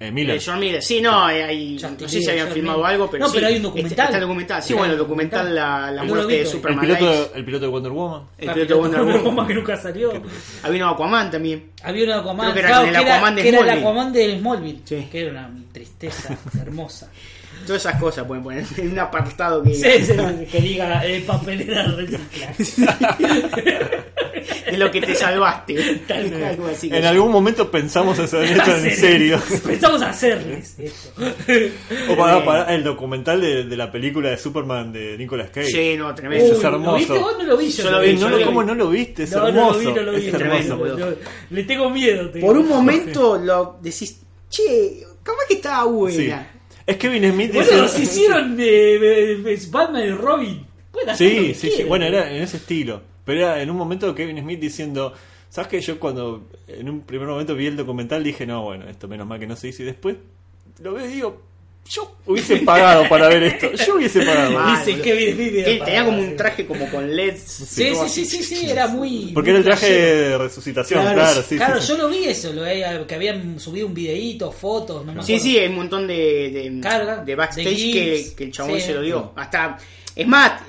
Eh, 0.07 0.13
Miller. 0.13 0.37
Eh, 0.37 0.43
John 0.45 0.59
Miller, 0.61 0.83
sí, 0.83 1.01
no, 1.01 1.29
eh, 1.31 1.43
hay, 1.45 1.79
no 2.01 2.09
sé 2.09 2.21
si 2.21 2.29
habían 2.31 2.47
John 2.47 2.55
filmado 2.55 2.79
Miller. 2.79 2.93
algo, 2.93 3.11
pero 3.11 3.25
No, 3.25 3.29
sí, 3.31 3.35
pero 3.37 3.47
hay 3.47 3.53
un 3.55 3.57
está- 3.59 3.69
documental. 3.69 4.05
Está, 4.07 4.15
el 4.17 4.21
documental, 4.23 4.63
sí, 4.63 4.75
bueno, 4.75 4.93
el 4.93 4.99
documental, 4.99 5.55
la, 5.55 5.91
la 5.91 6.05
muerte 6.05 6.27
de 6.27 6.33
todo. 6.33 6.41
el, 6.41 6.47
Superman. 6.47 6.81
piloto, 6.85 7.05
Lives. 7.11 7.31
el 7.35 7.45
piloto 7.45 7.65
de 7.65 7.71
Wonder 7.71 7.93
Woman. 7.93 8.23
El 8.39 8.51
piloto 8.53 8.75
de 8.75 8.81
Wonder 8.81 9.01
Wonder 9.03 9.23
Woman. 9.23 9.47
Que 9.47 9.55
nunca 9.55 9.77
salió. 9.77 10.13
Había 10.63 10.87
un 10.87 10.93
Aquaman 10.93 11.31
también. 11.31 11.71
Había 11.83 12.05
un 12.05 12.11
Aquaman, 12.13 12.53
Creo 12.53 12.55
que 12.55 12.61
era 12.61 12.69
claro, 12.69 12.85
con 12.85 12.89
el 12.89 12.95
que 12.95 13.01
era- 13.03 13.15
Aquaman 13.17 13.35
de 13.37 13.43
que 13.43 13.49
era 13.49 13.59
el 13.59 13.65
Smallville. 13.65 13.81
Aquaman 13.89 14.13
de 14.13 14.39
Smallville, 14.39 14.81
Sí. 14.85 15.09
que 15.11 15.21
era 15.21 15.31
una 15.31 15.51
tristeza 15.73 16.39
hermosa. 16.61 17.11
Todas 17.67 17.81
esas 17.87 17.99
cosas 17.99 18.27
pueden 18.27 18.43
poner 18.45 18.65
en 18.77 18.93
un 18.93 18.99
apartado 18.99 19.63
que, 19.63 19.75
Sí, 19.75 20.05
sí, 20.05 20.13
sí, 20.13 20.47
que 20.53 20.61
diga 20.61 21.07
eh, 21.07 21.23
papelera 21.27 21.85
reciclaje. 21.85 22.65
de 24.71 24.77
lo 24.79 24.91
que 24.91 25.01
te 25.01 25.15
salvaste. 25.15 26.03
Tal 26.07 26.29
cual. 26.31 26.45
Algo 26.45 26.67
así 26.67 26.89
En 26.93 27.05
algún 27.05 27.31
momento 27.33 27.71
pensamos 27.71 28.19
hacer 28.19 28.45
esto 28.59 28.77
en 28.77 28.97
serio. 28.97 29.41
Pensamos 29.67 30.03
hacerles 30.03 30.79
esto. 30.79 31.23
O 32.11 32.17
para, 32.17 32.45
para 32.45 32.75
el 32.75 32.85
documental 32.85 33.41
de, 33.41 33.65
de 33.65 33.77
la 33.77 33.91
película 33.91 34.31
de 34.31 34.39
Superman 34.39 34.93
de 34.93 35.17
Nicolas 35.19 35.51
Cage. 35.51 35.67
Sí, 35.71 35.95
no, 35.97 36.15
tremendo. 36.15 36.45
Eso 36.47 36.55
es 36.59 36.65
hermoso. 36.65 36.91
¿Lo 36.93 36.97
viste 36.99 37.19
vos? 37.19 37.35
No 37.39 37.45
lo 37.45 37.57
vi 37.57 37.71
yo. 37.71 37.83
Yo 37.85 37.91
lo 37.91 38.01
vi, 38.01 38.13
no 38.15 38.21
yo 38.21 38.29
lo- 38.31 38.37
vi. 38.39 38.45
¿Cómo 38.45 38.63
no 38.65 38.75
lo 38.75 38.89
viste? 38.91 39.23
Es 39.25 39.33
No, 39.33 39.47
hermoso. 39.49 39.73
no 39.73 39.73
lo 39.73 39.79
vi, 39.79 39.87
no 39.95 40.03
lo 40.03 40.13
vi. 40.13 40.27
es 40.27 40.33
tremendo, 40.33 41.17
le 41.51 41.63
tengo 41.65 41.91
miedo. 41.91 42.31
te 42.31 42.41
Por 42.41 42.57
un 42.57 42.69
momento 42.69 43.39
lo 43.39 43.79
decís, 43.83 44.21
che, 44.51 45.05
¿cómo 45.25 45.39
es 45.43 45.49
que 45.49 45.55
estaba 45.55 45.85
Sí. 45.85 45.91
buena? 45.91 46.51
Es 46.87 46.97
Kevin 46.99 47.33
Smith 47.33 47.53
Bueno, 47.55 47.83
dice- 47.83 47.89
se 47.97 48.03
hicieron 48.03 48.57
de, 48.57 48.65
de- 48.99 49.37
de 49.37 49.59
Batman 49.71 50.03
y 50.05 50.11
Robin. 50.11 50.67
Sí, 51.17 51.55
sí, 51.55 51.71
sí. 51.77 51.83
Bueno, 51.85 52.05
era 52.07 52.31
en 52.31 52.43
ese 52.43 52.59
estilo. 52.59 53.03
Pero 53.25 53.41
era 53.41 53.63
en 53.63 53.71
un 53.71 53.77
momento 53.77 54.15
Kevin 54.15 54.39
Smith 54.41 54.61
diciendo. 54.61 55.13
¿Sabes 55.51 55.69
que 55.69 55.81
Yo 55.81 56.01
cuando 56.01 56.49
en 56.67 56.89
un 56.91 57.03
primer 57.03 57.29
momento 57.29 57.55
vi 57.55 57.67
el 57.69 57.77
documental 57.77 58.25
dije, 58.25 58.45
no, 58.45 58.63
bueno, 58.65 58.89
esto 58.89 59.07
menos 59.07 59.25
mal 59.25 59.39
que 59.39 59.47
no 59.47 59.55
se 59.55 59.69
hizo. 59.69 59.83
Y 59.85 59.87
después 59.87 60.17
lo 60.83 60.95
veo 60.95 61.07
y 61.09 61.13
digo, 61.13 61.43
yo 61.89 62.17
hubiese 62.27 62.57
pagado 62.57 63.09
para 63.09 63.29
ver 63.29 63.45
esto. 63.45 63.71
Yo 63.87 63.95
hubiese 63.95 64.23
pagado. 64.25 64.51
Mal, 64.51 64.79
Dice 64.79 64.91
boludo. 64.91 65.05
Kevin 65.05 65.35
Smith. 65.37 65.65
Que 65.65 65.75
para- 65.77 65.85
tenía 65.85 66.05
como 66.07 66.19
un 66.19 66.37
traje 66.37 66.67
como 66.67 66.91
con 66.91 67.15
LEDs. 67.15 67.41
Sí, 67.41 67.93
sí, 67.95 68.09
sí, 68.09 68.25
sí, 68.25 68.43
sí, 68.43 68.69
era 68.69 68.89
muy. 68.89 69.31
Porque 69.33 69.51
muy 69.51 69.51
era 69.51 69.59
el 69.59 69.65
traje 69.65 69.93
de 69.93 70.39
resucitación, 70.39 71.03
Claro, 71.03 71.21
claro, 71.21 71.43
sí. 71.49 71.57
claro, 71.57 71.81
sí, 71.81 71.87
yo 71.89 71.95
sí. 71.95 72.01
lo 72.01 72.09
vi 72.09 72.25
eso, 72.25 72.53
lo 72.53 72.63
veía, 72.63 73.07
que 73.07 73.15
habían 73.15 73.61
subido 73.61 73.87
un 73.87 73.95
videíto, 73.95 74.51
fotos, 74.51 75.07
no 75.07 75.13
me 75.13 75.23
Sí, 75.23 75.39
sí, 75.39 75.57
hay 75.57 75.69
un 75.69 75.77
montón 75.77 76.09
de, 76.09 76.51
de, 76.51 76.81
Claro, 76.81 77.25
de 77.25 77.35
backstage 77.37 77.65
de 77.67 77.77
que, 77.93 78.33
que 78.37 78.45
el 78.45 78.51
chabón 78.51 78.75
sí. 78.75 78.87
se 78.87 78.93
lo 78.95 79.03
dio. 79.03 79.33
Hasta, 79.37 79.79
es 80.17 80.27
más, 80.27 80.63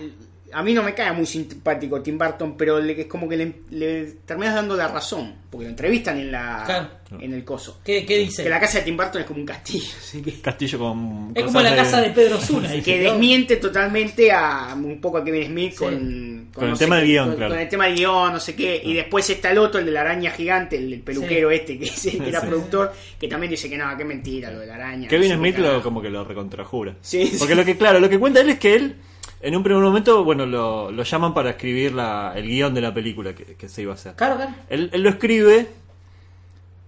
a 0.58 0.64
mí 0.64 0.74
no 0.74 0.82
me 0.84 0.94
cae 0.94 1.12
muy 1.12 1.26
simpático 1.26 2.02
Tim 2.02 2.18
Burton, 2.18 2.56
pero 2.58 2.80
le, 2.80 3.00
es 3.02 3.08
como 3.08 3.28
que 3.28 3.36
le, 3.38 3.54
le 3.72 4.06
terminas 4.26 4.56
dando 4.56 4.76
la 4.76 4.88
razón, 4.88 5.36
porque 5.52 5.66
lo 5.66 5.70
entrevistan 5.72 6.18
en 6.18 6.32
la 6.32 6.64
Claro. 6.66 6.88
en 7.22 7.34
el 7.34 7.44
coso. 7.44 7.82
¿Qué, 7.84 8.06
qué 8.06 8.18
dice? 8.20 8.44
Que 8.44 8.50
la 8.50 8.60
casa 8.60 8.80
de 8.80 8.86
Tim 8.86 8.96
Burton 8.98 9.22
es 9.22 9.28
como 9.28 9.40
un 9.42 9.46
castillo, 9.46 9.94
así 10.00 10.22
que, 10.22 10.40
Castillo 10.42 10.80
con. 10.80 11.32
es 11.36 11.44
como 11.44 11.62
la 11.62 11.76
casa 11.76 12.02
de 12.02 12.10
Pedro 12.12 12.40
Zuna. 12.40 12.70
que 12.84 13.04
¿no? 13.04 13.12
desmiente 13.12 13.58
totalmente 13.58 14.32
a 14.32 14.74
un 14.76 15.00
poco 15.02 15.18
a 15.18 15.24
Kevin 15.26 15.48
Smith 15.48 15.72
Sí. 15.74 15.78
con, 15.78 16.48
Con 16.54 16.64
el 16.66 16.70
no 16.72 16.78
tema 16.78 16.96
del 16.98 17.06
qué, 17.06 17.12
guion, 17.12 17.28
con, 17.28 17.36
claro. 17.38 17.52
con 17.54 17.62
el 17.62 17.70
tema 17.70 17.86
del 17.88 17.96
guion, 17.96 18.34
no 18.34 18.40
sé 18.40 18.56
qué, 18.56 18.82
y 18.84 18.94
después 18.94 19.30
está 19.30 19.52
el 19.52 19.58
otro, 19.58 19.80
el 19.80 19.86
de 19.86 19.92
la 19.92 20.02
araña 20.02 20.32
gigante, 20.32 20.78
el, 20.78 20.94
el 20.94 21.02
peluquero 21.02 21.50
Sí. 21.50 21.56
este 21.56 21.74
que, 21.78 21.86
dice 21.86 22.18
que 22.18 22.30
era 22.30 22.40
Sí. 22.42 22.48
productor, 22.48 22.94
que 23.20 23.28
también 23.28 23.52
dice 23.52 23.70
que 23.70 23.78
no, 23.78 23.96
que 23.98 24.06
mentira 24.06 24.52
lo 24.52 24.60
de 24.60 24.68
la 24.68 24.76
araña. 24.76 25.08
Kevin 25.10 25.30
no 25.30 25.36
sé 25.36 25.40
Smith 25.40 25.56
qué 25.58 25.62
lo, 25.62 25.84
como 25.84 26.02
que 26.02 26.10
lo 26.10 26.24
recontrajura. 26.24 26.96
Sí, 27.02 27.28
sí. 27.28 27.36
Porque 27.38 27.56
lo 27.56 27.66
que, 27.66 27.78
claro, 27.78 28.00
lo 28.00 28.10
que 28.10 28.18
cuenta 28.18 28.40
él 28.42 28.50
es 28.50 28.60
que 28.60 28.76
él, 28.76 28.96
en 29.46 29.56
un 29.56 29.64
primer 29.64 29.82
momento, 29.84 30.24
bueno, 30.24 30.46
lo, 30.46 30.92
lo 30.92 31.04
llaman 31.04 31.34
para 31.34 31.52
escribir 31.52 31.94
la, 31.94 32.34
el 32.36 32.48
guion 32.48 32.74
de 32.74 32.82
la 32.82 32.94
película 32.94 33.34
que, 33.34 33.56
que 33.56 33.70
se 33.70 33.84
iba 33.84 33.92
a 33.92 33.96
hacer. 33.96 34.16
Claro, 34.16 34.36
claro. 34.36 34.54
Él, 34.70 34.90
él 34.94 35.02
lo 35.04 35.10
escribe 35.10 35.68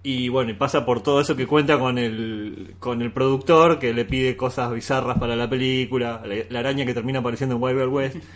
y 0.02 0.28
bueno, 0.28 0.50
y 0.50 0.54
pasa 0.54 0.84
por 0.86 1.02
todo 1.02 1.20
eso 1.20 1.36
que 1.36 1.46
cuenta 1.46 1.78
con 1.78 1.98
el, 1.98 2.74
con 2.78 3.02
el 3.02 3.12
productor 3.12 3.78
que 3.78 3.92
le 3.92 4.04
pide 4.04 4.36
cosas 4.36 4.72
bizarras 4.72 5.18
para 5.18 5.36
la 5.36 5.48
película, 5.50 6.22
la, 6.24 6.36
la 6.48 6.58
araña 6.60 6.84
que 6.86 6.94
termina 6.94 7.18
apareciendo 7.18 7.56
en 7.56 7.62
Wild 7.62 7.78
Wild 7.78 7.92
West. 7.92 8.16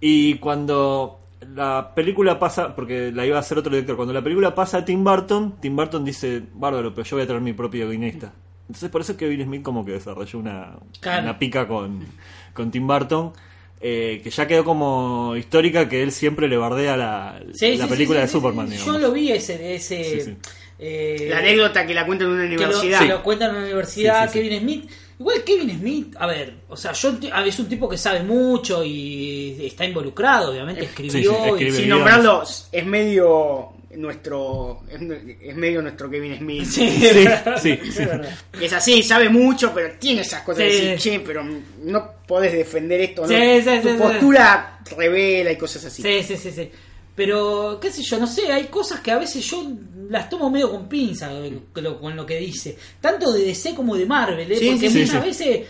Y 0.00 0.34
cuando 0.36 1.18
la 1.56 1.92
película 1.94 2.38
pasa, 2.38 2.76
porque 2.76 3.10
la 3.12 3.26
iba 3.26 3.36
a 3.36 3.40
hacer 3.40 3.58
otro 3.58 3.72
director, 3.72 3.96
cuando 3.96 4.14
la 4.14 4.22
película 4.22 4.54
pasa 4.54 4.78
a 4.78 4.84
Tim 4.84 5.02
Burton, 5.02 5.56
Tim 5.60 5.74
Burton 5.74 6.04
dice, 6.04 6.40
bárbaro, 6.54 6.94
pero 6.94 7.04
yo 7.04 7.16
voy 7.16 7.24
a 7.24 7.26
traer 7.26 7.42
mi 7.42 7.52
propio 7.52 7.88
guionista. 7.88 8.32
Entonces 8.68 8.90
por 8.90 9.00
eso 9.00 9.12
es 9.12 9.18
que 9.18 9.26
Bill 9.26 9.42
Smith 9.42 9.62
como 9.62 9.84
que 9.84 9.92
desarrolló 9.92 10.38
una, 10.38 10.76
Claro. 11.00 11.22
una 11.24 11.38
pica 11.38 11.66
con, 11.66 12.04
con 12.54 12.70
Tim 12.70 12.86
Burton. 12.86 13.32
Eh, 13.80 14.20
que 14.24 14.30
ya 14.30 14.46
quedó 14.46 14.64
como 14.64 15.34
histórica 15.36 15.88
que 15.88 16.02
él 16.02 16.12
siempre 16.12 16.48
le 16.48 16.56
bardea 16.56 16.96
la, 16.96 17.40
Sí, 17.54 17.76
la 17.76 17.84
sí, 17.84 17.90
película 17.90 18.18
sí, 18.18 18.22
de 18.22 18.26
sí, 18.28 18.32
Superman. 18.32 18.66
sí, 18.68 18.72
digamos. 18.74 18.94
Yo 18.94 18.98
lo 19.08 19.12
vi 19.12 19.32
ese, 19.32 19.74
ese 19.74 20.04
Sí, 20.04 20.20
sí. 20.22 20.36
eh, 20.78 21.26
La 21.30 21.38
anécdota 21.38 21.86
que 21.86 21.94
la 21.94 22.04
cuenta 22.06 22.24
en 22.24 22.30
una 22.30 22.42
que 22.42 22.56
lo, 22.56 22.62
universidad. 22.66 22.98
se 23.00 23.06
lo 23.06 23.22
cuentan 23.22 23.50
en 23.50 23.54
la 23.56 23.62
universidad 23.62 24.22
Sí, 24.30 24.32
sí, 24.32 24.44
sí. 24.44 24.48
Kevin 24.48 24.60
Smith. 24.62 24.90
Igual 25.20 25.42
Kevin 25.44 25.70
Smith, 25.78 26.14
a 26.18 26.26
ver, 26.28 26.54
o 26.68 26.76
sea, 26.76 26.92
yo 26.92 27.12
enti- 27.12 27.30
a 27.32 27.40
ver, 27.40 27.48
es 27.48 27.58
un 27.58 27.68
tipo 27.68 27.88
que 27.88 27.98
sabe 27.98 28.22
mucho 28.22 28.84
y 28.84 29.56
está 29.66 29.84
involucrado, 29.84 30.52
obviamente 30.52 30.84
escribió. 30.84 31.12
sí. 31.14 31.28
Sin 31.28 31.56
guiones. 31.56 31.86
nombrarlo, 31.88 32.42
es 32.70 32.86
medio 32.86 33.70
nuestro 33.96 34.82
es, 34.90 35.56
medio 35.56 35.80
nuestro 35.82 36.10
Kevin 36.10 36.36
Smith. 36.38 36.64
Sí, 36.64 36.88
Sí, 37.00 37.08
sí, 37.62 37.78
es 37.88 37.94
sí. 37.94 38.04
verdad. 38.04 38.38
Es 38.60 38.72
así, 38.72 39.02
sabe 39.02 39.28
mucho, 39.28 39.72
pero 39.74 39.94
tiene 39.98 40.20
esas 40.22 40.42
cosas 40.42 40.64
de 40.64 40.70
Sí. 40.70 40.86
decir, 40.86 41.12
che, 41.12 41.20
pero 41.20 41.44
no 41.82 42.10
podés 42.26 42.52
defender 42.52 43.00
esto, 43.00 43.22
¿no? 43.22 43.28
Sí, 43.28 43.34
sí, 43.62 43.80
Tu 43.82 43.88
sí, 43.88 43.94
sí. 43.94 43.98
postura 43.98 44.78
revela 44.96 45.52
y 45.52 45.56
cosas 45.56 45.84
así. 45.86 46.02
Sí, 46.02 46.22
sí, 46.22 46.36
sí, 46.36 46.50
sí. 46.50 46.70
Pero, 47.14 47.78
qué 47.80 47.90
sé 47.90 48.02
yo, 48.02 48.18
no 48.18 48.26
sé, 48.28 48.52
hay 48.52 48.66
cosas 48.66 49.00
que 49.00 49.10
a 49.10 49.18
veces 49.18 49.44
yo 49.44 49.66
las 50.08 50.30
tomo 50.30 50.50
medio 50.50 50.70
con 50.70 50.88
pinza 50.88 51.28
con 51.72 52.14
lo, 52.14 52.24
que 52.26 52.38
dice. 52.38 52.76
Tanto 53.00 53.32
de 53.32 53.42
DC 53.44 53.74
como 53.74 53.96
de 53.96 54.06
Marvel, 54.06 54.52
¿eh? 54.52 54.56
Sí, 54.56 54.70
porque 54.70 54.88
sí, 54.90 55.00
muchas 55.00 55.24
veces 55.24 55.60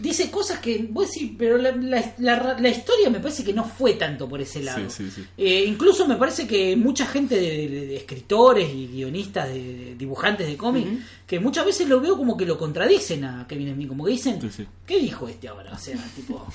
dice 0.00 0.30
cosas 0.30 0.60
que 0.60 0.86
vos 0.90 1.08
decís, 1.10 1.32
pero 1.38 1.56
la, 1.58 1.72
la- 1.72 2.14
la- 2.18 2.56
la 2.58 2.68
historia 2.68 3.10
me 3.10 3.20
parece 3.20 3.42
que 3.44 3.52
no 3.52 3.64
fue 3.64 3.94
tanto 3.94 4.28
por 4.28 4.40
ese 4.40 4.62
lado. 4.62 4.88
Sí, 4.90 5.04
sí, 5.04 5.10
sí. 5.16 5.24
Eh, 5.36 5.64
incluso 5.66 6.06
me 6.06 6.16
parece 6.16 6.46
que 6.46 6.76
mucha 6.76 7.06
gente 7.06 7.34
de, 7.36 7.68
de- 7.68 7.86
de 7.86 7.96
escritores 7.96 8.68
y 8.72 8.86
guionistas, 8.88 9.48
de, 9.48 9.54
de 9.62 9.94
dibujantes 9.96 10.46
de 10.46 10.56
cómics, 10.56 10.88
que 11.26 11.40
muchas 11.40 11.64
veces 11.66 11.88
lo 11.88 12.00
veo 12.00 12.16
como 12.16 12.36
que 12.36 12.46
lo 12.46 12.58
contradicen 12.58 13.24
a 13.24 13.46
Kevin 13.48 13.74
Smith, 13.74 13.88
como 13.88 14.04
que 14.04 14.12
dicen, 14.12 14.40
Sí, 14.40 14.48
sí. 14.56 14.66
¿qué 14.86 14.98
dijo 15.00 15.28
este 15.28 15.48
ahora? 15.48 15.72
O 15.74 15.78
sea, 15.78 15.96
tipo, 16.14 16.46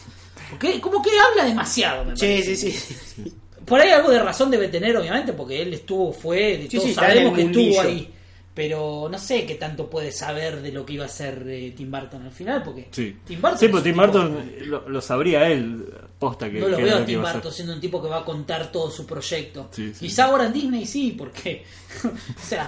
porque 0.49 0.79
como 0.81 1.01
que 1.01 1.11
habla 1.19 1.45
demasiado, 1.45 2.05
me 2.05 2.15
Sí, 2.15 2.25
parece. 2.25 2.55
sí, 2.55 2.71
sí. 2.71 3.33
Por 3.65 3.79
ahí 3.79 3.91
algo 3.91 4.09
de 4.11 4.19
razón 4.19 4.51
debe 4.51 4.67
tener, 4.67 4.95
obviamente, 4.97 5.31
porque 5.31 5.61
él 5.61 5.73
estuvo, 5.73 6.11
fue, 6.11 6.67
Sí, 6.69 6.77
todos 6.77 6.89
sí, 6.89 6.93
sabemos 6.95 7.33
que 7.33 7.43
estuvo 7.43 7.81
ahí. 7.81 8.09
Pero 8.53 9.07
no 9.09 9.17
sé 9.17 9.45
qué 9.47 9.55
tanto 9.55 9.89
puede 9.89 10.11
saber 10.11 10.61
de 10.61 10.71
lo 10.71 10.85
que 10.85 10.93
iba 10.93 11.03
a 11.03 11.07
hacer 11.07 11.43
eh, 11.47 11.73
Tim 11.75 11.89
Burton 11.89 12.21
al 12.23 12.31
final, 12.31 12.61
porque 12.63 12.87
Sí, 12.91 13.17
Tim 13.25 13.41
Burton, 13.41 13.59
Sí, 13.59 13.67
pero 13.67 13.81
Tim 13.81 13.95
Burton 13.95 14.51
lo, 14.65 14.87
lo 14.89 15.01
sabría 15.01 15.49
él, 15.49 15.83
posta 16.19 16.51
que 16.51 16.59
no 16.59 16.67
lo 16.67 16.77
que 16.77 16.83
veo 16.83 16.97
a 16.97 17.05
Tim. 17.05 17.21
Burton 17.21 17.51
siendo 17.51 17.73
un 17.73 17.81
tipo 17.81 18.01
que 18.01 18.09
va 18.09 18.19
a 18.19 18.25
contar 18.25 18.71
todo 18.71 18.91
su 18.91 19.07
proyecto. 19.07 19.69
Sí. 19.71 19.91
Quizá 19.99 20.25
ahora 20.25 20.45
en 20.45 20.53
Disney 20.53 20.85
sí, 20.85 21.15
porque 21.17 21.63
o 22.05 22.45
sea, 22.45 22.67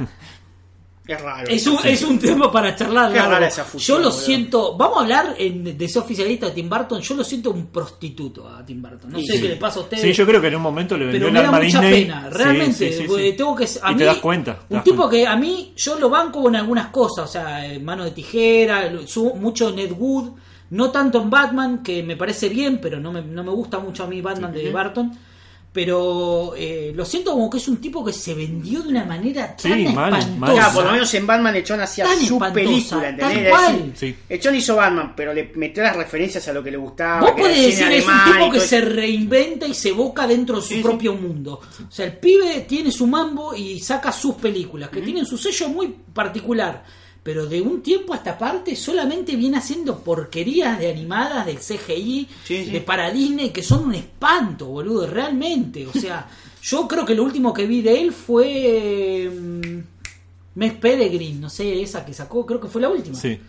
Es 1.08 1.22
raro. 1.22 1.48
es 1.48 1.68
un, 1.68 1.78
es 1.84 2.02
un 2.04 2.18
tema 2.18 2.52
para 2.52 2.76
charlar. 2.76 3.14
Qué 3.14 3.20
rara 3.20 3.48
esa 3.48 3.64
fusión, 3.64 3.98
yo 3.98 4.04
lo 4.04 4.10
boludo. 4.10 4.26
siento, 4.26 4.76
vamos 4.76 4.98
a 4.98 5.02
hablar 5.02 5.36
en, 5.38 5.78
de 5.78 5.86
ese 5.86 6.00
oficialista 6.00 6.48
de 6.48 6.54
Tim 6.54 6.68
Burton, 6.68 7.00
yo 7.02 7.14
lo 7.16 7.24
siento 7.24 7.52
un 7.52 7.68
prostituto 7.68 8.50
a 8.50 8.66
Tim 8.66 8.82
Burton. 8.82 9.12
No 9.12 9.20
Sí, 9.20 9.28
sé 9.28 9.34
sí. 9.34 9.42
qué 9.44 9.48
le 9.50 9.56
pasa 9.58 9.80
a 9.80 9.84
ustedes. 9.84 10.02
Sí, 10.02 10.14
yo 10.14 10.26
creo 10.26 10.42
que 10.42 10.48
en 10.48 10.56
un 10.56 10.62
momento 10.64 10.98
le 10.98 11.06
vendió 11.06 11.28
pero 11.28 11.28
el 11.28 11.34
me 11.34 11.42
da 11.44 11.52
mucha 11.52 11.82
Disney. 11.82 12.06
pena, 12.06 12.30
realmente. 12.32 12.92
sí, 12.92 13.02
sí, 13.02 13.08
porque 13.08 13.30
sí. 13.32 13.38
Tengo 13.38 13.56
que, 13.56 13.66
a 13.84 13.92
Y 13.92 13.94
mí, 13.94 13.98
te 14.00 14.06
das 14.06 14.18
cuenta. 14.18 14.54
te 14.56 14.62
Un 14.62 14.68
das 14.78 14.84
tipo 14.84 14.98
cuenta. 15.04 15.12
que 15.18 15.28
a 15.28 15.36
mí, 15.36 15.74
yo 15.78 16.00
lo 16.00 16.10
banco 16.10 16.42
con 16.42 16.56
algunas 16.56 16.88
cosas, 16.88 17.26
o 17.26 17.32
sea, 17.32 17.62
mano 17.82 18.04
de 18.04 18.12
tijera, 18.12 18.92
mucho 19.36 19.72
Ned 19.72 19.92
Wood, 19.92 20.32
no 20.72 20.90
tanto 20.90 21.22
en 21.22 21.30
Batman, 21.30 21.84
que 21.84 22.02
me 22.02 22.16
parece 22.18 22.50
bien, 22.50 22.80
pero 22.82 23.00
no 23.00 23.12
me, 23.12 23.22
no 23.22 23.44
me 23.44 23.52
gusta 23.52 23.78
mucho 23.78 24.04
a 24.04 24.08
mí 24.08 24.22
Batman 24.22 24.52
de 24.52 24.72
Barton. 24.72 25.12
Pero 25.76 26.54
eh, 26.56 26.94
lo 26.96 27.04
siento 27.04 27.32
como 27.34 27.50
que 27.50 27.58
es 27.58 27.68
un 27.68 27.82
tipo 27.82 28.04
que 28.06 28.14
se 28.14 28.34
vendió 28.34 28.82
de 28.82 28.88
una 28.88 29.04
manera 29.04 29.58
tan 29.58 29.74
Sí, 29.74 29.84
mal, 29.94 30.14
espantosa. 30.16 30.28
mal. 30.40 30.54
Claro, 30.54 30.74
por 30.74 30.86
lo 30.86 30.92
menos 30.94 31.14
en 31.14 31.28
Batman 31.28 31.56
Echon 31.58 31.82
hacía 31.82 32.06
Tan 32.06 32.18
su 32.26 32.40
película, 32.40 33.10
¿entendés? 33.10 33.54
Sí. 34.00 34.16
Echon 34.30 34.56
hizo 34.56 34.78
Batman, 34.78 35.12
pero 35.18 35.34
le 35.34 35.52
metió 35.56 35.84
las 35.84 35.98
referencias 35.98 36.48
a 36.48 36.54
lo 36.54 36.64
que 36.64 36.72
le 36.72 36.78
gustaba. 36.78 37.20
Vos 37.20 37.32
podés 37.32 37.62
decir, 37.76 37.92
es 37.92 38.06
un 38.08 38.34
tipo 38.34 38.52
que 38.52 38.62
se 38.62 38.80
reinventa 38.80 39.68
y 39.68 39.74
se 39.74 39.90
evoca 39.90 40.26
dentro 40.26 40.56
de 40.56 40.62
su 40.62 40.70
Sí, 40.70 40.76
sí. 40.76 40.82
propio 40.82 41.14
mundo. 41.14 41.60
O 41.90 41.92
sea, 41.92 42.06
el 42.06 42.14
pibe 42.20 42.62
tiene 42.66 42.90
su 42.90 43.06
mambo 43.06 43.54
y 43.54 43.78
saca 43.82 44.14
sus 44.14 44.36
películas, 44.36 44.88
que 44.88 45.02
tienen 45.02 45.26
su 45.26 45.38
sello 45.38 45.68
muy 45.68 45.94
particular. 46.14 46.86
Pero 47.26 47.48
de 47.48 47.60
un 47.60 47.82
tiempo 47.82 48.14
a 48.14 48.18
esta 48.18 48.38
parte 48.38 48.76
solamente 48.76 49.36
viene 49.36 49.58
haciendo 49.58 49.98
porquerías 50.00 50.78
de 50.78 50.92
animadas 50.92 51.48
del 51.48 51.58
CGI, 51.58 52.28
Sí, 52.44 52.66
sí. 52.66 52.70
de 52.70 52.82
para 52.82 53.10
Disney, 53.10 53.50
que 53.50 53.64
son 53.64 53.86
un 53.86 53.96
espanto, 53.96 54.68
boludo, 54.68 55.08
realmente. 55.08 55.88
O 55.88 55.92
sea, 55.92 56.28
yo 56.62 56.88
creo 56.88 57.04
que 57.04 57.16
lo 57.16 57.24
último 57.24 57.52
que 57.52 57.66
vi 57.66 57.82
de 57.82 58.00
él 58.00 58.12
fue... 58.14 59.28
mm, 59.34 59.80
Mes 60.54 60.74
Peregrine, 60.74 61.40
no 61.40 61.50
sé, 61.50 61.82
esa 61.82 62.06
que 62.06 62.14
sacó, 62.14 62.46
creo 62.46 62.62
que 62.62 62.68
fue 62.68 62.80
la 62.82 62.90
última. 62.90 63.16
Sí. 63.18 63.40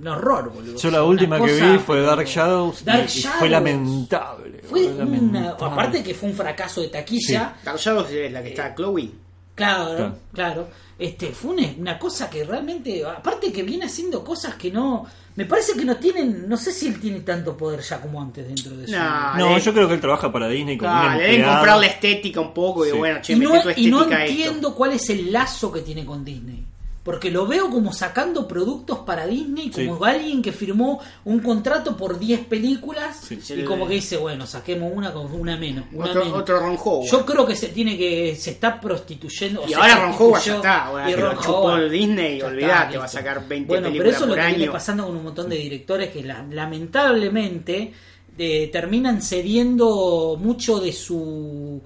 Un 0.00 0.08
horror, 0.08 0.50
boludo. 0.52 0.78
Yo 0.78 0.90
la 0.90 1.04
última 1.04 1.36
una 1.36 1.46
que 1.46 1.60
vi 1.72 1.78
fue 1.78 2.00
Dark 2.00 2.26
Shadows 2.26 2.80
y- 2.80 2.84
Dark 2.86 3.04
y, 3.04 3.20
Shadows. 3.20 3.38
fue 3.38 3.48
lamentable. 3.50 4.60
Fue 4.64 4.86
una, 4.86 5.04
lamentable. 5.04 5.56
aparte 5.72 6.02
que 6.02 6.14
fue 6.14 6.30
un 6.30 6.34
fracaso 6.34 6.80
de 6.80 6.88
taquilla, 6.88 7.54
Dark 7.62 7.78
Shadows 7.78 8.10
es 8.10 8.32
la 8.32 8.42
que 8.42 8.48
está 8.48 8.74
Chloe. 8.74 9.10
Claro, 9.54 9.96
Claro. 9.96 10.18
claro, 10.32 10.68
este 10.98 11.28
fue 11.28 11.56
una, 11.78 11.98
cosa 11.98 12.28
que 12.30 12.44
realmente, 12.44 13.04
aparte 13.04 13.52
que 13.52 13.62
viene 13.62 13.86
haciendo 13.86 14.22
cosas 14.24 14.54
que 14.54 14.70
no, 14.70 15.06
me 15.36 15.44
parece 15.46 15.72
que 15.74 15.84
no 15.84 15.96
tienen, 15.96 16.48
no 16.48 16.56
sé 16.56 16.72
si 16.72 16.86
él 16.88 17.00
tiene 17.00 17.20
tanto 17.20 17.56
poder 17.56 17.80
ya 17.80 18.00
como 18.00 18.20
antes 18.22 18.46
dentro 18.46 18.76
de 18.76 18.86
su 18.86 18.92
No, 18.92 19.36
No, 19.36 19.54
le- 19.56 19.60
yo 19.60 19.72
creo 19.72 19.88
que 19.88 19.94
él 19.94 20.00
trabaja 20.00 20.30
para 20.32 20.48
Disney 20.48 20.78
un 20.78 21.18
le 21.18 21.24
deben 21.24 21.44
comprar 21.44 21.78
la 21.78 21.86
estética 21.86 22.40
un 22.40 22.54
poco 22.54 22.86
y 22.86 22.90
Sí. 22.90 22.96
bueno, 22.96 23.20
che, 23.22 23.32
y 23.32 23.36
no, 23.36 23.62
tu 23.62 23.70
y 23.76 23.86
no 23.86 24.02
esto. 24.02 24.14
entiendo 24.16 24.74
cuál 24.74 24.92
es 24.92 25.10
el 25.10 25.32
lazo 25.32 25.72
que 25.72 25.80
tiene 25.80 26.04
con 26.04 26.24
Disney. 26.24 26.64
Porque 27.04 27.30
lo 27.30 27.46
veo 27.46 27.68
como 27.70 27.92
sacando 27.92 28.48
productos 28.48 29.00
para 29.00 29.26
Disney, 29.26 29.70
como 29.70 29.98
Sí. 29.98 30.02
alguien 30.10 30.40
que 30.40 30.52
firmó 30.52 31.00
un 31.26 31.40
contrato 31.40 31.94
por 31.98 32.18
10 32.18 32.46
películas 32.46 33.20
Sí. 33.28 33.38
y 33.54 33.62
como 33.62 33.86
que 33.86 33.96
dice, 33.96 34.16
bueno, 34.16 34.46
saquemos 34.46 34.90
una 34.90 35.12
con 35.12 35.30
una 35.34 35.58
menos. 35.58 35.84
Una 35.92 36.06
Otro, 36.06 36.24
menos. 36.24 36.38
otro 36.40 36.60
Ron 36.60 36.78
Howard. 36.82 37.10
Yo 37.10 37.26
creo 37.26 37.44
que 37.46 37.54
se 37.56 37.68
tiene 37.68 37.98
que 37.98 38.34
se 38.36 38.52
está 38.52 38.80
prostituyendo. 38.80 39.64
y 39.68 39.74
ahora 39.74 39.96
Ron 40.06 40.14
Howard 40.18 40.42
ya 40.44 40.56
está. 40.56 40.84
Ahora 40.86 41.10
y 41.10 41.14
Ron 41.14 41.36
chupó 41.36 41.52
Howard, 41.58 41.90
Disney, 41.90 42.40
olvidate, 42.40 42.96
va 42.96 43.04
a 43.04 43.08
sacar 43.08 43.46
20 43.46 43.68
bueno, 43.68 43.82
pero 43.82 43.92
películas 43.92 44.14
eso 44.16 44.24
es 44.24 44.28
lo 44.30 44.34
que 44.36 44.56
viene 44.56 44.72
pasando 44.72 45.04
con 45.06 45.16
un 45.16 45.24
montón 45.24 45.48
de 45.50 45.56
directores 45.56 46.08
que 46.10 46.22
la- 46.22 46.46
lamentablemente 46.50 47.92
eh, 48.36 48.68
terminan 48.72 49.20
cediendo 49.22 50.36
mucho 50.40 50.80
de 50.80 50.92
su 50.92 51.80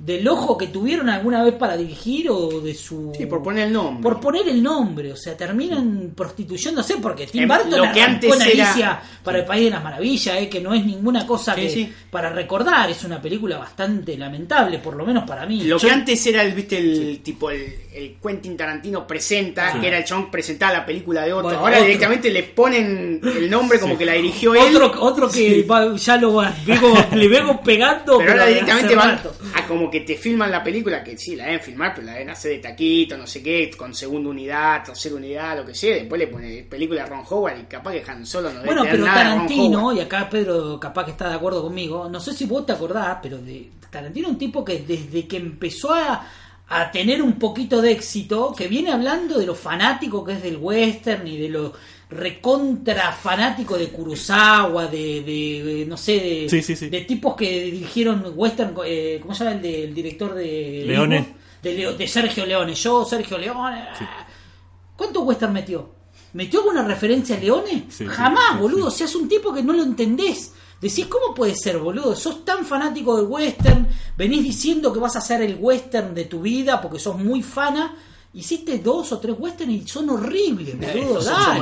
del 0.00 0.26
ojo 0.28 0.56
que 0.56 0.68
tuvieron 0.68 1.10
alguna 1.10 1.42
vez 1.44 1.54
para 1.54 1.76
dirigir 1.76 2.30
o 2.30 2.60
de 2.62 2.74
su 2.74 3.12
Sí, 3.14 3.26
por 3.26 3.42
poner 3.42 3.66
el 3.66 3.72
nombre. 3.74 4.02
por 4.02 4.18
poner 4.18 4.48
el 4.48 4.62
nombre, 4.62 5.12
o 5.12 5.16
sea, 5.16 5.36
terminan 5.36 6.12
prostituyéndose 6.16 6.96
porque 6.96 7.26
Tim 7.26 7.42
Em, 7.42 7.48
Burton 7.48 7.70
lo 7.86 7.92
que 7.92 8.00
antes 8.00 8.34
era- 8.34 8.44
Alicia 8.44 9.02
para 9.22 9.40
el 9.40 9.44
País 9.44 9.64
de 9.64 9.70
las 9.70 9.84
Maravillas, 9.84 10.36
eh, 10.38 10.48
que 10.48 10.58
no 10.60 10.72
es 10.72 10.86
ninguna 10.86 11.26
cosa 11.26 11.54
Sí, 11.54 11.60
que 11.60 11.68
sí. 11.70 11.92
para 12.10 12.30
recordar, 12.30 12.88
es 12.88 13.04
una 13.04 13.20
película 13.20 13.58
bastante 13.58 14.16
lamentable, 14.16 14.78
por 14.78 14.96
lo 14.96 15.04
menos 15.04 15.24
para 15.24 15.44
mí. 15.44 15.64
Lo 15.64 15.76
Yo- 15.76 15.86
que 15.88 15.92
antes 15.92 16.26
era 16.26 16.42
el, 16.44 16.52
viste, 16.54 16.78
el 16.78 17.20
tipo 17.22 17.50
el, 17.50 17.74
el 17.94 18.16
Quentin 18.22 18.56
Tarantino 18.56 19.06
presenta, 19.06 19.72
Sí. 19.72 19.80
que 19.80 19.88
era 19.88 19.98
el 19.98 20.04
chabón 20.04 20.30
presentaba 20.30 20.72
la 20.72 20.86
película 20.86 21.22
de 21.26 21.32
otro. 21.34 21.42
Bueno, 21.44 21.58
Ahora 21.58 21.76
otro. 21.76 21.86
directamente 21.86 22.30
le 22.30 22.42
ponen 22.44 23.20
el 23.22 23.50
nombre 23.50 23.78
como 23.78 23.98
que 23.98 24.06
la 24.06 24.14
dirigió 24.14 24.54
él. 24.54 24.74
otro, 24.76 25.02
otro 25.02 25.28
que 25.30 25.62
va- 25.64 25.94
ya 25.94 26.16
lo 26.16 26.34
va- 26.34 26.54
vengo- 26.64 26.94
le 27.14 27.28
vengo 27.28 27.60
pegando, 27.60 28.16
Pero 28.18 28.30
ahora 28.32 28.46
directamente 28.46 28.94
van 28.96 29.20
a 29.54 29.66
como 29.66 29.89
que 29.90 30.00
te 30.00 30.16
filman 30.16 30.50
la 30.50 30.62
película, 30.62 31.02
que 31.02 31.18
sí, 31.18 31.36
la 31.36 31.44
deben 31.44 31.60
filmar, 31.60 31.94
pero 31.94 32.06
la 32.06 32.12
deben 32.14 32.30
hacer 32.30 32.52
de 32.52 32.58
taquito, 32.58 33.16
no 33.16 33.26
sé 33.26 33.42
qué, 33.42 33.70
con 33.76 33.94
segunda 33.94 34.30
unidad, 34.30 34.84
tercera 34.84 35.16
unidad, 35.16 35.56
lo 35.58 35.66
que 35.66 35.74
sea. 35.74 35.96
Después 35.96 36.18
le 36.18 36.28
pone 36.28 36.62
película 36.62 37.06
Ron 37.06 37.24
Howard 37.28 37.60
y 37.60 37.64
capaz 37.64 37.92
que 37.92 38.10
Han 38.10 38.24
Solo 38.24 38.52
no 38.52 38.62
Bueno, 38.62 38.82
pero 38.82 39.04
nada 39.04 39.24
Tarantino, 39.24 39.92
y 39.92 40.00
acá 40.00 40.28
Pedro 40.30 40.78
capaz 40.78 41.04
que 41.04 41.10
está 41.10 41.28
de 41.28 41.34
acuerdo 41.34 41.62
conmigo, 41.62 42.08
no 42.08 42.20
sé 42.20 42.32
si 42.32 42.46
vos 42.46 42.64
te 42.64 42.72
acordás, 42.72 43.18
pero 43.22 43.38
de 43.38 43.70
Tarantino 43.90 44.28
es 44.28 44.32
un 44.32 44.38
tipo 44.38 44.64
que 44.64 44.78
desde 44.78 45.26
que 45.26 45.36
empezó 45.36 45.92
a, 45.92 46.26
a 46.68 46.90
tener 46.90 47.20
un 47.22 47.38
poquito 47.38 47.82
de 47.82 47.92
éxito, 47.92 48.54
que 48.56 48.68
viene 48.68 48.92
hablando 48.92 49.38
de 49.38 49.46
lo 49.46 49.54
fanático 49.54 50.24
que 50.24 50.34
es 50.34 50.42
del 50.42 50.56
western 50.56 51.26
y 51.26 51.38
de 51.38 51.48
lo 51.48 51.72
recontra 52.10 53.12
fanático 53.12 53.78
de 53.78 53.88
Kurosawa, 53.88 54.86
de, 54.86 55.22
de- 55.22 55.62
de, 55.64 55.86
no 55.86 55.96
sé, 55.96 56.12
de, 56.14 56.46
Sí, 56.50 56.62
sí, 56.62 56.74
sí. 56.76 56.88
de 56.88 57.00
tipos 57.02 57.34
que 57.36 57.62
dirigieron 57.64 58.24
western, 58.34 58.74
eh, 58.84 59.18
¿cómo 59.22 59.34
se 59.34 59.44
llama 59.44 59.56
el, 59.56 59.62
de- 59.62 59.84
el 59.84 59.94
director 59.94 60.34
de 60.34 60.82
Leone. 60.86 61.34
De, 61.62 61.74
Leo- 61.74 61.92
de 61.96 62.08
Sergio 62.08 62.44
Leone, 62.46 62.74
yo, 62.74 63.04
Sergio 63.04 63.38
Leone. 63.38 63.84
¿Cuánto 64.96 65.22
western 65.22 65.52
metió? 65.52 65.90
¿Metió 66.32 66.60
alguna 66.60 66.82
referencia 66.84 67.36
a 67.36 67.40
Leone? 67.40 67.86
Jamás, 68.08 68.58
boludo. 68.58 68.86
O 68.86 68.90
sea, 68.90 69.06
es 69.06 69.14
un 69.16 69.28
tipo 69.28 69.52
que 69.52 69.62
no 69.62 69.72
lo 69.72 69.82
entendés. 69.82 70.54
Decís, 70.80 71.06
¿cómo 71.06 71.34
puede 71.34 71.54
ser, 71.54 71.78
boludo? 71.78 72.16
Sos 72.16 72.44
tan 72.44 72.64
fanático 72.64 73.16
del 73.16 73.26
western, 73.26 73.86
venís 74.16 74.42
diciendo 74.42 74.92
que 74.92 74.98
vas 74.98 75.14
a 75.16 75.18
hacer 75.18 75.42
el 75.42 75.56
western 75.60 76.14
de 76.14 76.24
tu 76.24 76.40
vida 76.40 76.80
porque 76.80 76.98
sos 76.98 77.18
muy 77.18 77.42
fana 77.42 77.94
Hiciste 78.32 78.78
dos 78.78 79.10
o 79.10 79.18
tres 79.18 79.34
westerns 79.36 79.74
y 79.74 79.88
son 79.88 80.08
horribles, 80.10 80.78
boludo. 80.78 81.20
Dale. 81.20 81.60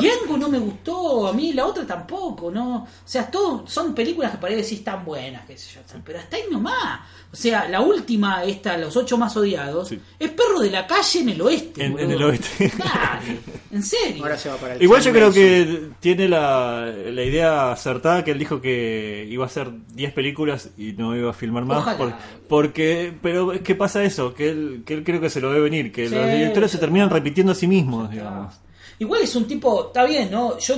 Django 0.00 0.36
no 0.38 0.48
me 0.48 0.58
gustó, 0.58 1.26
a 1.28 1.32
mí 1.34 1.52
la 1.52 1.66
otra 1.66 1.86
tampoco, 1.86 2.50
¿no? 2.50 2.76
O 2.84 2.88
sea, 3.04 3.30
todo, 3.30 3.66
son 3.66 3.94
películas 3.94 4.30
que 4.32 4.38
parece 4.38 4.62
decir 4.62 4.82
tan 4.82 5.04
buenas, 5.04 5.44
qué 5.46 5.58
sé 5.58 5.74
yo, 5.74 5.80
pero 6.04 6.18
hasta 6.18 6.36
ahí 6.36 6.44
nomás. 6.50 7.00
O 7.32 7.36
sea, 7.36 7.68
la 7.68 7.80
última, 7.82 8.44
esta, 8.44 8.78
Los 8.78 8.96
ocho 8.96 9.18
más 9.18 9.36
odiados, 9.36 9.88
Sí. 9.88 9.98
es 10.18 10.30
perro 10.30 10.60
de 10.60 10.70
la 10.70 10.86
calle 10.86 11.20
en 11.20 11.28
el 11.28 11.40
oeste. 11.42 11.84
En- 11.84 11.98
el 11.98 12.22
oeste. 12.22 12.72
Dale, 12.78 13.38
en 13.72 13.82
serio. 13.82 14.22
Ahora 14.22 14.38
se 14.38 14.48
va 14.48 14.56
para 14.56 14.74
el 14.74 14.82
Igual 14.82 15.02
yo 15.02 15.12
creo 15.12 15.30
que 15.32 15.88
tiene 16.00 16.28
la, 16.28 16.86
la 16.86 17.22
idea 17.24 17.72
acertada 17.72 18.24
que 18.24 18.30
él 18.30 18.38
dijo 18.38 18.60
que 18.60 19.26
iba 19.28 19.44
a 19.44 19.48
hacer 19.48 19.70
10 19.94 20.12
películas 20.14 20.70
y 20.78 20.92
no 20.92 21.14
iba 21.14 21.30
a 21.30 21.34
filmar 21.34 21.64
más. 21.66 21.94
Por- 21.96 22.14
porque, 22.48 23.12
pero 23.20 23.52
¿qué 23.62 23.74
pasa 23.74 24.02
eso? 24.02 24.32
Que 24.32 24.48
él, 24.48 24.82
que 24.86 24.94
él 24.94 25.04
creo 25.04 25.20
que 25.20 25.28
se 25.28 25.40
lo 25.42 25.50
ve 25.50 25.60
venir, 25.60 25.92
que 25.92 26.08
Sí, 26.08 26.14
los 26.14 26.24
directores 26.30 26.70
se 26.70 26.78
terminan 26.78 27.10
repitiendo 27.10 27.52
a 27.52 27.54
sí 27.54 27.66
mismos, 27.66 28.10
digamos. 28.10 28.54
Igual 28.98 29.20
es 29.22 29.36
un 29.36 29.46
tipo, 29.46 29.88
está 29.88 30.06
bien, 30.06 30.30
¿no? 30.30 30.58
Yo 30.58 30.76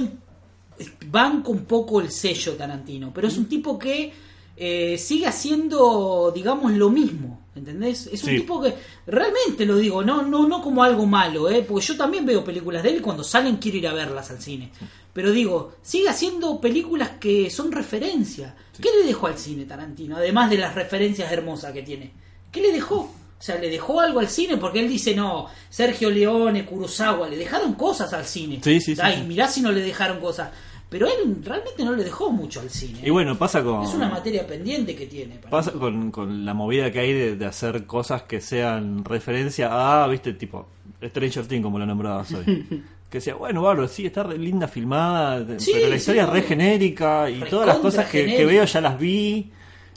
banco 1.07 1.53
un 1.53 1.65
poco 1.65 2.01
el 2.01 2.11
sello 2.11 2.55
Tarantino, 2.55 3.13
pero 3.15 3.29
es 3.29 3.37
un 3.37 3.47
tipo 3.49 3.79
que 3.79 4.13
eh, 4.61 4.99
sigue 4.99 5.27
haciendo, 5.27 6.33
digamos, 6.35 6.73
lo 6.73 6.91
mismo, 6.91 7.41
¿entendés? 7.55 8.09
Es 8.13 8.23
un 8.25 8.31
Sí. 8.31 8.37
tipo 8.41 8.61
que, 8.61 8.75
realmente 9.07 9.65
lo 9.65 9.77
digo, 9.77 10.03
no, 10.03 10.23
no, 10.23 10.49
no 10.49 10.61
como 10.63 10.83
algo 10.83 11.07
malo, 11.07 11.49
¿eh? 11.51 11.65
Porque 11.67 11.87
yo 11.87 11.97
también 11.97 12.27
veo 12.27 12.45
películas 12.45 12.83
de 12.83 12.91
él 12.91 12.97
y 12.97 13.01
cuando 13.01 13.23
salen 13.25 13.57
quiero 13.57 13.79
ir 13.79 13.89
a 13.89 13.93
verlas 13.95 14.31
al 14.31 14.41
cine. 14.41 14.71
Pero 15.13 15.33
digo, 15.33 15.73
sigue 15.83 16.09
haciendo 16.09 16.61
películas 16.61 17.11
que 17.21 17.51
son 17.51 17.73
referencia. 17.73 18.55
¿Qué 18.81 18.89
le 19.01 19.07
dejó 19.07 19.27
al 19.27 19.39
cine 19.39 19.65
Tarantino? 19.65 20.17
Además 20.17 20.51
de 20.51 20.59
las 20.59 20.75
referencias 20.75 21.31
hermosas 21.33 21.73
que 21.73 21.83
tiene. 21.83 22.13
¿Qué 22.53 22.61
le 22.61 22.73
dejó? 22.73 22.97
O 23.41 23.43
sea, 23.43 23.57
le 23.57 23.71
dejó 23.71 24.01
algo 24.01 24.21
al 24.21 24.29
cine 24.29 24.57
porque 24.57 24.81
él 24.81 24.89
dice, 24.89 25.15
no, 25.15 25.47
Sergio 25.71 26.11
Leone, 26.11 26.65
Kurosawa, 26.67 27.29
le 27.29 27.37
dejaron 27.37 27.75
cosas 27.75 28.13
al 28.13 28.25
cine. 28.25 28.61
Sí, 28.63 28.81
sí, 28.81 28.95
sí, 28.97 29.01
Ay, 29.03 29.19
sí. 29.19 29.23
mirá 29.29 29.47
si 29.49 29.61
no 29.61 29.71
le 29.73 29.81
dejaron 29.81 30.21
cosas. 30.21 30.51
Pero 30.89 31.07
él 31.07 31.37
realmente 31.45 31.85
no 31.85 31.93
le 31.93 32.03
dejó 32.03 32.31
mucho 32.33 32.61
al 32.61 32.71
cine. 32.71 33.01
Y 33.05 33.11
bueno, 33.11 33.37
pasa 33.37 33.63
con... 33.63 33.83
es 33.83 33.93
una 33.95 34.09
materia 34.09 34.47
pendiente 34.47 34.97
que 34.97 35.07
tiene. 35.07 35.35
para 35.37 35.51
Pasa 35.51 35.73
con, 35.73 36.11
con 36.11 36.45
la 36.47 36.55
movida 36.55 36.91
que 36.91 37.01
hay 37.01 37.13
de, 37.13 37.37
de 37.37 37.45
hacer 37.45 37.85
cosas 37.85 38.23
que 38.23 38.41
sean 38.41 39.05
referencia 39.05 40.03
a, 40.03 40.07
viste, 40.09 40.33
tipo 40.33 40.67
Stranger 41.03 41.47
Things, 41.47 41.63
como 41.63 41.79
lo 41.79 41.85
nombrabas 41.87 42.33
hoy. 42.33 42.45
que 43.11 43.19
decía, 43.19 43.35
bueno, 43.35 43.63
bárbaro, 43.63 43.89
sí, 43.89 44.07
está 44.07 44.23
re 44.23 44.39
linda 44.39 44.69
filmada, 44.69 45.59
Sí, 45.59 45.73
pero 45.75 45.89
la 45.89 45.95
sí, 45.95 45.99
historia 45.99 46.25
es 46.25 46.29
re 46.31 46.43
genérica 46.43 47.31
y 47.31 47.41
todas 47.41 47.67
las 47.67 47.79
cosas 47.79 48.09
que, 48.09 48.45
veo 48.45 48.65
ya 48.65 48.81
las 48.81 48.99
vi 48.99 49.51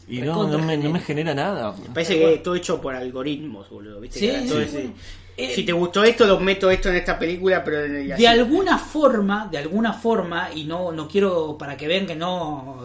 y 0.07 0.21
no, 0.21 0.47
no, 0.47 0.59
me, 0.59 0.77
no 0.77 0.89
me 0.91 0.99
genera 0.99 1.33
nada. 1.33 1.73
Parece 1.93 2.19
que 2.19 2.37
todo 2.39 2.55
hecho 2.55 2.81
por 2.81 2.95
algoritmos, 2.95 3.69
boludo. 3.69 3.99
¿viste? 4.01 4.19
Sí, 4.19 4.25
Que 4.27 4.31
era 4.35 4.45
todo 4.45 4.59
sí, 4.59 4.65
ese-. 4.65 4.89
Eh, 5.37 5.53
si 5.55 5.63
te 5.63 5.71
gustó 5.71 6.03
esto, 6.03 6.25
lo 6.27 6.39
meto 6.39 6.69
esto 6.69 6.89
en 6.89 6.95
esta 6.97 7.17
película, 7.17 7.63
pero 7.63 7.85
en 7.85 7.95
el- 7.95 8.11
así. 8.11 8.21
de 8.21 8.27
alguna 8.27 8.77
forma, 8.77 9.47
de 9.49 9.57
alguna 9.57 9.93
forma, 9.93 10.49
y 10.53 10.65
no, 10.65 10.91
no 10.91 11.07
quiero 11.07 11.57
para 11.57 11.75
que 11.77 11.87
vean 11.87 12.05
que 12.05 12.15
no, 12.15 12.79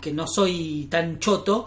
que 0.00 0.12
no 0.12 0.26
soy 0.26 0.86
tan 0.90 1.18
choto, 1.18 1.66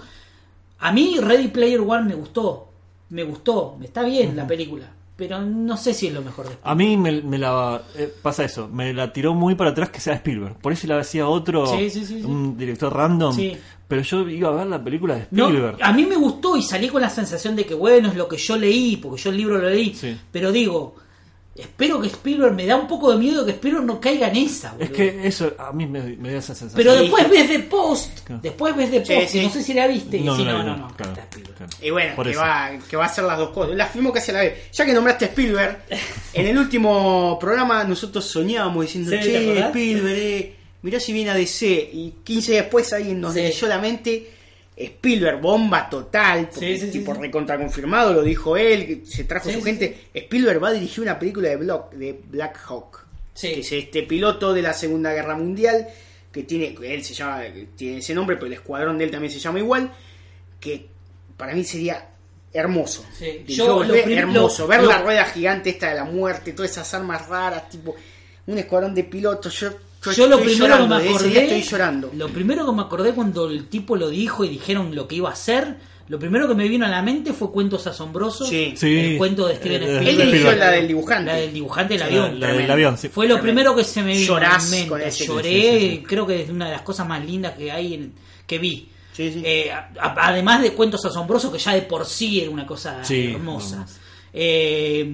a 0.79 0.91
mí 0.91 1.17
Ready 1.19 1.47
Player 1.49 1.79
One 1.81 2.03
me 2.09 2.15
gustó, 2.15 2.67
me 3.09 3.23
gustó, 3.23 3.77
está 3.83 4.03
bien 4.03 4.35
la 4.35 4.45
película, 4.47 4.85
pero 5.15 5.39
no 5.39 5.77
sé 5.77 5.93
si 5.93 6.07
es 6.07 6.13
lo 6.13 6.21
mejor 6.23 6.49
de 6.49 6.57
A 6.63 6.73
mí 6.75 6.97
me, 6.97 7.21
me 7.21 7.37
la 7.37 7.81
eh, 7.95 8.11
pasa 8.21 8.43
eso, 8.43 8.67
me 8.67 8.91
la 8.93 9.13
tiró 9.13 9.33
muy 9.35 9.55
para 9.55 9.69
atrás 9.69 9.91
que 9.91 9.99
sea 10.01 10.15
Spielberg. 10.15 10.55
Por 10.57 10.73
eso 10.73 10.87
la 10.87 10.97
hacía 10.99 11.27
otro, 11.27 11.67
Sí, 11.67 11.89
sí, 11.91 12.03
sí, 12.05 12.19
sí. 12.21 12.25
un 12.25 12.57
director 12.57 12.91
random. 12.93 13.33
Pero 13.87 14.01
yo 14.01 14.27
iba 14.29 14.49
a 14.49 14.53
ver 14.53 14.67
la 14.67 14.83
película 14.83 15.15
de 15.15 15.27
No, 15.31 15.47
Spielberg. 15.47 15.77
a 15.81 15.93
mí 15.93 16.05
me 16.05 16.15
gustó 16.15 16.55
y 16.57 16.63
salí 16.63 16.87
con 16.89 17.01
la 17.01 17.09
sensación 17.09 17.55
de 17.55 17.65
que 17.65 17.73
bueno, 17.73 18.09
es 18.09 18.15
lo 18.15 18.27
que 18.27 18.37
yo 18.37 18.57
leí, 18.57 18.97
porque 18.97 19.21
yo 19.21 19.29
el 19.29 19.37
libro 19.37 19.57
lo 19.57 19.69
leí, 19.69 19.93
Sí. 19.93 20.17
pero 20.31 20.51
digo, 20.51 20.95
espero 21.55 22.01
que 22.01 22.07
Spielberg, 22.07 22.53
me 22.55 22.65
da 22.65 22.75
un 22.77 22.87
poco 22.87 23.11
de 23.11 23.17
miedo 23.19 23.45
que 23.45 23.51
Spielberg 23.51 23.85
no 23.85 23.99
caiga 24.01 24.29
en 24.29 24.37
esa. 24.37 24.69
es 24.79 24.89
boludo. 24.89 24.93
que 24.93 25.27
eso 25.27 25.53
a 25.59 25.71
mí 25.71 25.85
me, 25.85 26.01
me 26.17 26.31
da 26.31 26.39
esa 26.39 26.55
sensación. 26.55 26.75
Pero 26.77 26.95
después 26.99 27.29
ves 27.29 27.47
de 27.49 27.59
post, 27.59 28.27
después 28.41 28.75
ves 28.75 28.89
de 28.89 28.99
post, 29.01 29.09
Sí, 29.11 29.19
que 29.19 29.27
sí. 29.27 29.41
no 29.43 29.49
sé 29.51 29.61
si 29.61 29.73
la 29.75 29.85
viste, 29.85 30.17
y 30.17 30.21
No, 30.21 30.31
decís, 30.33 30.47
no 30.47 30.57
no, 30.57 30.63
no, 30.63 30.77
no, 30.77 30.85
acá 30.87 30.95
claro, 30.95 31.11
está 31.11 31.23
Spielberg. 31.25 31.55
claro. 31.57 31.71
Y 31.81 31.89
bueno, 31.91 32.15
Por 32.15 32.25
que 32.25 32.31
eso. 32.31 32.39
va, 32.41 32.69
que 32.89 32.95
va 32.97 33.03
a 33.03 33.07
hacer 33.07 33.23
las 33.25 33.37
dos 33.37 33.49
cosas. 33.51 33.75
La 33.75 33.85
filmo 33.85 34.11
que 34.11 34.21
se 34.21 34.31
la 34.33 34.39
ve. 34.39 34.63
Ya 34.71 34.85
que 34.85 34.93
nombraste 34.93 35.25
a 35.25 35.27
Spielberg, 35.27 35.83
en 36.33 36.47
el 36.47 36.57
último 36.57 37.37
programa 37.39 37.83
nosotros 37.83 38.25
soñábamos 38.25 38.85
diciendo, 38.85 39.11
Sí, 39.11 39.17
¿te 39.17 39.23
che? 39.23 39.59
Spielberg, 39.59 40.17
eh, 40.17 40.55
mirá 40.83 40.99
si 40.99 41.11
viene 41.11 41.31
a 41.31 41.35
DC. 41.35 41.65
Y 41.91 42.13
15 42.23 42.51
días 42.51 42.63
después 42.65 42.93
alguien 42.93 43.19
nos 43.19 43.33
Sí. 43.33 43.41
leyó 43.41 43.67
la 43.67 43.79
mente. 43.79 44.29
Spielberg, 44.75 45.39
bomba 45.39 45.87
total, 45.89 46.49
porque 46.49 46.77
Sí, 46.79 46.85
sí, 46.87 46.91
tipo 46.91 47.13
sí. 47.13 47.21
recontra 47.21 47.57
confirmado, 47.59 48.11
lo 48.13 48.23
dijo 48.23 48.57
él, 48.57 48.85
que 48.87 49.01
se 49.05 49.23
trajo 49.25 49.49
su 49.51 49.61
gente. 49.63 50.05
Spielberg 50.13 50.63
va 50.63 50.69
a 50.69 50.73
dirigir 50.73 51.03
una 51.03 51.19
película 51.19 51.49
de, 51.49 51.57
Block, 51.57 51.91
de 51.93 52.19
Black 52.27 52.59
Hawk, 52.67 53.05
que 53.39 53.59
es 53.59 53.71
este 53.71 54.01
piloto 54.03 54.51
de 54.51 54.63
la 54.63 54.73
Segunda 54.73 55.13
Guerra 55.13 55.35
Mundial, 55.35 55.87
que 56.31 56.41
tiene, 56.41 56.75
él 56.83 57.03
se 57.03 57.13
llama, 57.13 57.43
tiene 57.75 57.97
ese 57.99 58.15
nombre, 58.15 58.35
pero 58.35 58.47
el 58.47 58.53
escuadrón 58.53 58.97
de 58.97 59.03
él 59.03 59.11
también 59.11 59.31
se 59.31 59.37
llama 59.37 59.59
igual, 59.59 59.91
que 60.59 60.87
para 61.37 61.53
mí 61.53 61.63
sería 61.63 62.09
hermoso. 62.51 63.05
Sí. 63.15 63.43
Yo, 63.47 63.83
lo 63.83 63.93
hermoso. 63.93 64.63
lo- 64.63 64.67
Ver 64.69 64.81
lo- 64.81 64.89
la 64.89 65.03
rueda 65.03 65.25
gigante 65.25 65.69
esta 65.69 65.89
de 65.89 65.95
la 65.95 66.03
muerte, 66.05 66.53
todas 66.53 66.71
esas 66.71 66.91
armas 66.95 67.27
raras, 67.27 67.69
tipo 67.69 67.95
un 68.47 68.57
escuadrón 68.57 68.95
de 68.95 69.03
pilotos. 69.03 69.59
Yo, 69.59 69.69
Yo 70.11 70.27
lo 70.27 70.39
primero 70.39 70.65
llorando, 70.67 70.97
que 70.97 71.03
me 71.03 71.09
acordé, 71.09 71.43
estoy 71.43 71.61
llorando. 71.63 72.11
lo 72.15 72.27
primero 72.29 72.65
que 72.65 72.71
me 72.73 72.81
acordé 72.81 73.13
cuando 73.13 73.49
el 73.49 73.67
tipo 73.67 73.95
lo 73.95 74.09
dijo 74.09 74.43
y 74.43 74.49
dijeron 74.49 74.93
lo 74.95 75.07
que 75.07 75.15
iba 75.15 75.29
a 75.29 75.33
hacer, 75.33 75.77
lo 76.09 76.19
primero 76.19 76.47
que 76.47 76.55
me 76.55 76.67
vino 76.67 76.85
a 76.85 76.89
la 76.89 77.01
mente 77.01 77.31
fue 77.31 77.51
Cuentos 77.51 77.87
Asombrosos, 77.87 78.49
Sí. 78.49 78.73
Sí. 78.75 78.97
el 78.99 79.17
cuento 79.17 79.47
de 79.47 79.55
Steven 79.55 79.81
Spielberg. 79.83 80.07
Él 80.07 80.17
dirigió 80.17 80.25
Spielberg. 80.35 80.57
la 80.59 80.71
del 80.71 80.87
dibujante. 80.87 81.31
La 81.31 81.37
del 81.37 81.53
dibujante 81.53 81.93
del 81.93 82.03
avión. 82.03 82.39
la 82.39 82.51
del 82.53 82.71
avión, 82.71 82.97
sí. 82.97 83.07
Fue 83.07 83.27
lo 83.27 83.39
primero 83.39 83.73
que 83.75 83.83
se 83.85 84.03
me 84.03 84.13
vino 84.13 84.27
Llorás 84.27 84.53
a 84.55 84.65
la 84.65 84.71
mente. 84.71 84.89
con 84.89 85.01
ese- 85.01 85.25
Lloré, 85.25 85.49
sí, 85.49 85.79
sí, 85.79 85.89
sí. 85.97 86.03
creo 86.05 86.27
que 86.27 86.41
es 86.41 86.49
una 86.49 86.65
de 86.65 86.71
las 86.73 86.81
cosas 86.81 87.07
más 87.07 87.23
lindas 87.25 87.53
que 87.57 87.71
hay 87.71 87.93
en, 87.93 88.13
que 88.45 88.57
vi. 88.57 88.89
Sí, 89.13 89.31
sí. 89.31 89.41
Eh, 89.45 89.71
a- 89.71 89.89
a- 89.99 90.27
además 90.27 90.61
de 90.61 90.73
cuentos 90.73 91.05
asombrosos, 91.05 91.51
que 91.51 91.59
ya 91.59 91.73
de 91.73 91.83
por 91.83 92.05
sí 92.05 92.41
era 92.41 92.49
una 92.49 92.65
cosa 92.65 93.03
Sí, 93.03 93.31
hermosa. 93.31 93.85
Eh, 94.33 95.09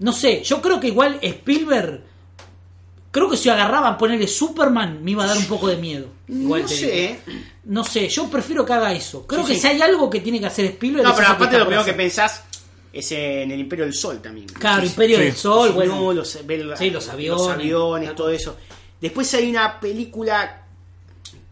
no 0.00 0.12
sé, 0.12 0.42
yo 0.42 0.60
creo 0.60 0.78
que 0.80 0.88
igual 0.88 1.18
Spielberg, 1.22 2.02
creo 3.14 3.30
que 3.30 3.36
si 3.36 3.48
agarraba 3.48 3.90
a 3.90 3.96
ponerle 3.96 4.26
Superman, 4.26 4.98
me 5.04 5.12
iba 5.12 5.22
a 5.22 5.28
dar 5.28 5.38
un 5.38 5.44
poco 5.46 5.68
de 5.68 5.76
miedo. 5.76 6.08
Igual 6.26 6.62
no 6.62 6.68
sé, 6.68 7.20
digo. 7.26 7.38
No 7.66 7.84
sé, 7.84 8.08
yo 8.08 8.28
prefiero 8.28 8.66
que 8.66 8.72
haga 8.72 8.92
eso. 8.92 9.24
Creo 9.24 9.42
Sí, 9.42 9.50
que 9.50 9.54
sí. 9.54 9.60
si 9.60 9.66
hay 9.68 9.80
algo 9.82 10.10
que 10.10 10.18
tiene 10.18 10.40
que 10.40 10.46
hacer 10.46 10.64
Spielberg. 10.64 11.06
No, 11.06 11.14
pero 11.14 11.28
aparte 11.28 11.56
lo 11.56 11.64
primero 11.66 11.84
que 11.84 11.92
pensás 11.92 12.42
es 12.92 13.12
en 13.12 13.52
el 13.52 13.60
Imperio 13.60 13.84
del 13.84 13.94
Sol 13.94 14.20
también. 14.20 14.48
Claro, 14.48 14.82
Sí, 14.82 14.88
Imperio 14.88 15.18
Sí. 15.18 15.22
del 15.26 15.34
Sol, 15.36 15.68
No, 15.68 15.74
bueno. 15.76 16.12
los, 16.12 16.34
los 16.34 16.36
aviones. 16.42 16.92
los 16.92 17.08
aviones, 17.48 18.14
todo 18.16 18.30
eso. 18.30 18.56
Después 19.00 19.32
hay 19.34 19.48
una 19.48 19.78
película 19.78 20.62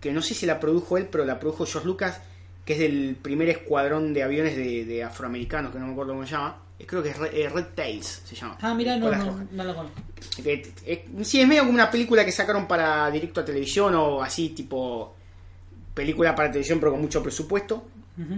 que 0.00 0.10
no 0.10 0.20
sé 0.20 0.34
si 0.34 0.46
la 0.46 0.58
produjo 0.58 0.98
él, 0.98 1.06
pero 1.10 1.24
la 1.24 1.38
produjo 1.38 1.64
George 1.64 1.86
Lucas, 1.86 2.20
que 2.64 2.72
es 2.72 2.78
del 2.80 3.16
primer 3.22 3.48
escuadrón 3.50 4.12
de 4.12 4.24
aviones 4.24 4.56
de, 4.56 4.84
de 4.84 5.04
afroamericanos, 5.04 5.72
que 5.72 5.78
no 5.78 5.86
me 5.86 5.92
acuerdo 5.92 6.12
cómo 6.14 6.24
se 6.26 6.32
llama. 6.32 6.56
Eh, 6.82 6.86
Creo 6.86 7.02
que 7.02 7.10
es 7.10 7.18
Red, 7.18 7.34
eh, 7.34 7.48
Red 7.48 7.66
Tails, 7.74 8.22
se 8.24 8.34
llama. 8.34 8.58
Ah, 8.60 8.74
mira, 8.74 8.96
no, 8.96 9.10
no, 9.10 9.46
no 9.50 9.64
lo 9.64 9.74
conozco. 9.74 10.00
Eh, 10.44 11.08
sí, 11.22 11.40
es 11.40 11.46
medio 11.48 11.62
como 11.62 11.74
una 11.74 11.90
película 11.90 12.24
que 12.24 12.32
sacaron 12.32 12.66
para 12.66 13.10
directo 13.10 13.40
a 13.40 13.44
televisión 13.44 13.94
o 13.94 14.22
así, 14.22 14.50
tipo 14.50 15.14
película 15.94 16.34
para 16.34 16.50
televisión, 16.50 16.80
pero 16.80 16.92
con 16.92 17.00
mucho 17.00 17.22
presupuesto. 17.22 17.84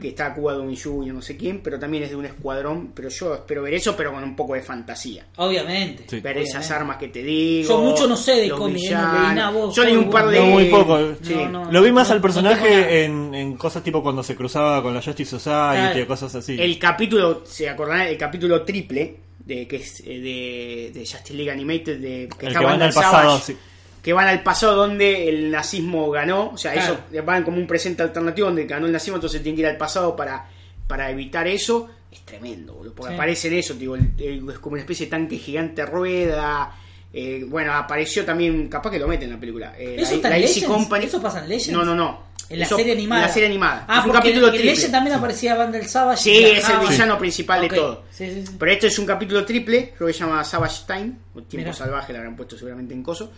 Que 0.01 0.09
está 0.09 0.33
Cuba 0.33 0.55
Gooding 0.55 0.77
Jr., 0.81 1.13
no 1.15 1.21
sé 1.21 1.37
quién, 1.37 1.61
pero 1.61 1.81
también 1.81 2.05
es 2.05 2.11
de 2.11 2.15
un 2.17 2.25
escuadrón. 2.25 2.93
Pero 2.95 3.09
yo 3.09 3.35
espero 3.35 3.63
ver 3.63 3.75
eso, 3.75 3.97
pero 3.97 4.13
con 4.13 4.23
un 4.23 4.37
poco 4.37 4.55
de 4.55 4.63
fantasía. 4.63 5.27
Obviamente. 5.37 6.05
Sí. 6.09 6.21
Ver 6.21 6.39
esas 6.39 6.71
armas 6.71 6.97
que 6.97 7.09
te 7.09 7.23
digo. 7.25 7.69
Yo 7.69 7.79
mucho 7.81 8.07
no 8.07 8.17
sé 8.17 8.37
de 8.37 8.51
cómics, 8.51 8.91
¿eh? 8.91 8.95
No 8.95 9.73
Yo 9.73 9.83
leí 9.85 9.97
un 9.97 10.09
par 10.11 10.29
de. 10.29 10.39
No, 10.39 10.47
muy 10.47 10.67
poco. 10.67 10.99
Sí. 11.23 11.35
No, 11.35 11.65
no. 11.65 11.73
Lo 11.73 11.83
vi 11.83 11.91
más 11.91 12.09
no- 12.09 12.15
al 12.15 12.21
personaje 12.21 13.05
en, 13.05 13.35
en 13.35 13.57
cosas 13.57 13.83
tipo 13.83 14.01
cuando 14.03 14.23
se 14.23 14.37
cruzaba 14.37 14.81
con 14.81 14.95
la 14.95 15.03
Justice 15.03 15.31
Society 15.31 15.51
Claro. 15.51 16.01
y 16.01 16.07
cosas 16.07 16.35
así. 16.37 16.57
El 16.61 16.79
capítulo, 16.79 17.43
se 17.45 17.69
acordarán, 17.69 18.07
el 18.07 18.17
capítulo 18.17 18.63
triple 18.63 19.17
de 19.45 19.67
que 19.67 19.77
es 19.77 20.01
eh, 20.07 20.21
de, 20.21 20.99
de 21.01 21.01
Justice 21.01 21.35
League 21.35 21.51
Animated, 21.51 21.99
de 21.99 22.29
que 22.39 22.47
El 22.47 22.53
está 22.53 22.61
que 22.61 22.65
Vandal 22.65 22.89
al 22.89 22.95
pasado, 22.95 23.13
Savage, 23.39 23.43
sí. 23.45 23.57
Que 24.05 24.13
van 24.13 24.29
al 24.29 24.43
pasado 24.43 24.77
donde 24.77 25.29
el 25.31 25.51
nazismo 25.51 26.11
ganó, 26.11 26.51
o 26.51 26.59
sea, 26.59 26.73
Claro. 26.75 26.99
eso 27.11 27.25
van 27.25 27.43
como 27.43 27.57
un 27.57 27.67
presente 27.67 28.03
alternativo 28.03 28.47
donde 28.49 28.67
ganó 28.67 28.85
el 28.87 28.93
nazismo, 28.93 29.17
entonces 29.17 29.43
tienen 29.43 29.57
que 29.57 29.63
ir 29.63 29.67
al 29.69 29.79
pasado 29.79 30.15
para, 30.15 30.47
para 30.87 31.11
evitar 31.11 31.49
eso. 31.49 31.89
Es 32.13 32.21
tremendo, 32.21 32.75
boludo, 32.75 32.95
porque 32.95 33.13
Sí. 33.13 33.15
aparece 33.17 33.49
en 33.49 33.55
eso, 33.55 33.75
digo, 33.75 33.97
es 33.97 34.59
como 34.61 34.75
una 34.75 34.83
especie 34.83 35.07
de 35.07 35.11
tanque 35.11 35.39
gigante 35.39 35.85
rueda. 35.87 36.77
eh, 37.17 37.45
bueno, 37.49 37.73
apareció 37.73 38.25
también, 38.25 38.67
capaz 38.69 38.91
que 38.91 38.99
lo 38.99 39.07
meten 39.07 39.29
en 39.29 39.35
la 39.35 39.41
película. 39.41 39.73
eh, 39.79 39.95
¿Eso 40.01 40.11
la, 40.11 40.17
está 40.17 40.29
la 40.31 40.37
en 40.37 40.43
Easy 40.43 40.61
Legends? 40.63 40.77
Company. 40.77 41.05
¿Eso 41.05 41.23
pasa 41.23 41.39
en 41.45 41.49
Legends? 41.49 41.71
No, 41.71 41.85
no, 41.85 41.95
no. 41.95 42.25
En 42.49 42.59
la 42.59 42.65
Eso- 42.67 42.77
serie 42.77 42.93
animada. 42.93 43.21
En 43.23 43.27
la 43.29 43.33
serie 43.33 43.49
animada. 43.49 43.85
Ah, 43.89 44.01
es 44.01 44.07
un 44.07 44.11
capítulo 44.13 44.49
en. 44.49 44.53
Legends 44.57 44.91
también 44.91 45.15
aparecía 45.17 45.55
Vandal 45.55 45.87
Savage. 45.87 46.21
Sí, 46.23 46.45
es 46.45 46.69
el 46.69 46.79
villano 46.89 47.17
principal 47.17 47.61
de 47.61 47.69
todo. 47.69 48.03
Sí, 48.11 48.29
sí, 48.35 48.45
sí. 48.47 48.57
Pero 48.59 48.73
esto 48.73 48.87
es 48.89 48.99
un 48.99 49.07
capítulo 49.07 49.45
triple, 49.45 49.93
creo 49.97 50.09
que 50.09 50.13
se 50.13 50.19
llama 50.19 50.43
Savage 50.43 50.83
Time, 50.89 51.13
o 51.37 51.43
Tiempo 51.43 51.57
Mirá. 51.69 51.73
Salvaje, 51.73 52.13
le 52.13 52.19
habrán 52.19 52.35
puesto 52.35 52.57
seguramente 52.59 52.93
en 52.95 53.03
coso, 53.05 53.31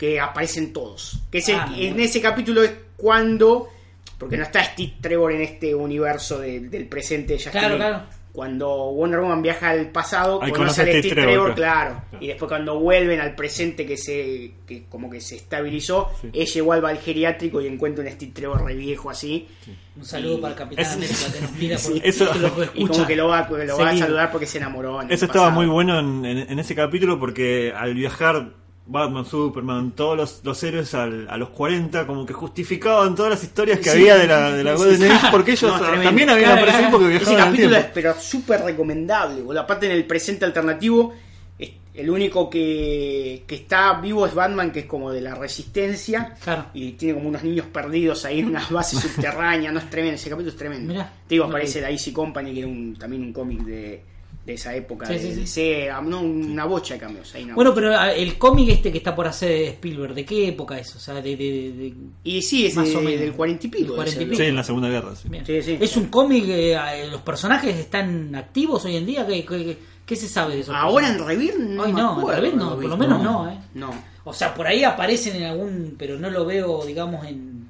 que 0.00 0.18
aparecen 0.18 0.72
todos. 0.72 1.20
Que 1.30 1.38
es 1.38 1.48
el- 1.50 1.56
Ah, 1.56 1.70
en 1.76 2.00
ese 2.00 2.22
capítulo 2.22 2.62
es 2.62 2.72
cuando, 2.96 3.68
porque 4.16 4.38
no 4.38 4.44
está 4.44 4.64
Steve 4.64 4.94
Trevor 4.98 5.32
en 5.32 5.42
este 5.42 5.74
universo 5.74 6.38
de- 6.38 6.60
del 6.60 6.86
presente 6.88 7.34
de 7.36 7.50
Claro, 7.50 7.76
claro. 7.76 8.02
cuando 8.32 8.68
Wonder 8.92 9.20
Woman 9.20 9.42
viaja 9.42 9.68
al 9.70 9.90
pasado, 9.90 10.40
Ahí 10.42 10.52
conoce 10.52 10.80
a 10.80 10.84
Steve 10.84 11.00
Steve 11.00 11.14
Trevor, 11.16 11.30
Trevor, 11.32 11.54
claro. 11.54 12.02
claro. 12.10 12.24
Y 12.24 12.28
después 12.28 12.48
cuando 12.48 12.78
vuelven 12.80 13.20
al 13.20 13.34
presente 13.34 13.84
que 13.84 13.98
se 13.98 14.52
que 14.66 14.84
como 14.88 15.10
que 15.10 15.20
se 15.20 15.36
estabilizó, 15.36 16.10
Sí. 16.22 16.30
ella 16.32 16.56
igual 16.56 16.82
va 16.84 16.88
al 16.90 16.98
geriátrico 16.98 17.60
y 17.60 17.66
encuentra 17.66 18.02
un 18.04 18.10
Steve 18.10 18.32
Trevor 18.34 18.64
re 18.64 18.74
viejo 18.76 19.10
así. 19.10 19.48
Un 19.96 20.04
saludo 20.06 20.38
Y- 20.38 20.40
para 20.40 20.52
el 20.54 20.58
Capitán 20.58 20.84
Eso- 20.86 20.94
América 20.94 21.32
que 21.34 21.40
nos 21.42 21.52
mira 21.52 21.76
por 21.76 21.84
Sí, 21.92 22.00
eso- 22.04 22.32
que 22.32 22.38
lo 22.38 22.48
Y 22.74 22.86
como 22.86 23.06
que 23.06 23.16
lo 23.16 23.28
va, 23.28 23.48
lo 23.50 23.76
va 23.78 23.90
a 23.90 23.96
saludar 23.98 24.30
porque 24.32 24.46
se 24.46 24.56
enamoró. 24.58 25.02
en 25.02 25.08
el 25.08 25.12
Eso 25.14 25.26
estaba 25.26 25.50
muy 25.50 25.66
bueno 25.66 25.98
en, 25.98 26.24
en- 26.24 26.50
en 26.50 26.58
ese 26.58 26.74
capítulo 26.74 27.18
porque 27.18 27.72
al 27.76 27.94
viajar 27.94 28.50
Batman, 28.90 29.24
Superman, 29.24 29.92
todos 29.92 30.16
los, 30.16 30.40
los 30.44 30.62
héroes 30.64 30.92
al- 30.94 31.28
a 31.30 31.36
los 31.36 31.50
40 31.50 32.06
como 32.06 32.26
que 32.26 32.32
justificaban 32.32 33.14
todas 33.14 33.30
las 33.30 33.42
historias 33.44 33.78
que 33.78 33.84
Sí. 33.84 33.90
había 33.98 34.16
de 34.16 34.26
la, 34.26 34.50
de 34.52 34.64
la 34.64 34.74
Golden 34.74 35.10
Age 35.12 35.28
porque 35.30 35.52
ellos 35.52 35.72
No, 35.80 36.02
también 36.02 36.28
habían 36.28 36.50
aparecido 36.52 36.78
claro. 36.88 36.98
porque 36.98 37.06
Ese 37.16 37.24
viajaban 37.24 37.40
al 37.42 37.50
capítulo 37.52 37.76
es 37.76 37.86
pero 37.94 38.14
súper 38.20 38.60
recomendable. 38.62 39.42
boludo. 39.42 39.60
Aparte 39.60 39.86
en 39.86 39.92
el 39.92 40.04
presente 40.06 40.44
alternativo, 40.44 41.14
es- 41.58 41.70
el 41.94 42.08
único 42.10 42.48
que, 42.50 43.44
que 43.46 43.54
está 43.56 43.94
vivo 44.00 44.26
es 44.26 44.34
Batman, 44.34 44.70
que 44.72 44.80
es 44.80 44.86
como 44.86 45.12
de 45.12 45.20
la 45.20 45.34
resistencia. 45.36 46.34
Claro. 46.42 46.66
Y 46.74 46.92
tiene 46.92 47.14
como 47.14 47.28
unos 47.28 47.42
niños 47.44 47.66
perdidos 47.66 48.24
ahí 48.24 48.40
en 48.40 48.46
unas 48.46 48.70
bases 48.70 49.00
subterráneas. 49.14 49.72
No 49.72 49.78
es 49.80 49.88
tremendo, 49.90 50.16
ese 50.16 50.30
capítulo 50.30 50.50
es 50.50 50.56
tremendo. 50.56 50.92
Mirá. 50.92 51.12
Te 51.28 51.34
digo, 51.36 51.44
aparece 51.44 51.80
la 51.80 51.90
Easy 51.90 52.12
Company, 52.12 52.52
que 52.54 52.58
era 52.60 52.68
un, 52.68 52.96
también 52.96 53.22
un 53.22 53.32
cómic 53.32 53.60
de, 53.60 54.02
de 54.46 54.54
esa 54.54 54.74
época. 54.74 55.06
Sí, 55.06 55.12
de, 55.14 55.18
sí, 55.20 55.28
sí. 55.34 55.40
de 55.40 55.46
Sega, 55.46 56.00
no, 56.00 56.20
una 56.22 56.64
bocha 56.64 56.94
de 56.94 57.00
cambios. 57.00 57.34
Hay 57.34 57.44
una 57.44 57.54
Bueno, 57.54 57.70
bocha. 57.72 57.80
pero 57.82 57.96
ah, 57.98 58.12
el 58.12 58.38
cómic 58.38 58.70
este 58.70 58.90
que 58.90 58.98
está 58.98 59.14
por 59.14 59.26
hacer 59.26 59.50
Spielberg, 59.64 60.14
¿de 60.14 60.24
qué 60.24 60.48
época 60.48 60.78
es? 60.78 60.96
O 60.96 60.98
sea, 60.98 61.14
de... 61.14 61.22
de- 61.22 61.36
de- 61.36 61.94
Y 62.24 62.40
sí, 62.42 62.66
es 62.66 62.74
más 62.74 62.88
de- 62.88 62.96
o 62.96 63.00
menos. 63.02 63.20
del 63.20 63.32
cuarenta 63.32 63.66
y 63.66 63.70
pico. 63.70 63.94
Sí, 64.06 64.42
en 64.42 64.56
la 64.56 64.64
Segunda 64.64 64.88
Guerra. 64.88 65.14
sí. 65.14 65.28
Bien. 65.28 65.44
Sí, 65.44 65.62
sí. 65.62 65.78
¿Es 65.80 65.96
un 65.96 66.06
cómic, 66.06 66.44
eh, 66.48 66.72
eh, 66.74 67.08
los 67.10 67.20
personajes 67.20 67.76
están 67.76 68.34
activos 68.34 68.84
hoy 68.86 68.96
en 68.96 69.06
día? 69.06 69.26
¿Qué, 69.26 69.44
qué- 69.44 69.78
qué 70.06 70.16
se 70.16 70.26
sabe 70.26 70.54
de 70.54 70.60
eso? 70.62 70.74
Ahora 70.74 71.08
en 71.08 71.24
Revir 71.24 71.58
no. 71.60 71.84
Ay, 71.84 71.92
no, 71.92 72.20
en 72.32 72.36
Revir 72.36 72.54
no, 72.56 72.74
por 72.76 72.84
lo 72.86 72.96
menos 72.96 73.22
no, 73.22 73.48
¿eh? 73.50 73.58
No, 73.74 73.90
O 74.24 74.32
sea, 74.32 74.52
por 74.54 74.66
ahí 74.66 74.82
aparecen 74.84 75.36
en 75.36 75.44
algún... 75.44 75.94
Pero 75.98 76.18
no 76.18 76.30
lo 76.30 76.44
veo, 76.46 76.84
digamos, 76.84 77.24
en... 77.26 77.68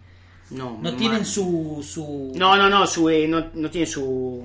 no. 0.51 0.79
No 0.81 0.91
no 0.91 0.97
tienen 0.97 1.25
su... 1.27 1.85
su... 1.87 2.33
No, 2.37 2.57
no, 2.57 2.69
no, 2.71 2.87
su, 2.87 3.09
eh, 3.11 3.27
no, 3.29 3.47
no 3.55 3.69
tiene 3.71 3.87
su, 3.87 4.43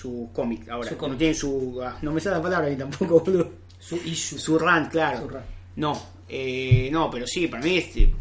su 0.00 0.30
cómic 0.32 0.68
ahora. 0.68 0.88
Su 0.88 0.96
cómic. 0.96 1.12
No 1.12 1.18
tiene 1.18 1.34
su. 1.34 1.80
ah, 1.82 1.98
no 2.02 2.12
me 2.12 2.20
sale 2.20 2.36
la 2.36 2.42
palabra 2.42 2.68
ahí 2.68 2.76
tampoco, 2.76 3.20
boludo. 3.24 3.50
Su 3.78 3.96
issue. 3.96 4.38
Su 4.38 4.58
rant, 4.58 4.90
claro. 4.90 5.20
Su 5.22 5.28
rant. 5.28 5.46
No, 5.76 6.00
eh, 6.28 6.88
no, 6.92 7.10
pero 7.10 7.26
sí, 7.26 7.46
para 7.48 7.62
mí 7.62 7.78
este, 7.78 8.12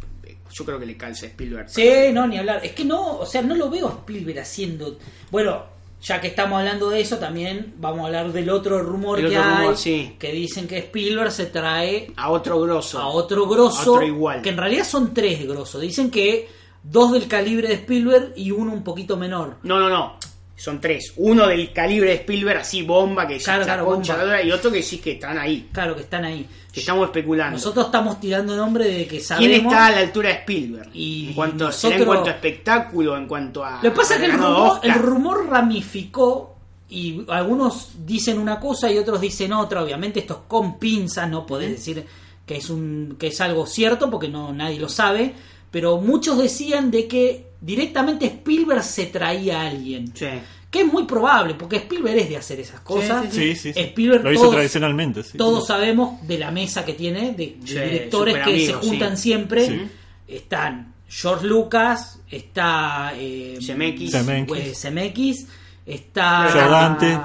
yo 0.53 0.65
creo 0.65 0.80
que 0.80 0.86
le 0.86 0.95
calza 0.97 1.25
a 1.25 1.30
Spielberg. 1.30 1.69
Sí, 1.69 1.89
no, 2.13 2.28
ni 2.28 2.38
hablar. 2.38 2.63
Es 2.63 2.73
que 2.73 2.86
no, 2.86 3.17
o 3.19 3.25
sea, 3.25 3.41
no 3.41 3.55
lo 3.55 3.69
veo 3.69 3.88
a 3.88 3.91
Spielberg 3.91 4.39
haciendo. 4.39 4.97
Bueno, 5.32 5.63
ya 6.01 6.21
que 6.21 6.28
estamos 6.28 6.59
hablando 6.59 6.89
de 6.91 7.01
eso, 7.01 7.17
también 7.17 7.73
vamos 7.80 8.01
a 8.01 8.05
hablar 8.07 8.32
del 8.32 8.49
otro 8.51 8.80
rumor 8.84 9.19
El 9.19 9.30
que 9.30 9.38
otro 9.39 9.49
hay. 9.51 9.57
rumor, 9.61 9.78
sí. 9.78 10.15
Que 10.19 10.32
dicen 10.32 10.67
que 10.67 10.78
Spielberg 10.78 11.32
se 11.32 11.47
trae 11.47 12.11
A 12.15 12.30
otro 12.30 12.61
grosso. 12.61 12.99
a 12.99 13.07
otro 13.07 13.47
grosso. 13.47 13.91
A 13.93 13.95
otro 13.95 14.05
igual. 14.05 14.41
Que 14.43 14.49
en 14.49 14.57
realidad 14.57 14.86
son 14.86 15.13
tres 15.15 15.45
grosos. 15.47 15.82
Dicen 15.82 16.11
que 16.11 16.47
dos 16.84 17.11
del 17.11 17.28
calibre 17.28 17.67
de 17.69 17.73
Spielberg 17.73 18.34
y 18.36 18.51
uno 18.51 18.71
un 18.71 18.84
poquito 18.84 19.17
menor. 19.17 19.57
No, 19.63 19.80
no, 19.80 19.89
no. 19.89 20.16
Son 20.60 20.82
tres. 20.82 21.14
Uno 21.18 21.45
del 21.47 21.72
calibre 21.72 22.10
de 22.10 22.16
Spielberg, 22.16 22.58
así 22.62 22.82
bomba, 22.82 23.28
que 23.28 23.38
ya 23.38 23.45
Claro, 23.45 23.62
está 23.62 23.74
claro, 23.76 23.86
concha 23.86 24.18
bomba. 24.18 24.41
y 24.41 24.51
otro 24.51 24.72
que 24.72 24.82
sí 24.82 24.97
que 24.97 25.12
están 25.12 25.38
ahí. 25.38 25.70
Claro 25.72 25.95
que 25.95 26.01
están 26.01 26.26
ahí. 26.26 26.47
Que 26.74 26.80
estamos 26.80 27.05
especulando. 27.05 27.53
Nosotros 27.58 27.86
estamos 27.86 28.20
tirando 28.20 28.55
nombre 28.55 28.86
de 28.86 29.08
que 29.08 29.20
sabemos. 29.20 29.47
¿Quién 29.55 29.66
está 29.68 29.86
a 29.86 29.91
la 29.91 29.97
altura 29.99 30.30
de 30.30 30.36
Spielberg? 30.36 30.89
Y 30.95 31.28
en 31.28 31.34
cuanto, 31.36 31.66
nosotros- 31.66 31.99
en 32.01 32.05
cuanto 32.08 32.30
a 32.30 32.34
espectáculo, 32.34 33.16
en 33.18 33.28
cuanto 33.28 33.64
a. 33.64 33.76
Lo 33.76 33.82
que 33.82 33.91
pasa 33.91 34.16
es 34.16 34.20
que 34.22 34.26
el 34.26 34.34
rumor, 34.34 34.80
el 34.82 34.93
rumor 34.93 35.47
ramificó 35.47 36.55
y 36.89 37.24
algunos 37.30 37.89
dicen 38.05 38.39
una 38.39 38.60
cosa 38.60 38.91
y 38.91 38.97
otros 38.97 39.22
dicen 39.22 39.53
otra. 39.53 39.84
Obviamente 39.84 40.20
esto 40.22 40.34
es 40.34 40.39
con 40.47 40.80
pinzas, 40.80 41.30
no 41.30 41.45
podés 41.45 41.70
decir 41.72 42.03
que 42.45 42.58
es 42.58 42.70
un 42.70 43.16
que 43.20 43.28
es 43.28 43.41
algo 43.41 43.66
cierto 43.68 44.10
porque 44.10 44.28
no 44.28 44.51
nadie 44.53 44.80
lo 44.80 44.89
sabe. 44.89 45.34
Pero 45.70 45.97
muchos 45.97 46.38
decían 46.38 46.89
de 46.91 47.08
que 47.08 47.46
directamente 47.62 48.26
Spielberg 48.28 48.84
se 48.84 49.08
traía 49.08 49.62
a 49.62 49.68
alguien. 49.68 50.12
Sí. 50.16 50.28
Que 50.70 50.82
es 50.82 50.88
muy 50.91 51.05
probable, 51.05 51.53
porque 51.53 51.78
Spielberg 51.78 52.18
es 52.18 52.30
de 52.30 52.38
hacer 52.38 52.60
esas 52.60 52.82
cosas. 52.82 53.28
Sí, 53.34 53.55
sí, 53.55 53.72
sí. 53.74 53.80
Spielberg 53.80 54.24
Lo 54.24 54.34
hizo 54.34 54.41
todos- 54.43 54.55
tradicionalmente. 54.55 55.24
sí. 55.24 55.38
Todos 55.38 55.66
sabemos 55.68 56.28
de 56.28 56.38
la 56.38 56.51
mesa 56.51 56.84
que 56.84 56.93
tiene, 56.93 57.32
de, 57.34 57.58
directores 57.62 58.36
que 58.36 58.41
amigos, 58.41 58.82
se 58.82 58.88
juntan 58.89 59.16
sí. 59.18 59.24
siempre. 59.24 59.66
Sí. 59.66 59.82
Están 60.28 60.93
George 61.08 61.47
Lucas, 61.47 62.20
está 62.30 63.14
eh, 63.16 63.58
Zemeckis. 63.62 64.12
Zemeckis. 64.12 64.58
eh, 64.58 64.76
Zemeckis, 64.76 65.47
está 65.86 66.49
Joe 66.51 66.70
Dante. 66.70 67.18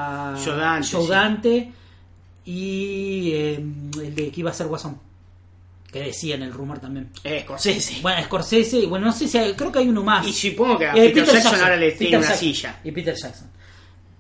Dante 1.09 1.73
y 2.45 3.31
eh, 3.33 3.55
el 4.03 4.15
de 4.15 4.31
que 4.31 4.41
iba 4.41 4.51
a 4.51 4.55
ser 4.55 4.69
Guasón, 4.69 4.99
que 5.93 6.01
decía 6.01 6.35
en 6.37 6.43
el 6.43 6.53
rumor 6.53 6.79
también. 6.79 7.11
Eh, 7.23 7.43
Scorsese. 7.45 7.99
Bueno, 8.01 8.23
Scorsese, 8.25 8.79
y 8.79 8.87
bueno, 8.87 9.07
no 9.07 9.13
sé 9.13 9.29
si 9.29 9.37
hay, 9.39 9.53
creo 9.53 9.71
que 9.71 9.81
hay 9.81 9.89
uno 9.89 10.03
más. 10.03 10.27
Y 10.27 10.33
supongo 10.33 10.79
que 10.79 10.87
a 10.87 10.95
Eh, 10.97 11.11
Peter, 11.11 11.27
Jackson, 11.27 11.55
ahora 11.61 11.77
le 11.77 11.93
tiene 11.93 11.99
Peter 11.99 12.19
una 12.19 12.29
Jackson. 12.29 12.41
silla. 12.41 12.81
Y 12.83 12.91
Peter 12.93 13.15
Jackson. 13.15 13.51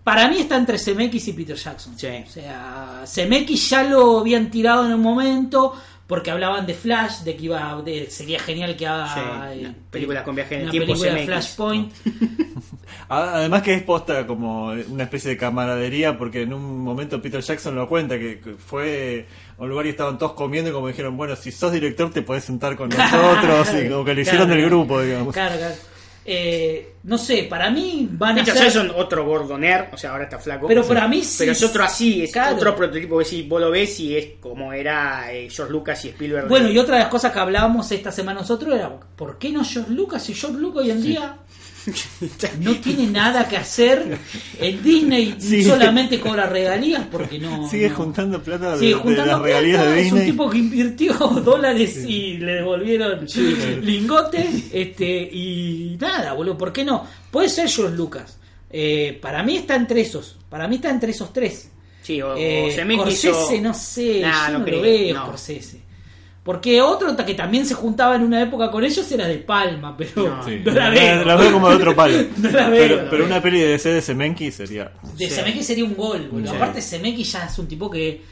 Para 0.05 0.29
mí 0.29 0.39
está 0.39 0.57
entre 0.57 0.79
Zemeckis 0.79 1.29
y 1.29 1.33
Peter 1.33 1.57
Jackson. 1.57 1.99
Sí. 1.99 2.07
O 2.07 2.31
sea, 2.31 3.03
Zemeckis 3.07 3.71
ya 3.71 3.85
lo 3.85 4.19
habían 4.19 4.51
tirado 4.51 4.85
en 4.85 4.93
un 4.95 5.01
momento 5.01 5.73
porque 6.09 6.31
hablaban 6.31 6.67
de 6.67 6.75
Flash, 6.75 7.21
de 7.21 7.37
que 7.37 7.45
iba 7.45 7.81
de- 7.83 8.11
sería 8.11 8.39
genial 8.41 8.77
que 8.77 8.87
haga 8.87 9.15
Sí, 9.15 9.21
eh, 9.21 9.61
una 9.61 9.75
película 9.91 10.25
con 10.25 10.35
viaje 10.35 10.57
en 10.57 10.61
el 10.63 10.65
una 10.67 10.71
tiempo, 10.73 10.87
película 10.93 11.15
de. 11.15 11.25
Flashpoint. 11.27 11.93
Además 13.09 13.63
que 13.63 13.75
es 13.75 13.83
posta 13.83 14.27
como 14.27 14.67
una 14.69 15.05
especie 15.05 15.31
de 15.31 15.37
camaradería 15.37 16.19
porque 16.19 16.43
en 16.43 16.53
un 16.53 16.81
momento 16.81 17.21
Peter 17.23 17.41
Jackson 17.41 17.75
lo 17.75 17.89
cuenta 17.89 18.19
que 18.19 18.41
fue 18.59 19.27
a 19.59 19.63
un 19.63 19.69
lugar 19.69 19.87
y 19.87 19.91
estaban 19.91 20.19
todos 20.19 20.33
comiendo 20.33 20.71
y 20.71 20.73
como 20.73 20.89
dijeron, 20.89 21.17
bueno, 21.17 21.37
si 21.37 21.53
sos 21.53 21.73
director 21.73 22.11
te 22.11 22.23
podés 22.23 22.45
sentar 22.45 22.77
con 22.77 22.89
nosotros 22.97 23.69
y 23.85 23.89
como 23.89 24.05
que 24.05 24.15
lo 24.15 24.21
hicieron 24.21 24.47
Claro, 24.47 24.61
del 24.61 24.71
grupo, 24.71 25.01
digamos. 25.03 25.33
Claro, 25.35 25.57
claro. 25.57 25.75
Eh, 26.25 26.95
no 27.03 27.19
sé, 27.19 27.49
para 27.51 27.69
mí 27.69 28.09
van 28.13 28.39
a 28.39 28.45
ser 28.45 28.55
Jackson, 28.55 28.93
otro 28.95 29.25
gordoner, 29.25 29.89
o 29.93 29.97
sea, 29.97 30.13
ahora 30.13 30.25
está 30.25 30.39
flaco. 30.39 30.69
Pero 30.69 30.87
para 30.87 31.09
mí 31.09 31.23
sí. 31.25 31.39
Pero 31.41 31.51
es 31.51 31.63
otro 31.65 31.83
así, 31.83 32.23
es 32.23 32.31
Claro. 32.33 32.55
otro 32.55 32.77
prototipo 32.77 33.19
que 33.19 33.25
si 33.25 33.43
vos 33.43 33.61
lo 33.61 33.73
ves 33.73 33.99
y 33.99 34.17
es 34.17 34.27
como 34.41 34.73
era 34.73 35.33
eh, 35.33 35.49
George 35.51 35.73
Lucas 35.73 36.05
y 36.05 36.11
Spielberg. 36.11 36.47
Bueno, 36.47 36.69
y 36.71 36.79
otra 36.79 36.95
de 36.97 37.03
las 37.03 37.11
cosas 37.11 37.33
que 37.33 37.41
hablábamos 37.41 37.91
esta 37.91 38.13
semana 38.13 38.39
nosotros 38.41 38.73
era, 38.73 38.89
¿por 39.17 39.37
qué 39.37 39.51
no 39.51 39.65
George 39.65 39.91
Lucas? 39.93 40.23
Si 40.23 40.33
George 40.33 40.61
Lucas 40.61 40.85
hoy 40.85 40.91
en 40.93 41.03
día 41.03 41.37
no 42.61 42.75
tiene 42.77 43.07
nada 43.07 43.49
que 43.49 43.57
hacer 43.57 44.19
en 44.61 44.83
Disney, 44.83 45.35
Sí. 45.41 45.65
solamente 45.65 46.21
cobra 46.21 46.47
regalías 46.49 47.07
porque 47.11 47.39
no... 47.39 47.69
Sigue 47.69 47.89
no- 47.91 47.97
juntando 47.97 48.43
plata 48.43 48.73
de, 48.73 48.79
Sigue 48.79 48.95
de 48.95 49.01
juntando 49.01 49.33
las 49.33 49.41
regalías 49.43 49.83
plata, 49.83 49.97
de 49.97 50.07
es 50.07 50.13
un 50.13 50.25
tipo 50.25 50.51
que 50.51 50.59
invirtió 50.59 51.13
dólares 51.45 52.05
y 52.07 52.39
le 52.39 52.55
devolvieron 52.55 53.27
lingotes 53.83 54.47
este 54.73 55.07
y 55.33 55.97
nada, 56.01 56.33
boludo, 56.35 56.57
¿por 56.59 56.73
qué 56.73 56.85
no? 56.85 57.07
Puede 57.31 57.49
ser 57.49 57.69
George 57.69 57.97
Lucas. 57.97 58.39
Eh, 58.71 59.19
para 59.21 59.43
mí 59.43 59.57
está 59.57 59.75
entre 59.77 60.01
esos, 60.01 60.37
para 60.49 60.67
mí 60.69 60.77
está 60.77 60.91
entre 60.91 61.11
esos 61.13 61.33
tres. 61.33 61.71
Sí, 62.03 62.21
o, 62.23 62.37
Eh, 62.37 62.65
o 62.69 62.71
no 63.61 63.75
sé, 63.75 64.21
Nah, 64.23 64.47
yo 64.49 64.53
no 64.55 64.59
no, 64.61 64.65
creo, 64.65 64.77
lo 64.77 64.83
veo, 64.83 65.15
no. 65.15 65.27
Scorsese. 65.27 65.82
Porque 66.45 66.83
otro 66.83 67.15
que 67.25 67.35
también 67.35 67.65
se 67.65 67.75
juntaba 67.75 68.17
en 68.17 68.23
una 68.23 68.43
época 68.43 68.69
con 68.71 68.83
ellos 68.85 69.11
era 69.13 69.29
de 69.29 69.39
Palma, 69.39 69.97
pero 69.97 70.11
No. 70.29 70.37
no, 70.39 70.45
Sí. 70.45 70.59
la 70.65 70.91
veo. 70.91 71.25
La 71.25 71.37
veo 71.37 71.53
como 71.53 71.69
de 71.69 71.77
otro 71.77 71.95
palo. 71.95 72.19
No 72.37 72.51
la 72.51 72.69
veo, 72.69 72.89
pero 72.89 72.97
no 72.97 73.03
la 73.05 73.11
pero 73.11 73.19
veo. 73.25 73.27
una 73.27 73.41
peli 73.43 73.61
de 73.61 73.69
DC 73.69 73.89
de 73.91 74.03
Semenki 74.03 74.51
sería. 74.51 74.93
De 75.17 75.29
Sí. 75.29 75.35
Zemeckis 75.37 75.67
sería 75.67 75.85
un 75.85 75.95
gol, 75.95 76.29
boludo. 76.29 76.51
Sí. 76.51 76.57
Aparte, 76.57 76.83
Zemeckis 76.83 77.33
ya 77.33 77.45
es 77.47 77.59
un 77.59 77.69
tipo 77.69 77.89
que. 77.91 78.23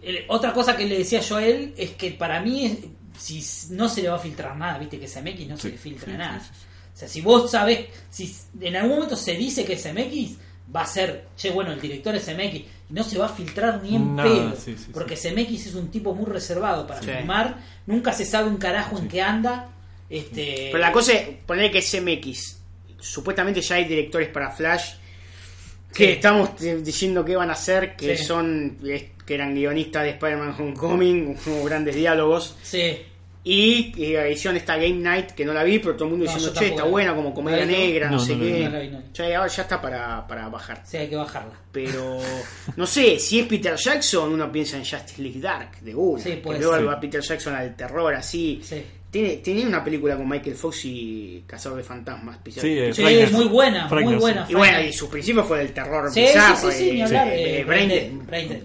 eh, 0.00 0.24
otra 0.28 0.52
cosa 0.54 0.76
que 0.76 0.86
le 0.86 0.96
decía 0.98 1.20
yo 1.20 1.36
a 1.36 1.44
él 1.44 1.74
es 1.76 1.90
que 1.90 2.12
para 2.12 2.40
mí, 2.40 2.64
es- 2.64 2.78
si 3.18 3.74
no 3.74 3.88
se 3.88 4.00
le 4.02 4.08
va 4.08 4.16
a 4.16 4.20
filtrar 4.20 4.56
nada, 4.56 4.78
viste 4.78 4.98
que 4.98 5.08
Zemeckis 5.08 5.48
no 5.48 5.56
se 5.58 5.70
le 5.70 5.76
filtra 5.76 6.12
sí, 6.12 6.16
nada. 6.18 6.38
sí, 6.40 6.46
sí, 6.46 6.60
sí. 6.60 6.66
O 6.94 6.96
sea, 6.98 7.08
si 7.08 7.20
vos 7.20 7.50
sabés, 7.50 7.86
si 8.08 8.34
en 8.60 8.76
algún 8.76 8.94
momento 8.94 9.14
se 9.16 9.34
dice 9.34 9.64
que 9.64 9.74
es 9.74 9.82
Zemeckis, 9.82 10.38
va 10.74 10.82
a 10.82 10.86
ser, 10.86 11.26
che, 11.36 11.50
bueno, 11.50 11.72
el 11.72 11.80
director 11.80 12.14
es 12.14 12.24
Zemeckis, 12.24 12.62
no 12.90 13.02
se 13.04 13.18
va 13.18 13.26
a 13.26 13.28
filtrar 13.28 13.82
ni 13.82 13.96
en 13.96 14.16
Nada, 14.16 14.28
pedo. 14.28 14.56
sí, 14.56 14.76
sí, 14.78 14.86
porque 14.92 15.16
Zemeckis 15.16 15.66
es 15.66 15.74
un 15.74 15.88
tipo 15.90 16.14
muy 16.14 16.26
reservado 16.26 16.86
para 16.86 17.00
Sí. 17.02 17.10
filmar, 17.10 17.58
nunca 17.86 18.12
se 18.12 18.24
sabe 18.24 18.48
un 18.48 18.56
carajo 18.56 18.98
en 18.98 19.08
qué 19.08 19.20
anda. 19.22 19.68
Este, 20.08 20.68
Pero 20.72 20.78
la 20.78 20.90
cosa 20.92 21.12
es 21.12 21.28
poner 21.46 21.70
que 21.70 21.78
es 21.78 21.90
CMX. 21.90 22.56
Supuestamente 23.00 23.60
ya 23.60 23.76
hay 23.76 23.84
directores 23.84 24.28
para 24.30 24.50
Flash 24.50 24.94
que 25.92 26.04
Sí. 26.06 26.10
estamos 26.12 26.50
diciendo 26.58 27.24
que 27.24 27.36
van 27.36 27.50
a 27.50 27.52
hacer, 27.52 27.94
que 27.96 28.16
Sí. 28.16 28.24
son 28.24 28.78
que 29.26 29.34
eran 29.34 29.54
guionistas 29.54 30.04
de 30.04 30.10
Spider-Man 30.10 30.54
Homecoming, 30.58 31.36
hubo 31.46 31.64
grandes 31.64 31.94
diálogos. 31.94 32.56
Sí. 32.62 32.98
Y 33.50 33.94
eh, 33.96 34.30
hicieron 34.30 34.58
esta 34.58 34.76
Game 34.76 34.96
Night 34.96 35.30
que 35.30 35.42
no 35.42 35.54
la 35.54 35.64
vi, 35.64 35.78
pero 35.78 35.94
todo 35.94 36.04
el 36.04 36.10
mundo 36.10 36.26
No, 36.26 36.30
diciendo, 36.34 36.60
che, 36.60 36.66
está 36.66 36.84
buena 36.84 37.14
como 37.14 37.32
comedia 37.32 37.64
negra, 37.64 38.10
no, 38.10 38.16
No, 38.16 38.22
sé 38.22 38.36
no 38.36 38.44
qué. 38.44 38.68
No 38.68 38.98
no. 38.98 39.02
Ya, 39.14 39.38
ahora 39.38 39.48
ya 39.50 39.62
está 39.62 39.80
para, 39.80 40.26
para 40.26 40.48
bajar. 40.50 40.82
Sí, 40.84 40.98
hay 40.98 41.08
que 41.08 41.16
bajarla. 41.16 41.54
Pero 41.72 42.20
no 42.76 42.86
sé, 42.86 43.18
si 43.18 43.40
es 43.40 43.46
Peter 43.46 43.74
Jackson, 43.74 44.34
uno 44.34 44.52
piensa 44.52 44.76
en 44.76 44.84
Justice 44.84 45.22
League 45.22 45.40
Dark 45.40 45.80
de 45.80 45.94
una. 45.94 46.22
Sí, 46.22 46.30
que 46.32 46.36
puede 46.36 46.58
luego 46.58 46.76
ser. 46.76 46.88
va 46.88 47.00
Peter 47.00 47.22
Jackson 47.22 47.54
al 47.54 47.74
terror 47.74 48.14
así. 48.14 48.60
Sí. 48.62 48.82
Tiene, 49.10 49.36
tenía 49.36 49.66
una 49.66 49.82
película 49.82 50.14
con 50.18 50.28
Michael 50.28 50.54
Fox 50.54 50.84
y 50.84 51.44
Cazador 51.46 51.78
de 51.78 51.84
Fantasmas. 51.84 52.40
Sí, 52.44 52.78
eh, 52.78 52.92
Sí, 52.92 53.02
muy 53.32 53.46
buena, 53.46 53.88
muy 53.88 54.16
buena. 54.16 54.46
y 54.46 54.52
bueno, 54.52 54.82
y 54.82 54.92
su 54.92 55.08
principio 55.08 55.42
fue 55.44 55.56
del 55.60 55.72
terror 55.72 56.12
Sí, 56.12 56.20
bizarro. 56.20 56.70
sí, 56.70 57.00
eh, 57.00 57.64
eh, 57.66 58.12
eh. 58.30 58.62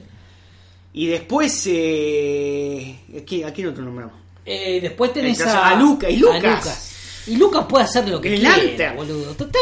Y 0.91 1.07
después, 1.07 1.65
eh, 1.71 2.95
¿a 3.17 3.25
quién- 3.25 3.45
¿a 3.47 3.53
quién 3.53 3.67
otro 3.69 3.81
nombramos? 3.85 4.22
Eh, 4.45 4.79
después 4.81 5.13
tenés 5.13 5.39
Entonces, 5.39 5.55
a, 5.61 5.69
a 5.69 5.75
Luca, 5.75 6.09
y 6.09 6.17
Lucas. 6.17 7.23
Y 7.27 7.37
Lucas 7.37 7.65
puede 7.67 7.85
hacer 7.85 8.07
lo 8.09 8.19
que 8.19 8.35
quiera, 8.35 8.93
boludo. 8.93 9.33
Total. 9.33 9.61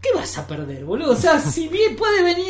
¿Qué 0.00 0.10
vas 0.14 0.38
a 0.38 0.46
perder, 0.46 0.84
boludo? 0.84 1.10
O 1.12 1.16
sea, 1.16 1.40
si 1.40 1.68
bien 1.68 1.96
puede 1.96 2.22
venir 2.22 2.46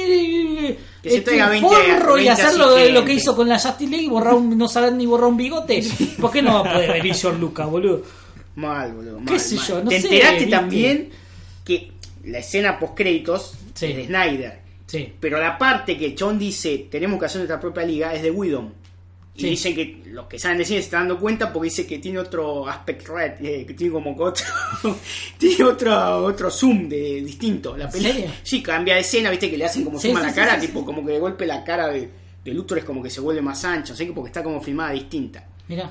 eh, 0.70 0.78
Que 1.02 1.10
se 1.10 1.16
este 1.16 1.30
traiga 1.30 1.48
20 1.48 1.68
forro 1.68 2.18
y 2.18 2.24
20 2.26 2.30
hacer 2.42 2.58
lo, 2.92 3.04
que 3.04 3.14
hizo 3.14 3.34
con 3.34 3.48
la 3.48 3.58
Justice 3.58 3.90
League 3.90 4.04
y 4.04 4.08
borrar 4.08 4.34
un, 4.34 4.56
no 4.58 4.68
saber 4.68 4.92
ni 4.92 5.06
borrar 5.06 5.28
un 5.30 5.36
bigote, 5.38 5.82
¿por 6.20 6.30
qué 6.30 6.42
no 6.42 6.62
va 6.62 6.70
a 6.70 6.74
poder 6.74 6.92
venir 6.92 7.14
George 7.14 7.38
Lucas, 7.40 7.66
boludo? 7.68 8.02
Mal, 8.56 8.92
boludo. 8.92 9.18
¿Qué 9.24 9.30
mal, 9.32 9.40
sé 9.40 9.56
mal. 9.56 9.66
yo? 9.66 9.82
No 9.84 9.88
Te 9.90 10.00
sé, 10.00 10.08
enteraste 10.08 10.38
¿viste? 10.40 10.50
también 10.50 11.10
que 11.64 11.92
la 12.24 12.38
escena 12.38 12.78
post 12.78 12.94
créditos 12.94 13.54
Sí. 13.74 13.86
es 13.86 13.96
de 13.96 14.06
Snyder. 14.06 14.58
Sí. 14.86 15.12
Pero 15.20 15.38
la 15.40 15.56
parte 15.56 15.96
que 15.96 16.14
John 16.18 16.38
dice 16.38 16.88
tenemos 16.90 17.18
que 17.20 17.26
hacer 17.26 17.38
nuestra 17.38 17.60
propia 17.60 17.84
liga 17.84 18.12
es 18.14 18.22
de 18.22 18.30
Widom. 18.30 18.70
Y 19.38 19.42
Sí. 19.42 19.50
dicen 19.50 19.74
que 19.74 20.02
los 20.06 20.26
que 20.26 20.36
saben 20.38 20.58
de 20.58 20.64
cine 20.64 20.80
se 20.80 20.86
están 20.86 21.06
dando 21.06 21.20
cuenta 21.20 21.52
porque 21.52 21.66
dice 21.66 21.86
que 21.86 21.98
tiene 22.00 22.18
otro 22.18 22.66
aspect 22.68 23.06
red, 23.08 23.32
eh, 23.40 23.64
que 23.64 23.72
tiene 23.74 23.92
como 23.92 24.14
otro, 24.18 24.44
tiene 25.38 25.64
otro, 25.64 26.24
otro 26.24 26.50
zoom 26.50 26.88
de 26.88 27.22
distinto. 27.22 27.76
La 27.76 27.84
¿En 27.84 27.90
película. 27.90 28.14
serio? 28.14 28.30
Sí, 28.42 28.62
cambia 28.62 28.94
de 28.96 29.00
escena, 29.00 29.30
viste 29.30 29.48
que 29.50 29.56
le 29.56 29.64
hacen 29.64 29.84
como 29.84 29.98
Sí, 30.00 30.08
zoom 30.08 30.16
a 30.16 30.20
sí, 30.20 30.26
la 30.26 30.34
cara, 30.34 30.58
tipo 30.60 30.84
como 30.84 31.06
que 31.06 31.12
de 31.12 31.18
golpe 31.20 31.46
la 31.46 31.62
cara 31.64 31.86
de, 31.88 32.08
de 32.44 32.52
Luthor 32.52 32.78
es 32.78 32.84
como 32.84 33.02
que 33.02 33.10
se 33.10 33.20
vuelve 33.20 33.40
más 33.40 33.64
ancha, 33.64 33.94
sea 33.94 34.06
que 34.06 34.12
porque 34.12 34.28
está 34.28 34.42
como 34.42 34.60
filmada 34.60 34.90
distinta. 34.92 35.46
Mira. 35.68 35.88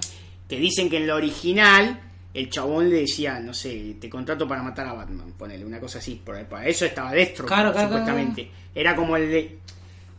Que 0.50 0.58
dicen 0.58 0.90
que 0.90 0.98
en 0.98 1.08
la 1.08 1.16
original 1.16 2.02
el 2.34 2.50
chabón 2.50 2.90
le 2.90 2.98
decía, 2.98 3.40
no 3.40 3.54
sé, 3.54 3.96
te 4.00 4.10
contrato 4.10 4.46
para 4.48 4.62
matar 4.62 4.88
a 4.88 4.94
Batman, 4.94 5.34
ponele, 5.38 5.64
una 5.66 5.80
cosa 5.80 6.00
así. 6.00 6.22
Para 6.24 6.68
eso 6.68 6.86
estaba 6.86 7.12
Destro, 7.14 7.46
Claro, 7.46 7.72
claro, 7.72 7.88
supuestamente. 7.88 8.52
Era 8.76 8.96
como 8.96 9.16
el 9.18 9.30
de 9.32 9.58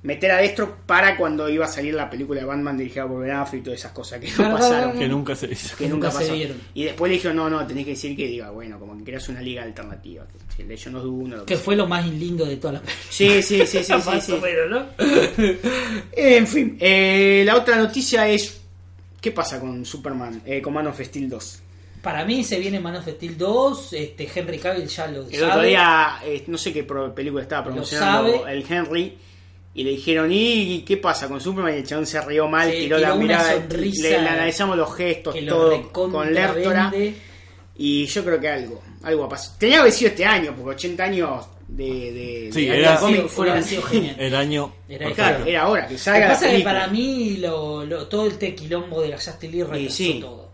meter 0.03 0.31
a 0.31 0.37
Destro 0.39 0.77
para 0.87 1.17
cuando 1.17 1.49
iba 1.49 1.65
a 1.65 1.69
salir 1.69 1.95
la 1.95 2.09
película 2.09 2.41
de 2.41 2.47
Batman 2.47 2.77
dirigida 2.79 3.07
por 3.09 3.21
Ben 3.21 3.33
Affleck 3.33 3.61
y 3.63 3.65
todas 3.65 3.81
esas 3.81 3.93
cosas 3.93 4.21
que 4.21 4.31
no 4.31 4.53
pasaron. 4.53 4.99
Que 4.99 5.09
nunca 5.09 5.35
se 5.35 5.47
hizo. 5.51 5.77
Que 5.77 5.85
que 5.85 5.91
nunca, 5.91 6.07
nunca 6.09 6.19
se 6.19 6.25
pasó. 6.27 6.35
vieron. 6.35 6.57
Y 6.75 6.85
después 6.85 7.11
le 7.11 7.15
dijeron, 7.17 7.37
no, 7.37 7.51
no, 7.51 7.67
tenés 7.67 7.85
que 7.85 7.91
decir 7.91 8.17
que 8.17 8.27
diga, 8.27 8.51
bueno, 8.51 8.79
como 8.79 8.97
que 8.97 9.05
creas 9.05 9.29
una 9.29 9.41
liga 9.41 9.63
alternativa. 9.65 10.27
Que 10.57 10.63
el 10.63 10.69
Legend 10.69 10.97
of 10.97 11.03
Doom, 11.03 11.31
lo 11.31 11.39
que 11.41 11.45
Que 11.47 11.57
sea. 11.57 11.65
fue 11.65 11.77
lo 11.77 11.87
más 11.87 12.07
lindo 12.09 12.45
de 12.45 12.57
toda 12.57 12.75
la 12.75 12.81
película. 12.81 13.05
Sí, 13.11 13.43
sí, 13.43 13.59
sí, 13.67 13.67
sí, 13.67 13.85
sí, 13.85 13.93
Más 13.93 14.25
sí. 14.25 14.33
o 14.33 14.41
menos, 14.41 14.71
¿no? 14.71 14.87
En 16.13 16.47
fin, 16.47 16.77
eh, 16.81 17.43
la 17.45 17.57
otra 17.57 17.77
noticia 17.77 18.29
es, 18.29 18.61
¿qué 19.21 19.31
pasa 19.33 19.59
con 19.61 19.85
Superman, 19.85 20.43
eh, 20.45 20.61
con 20.63 20.73
Man 20.75 20.87
of 20.87 21.01
Steel 21.01 21.29
2? 21.29 21.63
Para 22.03 22.25
mí 22.25 22.45
se 22.45 22.59
viene 22.61 22.79
Man 22.81 22.97
of 22.97 23.09
Steel 23.09 23.37
2, 23.37 23.93
este 23.95 24.29
Henry 24.33 24.59
Cavill 24.59 24.87
ya 24.87 25.07
lo 25.09 25.27
El 25.27 25.35
sabe. 25.35 25.47
otro 25.51 25.63
día, 25.63 26.19
eh, 26.25 26.45
no 26.47 26.57
sé 26.57 26.73
qué 26.73 26.85
pro- 26.85 27.13
película 27.15 27.43
estaba 27.43 27.65
promocionando 27.65 28.47
el 28.47 28.65
Henry. 28.69 29.19
Y 29.79 29.85
le 29.85 29.91
dijeron, 29.91 30.29
¿y 30.33 30.81
qué 30.81 30.97
pasa 30.97 31.29
con 31.29 31.41
Superman? 31.41 31.73
Y 31.75 31.77
el 31.79 31.87
chabón 31.87 32.05
se 32.07 32.21
rió 32.23 32.49
mal, 32.49 32.69
Sí, 32.69 32.79
tiró 32.81 32.97
tiró 32.97 33.09
la 33.11 33.15
mirada, 33.15 33.53
sonrisa 33.53 34.03
le, 34.03 34.11
le 34.11 34.17
analizamos 34.29 34.77
los 34.77 34.97
gestos, 34.97 35.37
todo 35.49 35.93
con 35.93 36.35
Lertora. 36.35 36.93
Y 37.77 38.07
yo 38.07 38.25
creo 38.25 38.41
que 38.41 38.49
algo, 38.49 38.83
algo 39.05 39.21
va 39.21 39.27
a 39.27 39.31
pasar. 39.31 39.57
Tenía 39.57 39.77
que 39.77 39.81
haber 39.83 39.93
sido 39.93 40.11
este 40.11 40.25
año, 40.25 40.53
porque 40.57 40.71
80 40.71 41.05
años 41.05 41.47
de, 41.69 41.85
de, 41.85 42.51
Sí, 42.53 42.67
de 42.67 42.79
era- 42.81 42.99
cómic 42.99 43.17
Sido- 43.19 43.29
fueron- 43.29 43.53
hubiera 43.55 43.69
sido 43.69 43.83
genial. 43.83 44.17
El 44.19 44.35
año. 44.35 44.73
Era. 44.89 45.13
Claro, 45.13 45.45
era 45.47 45.63
ahora 45.63 45.83
que 45.87 45.93
Lo 45.93 45.97
que 45.99 46.03
salga 46.03 46.21
la 46.27 46.29
pasa 46.35 46.51
es 46.51 46.59
que 46.59 46.65
para 46.65 46.87
mí 46.89 47.37
lo, 47.37 47.85
lo- 47.85 48.09
todo 48.09 48.27
el 48.27 48.37
tequilombo 48.37 49.01
de 49.03 49.09
la 49.11 49.17
Justice 49.17 49.49
League 49.49 49.91
sí. 49.91 50.19
todo. 50.21 50.48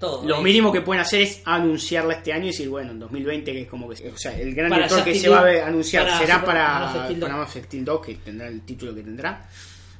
Todo 0.00 0.26
Lo 0.26 0.40
mínimo 0.40 0.72
que 0.72 0.80
pueden 0.80 1.02
hacer 1.02 1.20
es 1.20 1.42
anunciarla 1.44 2.14
este 2.14 2.32
año 2.32 2.44
y 2.44 2.46
decir, 2.48 2.68
bueno, 2.70 2.90
en 2.92 2.98
2020, 3.00 3.52
que 3.52 3.60
es 3.62 3.68
como 3.68 3.86
que. 3.88 4.08
O 4.08 4.16
sea, 4.16 4.36
el 4.36 4.54
gran 4.54 4.70
Para 4.70 4.84
director 4.88 5.04
que 5.04 5.14
se 5.14 5.28
va 5.28 5.40
a 5.42 5.66
anunciar 5.66 6.04
para 6.06 6.18
será 6.18 6.42
para, 6.44 6.68
Man 6.80 6.82
of 6.84 7.04
Steel 7.04 7.20
2. 7.20 7.28
para 7.28 7.34
Man 7.38 7.46
of 7.46 7.56
Steel 7.66 7.84
2, 7.84 8.00
que 8.06 8.14
tendrá 8.14 8.48
el 8.48 8.60
título 8.62 8.94
que 8.94 9.02
tendrá. 9.02 9.46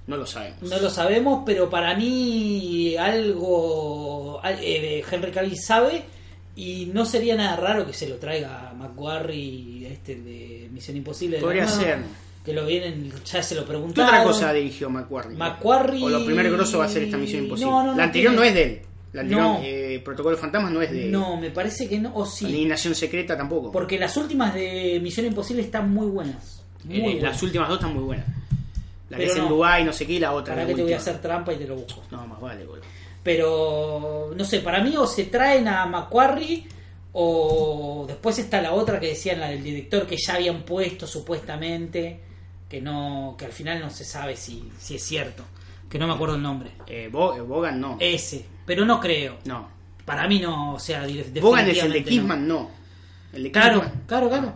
No 0.07 0.16
lo 0.16 0.26
sabemos. 0.26 0.62
No 0.62 0.78
lo 0.78 0.88
sabemos, 0.90 1.42
pero 1.44 1.68
para 1.68 1.94
mí 1.94 2.96
algo 2.96 4.40
al- 4.42 4.59
eh, 4.62 5.05
Henry 5.09 5.30
Cavill 5.30 5.59
sabe 5.59 6.03
y 6.57 6.86
no 6.92 7.05
sería 7.05 7.36
nada 7.36 7.57
raro 7.57 7.86
que 7.86 7.92
se 7.92 8.09
lo 8.09 8.16
traiga 8.16 8.70
a 8.70 8.74
McQuarrie 8.74 9.86
este 9.92 10.16
de 10.16 10.68
Misión 10.72 10.96
Imposible. 10.96 11.36
de 11.36 11.42
Podría 11.42 11.68
ser. 11.68 11.98
Que 12.44 12.55
lo 12.55 12.64
vienen, 12.64 13.12
ya 13.24 13.42
se 13.42 13.55
lo 13.55 13.62
¿Qué 13.62 13.68
preguntaron. 13.68 14.11
otra 14.14 14.24
cosa 14.24 14.53
dirigió 14.55 14.88
McQuarrie? 14.88 15.36
McQuarrie- 15.36 16.03
O 16.05 16.09
lo 16.09 16.24
primer 16.24 16.51
grosso 16.51 16.78
va 16.78 16.86
a 16.86 16.88
ser 16.88 17.03
esta 17.03 17.18
misión 17.18 17.44
imposible. 17.44 17.70
No, 17.70 17.82
no, 17.84 17.90
no 17.92 17.96
la 17.98 18.05
anterior 18.05 18.32
tiene- 18.32 18.36
no 18.42 18.48
es 18.48 18.55
de 18.55 18.62
él. 18.62 18.80
La 19.12 19.22
anterior, 19.22 19.42
No. 19.44 19.61
eh, 19.62 20.00
Protocolo 20.04 20.36
Fantasma 20.36 20.70
no 20.70 20.80
es 20.82 20.92
de 20.92 21.06
No, 21.06 21.36
me 21.36 21.50
parece 21.50 21.88
que 21.88 21.98
no, 21.98 22.12
o 22.14 22.24
sí. 22.24 22.46
Eliminación 22.46 22.94
Secreta 22.94 23.36
tampoco. 23.36 23.72
Porque 23.72 23.98
las 23.98 24.16
últimas 24.16 24.54
de 24.54 25.00
Misión 25.02 25.26
Imposible 25.26 25.62
están 25.62 25.92
muy 25.92 26.06
buenas. 26.06 26.62
Muy 26.84 26.96
Eh, 26.98 27.02
buenas. 27.02 27.22
las 27.22 27.42
últimas 27.42 27.68
dos 27.68 27.78
están 27.78 27.94
muy 27.94 28.04
buenas. 28.04 28.26
La 29.08 29.16
que 29.16 29.22
Pero 29.24 29.32
es 29.32 29.38
en 29.38 29.44
no. 29.44 29.50
Dubái, 29.50 29.84
no 29.84 29.92
sé 29.92 30.06
qué, 30.06 30.20
la 30.20 30.32
otra. 30.32 30.54
Para 30.54 30.62
la 30.62 30.68
que 30.68 30.74
te 30.76 30.82
voy 30.84 30.92
a 30.92 30.98
hacer 30.98 31.20
trampa 31.20 31.52
y 31.52 31.56
te 31.56 31.66
lo 31.66 31.74
busco. 31.74 32.02
No, 32.12 32.24
más 32.26 32.40
vale, 32.40 32.64
boludo. 32.64 32.84
Pero 33.24 34.32
no 34.36 34.44
sé, 34.44 34.61
para 34.61 34.82
mí 34.82 34.96
o 34.96 35.06
se 35.06 35.24
traen 35.24 35.66
a 35.66 35.84
Macquarie 35.86 36.66
o 37.12 38.04
después 38.06 38.38
está 38.38 38.62
la 38.62 38.72
otra 38.72 39.00
que 39.00 39.08
decían 39.08 39.40
la 39.40 39.48
del 39.48 39.62
director 39.62 40.06
que 40.06 40.16
ya 40.16 40.34
habían 40.34 40.62
puesto 40.62 41.06
supuestamente 41.06 42.20
que 42.68 42.80
no 42.80 43.34
que 43.36 43.46
al 43.46 43.52
final 43.52 43.80
no 43.80 43.90
se 43.90 44.04
sabe 44.04 44.36
si, 44.36 44.70
si 44.78 44.94
es 44.94 45.02
cierto, 45.02 45.42
que 45.90 45.98
no 45.98 46.06
me 46.06 46.14
acuerdo 46.14 46.36
el 46.36 46.42
nombre. 46.42 46.70
Eh, 46.86 47.08
Bo- 47.11 47.36
eh, 47.36 47.40
Bogan 47.40 47.80
no. 47.80 47.96
Ese, 47.98 48.44
pero 48.71 48.85
no 48.85 49.01
creo. 49.01 49.39
no. 49.47 49.68
Para 50.05 50.29
mí 50.29 50.39
no, 50.41 50.75
o 50.75 50.79
sea, 50.79 51.01
Bogan 51.41 51.68
es 51.68 51.83
el 51.83 51.93
de 51.93 51.99
definitivamente 52.01 52.47
no. 52.49 52.71
El 53.33 53.43
de 53.45 53.51
Claro, 53.51 53.81
Kissman. 53.81 54.03
claro, 54.07 54.29
claro. 54.29 54.55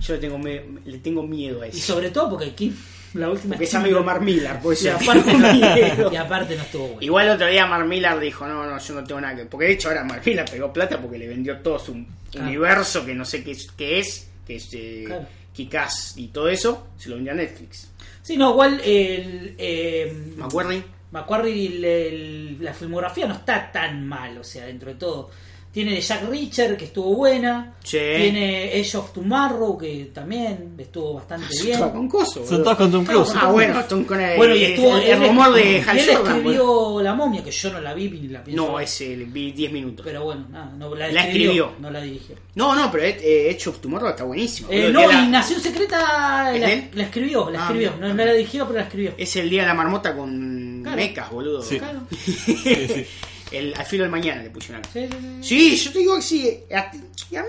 Yo 0.00 0.14
le 0.14 0.20
tengo, 0.20 0.38
me- 0.38 0.62
le 0.84 0.98
tengo 0.98 1.22
miedo 1.24 1.62
a 1.62 1.66
Y 1.66 1.70
eso. 1.70 1.94
sobre 1.94 2.10
todo 2.10 2.30
porque 2.30 2.54
Kim, 2.54 2.74
la 3.14 3.28
última 3.30 3.54
Porque 3.54 3.64
es 3.64 3.74
amigo 3.74 3.98
de 3.98 4.04
Mark 4.04 4.22
Millar, 4.22 4.60
por 4.62 4.72
eso 4.74 4.86
y 4.86 4.88
aparte, 4.88 5.32
no, 5.34 6.12
y 6.12 6.16
aparte 6.16 6.56
no 6.56 6.62
estuvo 6.62 6.84
bueno. 6.84 7.02
Igual 7.02 7.26
el 7.26 7.32
otro 7.32 7.46
día 7.48 7.66
Mark 7.66 7.86
Millar 7.86 8.18
dijo, 8.20 8.46
no, 8.46 8.64
no, 8.64 8.78
yo 8.78 8.94
no 8.94 9.04
tengo 9.04 9.20
nada 9.20 9.34
que... 9.36 9.44
Porque 9.44 9.66
de 9.66 9.72
hecho 9.72 9.88
ahora 9.88 10.04
Mark 10.04 10.22
Millar 10.24 10.50
pegó 10.50 10.72
plata 10.72 11.00
porque 11.00 11.18
le 11.18 11.26
vendió 11.28 11.58
todo 11.58 11.78
su 11.78 12.04
universo 12.38 13.04
que 13.04 13.14
no 13.14 13.24
sé 13.24 13.42
qué 13.44 13.50
es, 13.52 13.70
qué 13.76 13.98
es 14.00 14.30
que 14.46 14.56
es 14.56 14.68
eh, 14.72 15.04
Claro. 15.06 15.26
Kick-Ass 15.54 16.14
y 16.16 16.28
todo 16.28 16.48
eso, 16.48 16.88
se 16.96 17.08
lo 17.08 17.16
vendió 17.16 17.32
a 17.32 17.36
Netflix. 17.36 17.90
Sí, 18.22 18.36
no, 18.36 18.50
igual 18.50 18.80
el... 18.84 19.54
eh, 19.58 20.32
Macquarie, 20.36 20.82
Macquarie, 21.10 21.66
el- 21.68 21.84
el- 21.84 22.58
la 22.64 22.74
filmografía 22.74 23.26
no 23.26 23.34
está 23.34 23.70
tan 23.72 24.06
mal, 24.06 24.36
o 24.38 24.44
sea, 24.44 24.66
dentro 24.66 24.90
de 24.90 24.96
todo. 24.96 25.30
Tiene 25.70 25.92
de 25.92 26.00
Jack 26.00 26.24
Reacher, 26.28 26.76
que 26.78 26.86
estuvo 26.86 27.14
buena. 27.14 27.74
Sí. 27.84 27.98
Tiene 27.98 28.74
Edge 28.80 28.96
of 28.96 29.12
Tomorrow, 29.12 29.76
que 29.76 30.10
también 30.14 30.74
estuvo 30.78 31.12
bastante 31.14 31.46
bien. 31.62 31.72
Estaba 31.74 31.92
con 31.92 32.08
coso, 32.08 32.44
Son 32.44 32.62
todas 32.62 32.78
con 32.78 32.90
Tom 32.90 33.04
Cruise. 33.04 33.32
Ah, 33.36 33.50
bueno, 33.52 33.84
Tom 33.84 34.04
con 34.04 34.18
el, 34.18 34.36
Bueno, 34.38 34.56
y 34.56 34.64
estuvo 34.64 34.96
el, 34.96 35.02
el 35.04 35.28
rumor 35.28 35.52
de 35.52 35.72
y 35.72 35.80
Hal 35.86 35.98
él 35.98 36.08
escribió 36.08 36.64
bueno. 36.90 37.02
La 37.02 37.14
momia, 37.14 37.44
que 37.44 37.50
yo 37.50 37.70
no 37.70 37.80
la 37.80 37.92
vi 37.94 38.08
ni 38.08 38.28
la 38.28 38.42
pienso. 38.42 38.66
No, 38.66 38.80
ese, 38.80 39.14
vi 39.14 39.52
10 39.52 39.70
minutos. 39.70 40.04
Pero 40.04 40.24
bueno, 40.24 40.46
nada, 40.50 40.72
no, 40.76 40.94
la, 40.94 41.08
La 41.12 41.20
escribió, 41.26 41.50
escribió. 41.50 41.72
no 41.80 41.90
la 41.90 42.00
dirigió. 42.00 42.36
No, 42.54 42.74
no, 42.74 42.90
pero 42.90 43.04
eh, 43.04 43.50
Edge 43.50 43.68
of 43.68 43.78
Tomorrow 43.80 44.08
está 44.08 44.24
buenísimo. 44.24 44.68
Eh, 44.72 44.88
no, 44.90 45.02
que 45.02 45.06
la- 45.14 45.22
y 45.22 45.28
Nación 45.28 45.60
Secreta 45.60 46.50
¿Es 46.54 46.60
la, 46.62 46.88
la 46.94 47.02
escribió, 47.04 47.50
la 47.50 47.60
Ah, 47.60 47.62
escribió. 47.66 47.92
mira. 47.94 48.08
No, 48.08 48.14
no 48.14 48.24
la 48.24 48.32
dirigió, 48.32 48.66
pero 48.66 48.78
la 48.78 48.84
escribió. 48.86 49.12
Es 49.18 49.36
el 49.36 49.48
día 49.50 49.62
de 49.62 49.68
la 49.68 49.74
marmota 49.74 50.16
con 50.16 50.67
Claro. 50.82 50.96
mecas, 50.96 51.30
boludo. 51.30 51.62
Sí. 51.62 51.78
Claro. 51.78 52.00
sí. 52.10 53.06
el, 53.52 53.74
al 53.74 53.86
filo 53.86 54.02
del 54.04 54.10
mañana 54.10 54.42
le 54.42 54.50
pusieron. 54.50 54.82
Sí, 54.92 55.08
sí, 55.08 55.16
sí. 55.42 55.76
Sí, 55.76 55.76
yo 55.84 55.92
te 55.92 55.98
digo 56.00 56.16
que 56.16 56.22
sí. 56.22 56.60
a- 56.74 56.90
Y 57.30 57.36
a 57.36 57.42
mí 57.42 57.48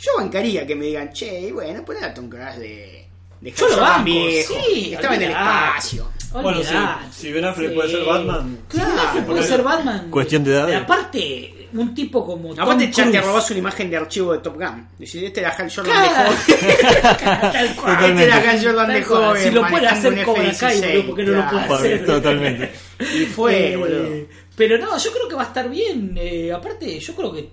yo 0.00 0.10
bancaría 0.18 0.66
que 0.66 0.74
me 0.74 0.86
digan, 0.86 1.12
che, 1.12 1.50
bueno, 1.52 1.84
poné 1.84 2.00
a 2.04 2.12
Tom 2.14 2.28
Cruise 2.28 2.58
de, 2.58 3.06
de 3.40 3.50
Yo 3.52 3.68
lo 3.68 3.76
banco, 3.80 4.04
viejo. 4.04 4.54
sí. 4.66 4.94
Estaba 4.94 5.14
en 5.16 5.22
el 5.22 5.28
olvidate. 5.28 5.68
espacio. 5.68 6.12
Bueno, 6.32 6.58
si- 6.62 7.20
si 7.22 7.32
Ben 7.32 7.44
Affleck 7.44 7.74
puede 7.74 7.90
ser 7.90 8.04
Batman, 8.04 8.58
Si 8.70 8.78
Ben 8.78 8.86
Affleck 8.98 9.26
puede 9.26 9.42
ser 9.42 9.62
Batman. 9.62 10.10
Cuestión 10.10 10.44
de 10.44 10.52
edad. 10.52 10.72
Aparte, 10.74 11.61
un 11.74 11.94
tipo 11.94 12.24
como. 12.26 12.54
Tom 12.54 12.60
Aparte, 12.64 12.86
ya 12.90 13.04
te 13.04 13.10
Cruise. 13.10 13.24
robás 13.26 13.50
una 13.50 13.58
imagen 13.60 13.90
de 13.90 13.96
archivo 13.96 14.32
de 14.32 14.38
Top 14.38 14.54
Gun. 14.56 14.88
Decís, 14.98 15.14
este 15.22 15.40
era 15.40 15.50
Hal 15.50 15.70
Jordan 15.74 15.92
Claro. 15.92 16.30
de 16.30 16.36
joven. 16.36 16.76
Tal 17.52 17.76
cual. 17.76 18.04
Este 18.10 18.24
era 18.24 18.36
Hal 18.50 18.64
Jordan 18.64 18.88
de 18.92 19.02
joven. 19.02 19.42
Si 19.42 19.50
lo 19.50 19.68
puede 19.68 19.86
hacer 19.86 20.24
Cobra 20.24 20.52
Kai, 20.58 20.78
F-16, 20.78 20.80
boludo, 20.92 21.06
¿por 21.06 21.16
qué 21.16 21.22
no 21.24 21.32
lo 21.32 21.50
puede 21.50 21.74
hacer? 21.74 22.06
Totalmente. 22.06 22.72
Y 23.00 23.26
fue, 23.26 23.72
Eh, 23.72 23.76
boludo. 23.76 24.08
Pero 24.56 24.78
no, 24.78 24.98
yo 24.98 25.12
creo 25.12 25.28
que 25.28 25.34
va 25.34 25.42
a 25.42 25.46
estar 25.46 25.68
bien. 25.70 26.14
Eh, 26.16 26.52
aparte, 26.52 26.98
yo 27.00 27.14
creo 27.14 27.32
que 27.32 27.48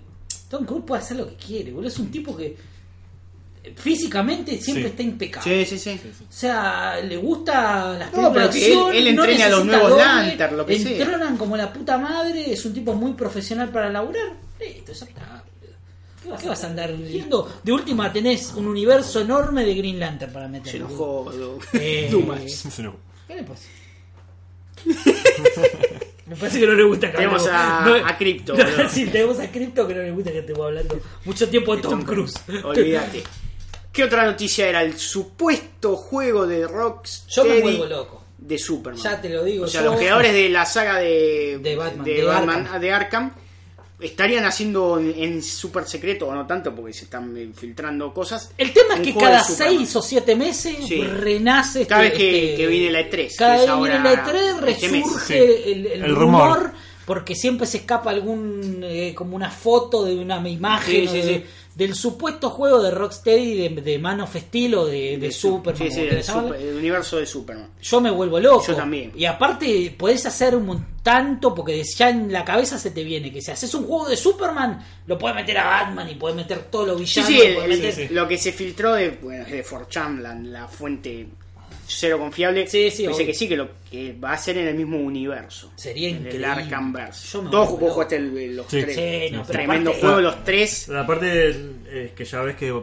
Tom 0.48 0.64
Cruise 0.64 0.84
puede 0.86 1.00
hacer 1.02 1.16
lo 1.16 1.26
que 1.28 1.36
quiere, 1.36 1.70
boludo. 1.72 1.88
Es 1.88 1.98
un 1.98 2.10
tipo 2.10 2.36
que 2.36 2.56
físicamente 3.76 4.58
siempre 4.60 4.84
Sí. 4.84 4.90
está 4.90 5.02
impecable. 5.02 5.66
Sí, 5.66 5.78
sí, 5.78 5.98
sí. 5.98 6.10
O 6.28 6.32
sea, 6.32 7.00
le 7.00 7.16
gusta 7.16 7.96
las 7.98 8.12
No, 8.12 8.32
pero 8.32 8.50
que 8.50 8.72
él- 8.72 9.06
él 9.08 9.14
no 9.16 9.24
entrena 9.24 9.46
a 9.46 9.48
los 9.50 9.64
nuevos 9.66 9.96
Lantern, 9.98 10.56
lo 10.56 10.66
que 10.66 10.78
sea. 10.78 11.34
Como 11.38 11.56
la 11.56 11.72
puta 11.72 11.98
madre, 11.98 12.52
es 12.52 12.64
un 12.64 12.72
tipo 12.74 12.94
muy 12.94 13.12
profesional 13.12 13.68
para 13.70 13.90
laburar. 13.90 14.32
Listo, 14.58 14.92
ya 14.92 15.04
está. 15.06 15.44
¿Qué 16.22 16.28
vas, 16.28 16.42
qué 16.42 16.48
vas 16.48 16.64
a 16.64 16.66
andar 16.66 16.94
viendo? 16.96 17.60
De 17.62 17.72
última 17.72 18.12
tenés 18.12 18.52
un 18.54 18.66
universo 18.66 19.20
enorme 19.20 19.64
de 19.64 19.74
Green 19.74 19.98
Lantern 19.98 20.32
para 20.32 20.48
meter. 20.48 20.70
Se 20.72 20.76
enojó, 20.78 21.24
boludo. 21.24 21.58
Eh. 21.72 22.10
¿Qué 23.28 23.34
le 23.36 23.42
pasa? 23.44 23.64
parece 26.38 26.60
que 26.60 26.66
no 26.66 26.74
le 26.74 26.82
gusta 26.84 27.10
que 27.10 27.16
Tenemos 27.16 27.46
a- 27.48 28.08
a 28.08 28.16
Crypto, 28.18 28.54
No, 28.56 28.88
sí, 28.90 29.06
tenemos 29.06 29.38
a 29.40 29.50
Crypto 29.50 29.86
que 29.86 29.94
no 29.94 30.02
le 30.02 30.10
gusta 30.12 30.30
que 30.32 30.38
estemos 30.40 30.66
hablando 30.66 31.00
mucho 31.24 31.48
tiempo 31.48 31.74
de 31.76 31.82
Tom 31.82 32.02
Cruise. 32.02 32.34
Olvídate. 32.64 33.22
¿Qué 33.92 34.04
otra 34.04 34.24
noticia 34.24 34.68
era? 34.68 34.82
El 34.82 34.98
supuesto 34.98 35.96
juego 35.96 36.46
de 36.46 36.66
Rocksteady 36.66 37.34
Yo 37.34 37.44
me 37.44 37.60
vuelvo 37.60 37.86
loco. 37.86 38.24
de 38.38 38.58
Superman. 38.58 39.02
Ya 39.02 39.20
te 39.20 39.28
lo 39.30 39.42
digo 39.44 39.64
O 39.64 39.68
sea, 39.68 39.82
yo. 39.82 39.90
los 39.90 39.98
creadores 39.98 40.32
de 40.32 40.48
la 40.48 40.64
saga 40.66 40.98
de, 40.98 41.58
De 41.62 41.76
Batman, 41.76 42.04
de, 42.04 42.14
de 42.14 42.22
Batman, 42.24 42.56
Arkham. 42.60 42.74
ah, 42.74 42.78
de 42.78 42.92
Arkham 42.92 43.32
estarían 44.00 44.44
haciendo 44.46 44.98
en, 44.98 45.12
en 45.22 45.42
super 45.42 45.84
secreto, 45.84 46.26
o 46.28 46.34
no 46.34 46.46
tanto 46.46 46.74
porque 46.74 46.92
se 46.94 47.04
están 47.04 47.52
filtrando 47.54 48.14
cosas. 48.14 48.50
El 48.56 48.72
tema 48.72 48.94
es 48.94 49.00
que 49.02 49.14
cada 49.14 49.44
seis 49.44 49.94
o 49.94 50.00
siete 50.00 50.34
meses 50.36 50.76
Sí. 50.88 51.02
renace 51.02 51.86
Cada 51.86 52.06
este- 52.06 52.16
vez 52.16 52.18
que- 52.18 52.44
este- 52.52 52.56
que 52.62 52.66
viene 52.68 52.90
la 52.92 53.00
E3, 53.00 53.36
Cada 53.36 53.56
vez 53.56 53.66
que 53.66 53.76
viene 53.76 53.98
la 54.00 54.12
E3 54.12 54.68
este 54.70 54.88
resurge 54.88 55.26
Sí. 55.26 55.34
el, 55.72 55.86
el 55.86 56.02
El 56.04 56.14
rumor, 56.16 56.54
rumor. 56.58 56.72
porque 57.04 57.34
siempre 57.34 57.66
se 57.66 57.78
escapa 57.78 58.08
algún 58.10 58.80
eh, 58.82 59.12
como 59.14 59.36
una 59.36 59.50
foto 59.50 60.02
de 60.06 60.14
una 60.14 60.48
imagen 60.48 60.94
Sí, 61.02 61.08
sí, 61.08 61.20
o 61.20 61.24
de- 61.26 61.34
sí. 61.40 61.44
Del 61.80 61.94
supuesto 61.94 62.50
juego 62.50 62.82
de 62.82 62.90
Rocksteady 62.90 63.68
de, 63.68 63.80
de 63.80 63.98
Man 63.98 64.20
of 64.20 64.36
Steel 64.36 64.74
o 64.74 64.84
de, 64.86 64.92
de, 65.12 65.16
De 65.18 65.32
Superman. 65.32 65.88
Sí, 65.90 65.94
sí, 65.94 66.00
el, 66.02 66.22
super- 66.22 66.74
universo 66.76 67.16
de 67.16 67.24
Superman. 67.26 67.70
Yo 67.80 68.00
me 68.02 68.10
vuelvo 68.10 68.38
loco. 68.38 68.64
Yo 68.66 68.74
también. 68.76 69.12
Y 69.16 69.24
aparte, 69.24 69.94
podés 69.98 70.26
hacer 70.26 70.54
un 70.54 70.84
tanto 71.02 71.54
porque 71.54 71.82
ya 71.82 72.10
en 72.10 72.30
la 72.30 72.44
cabeza 72.44 72.78
se 72.78 72.90
te 72.90 73.02
viene 73.02 73.32
que 73.32 73.40
si 73.40 73.50
haces 73.50 73.72
un 73.74 73.84
juego 73.86 74.08
de 74.08 74.16
Superman, 74.18 74.84
lo 75.06 75.18
puedes 75.18 75.34
meter 75.34 75.56
a 75.56 75.64
Batman 75.64 76.08
y 76.10 76.14
puedes 76.16 76.36
meter 76.36 76.64
todo 76.70 76.84
lo 76.86 76.98
Sí, 76.98 77.20
villano. 77.22 77.62
sí, 77.62 77.68
meter- 77.68 78.12
lo 78.12 78.28
que 78.28 78.36
se 78.36 78.52
filtró 78.52 78.92
de, 78.94 79.10
bueno, 79.22 79.44
es 79.46 79.50
de 79.52 79.64
4chan, 79.64 80.18
la, 80.20 80.34
la 80.34 80.68
fuente 80.68 81.26
cero 81.96 82.18
confiable. 82.18 82.66
Sí, 82.66 82.90
sí, 82.90 83.06
obvio. 83.06 83.26
que 83.26 83.34
sí, 83.34 83.48
que 83.48 83.56
lo 83.56 83.68
que 83.90 84.12
va 84.12 84.32
a 84.32 84.38
ser 84.38 84.58
en 84.58 84.68
el 84.68 84.74
mismo 84.74 84.98
universo. 84.98 85.72
Sería 85.76 86.08
en 86.08 86.16
increíble. 86.18 86.38
El 86.38 86.44
Arkhamverse. 86.52 87.28
Yo 87.32 87.42
me 87.42 87.50
loco. 87.50 87.76
jugaste 87.90 88.16
el- 88.16 88.56
los 88.56 88.66
Sí. 88.68 88.80
tres. 88.82 88.94
Sí, 88.96 89.30
no, 89.34 89.42
pero 89.42 89.52
Tremendo 89.58 89.90
aparte- 89.90 90.06
juego, 90.06 90.20
los 90.20 90.44
tres. 90.44 90.88
La 90.88 91.06
parte 91.06 91.48
es 91.50 92.12
que 92.12 92.24
ya 92.24 92.40
ves 92.42 92.56
que 92.56 92.68
eh, 92.68 92.82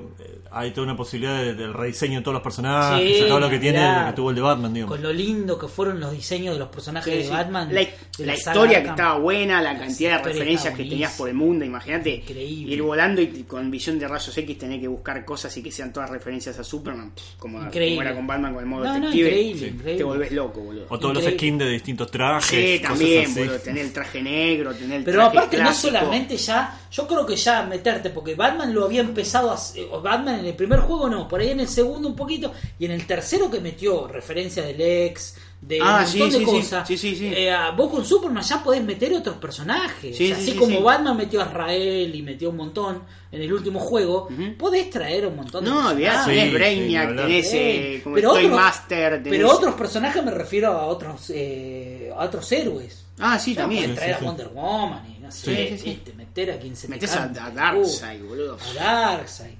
hay 0.52 0.72
toda 0.72 0.86
una 0.86 0.96
posibilidad 0.98 1.42
de- 1.42 1.54
del 1.56 1.74
rediseño 1.74 2.20
de 2.20 2.24
todos 2.24 2.34
los 2.34 2.44
personajes, 2.44 3.18
Sí, 3.20 3.24
todo 3.28 3.40
lo 3.40 3.50
que 3.50 3.60
tiene, 3.60 3.80
claro. 3.80 4.02
lo 4.02 4.08
que 4.08 4.16
tuvo 4.16 4.30
el 4.30 4.36
de 4.36 4.42
Batman, 4.42 4.74
digamos. 4.74 4.96
Con 4.96 5.04
lo 5.04 5.14
lindo 5.14 5.58
que 5.60 5.68
fueron 5.68 6.00
los 6.00 6.12
diseños 6.12 6.54
de 6.54 6.60
los 6.60 6.70
personajes 6.70 7.12
Sí, 7.12 7.18
de 7.20 7.24
sí. 7.26 7.30
Batman. 7.32 7.74
La, 7.74 7.82
de 7.82 8.26
la 8.26 8.36
saga 8.38 8.56
historia 8.56 8.84
que 8.84 8.90
estaba 8.90 9.18
buena, 9.20 9.62
la 9.62 9.78
cantidad 9.78 10.18
de 10.18 10.24
referencias 10.24 10.74
que 10.76 10.84
tenías 10.84 11.14
por 11.18 11.30
el 11.30 11.36
mundo, 11.36 11.66
imagínate 11.66 12.10
Increíble. 12.16 12.74
ir 12.76 12.82
volando 12.82 13.22
y 13.22 13.28
con 13.48 13.70
visión 13.72 14.00
de 14.00 14.08
rayos 14.08 14.38
X 14.38 14.58
tener 14.58 14.80
que 14.80 14.88
buscar 14.88 15.24
cosas 15.26 15.56
y 15.58 15.64
que 15.64 15.72
sean 15.72 15.92
todas 15.94 16.10
referencias 16.10 16.58
a 16.60 16.64
Superman, 16.64 17.12
como, 17.40 17.62
era 17.72 18.14
con 18.16 18.26
Batman 18.28 18.54
con 18.54 18.64
el 18.64 18.70
modo 18.70 18.84
No, 18.86 18.90
no, 18.94 18.96
detective. 19.00 19.28
increíble, 19.30 19.60
Sí. 19.60 19.66
increíble. 19.68 19.98
Te 19.98 20.04
volvés 20.04 20.32
loco, 20.32 20.62
boludo. 20.62 20.86
O 20.90 21.00
todos 21.00 21.16
los 21.16 21.24
skins 21.26 21.60
de 21.60 21.70
distintos 21.70 22.10
trajes. 22.12 22.48
Sí, 22.50 22.80
cosas 22.80 22.98
también, 22.98 23.26
así. 23.26 23.40
boludo, 23.40 23.60
tener 23.60 23.86
el 23.86 23.94
traje 23.94 24.22
negro, 24.22 24.74
tener 24.74 24.98
el 25.00 25.04
Pero 25.04 25.18
traje 25.22 25.38
aparte 25.38 25.58
no 25.64 25.74
solamente 25.74 26.38
ya, 26.38 26.80
yo 26.92 27.08
creo 27.08 27.26
que 27.26 27.36
ya 27.36 27.64
meterte, 27.64 28.10
porque 28.10 28.36
Batman 28.36 28.74
lo 28.74 28.86
había 28.86 29.02
empezado 29.02 29.52
a 29.52 29.98
Batman 30.02 30.37
en 30.40 30.46
el 30.46 30.54
primer 30.56 30.80
juego 30.80 31.10
no, 31.10 31.28
por 31.28 31.40
ahí 31.42 31.50
en 31.50 31.60
el 31.60 31.68
segundo 31.68 32.08
un 32.10 32.16
poquito, 32.16 32.52
y 32.80 32.86
en 32.86 32.92
el 32.92 33.06
tercero 33.06 33.50
que 33.50 33.60
metió 33.60 34.08
referencia 34.08 34.64
del 34.64 34.80
ex, 34.82 35.36
de 35.60 35.80
Ah, 35.82 36.02
un 36.06 36.08
sí, 36.08 36.20
montón 36.20 36.40
de 36.40 36.46
sí, 36.46 36.52
sí, 36.52 36.58
cosas, 36.60 36.88
sí, 36.88 36.98
sí, 36.98 37.16
sí. 37.16 37.34
eh, 37.34 37.52
a- 37.52 37.72
vos 37.72 37.90
con 37.92 38.06
Superman 38.06 38.44
ya 38.44 38.64
podés 38.64 38.84
meter 38.84 39.12
otros 39.16 39.38
personajes, 39.38 40.16
Sí, 40.16 40.26
O 40.26 40.28
sea, 40.28 40.36
sí, 40.38 40.42
así 40.44 40.52
sí, 40.52 40.58
como 40.58 40.78
sí. 40.78 40.84
Batman 40.84 41.18
metió 41.18 41.42
a 41.42 41.46
Israel 41.48 42.16
y 42.16 42.22
metió 42.22 42.50
un 42.52 42.58
montón 42.58 43.02
en 43.32 43.42
el 43.42 43.52
último 43.52 43.80
juego, 43.80 44.28
podés 44.58 44.90
traer 44.92 45.26
un 45.28 45.36
montón 45.36 45.64
de 45.66 45.70
No, 45.72 45.78
personajes. 45.90 46.20
Sí, 46.26 46.30
tenés 46.30 46.46
sí, 46.50 46.54
Brainiac, 46.54 47.16
tenés 47.16 47.54
eh, 47.54 48.02
como 48.04 48.16
pero 48.16 48.34
Master, 48.50 49.24
tenés... 49.24 49.30
Pero 49.40 49.52
otros 49.52 49.74
personajes 49.76 50.24
me 50.24 50.32
refiero 50.32 50.72
a 50.74 50.86
otros 50.86 51.32
eh, 51.34 52.12
a 52.16 52.24
otros 52.26 52.52
héroes. 52.52 53.04
Ah, 53.20 53.40
sí, 53.40 53.56
Ya 53.56 53.62
también. 53.62 53.82
podés 53.86 53.96
traer 53.96 54.14
sí, 54.14 54.20
sí. 54.20 54.26
a 54.26 54.28
Wonder 54.30 54.48
Woman 54.50 55.16
y 55.16 55.20
no 55.20 55.32
sé, 55.32 55.56
Sí, 55.56 55.68
sí, 55.78 55.84
sí. 55.84 55.90
este, 55.90 56.14
meter 56.14 56.52
a 56.52 56.60
quien 56.60 56.76
se 56.76 56.86
te 56.88 56.94
Metés 56.94 57.16
a, 57.16 57.28
Darkseid, 57.28 58.20
culo. 58.20 58.30
boludo. 58.30 58.58
A 58.80 58.84
Darkseid. 58.84 59.56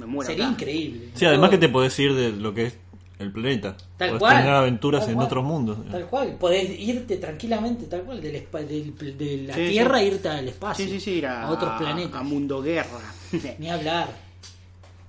Me 0.00 0.06
muero 0.06 0.26
Sería 0.30 0.44
acá. 0.46 0.52
increíble. 0.54 1.08
Sí, 1.14 1.24
además 1.26 1.50
que 1.50 1.58
te 1.58 1.68
podés 1.68 1.98
ir 1.98 2.14
de 2.14 2.32
lo 2.32 2.52
que 2.54 2.66
es 2.66 2.78
el 3.18 3.30
planeta. 3.32 3.76
Tal 3.98 4.08
podés 4.10 4.20
cual. 4.20 4.36
tener 4.38 4.52
aventuras 4.54 5.00
Tal 5.02 5.10
en 5.10 5.14
cual. 5.16 5.26
otros 5.26 5.44
mundos. 5.44 5.78
Tal 5.90 6.06
cual. 6.06 6.36
Podés 6.40 6.80
irte 6.80 7.16
tranquilamente, 7.18 7.84
tal 7.86 8.02
cual, 8.02 8.20
del 8.20 8.34
espa- 8.36 8.66
del- 8.66 8.96
de 9.18 9.44
la 9.46 9.54
Sí, 9.54 9.68
Tierra 9.68 9.98
sí. 9.98 10.04
e 10.04 10.08
irte 10.08 10.28
al 10.28 10.48
espacio. 10.48 10.84
Sí, 10.86 10.90
sí, 10.92 11.00
sí, 11.00 11.10
ir 11.18 11.26
a, 11.26 11.42
a 11.46 11.50
otros 11.50 11.70
a- 11.72 11.78
planetas. 11.78 12.14
A 12.20 12.22
Mundo 12.22 12.62
Guerra. 12.62 12.98
Ni 13.58 13.68
hablar. 13.68 14.29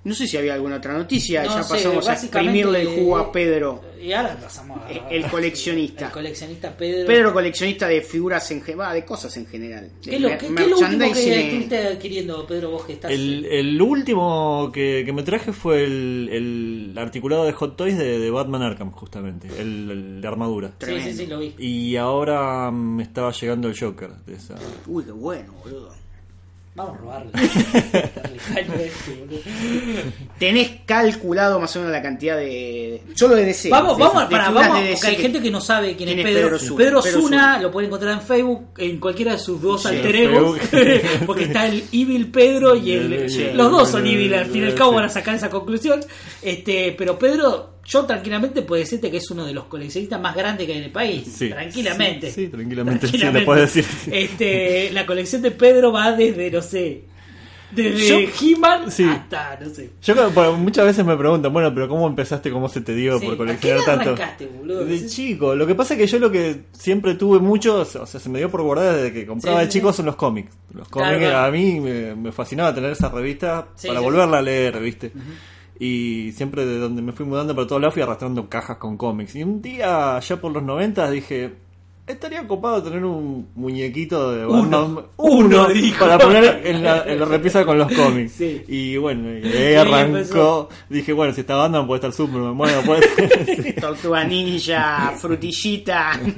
No 0.03 0.15
sé 0.15 0.25
si 0.27 0.35
había 0.35 0.55
alguna 0.55 0.77
otra 0.77 0.93
noticia, 0.93 1.43
No 1.43 1.55
ya 1.57 1.61
sé, 1.63 1.75
pasamos 1.75 2.07
a 2.07 2.13
exprimirle 2.13 2.81
el 2.81 2.87
jugo 2.87 3.17
a 3.17 3.31
Pedro. 3.31 3.81
Y 4.01 4.11
ahora 4.13 4.35
pasamos 4.41 4.79
a. 4.81 4.89
El 5.11 5.27
coleccionista. 5.29 6.07
El 6.07 6.11
coleccionista 6.11 6.75
Pedro. 6.75 7.05
Pedro 7.05 7.31
coleccionista 7.33 7.87
de 7.87 8.01
figuras 8.01 8.49
en 8.49 8.63
general, 8.63 8.95
de 8.95 9.05
cosas 9.05 9.37
en 9.37 9.45
general. 9.45 9.91
¿Qué 10.01 10.19
lo, 10.19 10.29
qué- 10.29 10.37
qué 10.39 10.45
es 10.63 10.69
lo 10.69 10.79
último 10.79 11.13
que 11.13 11.19
eh, 11.35 11.45
estuviste 11.45 11.77
adquiriendo, 11.87 12.47
Pedro, 12.47 12.71
vos 12.71 12.85
que 12.85 12.93
estás? 12.93 13.11
El, 13.11 13.45
el 13.45 13.79
último 13.79 14.71
que, 14.73 15.03
que 15.05 15.13
me 15.13 15.21
traje 15.21 15.53
fue 15.53 15.83
el, 15.83 16.29
el 16.31 16.97
articulado 16.97 17.45
de 17.45 17.51
Hot 17.53 17.75
Toys 17.77 17.95
de, 17.95 18.17
de 18.17 18.29
Batman 18.31 18.63
Arkham, 18.63 18.89
justamente. 18.91 19.49
El, 19.59 19.91
el 19.91 20.21
de 20.21 20.27
armadura. 20.27 20.71
sí, 20.79 20.99
sí, 20.99 21.13
sí, 21.13 21.27
lo 21.27 21.37
vi. 21.37 21.53
Y 21.59 21.95
ahora 21.97 22.71
me 22.71 23.03
estaba 23.03 23.31
llegando 23.33 23.67
el 23.67 23.77
Joker 23.79 24.09
de 24.25 24.33
esa. 24.33 24.55
Uy, 24.87 25.03
qué 25.03 25.11
bueno, 25.11 25.53
boludo. 25.63 26.00
Vamos 26.73 26.95
a 26.95 27.01
robarle. 27.01 27.31
Tenés 30.39 30.71
calculado 30.85 31.59
más 31.59 31.75
o 31.75 31.79
menos 31.79 31.91
la 31.91 32.01
cantidad 32.01 32.37
de. 32.37 33.01
Solo 33.15 33.35
de 33.35 33.45
DC. 33.45 33.69
Vamos, 33.69 33.97
de- 33.97 34.03
vamos, 34.03 34.23
de 34.23 34.29
para, 34.35 34.49
vamos, 34.51 34.79
de 34.83 34.93
porque 34.93 35.07
hay 35.07 35.15
que- 35.17 35.21
gente 35.21 35.41
que 35.41 35.51
no 35.51 35.61
sabe 35.61 35.95
quién, 35.95 36.07
quién 36.09 36.19
es 36.19 36.25
Pedro. 36.25 36.41
Pedro 36.47 36.59
Zuna. 36.59 36.77
Pedro 36.77 37.01
Zuna 37.01 37.59
lo 37.61 37.71
pueden 37.71 37.87
encontrar 37.89 38.13
en 38.13 38.21
Facebook, 38.21 38.67
en 38.77 38.99
cualquiera 38.99 39.33
de 39.33 39.39
sus 39.39 39.61
dos 39.61 39.81
Sí, 39.83 39.89
alter 39.89 40.15
en 40.15 40.33
egos, 40.33 40.59
Facebook. 40.59 41.09
porque 41.25 41.43
está 41.43 41.67
el 41.67 41.83
Evil 41.91 42.31
Pedro 42.31 42.75
y 42.75 42.91
el, 42.93 43.29
sí, 43.29 43.47
los 43.53 43.69
dos 43.71 43.89
son 43.89 44.07
Evil, 44.07 44.33
al 44.33 44.45
fin 44.45 44.63
y 44.63 44.67
al 44.67 44.75
cabo 44.75 44.93
van 44.93 45.05
a 45.05 45.09
sacar 45.09 45.35
esa 45.35 45.49
conclusión. 45.49 45.99
Este, 46.41 46.95
pero 46.97 47.19
Pedro, 47.19 47.80
yo 47.85 48.05
tranquilamente 48.05 48.61
puedo 48.61 48.79
decirte 48.79 49.09
que 49.11 49.17
es 49.17 49.31
uno 49.31 49.45
de 49.45 49.53
los 49.53 49.65
coleccionistas 49.65 50.19
más 50.21 50.35
grandes 50.35 50.65
que 50.67 50.73
hay 50.73 50.79
en 50.79 50.83
el 50.85 50.91
país, 50.91 51.27
Sí. 51.27 51.49
tranquilamente. 51.49 52.27
Sí, 52.31 52.45
sí, 52.45 52.47
tranquilamente, 52.49 53.07
sí, 53.07 53.11
Tranquilamente. 53.11 53.39
le 53.39 53.45
puedes 53.45 53.73
decir. 53.73 54.13
Este, 54.13 54.91
la 54.91 55.05
colección 55.05 55.41
de 55.41 55.51
Pedro 55.51 55.91
va 55.91 56.11
desde, 56.11 56.51
no 56.51 56.61
sé, 56.61 57.03
desde 57.71 58.29
He-Man 58.41 58.91
sí. 58.91 59.05
hasta, 59.05 59.57
no 59.61 59.69
sé. 59.73 59.91
Yo 60.03 60.29
muchas 60.57 60.85
veces 60.85 61.05
me 61.05 61.15
preguntan, 61.15 61.53
bueno, 61.53 61.73
pero 61.73 61.87
¿cómo 61.87 62.05
empezaste? 62.05 62.51
¿Cómo 62.51 62.67
se 62.67 62.81
te 62.81 62.93
dio 62.93 63.17
Sí, 63.17 63.25
por 63.25 63.35
¿a 63.35 63.37
coleccionar 63.37 63.85
tanto? 63.85 64.15
boludo? 64.57 64.83
De 64.85 65.05
chico. 65.07 65.55
Lo 65.55 65.65
que 65.65 65.73
pasa 65.73 65.93
es 65.93 65.99
que 66.01 66.07
yo 66.07 66.19
lo 66.19 66.29
que 66.29 66.63
siempre 66.73 67.15
tuve 67.15 67.39
mucho, 67.39 67.79
o 67.79 67.85
sea, 67.85 68.05
se 68.05 68.29
me 68.29 68.39
dio 68.39 68.51
por 68.51 68.61
guardar 68.61 68.95
desde 68.97 69.13
que 69.13 69.25
compraba 69.25 69.59
Sí, 69.61 69.65
de 69.67 69.71
chico 69.71 69.93
son 69.93 70.05
los 70.07 70.15
cómics. 70.17 70.51
Los 70.73 70.89
cómics 70.89 71.17
claro. 71.19 71.37
a 71.45 71.51
mí 71.51 71.79
me, 71.79 72.13
me 72.15 72.31
fascinaba 72.33 72.75
tener 72.75 72.91
esa 72.91 73.07
revista 73.09 73.67
Sí, 73.75 73.87
para 73.87 74.01
volverla 74.01 74.39
a 74.39 74.41
leer, 74.41 74.77
¿viste? 74.81 75.13
Y 75.83 76.31
siempre 76.33 76.63
de 76.67 76.77
donde 76.77 77.01
me 77.01 77.11
fui 77.11 77.25
mudando 77.25 77.55
para 77.55 77.65
todos 77.65 77.81
lados 77.81 77.95
fui 77.95 78.03
arrastrando 78.03 78.47
cajas 78.47 78.77
con 78.77 78.97
cómics. 78.97 79.35
Y 79.35 79.41
un 79.41 79.63
día, 79.63 80.19
ya 80.19 80.39
por 80.39 80.51
los 80.51 80.61
90, 80.61 81.09
dije, 81.09 81.55
estaría 82.07 82.45
copado 82.47 82.83
tener 82.83 83.03
un 83.05 83.47
muñequito 83.55 84.31
de 84.33 84.45
Uno. 84.45 84.61
Batman. 84.81 85.05
Uno, 85.17 85.67
dijo. 85.69 85.99
para 85.99 86.17
poner 86.19 86.61
en 86.65 86.83
la, 86.83 87.03
en 87.05 87.19
la 87.19 87.25
repisa 87.25 87.63
con 87.65 87.77
los 87.77 87.91
cómics. 87.93 88.33
Sí. 88.33 88.63
Y 88.67 88.97
bueno, 88.97 89.29
y 89.37 89.45
ahí 89.51 89.75
arrancó. 89.75 90.67
Dije, 90.89 91.13
bueno, 91.13 91.33
si 91.33 91.41
está 91.41 91.55
Batman 91.55 91.87
puede 91.87 91.97
estar 91.99 92.11
Superman. 92.13 92.57
Bueno, 92.57 92.81
puede 92.85 93.73
Tortuga 93.73 94.23
Ninja, 94.23 95.13
Frutillita. 95.17 96.19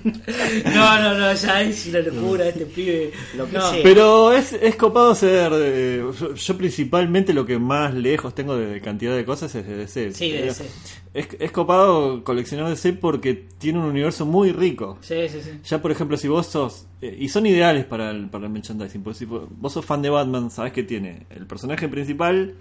No, 0.73 0.99
no, 1.01 1.13
no, 1.17 1.33
ya 1.33 1.61
es 1.61 1.87
una 1.87 1.99
locura 1.99 2.47
este 2.47 2.65
pibe. 2.65 3.11
Lo 3.35 3.45
que 3.47 3.57
No. 3.57 3.71
sea. 3.71 3.79
Pero 3.83 4.31
es, 4.33 4.53
es 4.53 4.75
copado 4.75 5.13
ser. 5.15 5.51
eh, 5.55 6.03
yo, 6.19 6.33
yo 6.35 6.57
principalmente 6.57 7.33
lo 7.33 7.45
que 7.45 7.57
más 7.59 7.93
lejos 7.93 8.33
tengo 8.35 8.55
de 8.57 8.79
cantidad 8.81 9.15
de 9.15 9.25
cosas 9.25 9.53
es 9.55 9.65
de 9.67 9.75
DC. 9.77 10.13
Sí, 10.13 10.31
de 10.31 10.39
Eh, 10.39 10.43
DC. 10.45 10.65
Es, 11.13 11.27
es 11.39 11.51
copado 11.51 12.23
coleccionar 12.23 12.69
DC 12.69 12.93
porque 12.93 13.35
tiene 13.59 13.77
un 13.79 13.85
universo 13.85 14.25
muy 14.25 14.51
rico. 14.51 14.97
Sí, 15.01 15.29
sí, 15.29 15.41
sí. 15.43 15.51
Ya, 15.63 15.81
por 15.81 15.91
ejemplo, 15.91 16.17
si 16.17 16.27
vos 16.27 16.47
sos. 16.47 16.87
eh, 17.01 17.15
y 17.19 17.29
son 17.29 17.45
ideales 17.45 17.85
para 17.85 18.09
el, 18.11 18.29
para 18.29 18.45
el 18.47 18.51
merchandising. 18.51 19.03
Porque 19.03 19.19
si 19.19 19.25
vos 19.25 19.43
vos 19.51 19.71
sos 19.73 19.85
fan 19.85 20.01
de 20.01 20.09
Batman, 20.09 20.49
sabés 20.49 20.73
que 20.73 20.81
tiene. 20.83 21.27
El 21.29 21.45
personaje 21.45 21.87
principal 21.87 22.55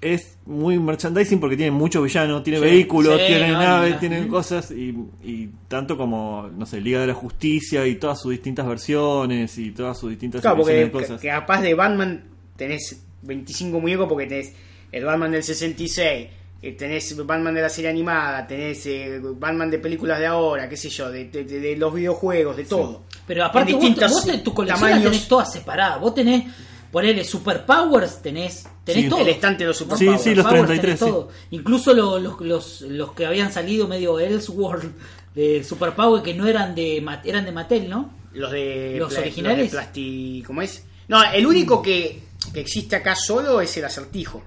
es 0.00 0.36
muy 0.46 0.78
merchandising 0.78 1.38
porque 1.40 1.56
tiene 1.56 1.70
muchos 1.72 2.02
villanos, 2.04 2.42
tiene 2.44 2.58
Sí, 2.60 2.64
vehículos, 2.64 3.20
sí, 3.20 3.26
tiene 3.26 3.48
no, 3.52 3.58
naves, 3.58 3.94
no. 3.94 3.98
tiene 4.00 4.28
cosas. 4.28 4.70
Y, 4.70 4.96
y 5.24 5.48
tanto 5.68 5.96
como, 5.96 6.50
no 6.56 6.66
sé, 6.66 6.80
Liga 6.80 7.00
de 7.00 7.08
la 7.08 7.14
Justicia 7.14 7.84
y 7.86 7.96
todas 7.96 8.20
sus 8.20 8.30
distintas 8.30 8.66
versiones 8.66 9.58
y 9.58 9.72
todas 9.72 9.98
sus 9.98 10.10
distintas 10.10 10.40
Claro, 10.40 10.58
porque 10.58 10.72
de 10.74 10.84
que 10.86 10.90
cosas. 10.92 11.20
capaz 11.20 11.62
de 11.62 11.74
Batman 11.74 12.24
tenés 12.56 13.04
25 13.22 13.80
muñecos 13.80 14.06
porque 14.08 14.26
tenés 14.26 14.52
el 14.92 15.04
Batman 15.04 15.32
del 15.32 15.42
66, 15.42 16.28
eh, 16.62 16.72
tenés 16.72 17.16
Batman 17.26 17.52
de 17.54 17.60
la 17.62 17.68
serie 17.68 17.90
animada, 17.90 18.46
tenés 18.46 18.86
eh, 18.86 19.20
Batman 19.20 19.70
de 19.70 19.78
películas 19.80 20.18
de 20.20 20.26
ahora, 20.26 20.68
qué 20.68 20.76
sé 20.76 20.88
yo, 20.88 21.10
de, 21.10 21.24
de- 21.24 21.44
de- 21.44 21.58
de 21.60 21.76
los 21.76 21.92
videojuegos, 21.92 22.56
de 22.56 22.64
todo. 22.64 23.02
Pero 23.26 23.44
aparte, 23.44 23.72
En 23.72 23.78
vos, 23.78 24.10
vos 24.10 24.28
en 24.28 24.42
tu 24.44 24.54
colección 24.54 24.80
la 24.88 24.94
tamaños. 24.96 25.10
tenés 25.12 25.28
todas 25.28 25.52
separadas. 25.52 26.00
Vos 26.00 26.14
tenés, 26.14 26.44
ponele 26.90 27.24
Superpowers, 27.24 28.22
tenés, 28.22 28.64
tenés 28.84 29.04
Sí. 29.04 29.08
todo. 29.10 29.20
El 29.20 29.28
estante 29.28 29.64
de 29.64 29.68
los 29.68 29.76
Superpowers. 29.76 30.22
sí, 30.22 30.34
los 30.34 30.44
Powers 30.46 30.66
33, 30.66 30.80
tenés 30.80 31.00
sí. 31.00 31.06
todo. 31.06 31.28
Incluso 31.50 31.94
lo- 31.94 32.18
los, 32.18 32.40
los, 32.40 32.80
los 32.82 33.12
que 33.12 33.26
habían 33.26 33.52
salido 33.52 33.88
medio 33.88 34.18
Elseworld 34.20 34.92
de 35.34 35.64
Superpower 35.64 36.22
que 36.22 36.34
no 36.34 36.46
eran 36.46 36.74
de 36.74 37.04
eran 37.24 37.44
de 37.44 37.52
Mattel, 37.52 37.88
¿no? 37.88 38.14
Los 38.34 38.50
de. 38.52 38.96
¿Los 38.98 39.16
originales? 39.16 39.70
de 39.72 39.78
plasti- 39.78 40.44
¿Cómo 40.44 40.62
es? 40.62 40.84
No, 41.08 41.22
el 41.32 41.44
único 41.46 41.82
que, 41.82 42.22
que 42.54 42.60
existe 42.60 42.96
acá 42.96 43.14
solo 43.16 43.60
es 43.60 43.76
el 43.76 43.84
acertijo. 43.84 44.42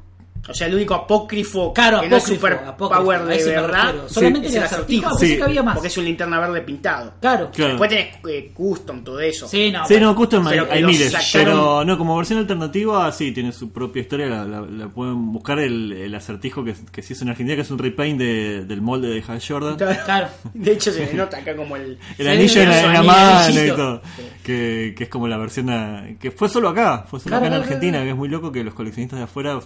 O 0.47 0.53
sea, 0.53 0.67
el 0.67 0.75
único 0.75 0.93
apócrifo 0.93 1.73
Claro, 1.73 2.01
que 2.01 2.09
no 2.09 2.17
es 2.17 2.23
apócrifo, 2.23 2.47
super 2.47 2.67
apócrifo, 2.67 3.01
power 3.03 3.25
de 3.25 3.45
verdad. 3.45 3.95
Solamente 4.07 4.47
es 4.49 4.55
el 4.55 4.63
acertijo, 4.63 5.17
Sí. 5.17 5.37
que 5.37 5.43
había 5.43 5.63
más. 5.63 5.73
Porque 5.75 5.87
es 5.87 5.97
un 5.97 6.05
linterna 6.05 6.39
verde 6.39 6.61
pintado. 6.61 7.13
Claro. 7.19 7.49
Claro. 7.51 7.71
Después 7.71 7.89
tenés 7.89 8.15
eh, 8.29 8.51
custom, 8.53 9.03
todo 9.03 9.19
eso. 9.19 9.47
Sí, 9.47 9.71
no. 9.71 9.87
Sí, 9.87 9.99
no, 9.99 10.15
custom 10.15 10.45
hay, 10.47 10.59
Pero 10.69 10.87
miles. 10.87 11.11
sacaron- 11.11 11.25
Pero 11.33 11.85
no, 11.85 11.97
como 11.97 12.15
versión 12.17 12.39
alternativa, 12.39 13.11
sí, 13.11 13.31
tiene 13.31 13.51
su 13.51 13.71
propia 13.71 14.01
historia. 14.01 14.27
La, 14.27 14.45
la- 14.45 14.61
la 14.61 14.87
pueden 14.89 15.31
buscar 15.31 15.57
el, 15.59 15.91
el 15.91 16.13
acertijo 16.13 16.63
que, 16.63 16.75
que 16.91 17.01
se 17.01 17.13
hizo 17.13 17.23
en 17.23 17.29
Argentina, 17.31 17.55
que 17.55 17.61
es 17.63 17.71
un 17.71 17.79
repaint 17.79 18.19
de- 18.19 18.65
del 18.65 18.81
molde 18.81 19.07
de 19.09 19.23
Hal 19.27 19.41
Jordan. 19.45 19.75
Claro. 19.77 20.27
De 20.53 20.71
hecho, 20.73 20.91
se 20.91 21.05
le 21.07 21.13
nota 21.15 21.37
acá 21.37 21.55
como 21.55 21.75
el. 21.75 21.97
El 22.17 22.25
Sí, 22.25 22.27
anillo 22.31 22.61
en 22.61 22.93
la, 22.93 23.01
mano 23.03 23.63
y 23.65 23.67
todo. 23.69 24.01
Que, 24.43 24.93
que 24.95 25.03
es 25.05 25.09
como 25.09 25.27
la 25.27 25.37
versión. 25.37 25.69
a- 25.71 26.05
que 26.19 26.29
fue 26.31 26.49
solo 26.49 26.69
acá. 26.69 27.05
Fue 27.09 27.19
solo 27.19 27.31
Claro, 27.31 27.45
acá 27.47 27.55
en 27.55 27.61
Argentina. 27.63 28.03
Que 28.03 28.09
es 28.11 28.15
muy 28.15 28.29
loco 28.29 28.51
que 28.51 28.63
los 28.63 28.73
coleccionistas 28.75 29.17
de 29.19 29.23
afuera. 29.25 29.59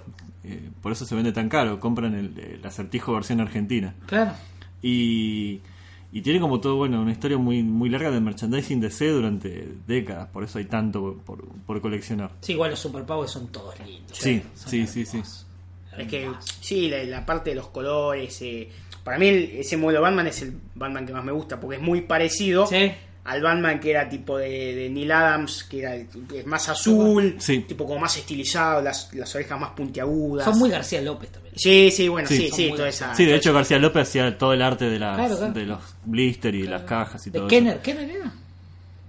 Eh, 0.44 0.70
por 0.82 0.92
eso 0.92 1.06
se 1.06 1.16
vende 1.16 1.32
tan 1.32 1.50
caro. 1.50 1.80
Compran 1.80 2.14
el, 2.16 2.38
el 2.40 2.66
acertijo 2.66 3.14
versión 3.14 3.42
argentina. 3.42 3.94
Claro. 4.06 4.32
Y, 4.82 5.60
y 6.12 6.22
tiene 6.22 6.40
como 6.40 6.60
todo, 6.60 6.78
bueno, 6.78 7.02
una 7.02 7.12
historia 7.12 7.38
muy, 7.38 7.62
muy 7.64 7.90
larga 7.90 8.10
de 8.12 8.20
merchandising 8.20 8.80
DC 8.80 9.08
durante 9.10 9.68
décadas. 9.88 10.28
Por 10.30 10.44
eso 10.44 10.58
hay 10.60 10.66
tanto 10.66 11.18
por, 11.26 11.44
por 11.66 11.82
coleccionar. 11.82 12.32
Sí, 12.42 12.54
igual 12.54 12.72
los 12.72 12.80
superpowers 12.80 13.32
son 13.32 13.48
todos 13.48 13.78
lindos. 13.80 14.18
Sí, 14.18 14.42
Son 14.56 14.70
sí, 14.70 14.88
sí, 14.88 15.06
sí. 15.06 15.22
Es 15.98 16.08
que, 16.08 16.30
sí, 16.62 16.88
la, 16.90 17.04
la 17.04 17.26
parte 17.26 17.50
de 17.50 17.58
los 17.58 17.68
colores. 17.68 18.42
eh, 18.42 18.70
para 19.04 19.18
mí, 19.18 19.28
el- 19.28 19.44
ese 19.58 19.76
modelo 19.76 20.02
Batman 20.02 20.28
es 20.28 20.42
el 20.44 20.54
Batman 20.76 21.06
que 21.06 21.14
más 21.14 21.24
me 21.26 21.32
gusta 21.32 21.60
porque 21.60 21.76
es 21.78 21.82
muy 21.82 22.02
parecido 22.02 22.66
Sí. 22.68 22.92
Al 23.26 23.42
Batman 23.42 23.80
que 23.80 23.92
era 23.92 24.10
tipo 24.10 24.38
de, 24.38 24.74
de 24.76 24.90
Neil 24.90 25.12
Adams, 25.12 25.64
que 25.70 25.80
era 25.82 25.96
es 25.96 26.46
más 26.46 26.68
azul, 26.70 27.36
Sí. 27.40 27.60
tipo 27.68 27.86
como 27.86 28.00
más 28.00 28.18
estilizado, 28.18 28.82
las, 28.82 29.14
las 29.14 29.34
orejas 29.36 29.60
más 29.60 29.72
puntiagudas. 29.72 30.46
Son 30.46 30.58
muy 30.58 30.70
García 30.70 31.02
López 31.02 31.30
también. 31.32 31.54
Sí, 31.56 31.92
sí, 31.92 32.08
bueno, 32.08 32.28
Sí. 32.28 32.38
sí, 32.38 32.52
sí, 32.52 32.68
muy 32.70 32.78
toda 32.78 32.90
esa. 32.90 33.14
Sí, 33.14 33.26
de 33.26 33.36
hecho 33.36 33.54
García 33.54 33.78
López 33.78 34.08
hacía 34.08 34.38
todo 34.38 34.54
el 34.54 34.62
arte 34.62 34.86
de, 34.90 34.98
las, 35.00 35.16
Claro, 35.18 35.38
claro. 35.38 35.54
de 35.54 35.66
los 35.66 35.80
blister 36.06 36.56
y 36.56 36.64
las 36.64 36.84
cajas 36.84 37.26
y 37.28 37.30
De 37.30 37.40
todo 37.40 37.48
Kenner. 37.48 37.80
¿Kenner 37.82 38.10
era? 38.10 38.32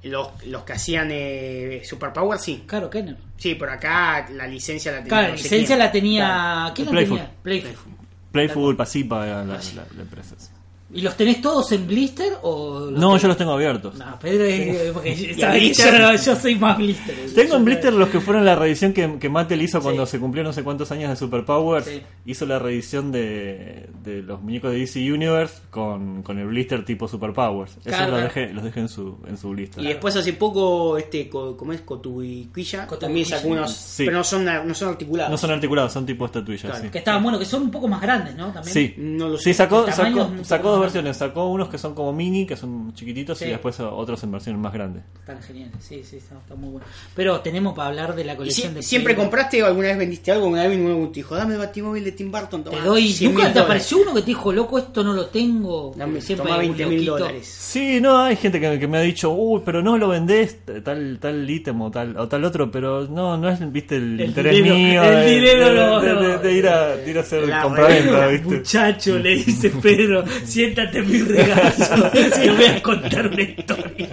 Los, 0.03 0.29
los 0.47 0.65
que 0.65 0.73
hacían 0.73 1.09
eh, 1.13 1.83
Superpower, 1.85 2.39
sí. 2.39 2.65
Claro, 2.67 2.89
Kenner. 2.91 3.17
Sí, 3.37 3.55
pero 3.55 3.73
acá 3.73 4.29
la 4.33 4.47
licencia 4.47 4.93
la 4.93 4.99
tenía. 4.99 5.09
Claro, 5.11 5.29
la 5.29 5.35
licencia 5.35 5.77
la 5.77 5.93
tenía. 5.93 6.27
Claro. 6.27 6.75
¿Quién 6.75 6.87
la 6.87 6.93
Playful. 6.93 7.17
tenía? 7.19 7.33
Playful. 7.43 7.93
Playful, 8.33 8.77
Pasipa 8.77 9.27
era 9.27 9.45
la, 9.45 9.55
la- 9.55 9.87
la 9.97 10.03
empresa. 10.03 10.35
sí. 10.39 10.49
¿Y 10.93 11.03
los 11.03 11.17
tenés 11.17 11.41
todos 11.41 11.71
en 11.73 11.87
blister 11.87 12.33
o 12.43 12.91
los 12.91 13.01
No, 13.01 13.13
tenés- 13.17 13.23
yo 13.23 13.29
los 13.29 13.37
tengo 13.37 13.53
abiertos. 13.53 13.95
No, 13.97 14.19
Pedro 14.21 14.45
es- 14.45 14.91
porque 14.93 15.11
Y 15.13 15.35
sabe 15.35 15.55
el 15.57 15.61
que 15.61 15.67
blister. 15.69 15.93
yo, 15.93 15.99
no- 16.01 16.17
yo 16.17 16.37
soy 16.37 16.55
más 16.57 16.77
blister. 16.79 17.15
Tengo 17.35 17.57
en 17.57 17.65
blister 17.65 17.93
los 17.93 18.09
que 18.09 18.21
fueron 18.21 18.45
la 18.45 18.57
reedición 18.57 18.93
que, 18.93 19.19
que 19.19 19.29
Mattel 19.29 19.63
hizo 19.63 19.81
cuando 19.81 20.05
Sí. 20.07 20.13
se 20.13 20.19
cumplió 20.21 20.43
no 20.43 20.53
sé 20.53 20.63
cuántos 20.65 20.91
años 20.91 21.11
de 21.11 21.17
Superpowers. 21.17 21.87
Sí. 21.87 22.03
Hizo 22.27 22.45
la 22.47 22.59
reedición 22.59 23.13
de, 23.13 23.89
de 24.03 24.23
los 24.23 24.43
muñecos 24.43 24.73
de 24.73 24.79
DC 24.79 25.13
Universe 25.13 25.55
con, 25.71 26.23
con 26.23 26.39
el 26.39 26.47
blister 26.47 26.85
tipo 26.85 27.07
Superpowers. 27.07 27.73
Esos 27.73 27.85
Claro, 27.85 28.11
los, 28.13 28.21
claro. 28.21 28.35
dejé, 28.35 28.53
los 28.55 28.65
dejé 28.65 28.81
en 28.81 28.89
su, 28.89 29.19
en 29.29 29.37
su 29.37 29.51
blister. 29.51 29.85
Y 29.85 29.87
después 29.89 30.17
hace 30.17 30.33
poco, 30.33 30.99
este, 30.99 31.29
co- 31.29 31.57
¿cómo 31.57 31.73
es? 31.73 31.81
Cotubiquilla, 31.83 32.87
también 32.99 33.27
sacó 33.27 33.49
unos, 33.49 33.73
Sí. 33.73 34.05
pero 34.07 34.19
no 34.19 34.25
son, 34.25 34.45
no 34.45 34.75
son 34.75 34.89
articulados. 34.89 35.31
No 35.31 35.39
son 35.39 35.51
articulados, 35.53 35.93
son 35.93 36.05
tipo 36.07 36.27
estatuillas. 36.27 36.63
Claro, 36.71 36.85
sí. 36.85 36.91
Que 36.91 36.99
estaban 36.99 37.23
buenos, 37.23 37.39
que 37.41 37.47
son 37.47 37.63
un 37.63 37.71
poco 37.71 37.89
más 37.89 38.01
grandes, 38.01 38.35
¿no? 38.37 38.53
También. 38.53 38.73
Sí, 38.75 38.95
No 38.99 39.29
lo 39.29 39.39
sí 39.39 39.55
sacó, 39.55 39.87
sacó, 39.91 40.31
sacó 40.43 40.80
dos 40.81 40.93
versiones. 40.93 41.17
Sacó 41.17 41.49
unos 41.49 41.69
que 41.69 41.79
son 41.79 41.95
como 41.95 42.13
mini, 42.13 42.47
que 42.47 42.57
son 42.57 42.93
chiquititos, 42.95 43.39
Sí. 43.39 43.47
y 43.47 43.49
después 43.51 43.79
otros 43.81 44.23
en 44.25 44.33
versiones 44.33 44.61
más 44.61 44.73
grandes. 44.73 45.03
Están 45.21 45.43
geniales, 45.43 45.75
sí, 45.81 46.03
sí, 46.05 46.17
está, 46.17 46.37
está 46.39 46.55
muy 46.55 46.71
bueno. 46.71 46.87
Pero 47.15 47.41
tenemos 47.41 47.75
para 47.75 47.89
hablar 47.89 48.15
de 48.15 48.25
la 48.25 48.35
¿Y 48.35 48.37
colección 48.37 48.69
si- 48.71 48.75
de 48.77 48.83
siempre 48.83 49.15
compraste 49.17 49.63
o 49.63 49.67
alguna 49.67 49.89
vez 49.89 49.99
vendiste 49.99 50.33
algo? 50.33 50.45
Alguna 50.47 50.63
vez 50.67 50.77
vino 50.79 50.97
uno 50.97 51.05
y 51.05 51.09
te 51.09 51.15
dijo, 51.15 51.35
dame 51.37 51.55
el 51.55 51.59
batimóvil 51.61 52.05
de 52.05 52.13
Tim 52.13 52.31
Burton. 52.33 52.65
Te 52.65 52.81
doy. 52.81 53.13
100 53.13 53.31
¿Nunca 53.33 53.45
te 53.47 53.49
dólares". 53.51 53.65
apareció 53.65 53.99
uno 53.99 54.15
que 54.15 54.21
te 54.21 54.27
dijo, 54.27 54.53
loco, 54.53 54.79
esto 54.79 55.05
no 55.05 55.13
lo 55.13 55.27
tengo? 55.27 55.93
Dame, 55.97 56.21
Siempre 56.21 56.47
toma 56.49 56.61
hay 56.61 56.69
un 56.69 56.77
20 56.77 56.95
mil 56.97 57.05
dólares. 57.07 57.47
Sí, 57.47 58.01
no, 58.01 58.19
hay 58.19 58.37
gente 58.37 58.61
que, 58.61 58.79
que 58.79 58.89
me 58.89 58.99
ha 58.99 59.03
dicho, 59.03 59.31
uy, 59.31 59.63
pero 59.65 59.83
no 59.83 59.97
lo 59.99 60.09
vendés 60.09 60.59
tal 60.85 61.19
tal 61.21 61.49
ítem 61.49 61.81
o 61.81 61.91
tal, 61.91 62.17
o 62.17 62.29
tal 62.29 62.45
otro, 62.45 62.71
pero 62.71 63.07
no, 63.07 63.37
no 63.37 63.49
es, 63.49 63.73
viste, 63.73 63.97
el, 63.97 64.21
El 64.21 64.27
interés 64.29 64.55
dinero, 64.57 64.75
mío 64.77 65.03
el 65.05 65.15
de, 65.17 65.31
dinero 65.35 65.69
de- 65.69 65.75
no, 65.75 66.01
de- 66.01 66.13
no. 66.15 66.21
de- 66.23 66.39
de 66.39 66.53
ir 66.53 66.69
a, 66.69 66.97
de 66.97 67.11
ir 67.11 67.19
a 67.19 67.21
hacer 67.21 67.51
compraventa, 67.63 68.27
viste. 68.29 68.47
Muchacho, 68.49 69.19
le 69.19 69.31
dice 69.37 69.71
Pedro, 69.83 70.25
siéntate 70.71 70.99
en 70.99 71.11
mi 71.11 71.19
regazo, 71.23 72.11
te 72.13 72.51
voy 72.51 72.65
a 72.65 72.83
contar 72.83 73.27
una 73.27 73.43
historia. 73.43 74.09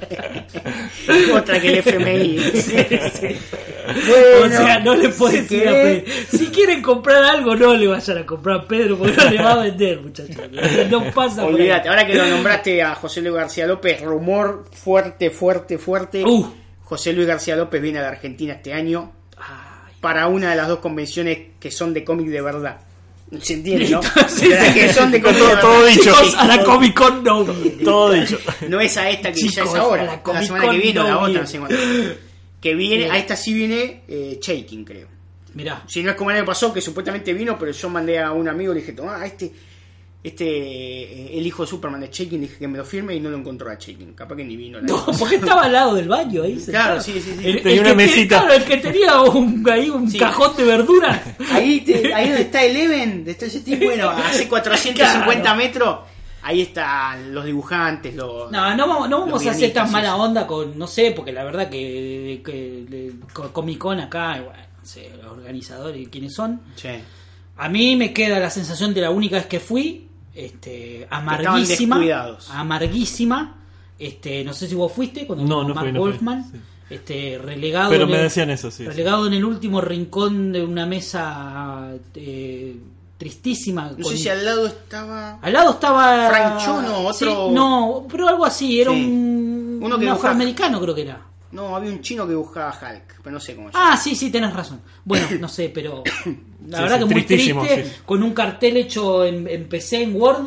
Otra 1.34 1.60
que 1.60 1.68
el 1.70 1.78
FMI. 1.78 2.40
o 4.44 4.50
sea, 4.50 4.80
no 4.80 4.96
le 4.96 5.10
puedes 5.10 5.48
si 5.48 5.58
decir 5.58 5.68
a 5.68 5.72
Pedro. 5.72 6.14
Si 6.30 6.48
quieren 6.48 6.82
comprar 6.82 7.24
algo, 7.24 7.56
no 7.56 7.74
le 7.74 7.88
vayan 7.88 8.18
a 8.18 8.26
comprar 8.26 8.58
a 8.58 8.68
Pedro 8.68 8.98
porque 8.98 9.16
no 9.16 9.30
le 9.30 9.38
va 9.38 9.54
a 9.54 9.64
vender, 9.64 10.02
muchachos. 10.02 10.38
No 10.90 11.12
pasa. 11.12 11.46
Olvídate, 11.46 11.90
ahora 11.90 12.06
que 12.06 12.16
lo 12.16 12.26
nombraste 12.26 12.82
a 12.82 12.96
José 12.96 13.22
Luis 13.22 13.36
García 13.36 13.68
López, 13.68 14.02
rumor 14.02 14.66
fuerte, 14.72 15.30
fuerte, 15.30 15.78
fuerte. 15.78 16.24
Uh. 16.26 16.52
José 16.84 17.14
Luis 17.14 17.28
García 17.28 17.56
López 17.56 17.82
viene 17.82 18.00
a 18.00 18.04
la 18.04 18.08
Argentina 18.10 18.54
este 18.54 18.74
año 18.74 19.12
Ay, 19.38 19.94
para 20.00 20.28
una 20.28 20.52
de 20.52 20.56
las 20.56 20.70
dos 20.70 20.80
convenciones 20.80 21.38
que 21.60 21.70
son 21.70 21.94
de 21.94 22.06
cómic 22.06 22.28
de 22.30 22.42
verdad. 22.42 22.87
¿Se 23.42 23.54
entiende, 23.54 23.90
no? 23.90 24.02
Sí, 24.30 24.46
sí. 24.46 24.74
que 24.74 24.94
son 24.94 25.12
de 25.12 25.20
Todo- 25.20 25.60
todo 25.60 25.86
dicho. 25.86 26.14
A 26.38 26.48
la 26.48 26.64
Comic 26.64 26.94
Con 26.98 27.24
no. 27.24 27.44
Todo 27.84 28.14
dicho. 28.14 28.40
No 28.70 28.80
es 28.80 28.96
a 28.98 29.10
esta 29.10 29.32
que 29.32 29.42
ya 29.42 29.48
Chicos, 29.50 29.70
es 29.70 29.76
ahora, 29.76 30.04
a 30.04 30.06
la 30.06 30.22
la, 30.34 30.44
semana 30.44 30.70
que 30.72 30.78
viene 30.78 31.00
o 31.00 31.04
no 31.04 31.10
la 31.10 31.18
otra, 31.20 31.42
no 31.42 31.48
sé 31.48 31.60
cuándo. 31.60 31.78
Que 32.62 32.74
viene, 32.74 33.10
a 33.12 33.18
esta 33.18 33.36
sí 33.36 33.54
viene 33.54 34.04
eh, 34.08 34.40
Shaking, 34.42 34.84
creo. 34.86 35.08
Mirá, 35.54 35.84
Si 35.88 36.04
no 36.04 36.12
es 36.12 36.16
como 36.16 36.30
el 36.32 36.38
año 36.38 36.46
pasado, 36.46 36.72
que 36.74 36.82
supuestamente 36.82 37.34
vino, 37.34 37.58
pero 37.58 37.72
yo 37.72 37.90
mandé 37.90 38.20
a 38.20 38.32
un 38.32 38.48
amigo 38.48 38.72
y 38.72 38.76
le 38.76 38.82
dije, 38.82 38.94
toma, 38.94 39.26
este, 39.26 39.52
este, 40.28 40.46
eh, 40.46 41.38
el 41.38 41.46
hijo 41.48 41.64
de 41.64 41.70
Superman 41.70 42.00
de 42.02 42.10
Shaking, 42.12 42.42
dije 42.42 42.58
que 42.60 42.68
me 42.68 42.78
lo 42.78 42.86
firme 42.86 43.16
y 43.16 43.20
no 43.20 43.30
lo 43.30 43.38
encontró 43.38 43.70
a 43.70 43.76
Shaking. 43.76 44.14
Capaz 44.14 44.36
que 44.36 44.44
ni 44.46 44.56
vino. 44.56 44.80
la 44.80 44.88
no, 44.88 45.06
porque 45.20 45.36
estaba 45.36 45.64
al 45.64 45.74
lado 45.74 45.96
del 45.96 46.08
baño 46.08 46.44
ahí. 46.44 46.64
Claro, 46.68 47.02
sí, 47.02 47.14
sí, 47.14 47.36
sí. 47.40 47.48
El, 47.48 47.62
Tenía 47.62 47.74
el 47.82 47.86
una 47.88 47.94
mesita. 47.96 48.40
claro, 48.42 48.54
el 48.54 48.64
que 48.64 48.78
tenía 48.78 49.22
un, 49.22 49.70
ahí 49.70 49.90
un 49.90 50.10
Sí. 50.10 50.18
cajón 50.18 50.56
de 50.58 50.64
verduras. 50.64 51.22
Ahí, 51.52 51.82
te- 51.82 52.14
ahí 52.14 52.28
donde 52.28 52.44
está 52.44 52.64
Eleven, 52.64 53.24
de 53.26 53.34
Things, 53.34 53.80
bueno, 53.84 54.10
hace 54.10 54.48
450 54.48 55.42
Claro. 55.42 55.58
metros, 55.58 56.00
ahí 56.44 56.62
están 56.62 57.34
los 57.34 57.44
dibujantes, 57.46 58.16
los... 58.16 58.52
No, 58.52 58.76
no 58.76 58.88
vamos, 58.88 59.10
no 59.10 59.20
vamos 59.22 59.46
a 59.46 59.52
hacer 59.52 59.74
tan 59.74 59.92
mala 59.92 60.16
onda 60.16 60.46
con, 60.48 60.78
no 60.78 60.88
sé, 60.88 61.12
porque 61.16 61.32
la 61.32 61.44
verdad 61.44 61.70
que, 61.70 62.42
que, 62.46 63.12
Comic 63.52 63.78
Con 63.78 64.00
acá, 64.00 64.42
bueno, 64.44 64.60
no 64.80 64.86
sé, 64.86 65.12
los 65.22 65.32
organizadores 65.34 66.02
y 66.02 66.06
quiénes 66.08 66.34
son. 66.34 66.62
A 67.60 67.70
mí 67.70 67.96
me 67.96 68.14
queda 68.14 68.40
la 68.40 68.50
sensación 68.52 68.94
de 68.94 69.02
la 69.02 69.10
única 69.10 69.36
vez 69.38 69.48
que 69.48 69.60
fui, 69.60 70.07
este, 70.38 71.08
amarguísima, 71.10 72.00
amarguísima. 72.54 73.56
Este, 74.00 74.44
no 74.44 74.54
sé 74.54 74.68
si 74.68 74.76
vos 74.76 74.92
fuiste 74.92 75.26
cuando 75.26 75.44
No, 75.46 75.64
Mark 75.74 75.80
fui, 75.86 75.92
no 75.92 76.00
fui, 76.02 76.10
Wolfman, 76.12 76.52
sí. 76.52 76.60
este, 76.92 77.40
relegado, 77.44 77.90
Pero 77.90 78.04
en 78.04 78.12
me 78.12 78.18
el- 78.18 78.24
decían 78.24 78.50
eso, 78.52 78.70
sí. 78.70 78.86
relegado 78.86 79.26
en 79.28 79.34
el 79.34 79.44
último 79.44 79.82
rincón 79.82 80.52
de 80.52 80.64
una 80.64 80.86
mesa 80.86 81.90
eh, 82.14 82.76
tristísima. 83.18 83.90
No 83.98 84.04
con- 84.04 84.12
sé 84.12 84.18
si 84.18 84.30
al 84.30 84.46
lado 84.46 84.68
estaba... 84.68 85.40
Al 85.42 85.52
lado 85.54 85.72
estaba. 85.72 86.28
Otro- 87.08 87.14
Sí, 87.14 87.26
no, 87.56 88.06
pero 88.10 88.28
algo 88.28 88.46
así, 88.46 88.80
era 88.80 88.92
Sí. 88.92 89.04
un. 89.06 89.80
Uno 89.82 89.98
que 89.98 90.06
un 90.06 90.12
afroamericano, 90.12 90.80
creo 90.82 90.94
que 90.96 91.02
era. 91.02 91.22
No, 91.58 91.76
había 91.76 91.92
un 91.92 92.02
chino 92.02 92.24
que 92.26 92.30
dibujaba 92.32 92.70
Hulk, 92.72 93.22
pero 93.24 93.34
no 93.34 93.40
sé 93.40 93.56
cómo. 93.56 93.70
Ah, 93.74 93.98
sí, 93.98 94.16
sí, 94.16 94.30
tenés 94.30 94.54
razón. 94.54 94.80
Bueno, 95.04 95.28
no 95.40 95.48
sé, 95.50 95.70
pero. 95.74 96.04
La 96.68 96.78
Sí, 96.78 96.84
verdad 96.84 97.00
sí, 97.02 97.08
que 97.08 97.14
muy 97.14 97.24
triste, 97.24 97.86
sí. 97.86 97.92
con 98.06 98.24
un 98.24 98.34
cartel 98.34 98.78
hecho 98.78 99.26
en, 99.26 99.48
en 99.48 99.68
PC, 99.68 100.04
en 100.04 100.16
Word. 100.16 100.46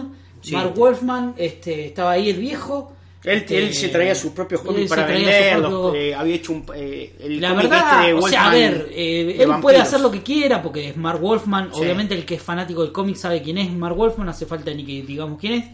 Mark 0.53 0.73
Wolfman, 0.75 1.35
este, 1.37 1.87
estaba 1.87 2.13
ahí 2.13 2.31
el 2.31 2.39
viejo. 2.39 2.93
Él, 3.25 3.39
Este, 3.39 3.59
él 3.59 3.75
se 3.75 3.89
traía 3.91 4.15
sus 4.15 4.33
propios 4.33 4.63
cómics 4.63 4.89
para 4.89 5.05
venderlos, 5.05 5.71
propio- 5.71 5.95
eh, 6.01 6.15
había 6.15 6.35
hecho 6.37 6.53
un, 6.53 6.65
eh, 6.75 7.15
el 7.21 7.39
La 7.39 7.53
verdad, 7.53 8.01
este 8.01 8.07
de 8.07 8.15
o 8.15 8.23
sea, 8.27 8.47
a 8.47 8.51
ver, 8.55 8.89
eh, 8.91 9.37
él 9.39 9.51
puede 9.61 9.77
hacer 9.77 10.01
lo 10.01 10.11
que 10.11 10.23
quiera 10.23 10.63
porque 10.63 10.89
es 10.89 10.97
Mark 10.97 11.21
Wolfman. 11.21 11.69
Obviamente, 11.75 12.15
el 12.15 12.25
que 12.25 12.37
es 12.37 12.43
fanático 12.43 12.81
del 12.83 12.93
cómic 12.93 13.17
sabe 13.17 13.43
quién 13.43 13.59
es 13.59 13.71
Mark 13.71 13.95
Wolfman, 13.95 14.25
no 14.25 14.31
hace 14.31 14.47
falta 14.47 14.73
ni 14.73 14.87
que 14.87 15.03
digamos 15.03 15.39
quién 15.39 15.53
es. 15.53 15.65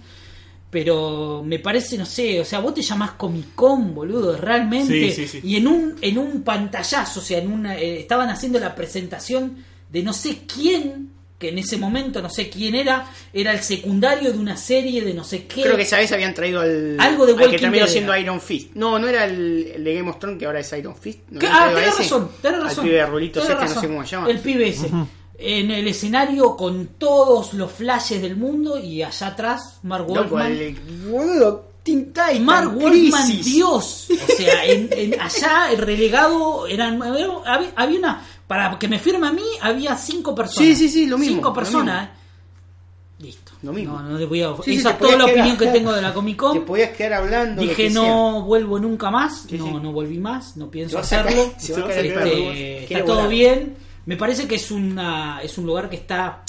Pero 0.76 1.42
me 1.42 1.58
parece, 1.58 1.96
no 1.96 2.04
sé, 2.04 2.38
o 2.38 2.44
sea, 2.44 2.58
vos 2.58 2.74
te 2.74 2.82
llamás 2.82 3.12
Comic 3.12 3.54
Con, 3.54 3.94
boludo, 3.94 4.36
realmente. 4.36 5.10
Sí, 5.10 5.26
sí, 5.26 5.26
sí. 5.26 5.40
Y 5.42 5.56
en 5.56 5.68
un, 5.68 5.96
en 6.02 6.18
un 6.18 6.42
pantallazo, 6.42 7.20
o 7.20 7.22
sea, 7.22 7.38
en 7.38 7.50
una, 7.50 7.78
eh, 7.78 8.00
estaban 8.00 8.28
haciendo 8.28 8.58
la 8.58 8.74
presentación 8.74 9.56
de 9.88 10.02
no 10.02 10.12
sé 10.12 10.40
quién, 10.46 11.12
que 11.38 11.48
en 11.48 11.56
ese 11.56 11.78
momento 11.78 12.20
no 12.20 12.28
sé 12.28 12.50
quién 12.50 12.74
era, 12.74 13.10
era 13.32 13.52
el 13.52 13.60
secundario 13.60 14.34
de 14.34 14.38
una 14.38 14.58
serie 14.58 15.02
de 15.02 15.14
no 15.14 15.24
sé 15.24 15.46
qué. 15.46 15.62
Creo 15.62 15.76
que 15.76 15.82
esa 15.84 15.96
vez 15.96 16.12
habían 16.12 16.34
traído 16.34 16.60
al, 16.60 17.00
Algo 17.00 17.24
de 17.24 17.32
al 17.42 17.50
que 17.52 17.58
terminó 17.58 17.86
Dead 17.86 17.92
siendo 17.92 18.12
era. 18.12 18.20
Iron 18.20 18.42
Fist. 18.42 18.72
No, 18.74 18.98
no 18.98 19.08
era 19.08 19.24
el, 19.24 19.72
el 19.76 19.82
de 19.82 19.94
Game 19.94 20.10
of 20.10 20.18
Thrones 20.18 20.38
que 20.38 20.44
ahora 20.44 20.60
es 20.60 20.70
Iron 20.74 20.94
Fist. 20.94 21.20
No, 21.30 21.40
ah, 21.50 21.70
tenés 21.74 21.96
razón, 21.96 22.32
tenés 22.42 22.62
razón. 22.62 22.80
Al 22.80 22.84
pibe 22.84 22.96
de 22.98 23.06
rulitos 23.06 23.46
tenés 23.46 23.62
este, 23.62 23.74
no 23.76 23.80
sé 23.80 23.86
cómo 23.86 24.04
se 24.04 24.10
llama. 24.10 24.30
El 24.30 24.40
pibe 24.40 24.68
ese. 24.68 24.90
En 25.38 25.70
el 25.70 25.86
escenario 25.88 26.56
con 26.56 26.86
todos 26.98 27.52
los 27.54 27.70
flashes 27.70 28.22
del 28.22 28.36
mundo 28.36 28.78
y 28.78 29.02
allá 29.02 29.26
atrás 29.28 29.80
Mark 29.82 30.06
Wolfman. 30.06 30.56
Titan, 31.82 32.44
Mark 32.44 32.74
Wolfman. 32.74 33.42
Dios. 33.42 34.08
O 34.10 34.32
sea, 34.36 34.64
en, 34.64 34.88
en- 34.90 35.20
allá 35.20 35.70
el 35.70 35.78
relegado 35.78 36.66
eran. 36.66 37.00
Había, 37.02 37.72
había 37.76 37.98
una. 37.98 38.22
Para 38.46 38.78
que 38.78 38.88
me 38.88 38.98
firme 38.98 39.26
a 39.26 39.32
mí, 39.32 39.42
había 39.60 39.96
cinco 39.96 40.34
personas. 40.34 40.68
Sí, 40.68 40.74
sí, 40.74 40.88
sí, 40.88 41.06
lo 41.06 41.18
mismo, 41.18 41.36
Cinco 41.36 41.48
lo 41.50 41.54
personas. 41.54 42.10
Listo. 43.18 43.52
Lo 43.62 43.72
mismo. 43.72 44.00
No, 44.00 44.10
no 44.10 44.18
le 44.18 44.26
voy 44.26 44.42
a. 44.42 44.54
Sí, 44.56 44.72
sí, 44.72 44.76
esa 44.76 44.90
te 44.90 45.04
es 45.04 45.10
toda 45.10 45.16
la 45.16 45.24
opinión 45.32 45.56
que 45.56 45.66
tengo 45.68 45.92
de 45.92 46.02
la 46.02 46.12
Comic 46.12 46.36
Te 46.36 46.40
Con. 46.40 46.64
podías 46.64 46.90
quedar 46.90 47.14
hablando. 47.14 47.62
Dije 47.62 47.90
no 47.90 48.42
vuelvo 48.42 48.78
nunca 48.78 49.10
más. 49.10 49.46
Sí, 49.48 49.56
no, 49.56 49.78
no 49.80 49.92
volví 49.92 50.18
más. 50.18 50.56
No 50.56 50.70
pienso 50.70 50.98
hacerlo. 50.98 51.52
Este, 51.58 52.84
está 52.84 53.04
todo 53.04 53.28
bien. 53.28 53.76
Me 54.06 54.16
parece 54.16 54.46
que 54.48 54.54
es 54.56 54.70
una 54.70 55.40
es 55.42 55.58
un 55.58 55.66
lugar 55.66 55.88
que 55.90 55.96
está. 55.96 56.42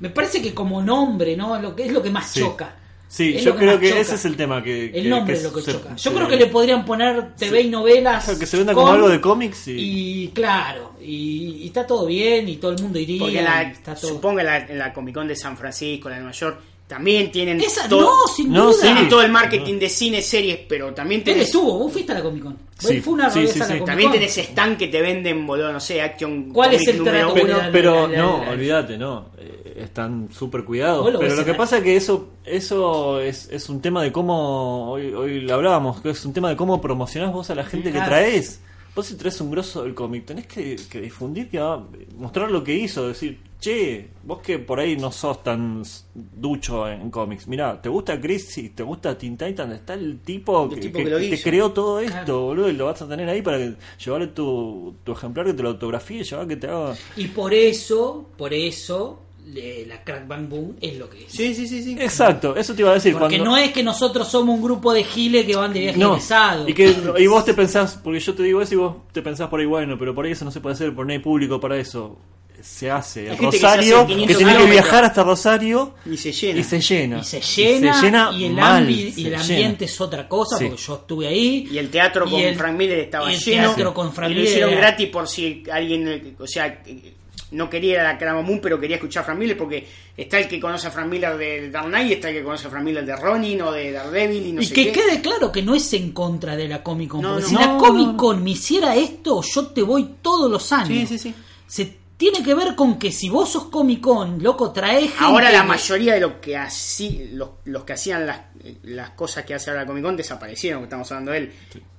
Me 0.00 0.08
parece 0.10 0.40
que 0.40 0.54
como 0.54 0.80
nombre, 0.82 1.36
¿no? 1.36 1.60
Lo 1.60 1.76
que 1.76 1.84
es 1.86 1.92
lo 1.92 2.02
que 2.02 2.10
más 2.10 2.30
Sí. 2.30 2.40
choca. 2.40 2.76
Sí, 3.08 3.34
Es 3.36 3.42
yo 3.42 3.56
creo 3.56 3.78
que 3.80 3.88
choca. 3.88 4.00
ese 4.00 4.14
es 4.14 4.24
el 4.24 4.36
tema. 4.36 4.62
Que, 4.62 4.84
El 4.86 5.02
que- 5.02 5.08
nombre 5.08 5.34
que 5.34 5.38
es 5.40 5.44
lo 5.44 5.52
que 5.52 5.62
se- 5.62 5.72
choca. 5.72 5.90
Yo 5.96 6.10
se- 6.10 6.16
creo 6.16 6.28
que 6.28 6.36
le 6.36 6.46
podrían 6.46 6.84
poner 6.84 7.34
TV 7.34 7.62
y 7.62 7.68
novelas. 7.68 8.24
Claro, 8.24 8.38
que 8.38 8.46
se 8.46 8.56
venda 8.56 8.72
como 8.72 8.86
algo 8.88 9.08
de 9.08 9.20
cómics 9.20 9.66
y- 9.68 10.22
Y 10.24 10.28
claro, 10.28 10.94
y, 11.02 11.62
y 11.62 11.66
está 11.66 11.84
todo 11.86 12.06
bien 12.06 12.48
y 12.48 12.56
todo 12.58 12.70
el 12.70 12.80
mundo 12.80 12.98
iría. 13.00 13.18
Porque 13.18 13.42
la, 13.42 13.62
está 13.62 13.96
todo... 13.96 14.10
supongo 14.12 14.38
que 14.38 14.44
la, 14.44 14.58
en 14.58 14.78
la 14.78 14.92
Comic 14.92 15.14
Con 15.16 15.26
de 15.26 15.34
San 15.34 15.56
Francisco, 15.56 16.08
la 16.08 16.14
de 16.14 16.20
Nueva 16.22 16.36
York, 16.36 16.60
también 16.90 17.30
tienen 17.30 17.60
Esa 17.60 17.88
todo, 17.88 18.00
no, 18.00 18.26
sin 18.34 18.52
No, 18.52 18.64
duda. 18.66 18.74
sí. 18.74 18.80
tienen 18.82 19.08
todo 19.08 19.22
el 19.22 19.30
marketing 19.30 19.78
de 19.78 19.88
cine, 19.88 20.20
series, 20.20 20.58
pero 20.68 20.92
también 20.92 21.20
Él 21.20 21.24
tenés, 21.24 21.46
estuvo, 21.46 21.78
vos 21.78 21.92
fuiste 21.92 22.10
a 22.12 22.16
la 22.16 22.22
Comic 22.22 22.42
Con. 22.42 22.58
Sí, 22.78 23.00
Fue 23.00 23.12
una 23.14 23.30
sí, 23.30 23.40
a 23.60 23.66
la 23.68 23.84
también 23.84 24.10
tenés 24.10 24.36
stand 24.36 24.76
que 24.76 24.88
te 24.88 25.00
venden, 25.00 25.46
boludo, 25.46 25.72
no 25.72 25.78
sé, 25.80 26.02
Action 26.02 26.50
¿Cuál 26.52 26.74
es 26.74 26.88
el 26.88 26.98
número 26.98 27.18
trato? 27.32 27.34
Pero, 27.34 27.58
la- 27.58 27.70
pero 27.72 28.08
la- 28.08 28.18
no, 28.18 28.44
la- 28.44 28.50
olvídate, 28.50 28.98
no. 28.98 29.26
eh, 29.38 29.82
están 29.84 30.28
súper 30.32 30.64
cuidados. 30.64 31.06
Pero 31.18 31.36
lo 31.36 31.44
que 31.44 31.54
pasa 31.54 31.78
es 31.78 31.84
que 31.84 31.96
eso 31.96 32.28
eso 32.44 33.20
es, 33.20 33.48
es 33.50 33.68
un 33.68 33.80
tema 33.80 34.02
de 34.02 34.10
cómo. 34.12 34.90
Hoy, 34.92 35.12
hoy 35.14 35.40
lo 35.42 35.54
hablábamos, 35.54 36.00
que 36.00 36.10
es 36.10 36.24
un 36.24 36.32
tema 36.32 36.48
de 36.48 36.56
cómo 36.56 36.80
promocionás 36.80 37.32
vos 37.32 37.48
a 37.50 37.54
la 37.54 37.64
gente 37.64 37.92
que 37.92 38.00
traes. 38.00 38.60
Vos 38.94 39.06
si 39.06 39.14
traes 39.16 39.40
un 39.40 39.50
grosso 39.50 39.82
del 39.84 39.94
cómic, 39.94 40.24
tenés 40.26 40.46
que, 40.46 40.76
que 40.90 41.00
difundir, 41.00 41.48
que 41.48 41.58
va- 41.58 41.86
mostrar 42.18 42.50
lo 42.50 42.62
que 42.64 42.74
hizo, 42.74 43.06
decir, 43.08 43.38
che, 43.60 44.08
vos 44.24 44.40
que 44.40 44.58
por 44.58 44.80
ahí 44.80 44.96
no 44.96 45.12
sos 45.12 45.42
tan 45.44 45.82
ducho 46.14 46.88
en 46.88 47.10
cómics, 47.10 47.46
mirá, 47.46 47.80
¿te 47.80 47.88
gusta 47.88 48.20
Chris? 48.20 48.72
¿Te 48.74 48.82
gusta 48.82 49.16
Teen 49.16 49.36
Titan? 49.36 49.70
Está 49.72 49.94
el 49.94 50.18
tipo 50.20 50.64
El 50.64 50.70
que, 50.70 50.76
tipo 50.80 50.98
que- 50.98 51.04
que 51.04 51.10
lo 51.10 51.18
que 51.18 51.28
te 51.30 51.42
creó 51.42 51.70
todo 51.72 52.00
esto, 52.00 52.12
Claro. 52.12 52.40
boludo, 52.46 52.68
y 52.68 52.72
lo 52.72 52.86
vas 52.86 53.00
a 53.02 53.08
tener 53.08 53.28
ahí 53.28 53.42
para 53.42 53.58
que 53.58 53.74
llevarle 54.04 54.26
tu, 54.28 54.94
tu 55.04 55.12
ejemplar, 55.12 55.46
que 55.46 55.54
te 55.54 55.62
lo 55.62 55.68
autografíe, 55.70 56.24
llevar 56.24 56.48
que 56.48 56.56
te 56.56 56.66
haga... 56.66 56.96
Y 57.16 57.28
por 57.28 57.54
eso, 57.54 58.26
por 58.36 58.52
eso, 58.52 59.20
le- 59.52 59.86
la 59.86 60.02
Crack 60.04 60.26
Bang 60.26 60.48
Boom 60.48 60.76
es 60.80 60.96
lo 60.96 61.08
que 61.10 61.24
es. 61.24 61.32
Sí, 61.32 61.54
sí, 61.54 61.66
sí, 61.66 61.82
sí. 61.82 61.96
Exacto, 61.98 62.56
eso 62.56 62.74
te 62.74 62.82
iba 62.82 62.90
a 62.90 62.94
decir. 62.94 63.12
Porque 63.16 63.36
cuando... 63.38 63.52
no 63.52 63.56
es 63.56 63.72
que 63.72 63.82
nosotros 63.82 64.28
somos 64.28 64.54
un 64.56 64.62
grupo 64.62 64.92
de 64.92 65.04
giles 65.04 65.44
que 65.46 65.56
van 65.56 65.72
de 65.72 65.80
viaje 65.80 65.98
No, 65.98 66.12
egresado. 66.14 66.68
y, 66.68 66.74
que, 66.74 66.94
y 67.18 67.26
vos 67.26 67.44
te 67.44 67.54
pensás, 67.54 67.98
porque 68.02 68.20
yo 68.20 68.34
te 68.34 68.42
digo 68.42 68.60
eso 68.62 68.74
y 68.74 68.76
vos 68.78 68.96
te 69.12 69.22
pensás 69.22 69.48
por 69.48 69.60
ahí, 69.60 69.66
bueno, 69.66 69.96
pero 69.98 70.14
por 70.14 70.24
ahí 70.24 70.32
eso 70.32 70.44
no 70.44 70.50
se 70.50 70.60
puede 70.60 70.74
hacer, 70.74 70.94
porque 70.94 71.06
no 71.08 71.12
hay 71.12 71.18
público 71.20 71.58
para 71.60 71.76
eso. 71.78 72.18
Se 72.62 72.90
hace. 72.90 73.22
El 73.30 73.38
que 73.38 73.52
se 73.52 73.56
Rosario, 73.56 73.96
hace 74.00 74.06
que, 74.08 74.12
500 74.12 74.36
tiene 74.36 74.56
que 74.58 74.70
viajar 74.70 75.02
hasta 75.04 75.22
Rosario 75.22 75.94
Y 76.04 76.18
se 76.18 76.30
llena. 76.30 76.60
y 76.60 76.64
se 76.64 76.78
llena. 76.82 77.18
Y 77.20 77.24
se 77.24 77.40
llena, 77.40 78.30
y, 78.36 78.44
el, 78.44 78.52
mal, 78.52 78.86
ambi- 78.86 79.14
se 79.14 79.20
y 79.22 79.24
el 79.24 79.30
llena. 79.32 79.40
ambiente 79.40 79.84
es 79.86 79.98
otra 79.98 80.28
cosa, 80.28 80.58
Sí. 80.58 80.66
porque 80.66 80.82
yo 80.82 80.94
estuve 80.96 81.26
ahí. 81.28 81.68
Y 81.72 81.78
el 81.78 81.88
teatro 81.88 82.26
Y 82.26 82.30
con 82.32 82.40
el- 82.40 82.54
Frank 82.56 82.76
Miller 82.76 82.98
estaba 82.98 83.32
y 83.32 83.36
el 83.36 83.40
lleno. 83.40 83.68
teatro 83.68 83.94
con 83.94 84.12
Frank 84.12 84.30
y 84.30 84.34
lo 84.34 84.40
Miller 84.40 84.50
hicieron 84.52 84.72
era- 84.72 84.80
gratis 84.88 85.08
por 85.08 85.26
si 85.26 85.62
alguien, 85.72 86.06
eh, 86.08 86.34
o 86.38 86.46
sea, 86.46 86.66
eh, 86.84 87.14
no 87.52 87.68
quería 87.68 87.92
ir 87.94 87.98
a 88.00 88.04
la 88.04 88.18
Cramo 88.18 88.42
Moon, 88.42 88.60
pero 88.62 88.78
quería 88.78 88.96
escuchar 88.96 89.22
a 89.22 89.26
Frank 89.26 89.38
Miller 89.38 89.56
porque 89.56 89.86
está 90.16 90.38
el 90.38 90.48
que 90.48 90.60
conoce 90.60 90.86
a 90.86 90.90
Frank 90.90 91.08
Miller 91.08 91.36
de 91.36 91.70
Dark 91.70 91.88
Knight 91.88 92.08
y 92.10 92.12
está 92.14 92.28
el 92.28 92.36
que 92.36 92.42
conoce 92.44 92.66
a 92.66 92.70
Frank 92.70 92.84
Miller 92.84 93.04
de 93.04 93.16
Ronin 93.16 93.62
o 93.62 93.72
de 93.72 93.92
Daredevil 93.92 94.46
y 94.46 94.52
no 94.52 94.60
y 94.62 94.66
sé 94.66 94.74
que 94.74 94.86
qué. 94.86 94.92
quede 94.92 95.20
claro 95.20 95.50
que 95.50 95.62
no 95.62 95.74
es 95.74 95.92
en 95.94 96.12
contra 96.12 96.56
de 96.56 96.68
la 96.68 96.82
Comic 96.82 97.10
Con. 97.10 97.22
No, 97.22 97.28
porque 97.30 97.42
no. 97.42 97.48
si 97.48 97.54
No, 97.54 97.60
la 97.60 97.66
no, 97.68 97.78
Comic 97.78 98.06
no. 98.08 98.16
Con 98.16 98.44
me 98.44 98.50
hiciera 98.50 98.94
esto, 98.96 99.40
yo 99.42 99.66
te 99.68 99.82
voy 99.82 100.08
todos 100.22 100.50
los 100.50 100.72
años. 100.72 100.88
Sí, 100.88 101.06
sí, 101.06 101.18
sí. 101.18 101.34
Se 101.66 101.99
tiene 102.20 102.42
que 102.44 102.54
ver 102.54 102.74
con 102.74 102.98
que 102.98 103.10
si 103.10 103.30
vos 103.30 103.50
sos 103.50 103.64
Comic 103.70 104.02
Con, 104.02 104.42
loco, 104.42 104.70
trae 104.72 105.00
gente 105.08 105.16
Ahora 105.20 105.50
la 105.50 105.62
que- 105.62 105.66
mayoría 105.68 106.12
de 106.14 106.20
lo 106.20 106.38
que 106.38 106.54
así, 106.54 107.30
los, 107.32 107.48
los 107.64 107.82
que 107.84 107.94
hacían 107.94 108.26
las, 108.26 108.40
las 108.82 109.10
cosas 109.12 109.46
que 109.46 109.54
hace 109.54 109.70
ahora 109.70 109.84
la 109.84 109.86
Comic 109.88 110.04
Con 110.04 110.16
desaparecieron, 110.18 110.82
que 110.82 110.84
estamos 110.84 111.10
hablando 111.10 111.32
de 111.32 111.38
él, 111.38 111.52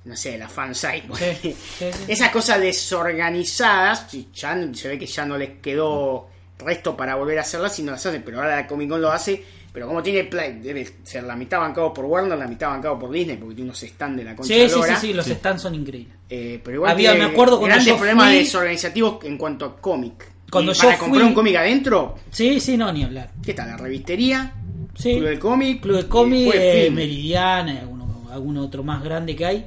no 0.04 0.16
sé, 0.16 0.38
la 0.38 0.48
fansite. 0.48 1.08
Sí, 1.18 1.34
sí, 1.42 1.56
sí. 1.78 1.90
Esas 2.06 2.30
cosas 2.30 2.60
desorganizadas, 2.60 4.12
y 4.14 4.28
ya 4.34 4.56
se 4.74 4.88
ve 4.88 4.98
que 4.98 5.06
ya 5.06 5.24
no 5.26 5.36
les 5.36 5.58
quedó 5.60 6.28
resto 6.58 6.96
para 6.96 7.16
volver 7.16 7.38
a 7.38 7.42
hacerlas 7.42 7.76
y 7.80 7.82
no 7.82 7.90
las 7.92 8.06
hacen, 8.06 8.22
pero 8.24 8.38
ahora 8.38 8.54
la 8.54 8.66
Comic 8.68 8.88
Con 8.90 9.02
lo 9.02 9.10
hace, 9.10 9.44
pero 9.72 9.86
como 9.86 10.02
tiene 10.02 10.24
play, 10.24 10.60
debe 10.62 10.86
ser 11.02 11.24
la 11.24 11.34
mitad 11.34 11.58
bancado 11.60 11.92
por 11.94 12.04
Warner, 12.04 12.38
la 12.38 12.46
mitad 12.46 12.68
bancado 12.68 12.98
por 12.98 13.10
Disney, 13.10 13.36
porque 13.36 13.54
tiene 13.54 13.70
unos 13.70 13.80
stands 13.80 14.16
de 14.18 14.24
la 14.24 14.36
concha 14.36 14.52
Sí, 14.54 14.60
de 14.60 14.68
sí, 14.68 14.80
sí, 14.86 14.94
sí, 15.00 15.12
los 15.14 15.26
stands 15.26 15.62
son 15.62 15.74
increíbles. 15.74 16.14
Eh, 16.28 16.60
pero 16.62 16.76
igual 16.76 16.92
Había- 16.92 17.14
me 17.14 17.24
acuerdo 17.24 17.58
cuando 17.58 17.66
grandes 17.74 17.86
yo 17.86 17.96
problemas 17.96 18.28
fui- 18.28 18.38
desorganizativos 18.38 19.24
en 19.24 19.38
cuanto 19.38 19.64
a 19.64 19.76
cómic. 19.80 20.30
Cuando 20.50 20.72
Y 20.72 20.74
yo 20.74 20.82
para 20.82 20.96
fui- 20.96 21.04
comprar 21.06 21.24
un 21.26 21.34
cómic 21.34 21.56
adentro, 21.56 22.14
Sí, 22.30 22.60
sí, 22.60 22.76
no, 22.76 22.92
ni 22.92 23.04
hablar. 23.04 23.30
¿qué 23.42 23.54
tal? 23.54 23.68
La 23.68 23.76
revistería, 23.78 24.52
Sí. 24.94 25.14
Club 25.14 25.24
del 25.24 25.38
Cómic, 25.38 25.80
Club 25.80 25.94
de 25.96 26.00
y 26.02 26.04
Cómic, 26.04 26.52
eh. 26.54 26.90
Meridiana, 26.92 27.72
y 27.72 27.78
alguno, 27.78 28.28
alguno 28.30 28.62
otro 28.62 28.82
más 28.84 29.02
grande 29.02 29.34
que 29.34 29.46
hay. 29.46 29.66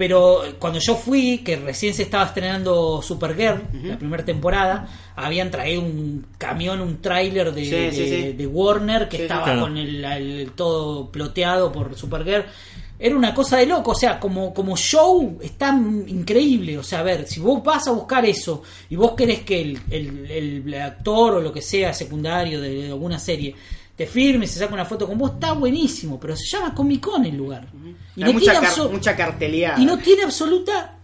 Pero 0.00 0.40
cuando 0.58 0.78
yo 0.78 0.96
fui, 0.96 1.42
que 1.44 1.56
recién 1.56 1.92
se 1.92 2.04
estaba 2.04 2.24
estrenando 2.24 3.02
Supergirl, 3.02 3.60
la 3.84 3.98
primera 3.98 4.24
temporada, 4.24 4.88
habían 5.14 5.50
traído 5.50 5.82
un 5.82 6.24
camión, 6.38 6.80
un 6.80 7.02
tráiler 7.02 7.52
de, 7.52 7.64
Sí, 7.66 7.70
de- 7.70 7.92
sí, 7.92 8.08
sí. 8.08 8.32
de 8.32 8.46
Warner 8.46 9.10
que 9.10 9.24
estaba 9.24 9.44
Claro. 9.44 9.60
con 9.60 9.76
el, 9.76 10.02
el- 10.02 10.52
todo 10.52 11.10
ploteado 11.10 11.70
por 11.70 11.94
Supergirl. 11.94 12.46
Era 12.98 13.14
una 13.14 13.34
cosa 13.34 13.58
de 13.58 13.66
loco, 13.66 13.90
o 13.90 13.94
sea, 13.94 14.18
como, 14.18 14.54
como 14.54 14.74
show 14.74 15.38
está 15.42 15.68
increíble. 16.06 16.78
O 16.78 16.82
sea, 16.82 17.00
a 17.00 17.02
ver, 17.02 17.26
si 17.28 17.38
vos 17.38 17.62
vas 17.62 17.86
a 17.86 17.92
buscar 17.92 18.24
eso 18.24 18.62
y 18.88 18.96
vos 18.96 19.12
querés 19.12 19.40
que 19.40 19.60
el, 19.60 19.78
el- 19.90 20.30
el 20.64 20.74
actor 20.80 21.34
o 21.34 21.40
lo 21.42 21.52
que 21.52 21.60
sea 21.60 21.92
secundario 21.92 22.58
de, 22.58 22.70
de 22.84 22.86
alguna 22.88 23.18
serie 23.18 23.54
te 24.00 24.06
firme, 24.06 24.46
se 24.46 24.58
saca 24.58 24.72
una 24.72 24.86
foto 24.86 25.06
con 25.06 25.18
vos, 25.18 25.32
está 25.32 25.52
buenísimo, 25.52 26.18
pero 26.18 26.34
se 26.34 26.46
llama 26.46 26.74
Comic 26.74 27.02
Con 27.02 27.22
el 27.26 27.36
lugar. 27.36 27.66
Y, 28.16 28.22
Hay 28.22 28.32
no 28.32 28.38
mucha, 28.38 28.52
tiene 28.52 28.66
car- 28.66 28.90
mucha 28.90 29.14
carteleada. 29.14 29.78
y 29.78 29.84
no 29.84 29.98
tiene 29.98 30.22
absoluta, 30.22 30.96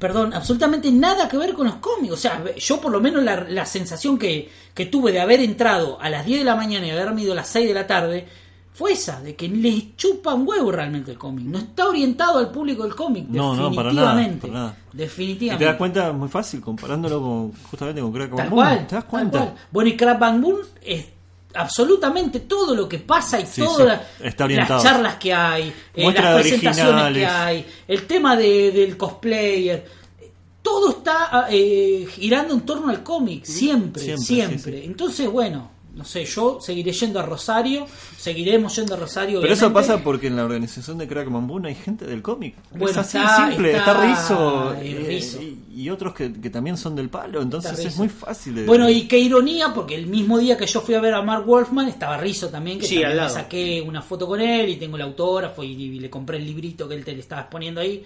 perdón, 0.00 0.34
absolutamente 0.34 0.90
nada 0.90 1.28
que 1.28 1.36
ver 1.36 1.52
con 1.54 1.66
los 1.68 1.76
cómics. 1.76 2.12
O 2.12 2.16
sea, 2.16 2.42
yo 2.56 2.80
por 2.80 2.90
lo 2.90 3.00
menos 3.00 3.22
la, 3.22 3.44
la 3.48 3.64
sensación 3.64 4.18
que, 4.18 4.50
que 4.74 4.86
tuve 4.86 5.12
de 5.12 5.20
haber 5.20 5.38
entrado 5.40 6.00
a 6.00 6.10
las 6.10 6.26
10 6.26 6.40
de 6.40 6.44
la 6.44 6.56
mañana 6.56 6.84
y 6.86 6.90
haberme 6.90 7.22
ido 7.22 7.34
a 7.34 7.36
las 7.36 7.48
6 7.50 7.68
de 7.68 7.74
la 7.74 7.86
tarde 7.86 8.26
fue 8.72 8.90
esa, 8.94 9.20
de 9.20 9.36
que 9.36 9.46
les 9.48 9.94
chupa 9.96 10.34
un 10.34 10.48
huevo 10.48 10.72
realmente 10.72 11.12
el 11.12 11.18
cómic. 11.18 11.44
No 11.46 11.58
está 11.58 11.86
orientado 11.86 12.38
al 12.40 12.50
público 12.50 12.82
del 12.82 12.96
cómic, 12.96 13.26
No, 13.28 13.54
no, 13.54 13.72
para 13.72 13.90
definitivamente. 13.90 14.48
nada, 14.48 14.58
para 14.64 14.72
nada. 14.72 14.76
Y 14.92 14.96
Definitivamente. 14.96 15.64
te 15.64 15.68
das 15.70 15.76
cuenta 15.78 16.12
muy 16.12 16.28
fácil 16.28 16.60
comparándolo 16.60 17.20
con 17.20 17.52
justamente 17.70 18.00
con 18.00 18.12
Crack 18.12 18.30
Bang 18.32 18.50
cual, 18.50 18.76
Boom, 18.78 18.86
¿Te 18.88 18.94
das 18.96 19.04
tal 19.04 19.10
cuenta? 19.10 19.38
cual. 19.38 19.54
Bueno, 19.70 19.90
y 19.90 19.96
Crab 19.96 20.18
Bang 20.18 20.40
Boom 20.40 20.56
es 20.84 21.06
absolutamente 21.54 22.40
todo 22.40 22.74
lo 22.74 22.88
que 22.88 22.98
pasa 22.98 23.40
y 23.40 23.46
Sí, 23.46 23.62
todas 23.62 24.00
sí, 24.18 24.24
las 24.56 24.82
charlas 24.82 25.14
que 25.16 25.32
hay, 25.32 25.72
eh, 25.94 26.02
las 26.12 26.40
presentaciones 26.42 26.94
que 27.18 27.26
hay, 27.26 27.66
el 27.88 28.06
tema 28.06 28.36
de- 28.36 28.70
del 28.72 28.96
cosplayer. 28.96 29.84
Todo 30.62 30.90
está 30.90 31.46
eh, 31.50 32.06
girando 32.10 32.54
en 32.54 32.60
torno 32.62 32.88
al 32.88 33.02
cómic, 33.02 33.44
siempre, 33.44 34.16
Siempre. 34.16 34.84
Entonces, 34.84 35.28
bueno, 35.28 35.70
no 35.94 36.04
sé, 36.04 36.24
yo 36.24 36.58
seguiré 36.60 36.92
yendo 36.92 37.20
a 37.20 37.22
Rosario, 37.22 37.86
seguiremos 38.16 38.74
yendo 38.76 38.94
a 38.94 38.96
Rosario. 38.96 39.40
Pero 39.40 39.52
eso 39.52 39.66
obviamente. 39.66 39.88
pasa 39.92 40.02
porque 40.04 40.26
en 40.26 40.36
la 40.36 40.44
organización 40.44 40.98
de 40.98 41.06
Crack 41.08 41.30
Bang 41.30 41.46
Boom 41.46 41.64
hay 41.66 41.74
gente 41.74 42.04
del 42.04 42.20
cómic. 42.22 42.54
Bueno, 42.72 42.88
es 42.90 42.96
así 42.96 43.16
está- 43.18 43.48
simple, 43.48 43.76
está- 43.76 43.92
está, 43.92 44.06
Rizzo, 44.06 44.76
y 44.82 44.88
eh, 44.88 45.04
Rizzo. 45.08 45.42
y, 45.42 45.58
y 45.82 45.90
otros 45.90 46.14
que, 46.14 46.32
que 46.32 46.50
también 46.50 46.76
son 46.76 46.94
del 46.96 47.08
palo, 47.08 47.40
entonces 47.42 47.78
es 47.78 47.96
muy 47.96 48.08
fácil 48.08 48.54
de... 48.56 48.64
Bueno, 48.66 48.88
y 48.90 49.06
qué 49.08 49.18
ironía, 49.18 49.72
porque 49.74 49.94
el 49.94 50.06
mismo 50.06 50.38
día 50.38 50.56
que 50.56 50.66
yo 50.66 50.80
fui 50.80 50.94
a 50.94 51.00
ver 51.00 51.14
a 51.14 51.22
Mark 51.22 51.44
Wolfman 51.46 51.88
estaba 51.88 52.16
Rizzo 52.16 52.48
también, 52.48 52.78
que 52.78 52.86
Sí, 52.86 52.94
también 52.96 53.10
al 53.12 53.16
lado. 53.16 53.34
saqué 53.34 53.82
una 53.86 54.02
foto 54.02 54.26
con 54.26 54.40
él 54.40 54.68
y 54.68 54.76
tengo 54.76 54.96
el 54.96 55.02
autógrafo 55.02 55.62
y, 55.62 55.72
y 55.72 56.00
le 56.00 56.10
compré 56.10 56.38
el 56.38 56.46
librito 56.46 56.88
que 56.88 56.94
él 56.94 57.04
te 57.04 57.12
le 57.12 57.20
estaba 57.20 57.42
exponiendo 57.42 57.80
ahí. 57.80 58.02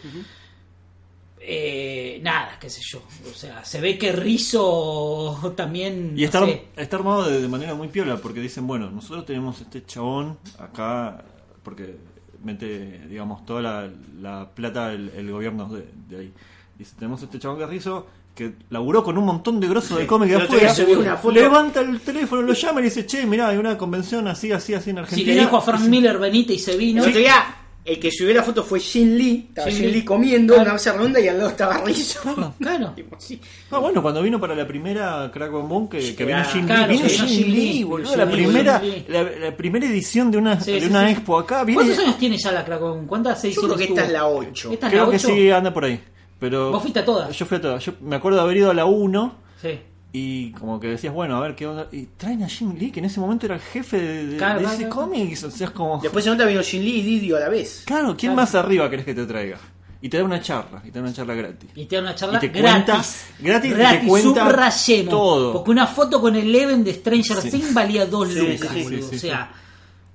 Eh, 1.51 2.21
nada, 2.23 2.59
qué 2.61 2.69
sé 2.69 2.83
yo. 2.85 3.03
O 3.31 3.35
sea, 3.35 3.65
se 3.65 3.81
ve 3.81 3.97
que 3.97 4.13
Rizzo 4.13 5.53
también. 5.57 6.13
Y 6.15 6.21
no 6.21 6.25
está, 6.27 6.45
sé, 6.45 6.65
está 6.77 6.97
armado 6.97 7.27
de, 7.27 7.41
de 7.41 7.49
manera 7.49 7.75
muy 7.75 7.89
piola, 7.89 8.19
porque 8.19 8.41
dicen, 8.41 8.67
bueno, 8.67 8.91
nosotros 8.91 9.25
tenemos 9.25 9.59
este 9.63 9.83
chabón 9.87 10.37
acá, 10.59 11.25
porque 11.63 11.97
mete, 12.45 13.07
digamos, 13.09 13.47
toda 13.47 13.63
la, 13.63 13.91
la 14.21 14.51
plata 14.55 14.93
el, 14.93 15.09
el 15.17 15.31
gobierno 15.33 15.71
de, 15.71 15.89
de 16.09 16.19
ahí. 16.19 16.33
Dice, 16.79 16.95
tenemos 16.99 17.23
este 17.23 17.39
chabón 17.39 17.57
que 17.57 17.65
es 17.65 17.71
Rizzo, 17.71 18.07
que 18.35 18.53
laburó 18.69 19.03
con 19.03 19.17
un 19.17 19.25
montón 19.25 19.59
de 19.59 19.69
grosos 19.69 19.99
de 19.99 20.07
cómic 20.07 20.29
de 20.29 20.37
El 20.37 20.43
otro 20.43 20.59
día 20.59 20.71
afuera, 20.71 20.87
subí 20.87 21.01
una 21.01 21.17
foto. 21.17 21.35
levanta 21.35 21.81
el 21.81 21.99
teléfono, 22.01 22.43
lo 22.43 22.53
llama 22.53 22.81
y 22.81 22.85
dice, 22.85 23.07
che, 23.07 23.25
mirá, 23.25 23.49
hay 23.49 23.57
una 23.57 23.79
convención 23.79 24.29
así, 24.29 24.53
así, 24.53 24.75
así 24.75 24.91
en 24.91 24.97
si 24.97 25.01
Argentina. 25.01 25.35
le 25.35 25.41
dijo 25.41 25.57
a 25.57 25.61
Frank 25.63 25.81
Miller 25.89 26.19
venite 26.19 26.53
y 26.53 26.59
se 26.59 26.77
vino. 26.77 27.05
Día 27.07 27.58
El 27.89 27.99
que 27.99 28.11
subió 28.11 28.35
la 28.35 28.43
foto 28.43 28.63
fue 28.63 28.81
Jin 28.81 29.17
Lee. 29.17 29.47
Estaba 29.49 29.71
Jin 29.71 29.91
Lee. 29.91 30.05
Comiendo 30.05 30.53
Claro. 30.55 30.69
una 30.69 30.73
mesa 30.75 30.93
redonda 30.93 31.21
y 31.21 31.29
al 31.29 31.39
lado 31.39 31.51
estaba 31.51 31.79
Rizzo. 31.79 32.21
Claro. 32.61 32.93
Tipo, 32.97 33.17
sí. 33.19 33.41
Ah, 33.71 33.79
bueno, 33.79 34.03
cuando 34.03 34.21
vino 34.23 34.39
para 34.39 34.55
la 34.55 34.67
primera 34.67 35.31
Crack 35.33 35.51
Boom, 35.51 35.89
que, 35.89 36.15
que 36.15 36.25
vino 36.25 36.39
Claro, 36.39 36.51
Jin 36.53 36.61
Lee, 36.61 36.67
claro, 36.67 36.93
vino 36.93 37.03
que 37.05 37.09
Jin 37.09 37.47
Lee, 37.47 37.73
Lee, 37.73 37.85
boludo, 37.85 38.17
la 38.17 38.25
Lee, 38.27 38.33
primera, 38.33 38.83
la, 39.09 39.23
la 39.23 39.57
primera 39.57 39.87
edición 39.87 40.31
de 40.31 40.37
una, 40.39 40.61
Sí, 40.61 40.73
de 40.73 40.81
sí, 40.83 40.87
una 40.89 41.07
sí. 41.07 41.13
expo 41.13 41.39
acá. 41.39 41.65
Viene, 41.65 41.83
¿Cuántos 41.83 42.05
años 42.05 42.19
tiene 42.19 42.37
ya 42.37 42.53
la 42.53 42.65
Cracón? 42.65 43.07
¿Cuántas 43.07 43.43
Yo 43.43 43.49
ediciones 43.49 43.75
creo 43.77 43.79
que 43.79 43.93
esta 43.95 44.05
es 44.07 44.13
la 44.13 44.27
8. 44.29 44.73
¿Esta 44.73 44.87
es 44.87 44.93
Creo 44.93 45.05
la 45.07 45.11
que 45.11 45.17
8? 45.17 45.27
sí, 45.29 45.51
anda 45.51 45.73
por 45.73 45.85
ahí. 45.85 46.01
Pero 46.39 46.71
¿Vos 46.71 46.83
fuiste 46.83 47.01
a 47.01 47.05
todas? 47.05 47.37
Yo 47.37 47.47
fui 47.47 47.57
a 47.57 47.61
todas. 47.61 47.85
Yo 47.85 47.93
me 48.03 48.17
acuerdo 48.17 48.37
de 48.39 48.45
haber 48.45 48.57
ido 48.59 48.71
a 48.71 48.75
la 48.75 48.85
1 48.85 49.35
Sí. 49.63 49.79
Y 50.13 50.53
como 50.53 50.81
que 50.81 50.87
decías, 50.89 51.13
bueno, 51.13 51.37
a 51.37 51.41
ver 51.41 51.55
qué 51.55 51.67
onda. 51.67 51.87
Y 51.93 52.07
traen 52.17 52.43
a 52.43 52.49
Jim 52.49 52.75
Lee, 52.79 52.91
que 52.91 53.01
en 53.01 53.07
ese 53.07 53.21
momento 53.21 53.47
era 53.47 53.57
el 53.57 53.61
jefe 53.61 54.01
de, 54.01 54.27
de- 54.27 54.37
Claro, 54.39 54.55
de 54.55 54.61
claro, 54.61 54.75
ese 54.75 54.89
claro. 54.89 54.95
cómic. 55.03 55.39
O 55.45 55.51
sea, 55.51 55.67
es 55.67 55.71
como. 55.73 55.99
Después 56.03 56.25
se 56.25 56.31
nota 56.31 56.47
vino 56.47 56.63
Jin 56.63 56.83
Lee 56.83 56.99
y 56.99 57.03
Didio 57.03 57.37
a 57.37 57.41
la 57.41 57.49
vez. 57.49 57.83
Claro, 57.85 58.17
¿quién 58.17 58.35
más 58.35 58.55
arriba 58.55 58.89
querés 58.89 59.05
que 59.05 59.15
te 59.15 59.27
traiga? 59.27 59.59
Y 60.01 60.09
te 60.09 60.17
da 60.19 60.25
una 60.25 60.41
charla, 60.41 60.81
y 60.85 60.91
te 60.93 60.99
da 61.01 61.05
una 61.05 61.13
charla 61.13 61.35
gratis. 61.35 61.71
Y 61.75 61.85
te 61.87 61.97
da 61.97 62.03
una 62.03 62.15
charla 62.15 62.39
Y 62.39 62.41
te 62.41 62.49
gratis. 62.49 62.85
cuenta- 62.85 63.05
gratis 63.41 63.71
y 63.73 63.75
te 63.75 64.07
cuenta 64.07 64.45
subrayemos. 64.45 65.11
todo. 65.11 65.53
Porque 65.53 65.71
una 65.73 65.87
foto 65.89 66.21
con 66.21 66.37
el 66.37 66.53
Leven 66.53 66.85
de 66.85 66.95
Stranger 66.95 67.37
Sí. 67.43 67.51
Things 67.51 67.75
valía 67.75 68.07
dos 68.07 68.29
Sí, 68.29 68.39
lucas, 68.39 68.71
sí, 68.73 69.01
o 69.17 69.19
sea, 69.19 69.51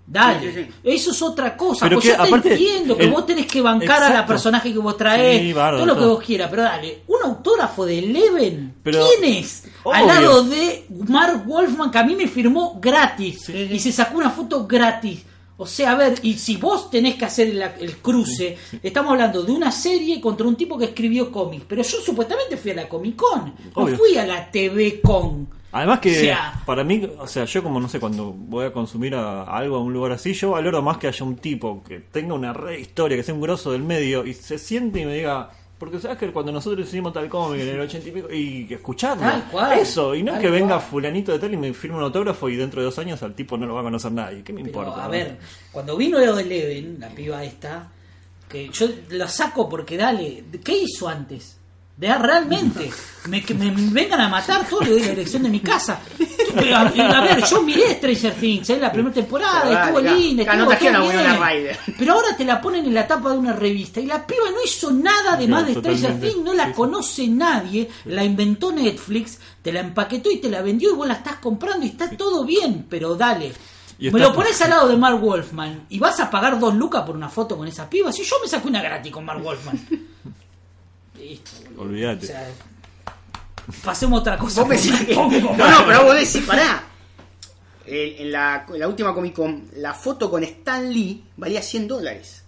dale. 0.06 0.40
Sí, 0.52 0.58
sí, 0.60 0.64
sí. 0.66 0.72
Eso 0.84 1.12
es 1.12 1.22
otra 1.22 1.56
cosa. 1.58 1.86
Pero 1.86 1.98
pues 2.00 2.06
que, 2.16 2.18
yo 2.18 2.42
te 2.42 2.50
entiendo 2.54 2.98
que 2.98 3.04
el- 3.06 3.12
vos 3.12 3.26
tenés 3.26 3.46
que 3.48 3.62
bancar 3.62 4.04
a 4.04 4.10
la 4.10 4.26
personaje 4.26 4.72
que 4.74 4.80
vos 4.80 4.96
Sí, 4.98 5.54
bárbaro, 5.54 5.78
todo 5.78 5.86
lo 5.86 5.98
que 6.00 6.06
vos 6.06 6.24
quieras, 6.24 6.50
pero 6.50 6.64
dale, 6.64 7.02
un 7.08 7.18
autógrafo 7.24 7.86
de 7.86 8.00
Eleven, 8.00 8.76
Pero- 8.84 9.06
¿quién 9.20 9.34
es? 9.38 9.64
Al 9.86 10.08
lado 10.08 10.44
de 10.44 10.86
Mark 11.08 11.44
Wolfman, 11.46 11.92
que 11.92 11.98
a 11.98 12.04
mí 12.04 12.16
me 12.16 12.28
firmó 12.28 12.80
gratis 12.82 13.50
y 13.50 13.80
se 13.80 13.92
sacó 13.92 14.18
una 14.18 14.30
foto 14.30 14.66
gratis. 14.68 15.24
O 15.56 15.68
sea, 15.68 15.92
a 15.92 15.96
ver, 15.96 16.16
y 16.24 16.34
si 16.34 16.58
vos 16.58 16.90
tenés 16.90 17.16
que 17.16 17.26
hacer 17.26 17.48
el, 17.50 17.62
el 17.80 17.98
cruce, 17.98 18.58
estamos 18.82 19.12
hablando 19.12 19.44
de 19.44 19.52
una 19.52 19.72
serie 19.72 20.20
contra 20.20 20.48
un 20.48 20.56
tipo 20.56 20.78
que 20.80 20.86
escribió 20.86 21.32
cómics, 21.32 21.66
pero 21.68 21.84
yo 21.84 22.02
supuestamente 22.02 22.58
fui 22.58 22.72
a 22.72 22.76
la 22.76 22.90
Comic 22.90 23.16
Con, 23.16 23.54
no 23.76 23.88
fui 23.96 24.18
a 24.18 24.26
la 24.26 24.50
TV 24.50 25.00
Con. 25.02 25.48
Además 25.74 26.00
que 26.00 26.34
para 26.66 26.84
mí, 26.84 27.10
o 27.18 27.28
sea, 27.28 27.46
yo 27.46 27.64
como 27.64 27.80
no 27.80 27.90
sé, 27.90 28.00
cuando 28.00 28.32
voy 28.32 28.66
a 28.66 28.72
consumir 28.72 29.16
a- 29.16 29.44
algo 29.44 29.76
a 29.78 29.80
un 29.82 29.92
lugar 29.92 30.12
así, 30.14 30.34
yo 30.34 30.52
valoro 30.52 30.82
más 30.82 30.98
que 31.00 31.08
haya 31.08 31.26
un 31.26 31.36
tipo 31.38 31.84
que 31.84 32.00
tenga 32.00 32.34
una 32.36 32.54
re 32.54 32.80
historia, 32.80 33.18
que 33.18 33.24
sea 33.24 33.34
un 33.34 33.42
grosso 33.42 33.72
del 33.72 33.82
medio 33.82 34.26
y 34.26 34.34
se 34.34 34.58
siente 34.60 35.02
y 35.02 35.06
me 35.06 35.16
diga, 35.16 35.50
porque 35.80 36.00
sabes 36.00 36.18
que 36.20 36.32
cuando 36.32 36.52
nosotros 36.52 36.88
hicimos 36.88 37.12
tal 37.12 37.28
cómic 37.28 37.60
en 37.62 37.70
el 37.70 37.80
ochenta 37.82 38.08
y 38.08 38.12
pico, 38.12 38.28
y 38.32 38.66
que 38.68 38.76
escucharlo, 38.76 39.24
Tal 39.24 39.44
cual, 39.52 39.80
eso, 39.80 40.14
y 40.16 40.24
no 40.24 40.34
es 40.36 40.40
que 40.40 40.50
venga 40.50 40.76
cual. 40.78 40.82
fulanito 40.90 41.32
de 41.34 41.40
tal 41.40 41.54
y 41.54 41.58
me 41.58 41.74
firme 41.74 41.98
un 41.98 42.04
autógrafo 42.04 42.48
y 42.48 42.56
dentro 42.56 42.80
de 42.80 42.86
dos 42.86 43.00
años 43.00 43.22
al 43.24 43.34
tipo 43.34 43.58
no 43.58 43.66
lo 43.66 43.74
va 43.74 43.82
a 43.82 43.84
conocer 43.84 44.12
nadie, 44.12 44.44
¿qué 44.44 44.54
me 44.54 44.62
Pero, 44.64 44.80
importa? 44.84 45.02
a 45.04 45.06
no? 45.06 45.12
ver, 45.12 45.38
cuando 45.72 45.98
vino 45.98 46.20
lo 46.20 46.36
de 46.36 46.44
Eleven, 46.44 46.98
la 47.00 47.10
piba 47.10 47.44
esta, 47.44 47.90
que 48.48 48.70
yo 48.70 48.88
la 49.10 49.28
saco 49.28 49.68
porque 49.68 49.98
dale, 49.98 50.44
¿qué 50.64 50.78
hizo 50.78 51.10
antes? 51.10 51.58
De 51.96 52.12
realmente, 52.18 52.92
me, 53.28 53.44
que 53.44 53.54
me 53.54 53.70
vengan 53.70 54.20
a 54.20 54.28
matar 54.28 54.68
todo, 54.68 54.82
le 54.82 54.90
doy 54.90 55.02
la 55.02 55.10
dirección 55.10 55.44
de 55.44 55.50
mi 55.50 55.60
casa. 55.60 56.00
Pero, 56.56 56.76
a, 56.76 56.82
a 56.82 57.22
ver, 57.22 57.44
yo 57.46 57.62
miré 57.62 57.94
Stranger 57.96 58.34
Things, 58.34 58.70
¿eh? 58.72 58.80
la 58.80 58.92
primera 58.92 59.14
temporada, 59.14 59.62
Pero 59.64 59.80
estuvo 59.80 60.00
claro. 60.00 60.18
linda, 60.18 60.56
no 60.56 60.72
estuvo 60.72 60.92
todo 60.92 61.10
bien. 61.10 61.78
Pero 61.98 62.14
ahora 62.14 62.36
te 62.36 62.46
la 62.46 62.60
ponen 62.62 62.86
en 62.86 62.94
la 62.96 63.08
tapa 63.08 63.32
de 63.32 63.38
una 63.38 63.54
revista 63.54 64.00
y 64.00 64.08
la 64.08 64.26
piba 64.26 64.50
no 64.50 64.58
hizo 64.66 64.92
nada 64.92 65.36
de 65.38 65.48
No, 65.48 65.56
más 65.56 65.68
de 65.68 65.76
Stranger. 65.76 66.20
Things, 66.20 66.44
no 66.44 66.54
la 66.54 66.74
conoce 66.74 67.28
nadie, 67.28 67.90
la 68.06 68.24
inventó 68.24 68.72
Netflix, 68.72 69.40
te 69.62 69.72
la 69.72 69.82
empaquetó 69.82 70.32
y 70.32 70.38
te 70.40 70.50
la 70.50 70.62
vendió 70.64 70.92
y 70.92 70.96
vos 70.96 71.08
la 71.08 71.14
estás 71.14 71.36
comprando 71.36 71.86
y 71.86 71.90
está 71.90 72.10
todo 72.10 72.44
bien, 72.44 72.88
pero 72.90 73.16
dale. 73.16 73.54
Me 74.00 74.20
lo 74.20 74.34
pones 74.34 74.60
al 74.64 74.72
lado 74.72 74.88
de 74.90 74.98
Mark 74.98 75.20
Wolfman 75.22 75.86
y 75.90 76.00
vas 76.00 76.20
a 76.20 76.30
pagar 76.30 76.60
dos 76.60 76.74
lucas 76.74 77.04
por 77.04 77.16
una 77.16 77.30
foto 77.30 77.56
con 77.56 77.68
esa 77.68 77.88
piba. 77.90 78.12
Si 78.12 78.24
yo 78.24 78.36
me 78.42 78.50
saco 78.50 78.68
una 78.68 78.82
gratis 78.82 79.12
con 79.12 79.24
Mark 79.24 79.42
Wolfman. 79.44 79.80
Listo, 81.30 81.52
boludo. 81.70 81.82
Olvídate. 81.84 82.26
O 82.26 82.28
sea, 82.28 82.50
pasemos 83.84 84.18
a 84.18 84.22
otra 84.22 84.38
cosa. 84.38 84.64
Vos 84.64 84.70
que- 84.82 85.16
No, 85.16 85.30
no, 85.30 85.86
pero 85.88 86.04
vos 86.06 86.16
decís, 86.16 86.42
pará. 86.46 86.84
El- 87.86 88.16
en, 88.20 88.32
la, 88.32 88.66
en 88.72 88.80
la 88.80 88.88
última 88.88 89.14
Comic 89.14 89.34
Con, 89.36 89.68
la 89.76 89.94
foto 89.94 90.30
con 90.30 90.44
Stan 90.44 90.92
Lee 90.92 91.24
valía 91.38 91.62
100 91.62 91.88
dólares. 91.88 92.40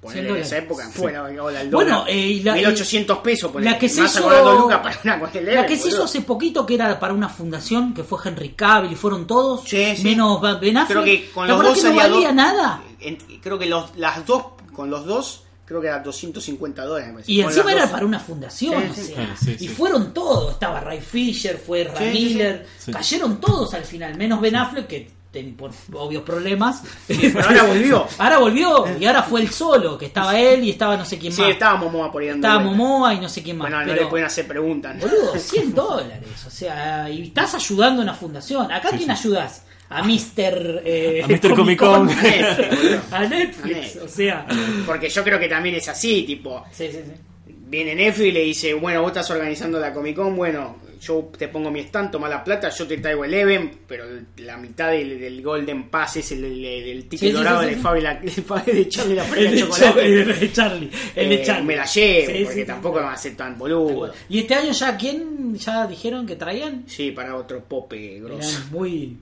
Ponele 0.00 0.22
100 0.22 0.36
en 0.36 0.42
esa 0.42 0.56
dólares. 0.56 0.64
época, 0.64 0.90
bueno, 0.98 1.18
ahora 1.42 1.60
el 1.62 1.70
Bueno, 1.70 1.98
dólar. 2.00 2.10
eh, 2.10 2.16
y 2.18 2.42
la- 2.42 2.54
1800 2.54 3.18
pesos, 3.18 3.52
ponele. 3.52 3.70
La 3.70 3.78
que 3.78 3.88
se 3.88 3.96
Me 3.96 4.02
vas 4.02 4.16
a 4.16 4.18
hizo, 4.18 4.24
cobrar 4.28 4.42
dos 4.44 4.60
lucas 4.60 4.78
para 4.80 4.98
una 5.04 5.20
con 5.20 5.28
el 5.28 5.34
la 5.34 5.40
Eleven, 5.52 5.66
que 5.66 5.74
se 5.76 5.80
hizo 5.82 5.88
boludo. 5.90 6.04
hace 6.04 6.20
poquito 6.22 6.66
que 6.66 6.74
era 6.74 6.98
para 6.98 7.14
una 7.14 7.28
fundación 7.28 7.94
que 7.94 8.02
fue 8.02 8.18
Henry 8.24 8.48
Cavill 8.50 8.92
y 8.92 8.96
fueron 8.96 9.28
todos 9.28 9.62
Sí, 9.64 9.94
sí. 9.96 10.02
menos 10.02 10.40
Ben 10.60 10.76
Affleck. 10.76 10.86
Creo 10.88 11.04
que 11.04 11.30
con 11.30 11.46
¿Te 11.46 11.52
los 11.52 11.60
acordás 11.60 11.74
dos 11.74 11.82
que 11.84 11.88
no 11.94 12.00
salía 12.00 12.12
valía 12.14 12.26
dos- 12.28 12.36
nada? 12.36 12.82
En- 12.98 13.16
creo 13.40 13.58
que 13.60 13.66
los, 13.66 13.96
las 13.96 14.26
dos, 14.26 14.44
con 14.74 14.90
los 14.90 15.06
dos, 15.06 15.44
creo 15.64 15.80
que 15.80 15.86
era 15.86 16.00
250 16.00 16.84
dólares. 16.84 17.14
me. 17.14 17.22
Y 17.26 17.40
encima 17.40 17.72
era 17.72 17.82
dos. 17.82 17.90
para 17.90 18.06
una 18.06 18.18
fundación, 18.20 18.82
Sí, 18.82 18.90
o 18.90 18.94
sí. 19.04 19.12
sea, 19.14 19.36
Sí, 19.36 19.44
sí, 19.46 19.52
y 19.52 19.58
sí. 19.58 19.68
fueron 19.68 20.12
todos, 20.12 20.52
estaba 20.52 20.80
Ray 20.80 21.00
Fisher, 21.00 21.56
fue 21.58 21.84
Ray 21.84 22.12
Sí, 22.12 22.18
sí, 22.22 22.28
sí. 22.28 22.34
Miller, 22.34 22.66
Sí. 22.78 22.92
cayeron 22.92 23.40
todos 23.40 23.74
al 23.74 23.84
final, 23.84 24.16
menos 24.16 24.40
Ben 24.40 24.56
Affleck 24.56 24.86
que 24.86 25.10
ten- 25.32 25.56
por 25.56 25.70
obvios 25.94 26.22
problemas. 26.24 26.82
Pero 27.06 27.40
ahora 27.42 27.62
volvió. 27.62 28.06
Ahora 28.18 28.38
volvió 28.38 28.84
y 29.00 29.06
ahora 29.06 29.22
fue 29.22 29.40
el 29.40 29.48
solo, 29.50 29.96
que 29.96 30.04
estaba 30.06 30.38
él 30.38 30.62
y 30.64 30.70
estaba 30.70 30.94
no 30.94 31.06
sé 31.06 31.16
quién 31.18 31.32
Sí, 31.32 31.40
más. 31.40 31.50
estaba 31.52 31.78
Momoa 31.78 32.12
por 32.12 32.20
ahí 32.20 32.28
Estaba. 32.28 32.58
Momoa 32.62 33.14
y 33.14 33.20
no 33.20 33.30
sé 33.30 33.42
quién 33.42 33.56
más. 33.56 33.70
Bueno, 33.70 33.86
no 33.86 33.94
le 33.94 34.06
pueden 34.08 34.26
hacer 34.26 34.46
preguntas. 34.46 35.00
Boludo, 35.00 35.38
100 35.38 35.74
dólares, 35.74 36.44
o 36.46 36.50
sea, 36.50 37.08
y 37.08 37.22
estás 37.28 37.54
ayudando 37.54 38.02
a 38.02 38.04
una 38.04 38.14
fundación. 38.14 38.70
¿Acá 38.70 38.90
quién 38.94 39.10
ayudas? 39.10 39.62
A 39.92 40.02
Mr. 40.02 40.82
Eh, 40.84 41.22
A 41.24 41.26
Mr. 41.28 41.54
Comic 41.54 41.78
Con. 41.78 42.06
Netflix, 42.06 42.70
boludo. 42.76 43.00
a 43.10 43.26
Netflix, 43.26 43.96
o 43.96 44.08
sea. 44.08 44.46
Porque 44.86 45.08
yo 45.08 45.22
creo 45.24 45.38
que 45.38 45.48
también 45.48 45.74
es 45.76 45.88
así, 45.88 46.22
tipo, 46.22 46.64
Sí, 46.72 46.86
sí, 46.90 46.98
sí. 47.04 47.52
viene 47.68 47.94
Netflix 47.94 48.28
y 48.28 48.32
le 48.32 48.40
dice, 48.40 48.74
bueno, 48.74 49.00
vos 49.02 49.10
estás 49.10 49.30
organizando 49.30 49.78
la 49.78 49.92
Comic 49.92 50.16
Con, 50.16 50.34
bueno, 50.36 50.80
yo 51.00 51.32
te 51.36 51.48
pongo 51.48 51.68
mi 51.68 51.80
stand, 51.80 52.12
toma 52.12 52.28
la 52.28 52.44
plata, 52.44 52.68
yo 52.68 52.86
te 52.86 52.96
traigo 52.98 53.24
el 53.24 53.34
Eleven, 53.34 53.78
pero 53.88 54.04
la 54.36 54.56
mitad 54.56 54.92
del, 54.92 55.18
del 55.18 55.42
Golden 55.42 55.88
Pass 55.90 56.18
es 56.18 56.30
el, 56.30 56.42
del 56.62 57.08
ticket 57.08 57.30
Sí, 57.30 57.32
dorado 57.34 57.64
sí, 57.64 57.70
sí. 57.74 57.80
Fabi 57.80 58.00
la- 58.02 58.14
de 58.14 58.88
Charlie 58.88 59.16
la 59.16 59.24
El 59.36 59.44
de 59.44 59.50
de 59.50 59.58
chocolate. 59.58 59.82
Charlie, 59.82 60.20
el 60.22 60.38
de 60.40 60.52
Charlie. 60.52 60.90
El 61.16 61.28
de 61.28 61.34
Eh, 61.34 61.42
Charlie. 61.44 61.64
me 61.66 61.74
la 61.76 61.84
llevo, 61.86 62.26
Sí, 62.32 62.44
porque 62.44 62.60
sí, 62.60 62.64
tampoco 62.64 62.98
sí. 62.98 63.04
van 63.04 63.14
a 63.14 63.16
ser 63.16 63.36
tan 63.36 63.58
boludo. 63.58 64.12
Y 64.28 64.38
este 64.38 64.54
año 64.54 64.70
ya, 64.70 64.96
¿quién 64.96 65.56
ya 65.56 65.86
dijeron 65.88 66.24
que 66.24 66.36
traían? 66.36 66.84
Sí, 66.86 67.10
para 67.10 67.34
otro 67.34 67.64
pope 67.64 68.20
grosso. 68.20 68.58
Eran 68.58 68.70
muy. 68.70 69.16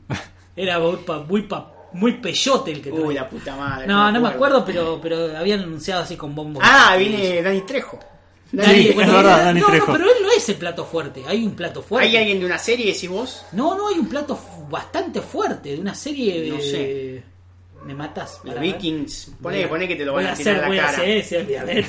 Era 0.63 0.79
muy, 0.79 0.97
pa- 0.97 1.19
muy, 1.21 1.43
pa- 1.43 1.73
muy 1.93 2.13
peyote 2.15 2.71
el 2.73 2.81
que 2.83 2.91
traía. 2.91 3.07
Uy, 3.07 3.15
la 3.15 3.29
puta 3.29 3.57
madre. 3.57 3.87
no, 3.87 4.11
no 4.13 4.21
me 4.21 4.29
acuerdo, 4.29 4.65
pero, 4.65 5.01
pero 5.03 5.37
habían 5.37 5.61
anunciado 5.61 6.03
así 6.03 6.17
con 6.17 6.35
bombos. 6.35 6.63
Ah, 6.67 6.95
viene 6.99 7.43
Dani 7.43 7.61
Trejo. 7.63 7.99
Dani, 8.53 8.83
Sí, 8.83 8.91
bueno, 8.95 9.11
es 9.13 9.17
verdad, 9.17 9.45
Dani 9.45 9.61
no, 9.61 9.67
no, 9.67 9.73
Trejo. 9.73 9.93
pero 9.93 10.05
él 10.07 10.17
no 10.23 10.31
es 10.33 10.49
el 10.49 10.57
plato 10.57 10.85
fuerte. 10.85 11.23
Hay 11.27 11.45
un 11.45 11.53
plato 11.55 11.83
fuerte. 11.83 12.09
¿Hay 12.09 12.17
alguien 12.17 12.41
de 12.41 12.47
una 12.47 12.59
serie, 12.59 12.93
decís 12.93 13.09
vos? 13.09 13.45
No, 13.53 13.77
no, 13.77 13.89
hay 13.89 13.99
un 13.99 14.09
plato 14.09 14.39
bastante 14.69 15.21
fuerte 15.21 15.71
de 15.75 15.81
una 15.81 15.95
serie. 15.95 16.49
No 16.51 16.57
de- 16.57 16.63
sé. 16.63 17.23
Me 17.87 17.95
matas. 17.95 18.41
Los. 18.45 18.59
Vikings. 18.61 19.33
Poné, 19.41 19.67
que 19.89 19.97
te 19.97 20.05
lo 20.05 20.13
van 20.15 20.27
a 20.27 20.33
hacer, 20.33 20.45
tirar 20.55 20.65
a 20.65 20.69
la 20.69 20.77
cara. 20.77 20.89
hacer 20.91 21.09
ese, 21.11 21.39
obviamente. 21.43 21.89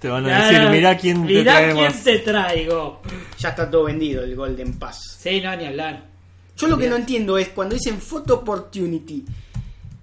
Te 0.00 0.08
van 0.08 0.26
a 0.26 0.48
decir, 0.50 0.68
mirá 0.70 0.96
quién 0.96 1.26
te 1.26 1.32
Mirá 1.34 1.52
traemos. 1.54 1.86
quién 1.92 2.04
te 2.04 2.18
traigo. 2.18 3.00
Ya 3.38 3.48
está 3.50 3.70
todo 3.70 3.84
vendido 3.84 4.22
el 4.24 4.34
Golden 4.34 4.78
Pass. 4.78 5.18
Sí, 5.20 5.40
no, 5.40 5.54
ni 5.56 5.66
hablar. 5.66 6.02
Yo 6.56 6.68
lo 6.68 6.78
que 6.78 6.88
no 6.88 6.96
entiendo 6.96 7.36
es 7.38 7.48
cuando 7.48 7.74
dicen 7.74 8.00
photo 8.00 8.34
opportunity. 8.36 9.24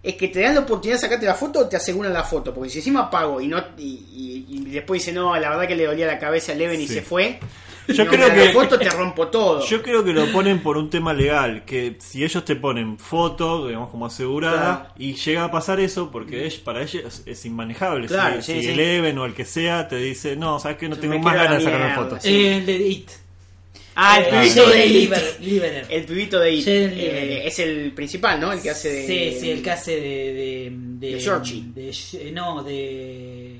Es 0.01 0.16
que 0.16 0.28
te 0.28 0.41
dan 0.41 0.56
la 0.56 0.62
oportunidad 0.62 0.97
de 0.97 1.01
sacarte 1.01 1.26
la 1.26 1.34
foto 1.36 1.60
o 1.60 1.68
te 1.68 1.78
aseguran 1.78 2.12
la 2.14 2.24
foto. 2.24 2.54
Porque 2.54 2.70
si 2.70 2.80
encima 2.80 3.10
pago 3.10 3.39
y 3.39 3.47
no 3.47 3.58
y, 3.78 3.84
y- 3.84 4.45
y 4.49 4.66
después 4.72 5.01
dice 5.01 5.14
no, 5.14 5.34
la 5.39 5.49
verdad 5.49 5.68
que 5.68 5.76
le 5.76 5.86
dolía 5.86 6.06
la 6.08 6.20
cabeza 6.20 6.51
a 6.51 6.56
Leven 6.56 6.80
y 6.82 6.88
se 6.88 7.01
fue. 7.01 7.39
Yo 7.88 8.06
no 8.06 8.12
creo 8.12 8.34
que- 8.34 8.45
la 8.47 8.51
foto 8.51 8.78
te 8.80 8.89
rompo 8.89 9.28
todo. 9.30 9.66
Yo 9.66 9.82
creo 9.82 10.04
que 10.04 10.12
lo 10.14 10.30
ponen 10.32 10.62
por 10.62 10.78
un 10.78 10.89
tema 10.89 11.14
legal, 11.14 11.64
que 11.66 11.97
si 11.99 12.24
ellos 12.24 12.43
te 12.45 12.56
ponen 12.58 12.97
foto, 12.97 13.68
digamos 13.68 13.89
como 13.89 14.06
asegurada, 14.06 14.80
Claro. 14.80 14.93
y 14.97 15.14
llega 15.16 15.43
a 15.45 15.51
pasar 15.51 15.80
eso, 15.80 16.12
porque 16.12 16.47
es, 16.47 16.56
para 16.56 16.82
ellos 16.82 17.24
es, 17.26 17.45
inmanejable. 17.45 18.08
Claro, 18.08 18.41
si 18.41 18.54
sí, 18.54 18.60
si 18.60 18.66
sí. 18.68 18.72
el 18.74 18.80
Even 18.80 19.18
o 19.20 19.26
el 19.26 19.34
que 19.34 19.45
sea 19.45 19.88
te 19.88 19.95
dice, 19.97 20.36
no, 20.36 20.60
sabes 20.60 20.78
que 20.78 20.88
no 20.89 20.97
tengo 20.97 21.18
más 21.20 21.34
ganas 21.36 21.64
de 21.64 21.70
mierda, 21.72 21.95
fotos. 21.95 22.24
sí. 22.24 22.30
Eh, 22.30 22.58
el 22.58 22.66
de 22.66 22.74
It. 22.88 23.10
Ah, 23.96 24.20
el 24.20 24.26
Eh, 24.26 24.30
pibito 24.41 24.64
Jaden 24.66 24.80
de 24.80 24.88
It. 25.00 25.14
El 25.89 26.04
pibito 26.06 26.39
de 26.39 26.52
It. 26.54 26.68
Eh, 26.68 27.48
es 27.48 27.60
el 27.60 27.91
principal, 27.91 28.39
¿no? 28.39 28.52
El 28.52 28.62
que 28.62 28.70
hace 28.72 28.89
de. 28.91 29.08
Sí, 29.08 29.38
sí, 29.39 29.52
el 29.52 29.62
que 29.62 29.72
hace 29.72 29.91
de. 29.96 30.00
de, 30.00 30.72
de, 31.00 31.16
de 31.16 31.20
Georgie. 31.22 31.64
de- 31.74 32.32
no, 32.32 32.64
de. 32.64 33.56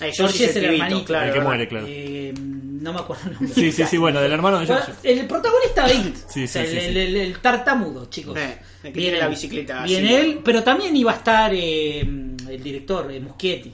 Eh, 0.00 0.12
Georgie 0.12 0.46
es 0.46 0.56
el 0.56 0.62
pibito, 0.64 0.84
hermanito. 0.84 1.04
claro. 1.06 1.26
El 1.28 1.32
que 1.34 1.40
muere, 1.40 1.68
claro. 1.68 1.86
eh, 1.88 2.34
no 2.36 2.92
me 2.92 2.98
acuerdo 3.00 3.22
el 3.28 3.32
nombre. 3.34 3.54
Sí, 3.54 3.72
sí, 3.72 3.84
sí, 3.88 3.96
bueno, 3.96 4.20
del 4.20 4.32
hermano 4.32 4.58
de 4.60 4.66
George. 4.66 4.92
el 5.04 5.26
protagonista 5.26 5.86
de 5.86 5.94
It. 5.94 6.16
Sí, 6.28 6.44
O 6.44 6.48
sea, 6.48 6.64
sí, 6.64 6.70
sí, 6.70 6.76
el, 6.76 6.82
sí. 6.82 6.88
el- 6.88 6.96
el- 6.98 7.16
el 7.16 7.38
tartamudo, 7.38 8.06
chicos. 8.10 8.36
Eh, 8.36 8.58
el 8.82 8.92
que 8.92 9.00
tiene 9.00 9.18
la 9.18 9.28
bicicleta 9.28 9.84
Viene 9.84 10.08
así. 10.18 10.26
él, 10.26 10.40
pero 10.44 10.62
también 10.62 10.94
iba 10.96 11.12
a 11.12 11.16
estar 11.16 11.52
eh, 11.54 12.00
el 12.00 12.62
director, 12.62 13.10
eh, 13.10 13.20
Muschietti. 13.20 13.72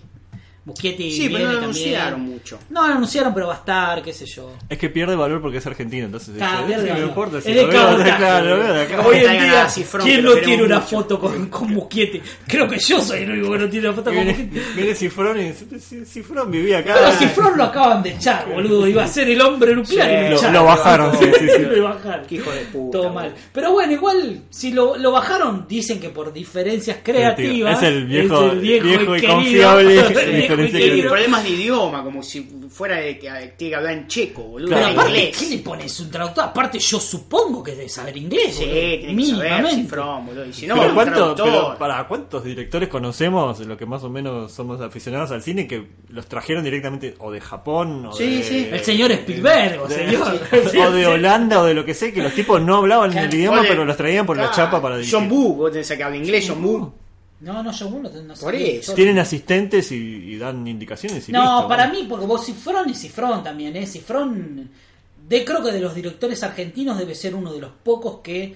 Muschietti 0.65 1.11
Sí, 1.11 1.23
pero 1.29 1.39
viene 1.39 1.45
no 1.45 1.53
lo 1.53 1.61
también. 1.67 1.87
anunciaron 1.95 2.21
mucho. 2.23 2.59
No 2.71 2.87
lo 2.87 2.95
anunciaron, 2.95 3.33
pero 3.35 3.47
va 3.47 3.55
a 3.55 3.57
estar, 3.57 4.03
qué 4.03 4.13
sé 4.13 4.27
yo. 4.27 4.53
Es 4.69 4.77
que 4.79 4.91
pierde 4.91 5.17
valor 5.17 5.41
porque 5.41 5.57
es 5.59 5.67
argentino, 5.67 6.05
entonces 6.07 6.37
Claro, 6.37 6.59
dice, 6.59 6.67
pierde 6.69 6.83
"Sí, 6.83 6.89
no 6.89 6.95
valor. 6.95 7.09
importa 7.09 7.41
si 7.41 7.51
Es 7.51 7.57
lo 7.57 7.63
de 7.63 7.69
veo 7.69 7.81
de 7.81 7.87
cabotaje. 7.87 8.11
acá, 8.13 8.41
lo 8.43 8.59
veo 8.59 8.73
de 8.75 8.83
acá. 8.83 9.07
Hoy 9.07 9.17
en 9.17 9.43
día, 9.43 9.69
Cifrón, 9.71 10.03
¿quién 10.07 10.23
no 10.23 10.35
lo 10.35 10.41
tiene 10.41 10.63
una 10.65 10.79
mucho. 10.81 10.89
foto 10.97 11.19
con, 11.21 11.47
con 11.47 11.71
Muschietti? 11.73 12.21
Creo 12.47 12.69
que 12.69 12.79
yo 12.79 13.01
soy 13.01 13.21
el 13.23 13.31
único 13.31 13.53
que 13.53 13.59
no 13.59 13.69
tiene 13.71 13.87
una 13.89 13.97
foto 13.97 14.13
con 14.15 14.25
Muschietti. 14.27 14.61
viene 14.77 14.95
Cifrón 14.95 15.41
y 15.41 15.45
dice, 15.45 15.81
"Si- 15.81 16.05
Cifrón 16.05 16.51
vivía 16.51 16.79
acá. 16.79 16.95
Pero 16.99 17.13
Cifrón 17.13 17.57
lo 17.57 17.65
acaban 17.65 18.03
de 18.03 18.11
echar, 18.11 18.47
boludo. 18.49 18.87
Iba 18.87 19.05
a 19.05 19.09
ser 19.09 19.29
el 19.31 19.41
hombre 19.41 19.75
nuclear 19.75 20.09
Sí, 20.09 20.15
y 20.15 20.23
lo, 20.25 20.29
lo- 20.31 20.37
echaron. 20.37 20.53
lo 20.55 20.65
bajaron, 20.65 21.19
sí, 21.19 21.25
sí, 21.39 21.47
sí. 21.57 21.63
Lo 21.75 21.85
bajaron. 21.85 22.27
Qué 22.27 22.35
hijo 22.37 22.51
de 22.51 22.61
puta. 22.67 22.99
Todo 22.99 23.11
mal. 23.13 23.35
Pero 23.53 23.73
bueno, 23.73 23.93
igual, 23.93 24.43
si 24.51 24.73
lo, 24.73 24.97
lo 24.97 25.11
bajaron, 25.11 25.65
dicen 25.69 25.99
que 25.99 26.11
por 26.11 26.33
diferencias 26.33 26.99
creativas. 27.03 27.83
Es 27.83 27.89
el 27.89 28.05
viejo- 28.07 28.47
es 28.47 28.53
el 28.53 28.61
viejo, 28.61 28.85
viejo 28.87 29.17
y 29.17 29.21
querido, 29.21 29.35
confiable 29.35 29.81
el 29.83 29.89
viejo 30.37 30.50
y 30.50 30.50
diferencia 30.57 30.79
Y 30.79 30.83
querido. 30.91 31.03
el 31.03 31.09
problema 31.09 31.39
es 31.39 31.45
de 31.45 31.51
idioma, 31.51 32.03
como 32.05 32.23
si 32.23 32.49
fuera 32.71 32.97
de 32.97 33.19
que 33.19 33.29
eh, 33.29 33.55
tiene 33.57 33.71
que 33.71 33.77
hablar 33.77 33.93
en 33.95 34.07
checo, 34.09 34.43
boludo. 34.43 34.77
En 34.77 34.85
aparte, 34.85 35.11
inglés. 35.11 35.37
¿qué 35.39 35.47
le 35.57 35.59
pones 35.63 36.01
un 36.01 36.11
traductor? 36.11 36.45
Aparte, 36.45 36.79
yo 36.79 37.01
supongo 37.01 37.63
que 37.63 37.73
debe 37.73 37.89
saber 37.89 38.17
inglés. 38.17 38.55
Sí, 38.57 38.65
boludo. 38.65 38.75
tiene 38.81 38.91
que 38.99 39.03
saber 39.03 39.15
Mínimamente. 39.15 39.83
cifrón, 39.83 40.27
boludo. 40.27 40.47
Y 40.47 40.53
si 40.53 40.67
no, 40.67 40.75
pero, 40.77 40.89
un 40.89 40.95
¿cuánto, 40.95 41.15
traductor. 41.15 41.47
pero 41.51 41.79
para 41.79 42.07
cuántos 42.09 42.45
directores 42.45 42.89
conocemos, 42.89 43.59
lo 43.61 43.77
que 43.77 43.87
más 43.87 44.03
o 44.05 44.11
menos 44.11 44.53
somos 44.53 44.81
aficionados 44.81 45.31
al 45.31 45.43
cine, 45.43 45.67
que 45.67 45.87
los 46.09 46.27
trajeron 46.27 46.63
directamente 46.65 47.15
o 47.19 47.31
de 47.31 47.41
Japón 47.41 48.07
o 48.07 48.13
Sí, 48.13 48.37
de, 48.39 48.43
sí. 48.43 48.69
El 48.71 48.81
señor 48.81 49.13
Spielberg, 49.13 49.81
o 49.85 49.89
de- 49.89 49.95
señor. 49.95 50.41
o 50.87 50.91
de 50.93 51.07
Holanda 51.07 51.61
o 51.61 51.65
de 51.65 51.75
lo 51.75 51.85
que 51.85 51.95
sé, 51.95 52.13
que 52.13 52.23
los 52.23 52.33
tipos 52.35 52.61
no 52.61 52.77
hablaban 52.77 53.11
Claro. 53.11 53.29
el 53.29 53.35
idioma, 53.35 53.63
pero 53.63 53.85
los 53.85 53.97
traían 53.97 54.27
por 54.27 54.37
la 54.37 54.51
chapa 54.51 54.81
para 54.81 54.97
dirigir. 54.97 55.15
John 55.19 55.29
Boo, 55.29 55.55
vos 55.55 55.73
tenés 55.73 55.89
que 55.89 56.03
hablar 56.03 56.21
inglés, 56.21 56.47
John 56.49 56.63
Boo. 56.63 56.93
No, 57.41 57.63
no, 57.63 57.73
yo 57.73 57.89
uno 57.89 58.11
no 58.11 58.37
sé. 58.37 58.43
Por 58.43 58.55
eso. 58.55 58.93
Tienen 58.95 59.19
asistentes 59.19 59.91
y, 59.93 59.97
y 59.97 60.37
dan 60.39 60.67
indicaciones 60.67 61.29
y 61.29 61.33
No, 61.33 61.43
listo, 61.57 61.69
para 61.69 61.87
¿no? 61.87 61.95
mí, 61.95 62.07
porque 62.09 62.27
vos 62.27 62.45
Cifrón 62.45 62.91
y 62.91 62.95
Cifrón 62.95 63.43
también, 63.43 63.75
¿eh? 63.77 63.87
Cifrón, 63.87 64.69
de, 65.29 65.45
creo 65.45 65.63
que 65.65 65.73
de 65.73 65.81
los 65.81 65.95
directores 65.95 66.43
argentinos 66.43 66.99
debe 66.99 67.15
ser 67.15 67.35
uno 67.35 67.53
de 67.53 67.61
los 67.61 67.71
pocos 67.83 68.19
que 68.23 68.55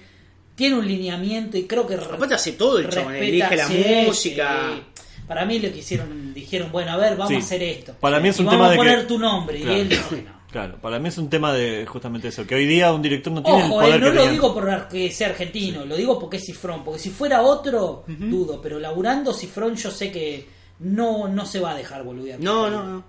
tiene 0.55 0.75
un 0.77 0.87
lineamiento 0.87 1.57
y 1.57 1.63
creo 1.65 1.87
que... 1.87 1.95
Aparte 1.95 2.35
hace 2.35 2.51
todo 2.53 2.77
el 2.79 2.87
chabón, 2.89 3.15
elige 3.15 3.55
la 3.55 3.67
sí, 3.67 3.83
música. 4.05 4.71
sí. 4.75 5.01
Para 5.27 5.43
mí 5.45 5.57
lo 5.57 5.71
que 5.71 5.79
hicieron, 5.79 6.33
dijeron, 6.35 6.71
bueno, 6.71 6.91
a 6.91 6.97
ver, 6.97 7.13
vamos 7.17 7.29
Sí. 7.29 7.35
a 7.35 7.39
hacer 7.39 7.63
esto. 7.63 7.95
Para 7.99 8.19
mí 8.19 8.29
es 8.29 8.37
Y 8.37 8.41
un 8.41 8.45
vamos 8.45 8.59
tema 8.59 8.67
a 8.67 8.71
de 8.71 8.77
poner 8.77 8.99
que- 8.99 9.05
tu 9.05 9.17
nombre. 9.17 9.59
Claro. 9.61 9.77
Y 9.77 9.79
él 9.81 9.89
dijo 9.89 10.15
no. 10.15 10.34
Claro, 10.55 10.77
para 10.79 10.99
mí 10.99 11.09
es 11.09 11.17
un 11.17 11.29
tema 11.29 11.51
de 11.51 11.85
justamente 11.85 12.29
eso, 12.29 12.47
que 12.47 12.55
hoy 12.55 12.65
día 12.65 12.93
un 12.93 13.01
director 13.01 13.33
no 13.33 13.43
tiene 13.43 13.61
Ojo, 13.65 13.81
el 13.81 13.87
eh, 13.87 13.99
poder 13.99 13.99
no 13.99 14.07
que 14.07 14.13
lo 14.13 14.21
tenía. 14.21 14.31
digo 14.31 14.53
por 14.53 14.87
que 14.87 15.11
sea 15.11 15.27
argentino, 15.27 15.83
lo 15.83 15.97
digo 15.97 16.17
porque 16.17 16.37
es 16.37 16.45
Cifrón. 16.45 16.81
Porque 16.81 16.97
si 16.97 17.09
fuera 17.09 17.41
otro, 17.41 18.05
dudo. 18.07 18.61
Pero 18.61 18.79
laburando 18.79 19.33
Cifrón, 19.33 19.75
yo 19.75 19.91
sé 19.91 20.09
que 20.13 20.47
no, 20.79 21.27
no 21.27 21.45
se 21.45 21.59
va 21.59 21.71
a 21.71 21.75
dejar 21.75 22.05
boludear. 22.05 22.39
No, 22.39 22.69
no, 22.69 22.85
no. 22.85 23.03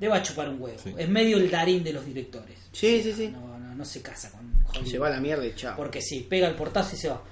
Le 0.00 0.08
va 0.08 0.16
a 0.16 0.22
chupar 0.22 0.48
un 0.48 0.62
huevo. 0.62 0.78
Sí. 0.82 0.94
Es 0.96 1.10
medio 1.10 1.36
el 1.36 1.50
darín 1.50 1.84
de 1.84 1.92
los 1.92 2.06
directores. 2.06 2.56
Sí, 2.72 3.02
sí, 3.02 3.12
sí. 3.12 3.28
No, 3.28 3.58
no, 3.58 3.74
no 3.74 3.84
se 3.84 4.00
casa 4.00 4.32
con 4.32 4.50
Hollywood. 4.70 4.90
Se 4.90 4.98
va 4.98 5.08
a 5.08 5.10
la 5.10 5.20
mierda 5.20 5.44
y 5.44 5.54
chao. 5.54 5.76
Porque 5.76 6.00
sí, 6.00 6.26
pega 6.26 6.48
el 6.48 6.54
portazo 6.54 6.96
y 6.96 6.98
se 6.98 7.10
va. 7.10 7.22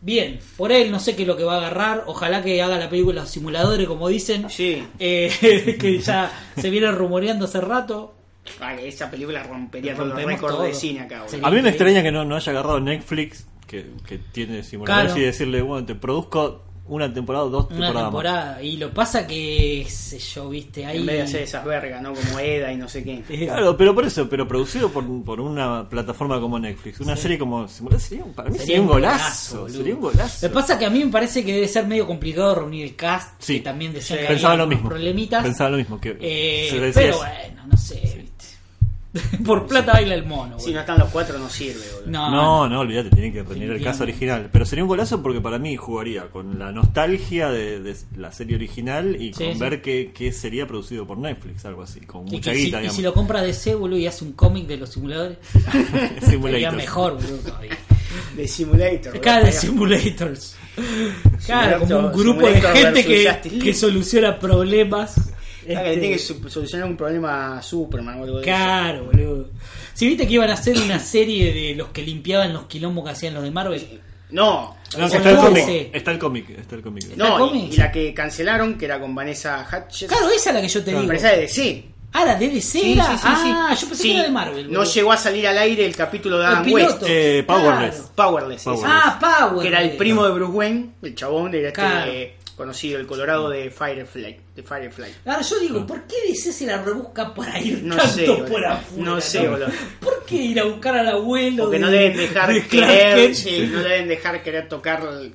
Bien, 0.00 0.38
por 0.56 0.70
él 0.70 0.92
no 0.92 1.00
sé 1.00 1.16
qué 1.16 1.22
es 1.22 1.28
lo 1.28 1.36
que 1.36 1.42
va 1.42 1.54
a 1.54 1.58
agarrar. 1.58 2.04
Ojalá 2.06 2.44
que 2.44 2.62
haga 2.62 2.78
la 2.78 2.88
película 2.88 3.22
Los 3.22 3.30
Simuladores, 3.30 3.88
como 3.88 4.06
dicen. 4.06 4.48
Sí. 4.48 4.86
Eh, 5.00 5.76
que 5.80 5.98
ya 5.98 6.30
se 6.56 6.70
viene 6.70 6.92
rumoreando 6.92 7.46
hace 7.46 7.60
rato. 7.60 8.14
Vale, 8.60 8.88
esa 8.88 9.10
película 9.10 9.42
rompería 9.42 9.94
todos 9.94 10.08
los 10.08 10.16
Rompemos 10.16 10.40
récords 10.40 10.54
todo. 10.56 10.64
de 10.66 10.74
cine 10.74 11.00
acá. 11.00 11.24
Sí. 11.26 11.38
A 11.42 11.50
mí 11.50 11.62
me 11.62 11.68
extraña 11.70 12.02
que 12.02 12.12
no, 12.12 12.24
no 12.24 12.36
haya 12.36 12.52
agarrado 12.52 12.80
Netflix, 12.80 13.46
que, 13.66 13.86
que 14.06 14.18
tiene 14.18 14.62
simuladores, 14.62 15.12
Claro. 15.12 15.20
y 15.22 15.24
decirle, 15.26 15.62
bueno, 15.62 15.86
te 15.86 15.94
produzco 15.94 16.64
una 16.90 17.12
temporada 17.12 17.44
o 17.44 17.50
dos 17.50 17.66
Una 17.66 17.68
temporadas 17.68 17.94
más. 17.94 18.04
temporada. 18.04 18.62
Y 18.62 18.78
lo 18.78 18.94
pasa 18.94 19.26
que, 19.26 19.86
sé 19.90 20.18
yo, 20.18 20.48
viste, 20.48 20.86
ahí. 20.86 21.00
En 21.00 21.04
vez 21.04 21.16
de 21.16 21.22
hacer 21.24 21.42
esas 21.42 21.62
vergas, 21.66 22.00
¿no? 22.00 22.14
Como 22.14 22.38
Eda 22.38 22.72
y 22.72 22.78
no 22.78 22.88
sé 22.88 23.04
qué. 23.04 23.22
Claro, 23.44 23.76
pero 23.76 23.94
por 23.94 24.06
eso, 24.06 24.26
pero 24.26 24.48
producido 24.48 24.88
por, 24.90 25.04
por 25.22 25.38
una 25.38 25.86
plataforma 25.86 26.40
como 26.40 26.58
Netflix. 26.58 26.98
Una 27.00 27.14
serie 27.14 27.38
como 27.38 27.68
sería, 27.68 28.24
un- 28.24 28.32
para 28.32 28.48
mí 28.48 28.58
sería, 28.58 28.80
un 28.80 28.86
golazo. 28.86 29.68
sería 29.68 29.94
un 29.94 30.00
golazo. 30.00 30.46
Lo 30.46 30.48
que 30.50 30.54
pasa 30.54 30.78
que 30.78 30.86
a 30.86 30.90
mí 30.90 31.04
me 31.04 31.10
parece 31.12 31.44
que 31.44 31.52
debe 31.52 31.68
ser 31.68 31.86
medio 31.86 32.06
complicado 32.06 32.54
reunir 32.54 32.86
el 32.86 32.96
cast. 32.96 33.34
Sí. 33.38 33.58
Que 33.58 33.64
también 33.64 33.92
decían 33.92 34.20
Sí. 34.20 34.24
que 34.26 34.32
Pensaba 34.32 34.56
lo 34.56 34.66
mismo. 34.66 34.88
problemitas. 34.88 35.42
Pensaba 35.42 35.68
lo 35.68 35.76
mismo. 35.76 36.00
Que 36.00 36.16
Eh, 36.18 36.90
pero 36.94 37.18
bueno, 37.18 37.66
no 37.70 37.76
sé, 37.76 37.96
viste. 38.16 38.37
Por 39.44 39.66
plata 39.66 39.92
baila 39.92 40.14
el 40.14 40.24
mono, 40.26 40.58
Si 40.58 40.72
no 40.72 40.80
están 40.80 40.98
los 40.98 41.08
cuatro, 41.10 41.38
no 41.38 41.48
sirve, 41.48 41.80
boludo. 41.94 42.10
No, 42.10 42.30
No, 42.30 42.68
no, 42.68 42.80
olvídate, 42.80 43.10
tiene 43.10 43.32
que 43.32 43.42
rendir 43.42 43.70
el 43.70 43.82
caso 43.82 44.02
original. 44.04 44.48
Pero 44.52 44.64
sería 44.64 44.84
un 44.84 44.88
golazo 44.88 45.22
porque 45.22 45.40
para 45.40 45.58
mí 45.58 45.76
jugaría 45.76 46.26
con 46.30 46.58
la 46.58 46.72
nostalgia 46.72 47.50
de, 47.50 47.80
de 47.80 47.96
la 48.16 48.32
serie 48.32 48.56
original 48.56 49.16
y 49.20 49.32
Sí, 49.34 49.44
con 49.44 49.54
sí. 49.54 49.58
ver 49.60 49.82
que, 49.82 50.12
que 50.12 50.32
sería 50.32 50.66
producido 50.66 51.06
por 51.06 51.18
Netflix, 51.18 51.64
algo 51.64 51.82
así, 51.82 52.00
con 52.00 52.26
Y, 52.28 52.32
mucha 52.32 52.50
que 52.52 52.58
si, 52.58 52.64
guita, 52.66 52.76
y 52.78 52.80
digamos. 52.80 52.96
si 52.96 53.02
lo 53.02 53.12
compra 53.14 53.42
DC, 53.42 53.74
boludo, 53.74 53.98
y 53.98 54.06
hace 54.06 54.24
un 54.24 54.32
cómic 54.32 54.66
de 54.66 54.76
los 54.78 54.90
simuladores, 54.90 55.38
sería 56.22 56.70
mejor, 56.72 57.14
boludo, 57.14 57.36
todavía. 57.38 57.76
De 58.36 58.48
Simulator. 58.48 59.20
Cada 59.20 59.44
de 59.44 59.52
simulators. 59.52 60.56
Claro, 61.44 61.80
como 61.80 61.84
un 61.84 62.12
Simulator 62.14 62.18
grupo 62.22 62.46
de 62.48 62.60
gente 62.60 63.04
que, 63.04 63.58
que 63.62 63.74
soluciona 63.74 64.38
problemas. 64.38 65.14
Ah, 65.76 65.82
que 65.82 65.88
Este, 65.94 66.00
tiene 66.00 66.16
que 66.16 66.48
solucionar 66.50 66.88
un 66.88 66.96
problema 66.96 67.58
a 67.58 67.62
Superman 67.62 68.20
o 68.20 68.24
algo 68.24 68.36
de 68.36 68.42
eso. 68.42 68.50
Claro, 68.56 69.04
boludo. 69.04 69.48
Si 69.94 70.06
viste 70.06 70.26
que 70.26 70.34
iban 70.34 70.50
a 70.50 70.54
hacer 70.54 70.76
una 70.78 70.98
serie 71.00 71.52
de 71.52 71.74
los 71.74 71.88
que 71.88 72.02
limpiaban 72.02 72.52
los 72.52 72.64
quilombos 72.66 73.04
que 73.04 73.10
hacían 73.10 73.34
los 73.34 73.42
de 73.42 73.50
Marvel. 73.50 74.00
No, 74.30 74.76
No, 74.98 75.06
está 75.06 75.30
el 75.30 75.36
cómic. 75.36 75.90
Está 75.92 76.10
el 76.12 76.18
cómic. 76.18 76.50
Está 76.50 76.74
el 76.76 76.82
cómic. 76.82 77.02
¿Está 77.10 77.14
el 77.14 77.18
no, 77.38 77.54
y, 77.54 77.76
la 77.76 77.90
que 77.90 78.12
cancelaron, 78.12 78.76
que 78.76 78.84
era 78.84 79.00
con 79.00 79.14
Vanessa 79.14 79.66
Hutchins. 79.66 80.12
Claro, 80.12 80.28
esa 80.30 80.50
es 80.50 80.54
la 80.54 80.60
que 80.60 80.68
yo 80.68 80.84
te 80.84 80.90
digo. 80.92 81.06
parece 81.06 81.28
de 81.28 81.36
DC. 81.38 81.84
Ah, 82.12 82.24
la 82.24 82.34
de 82.36 82.48
DC 82.48 82.78
Sí, 82.80 82.92
era? 82.92 83.04
sí, 83.04 83.10
sí, 83.18 83.22
ah, 83.24 83.68
sí. 83.74 83.80
yo 83.82 83.88
pensé 83.88 84.02
Sí, 84.02 84.08
que 84.10 84.14
era 84.14 84.22
de 84.24 84.30
Marvel. 84.30 84.72
No 84.72 84.84
llegó 84.84 85.12
a 85.12 85.16
salir 85.16 85.46
al 85.46 85.58
aire 85.58 85.84
el 85.84 85.94
capítulo 85.96 86.38
de 86.38 86.46
Adam. 86.46 86.72
West. 86.72 87.02
Eh, 87.06 87.44
Powerless. 87.46 87.94
Claro. 87.96 88.08
Powerless. 88.14 88.62
Powerless. 88.64 88.84
Ah, 88.86 89.18
Power. 89.48 89.62
que 89.62 89.68
era 89.68 89.82
el 89.82 89.90
primo 89.96 90.24
de 90.24 90.32
Bruce 90.32 90.52
Wayne, 90.52 90.90
el 91.02 91.14
chabón 91.14 91.50
de 91.50 91.58
este 91.66 91.72
Claro. 91.72 92.10
eh, 92.10 92.34
conocido, 92.56 92.98
el 92.98 93.06
colorado 93.06 93.50
de 93.50 93.70
Firefly. 93.70 94.36
De 94.58 94.64
Firefly. 94.64 95.14
Ahora 95.24 95.40
yo 95.42 95.60
digo, 95.60 95.86
¿por 95.86 96.02
qué 96.02 96.16
DC 96.26 96.52
se 96.52 96.66
la 96.66 96.82
rebusca 96.82 97.32
para 97.32 97.60
ir 97.60 97.80
No 97.84 97.94
tanto 97.96 98.12
sé, 98.12 98.24
por 98.50 98.64
afuera? 98.66 99.04
No 99.04 99.20
sé, 99.20 99.46
boludo. 99.46 99.68
¿Por 100.00 100.24
qué 100.26 100.34
ir 100.34 100.58
a 100.58 100.64
buscar 100.64 100.96
al 100.96 101.06
abuelo? 101.08 101.62
Porque 101.66 101.76
de- 101.78 101.84
no 101.84 101.90
deben 101.92 102.16
dejar 102.16 102.52
de 102.52 102.66
querer, 102.66 103.34
sí, 103.36 103.68
no 103.70 103.78
deben 103.84 104.08
dejar 104.08 104.42
querer 104.42 104.68
tocar 104.68 105.00
el- 105.04 105.32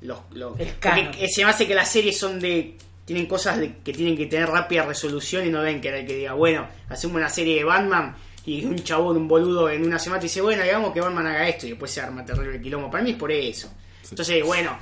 los, 0.00 0.18
los 0.32 0.58
El 0.58 0.66
porque 0.82 1.28
se 1.28 1.44
me 1.44 1.50
hace 1.50 1.68
que 1.68 1.76
las 1.76 1.92
series 1.92 2.18
son 2.18 2.40
de 2.40 2.74
tienen 3.04 3.26
cosas 3.26 3.58
de- 3.60 3.76
que 3.84 3.92
tienen 3.92 4.16
que 4.16 4.26
tener 4.26 4.48
rápida 4.48 4.84
resolución 4.84 5.46
y 5.46 5.50
no 5.50 5.62
deben 5.62 5.80
querer 5.80 6.04
que 6.04 6.16
diga, 6.16 6.32
bueno, 6.32 6.66
hacemos 6.88 7.16
una 7.18 7.28
serie 7.28 7.54
de 7.56 7.62
Batman 7.64 8.16
y 8.46 8.64
un 8.64 8.82
chabón, 8.82 9.16
un 9.16 9.28
boludo 9.28 9.70
en 9.70 9.84
una 9.84 10.00
semana 10.00 10.18
te 10.18 10.26
dice, 10.26 10.40
bueno, 10.40 10.64
digamos 10.64 10.92
que 10.92 11.00
Batman 11.00 11.26
haga 11.28 11.48
esto 11.48 11.66
y 11.66 11.70
después 11.70 11.88
se 11.92 12.00
arma 12.00 12.24
terrible 12.24 12.60
quilombo. 12.60 12.90
Para 12.90 13.04
mí 13.04 13.10
es 13.10 13.16
por 13.16 13.30
eso. 13.30 13.72
Entonces, 14.10 14.44
bueno, 14.44 14.76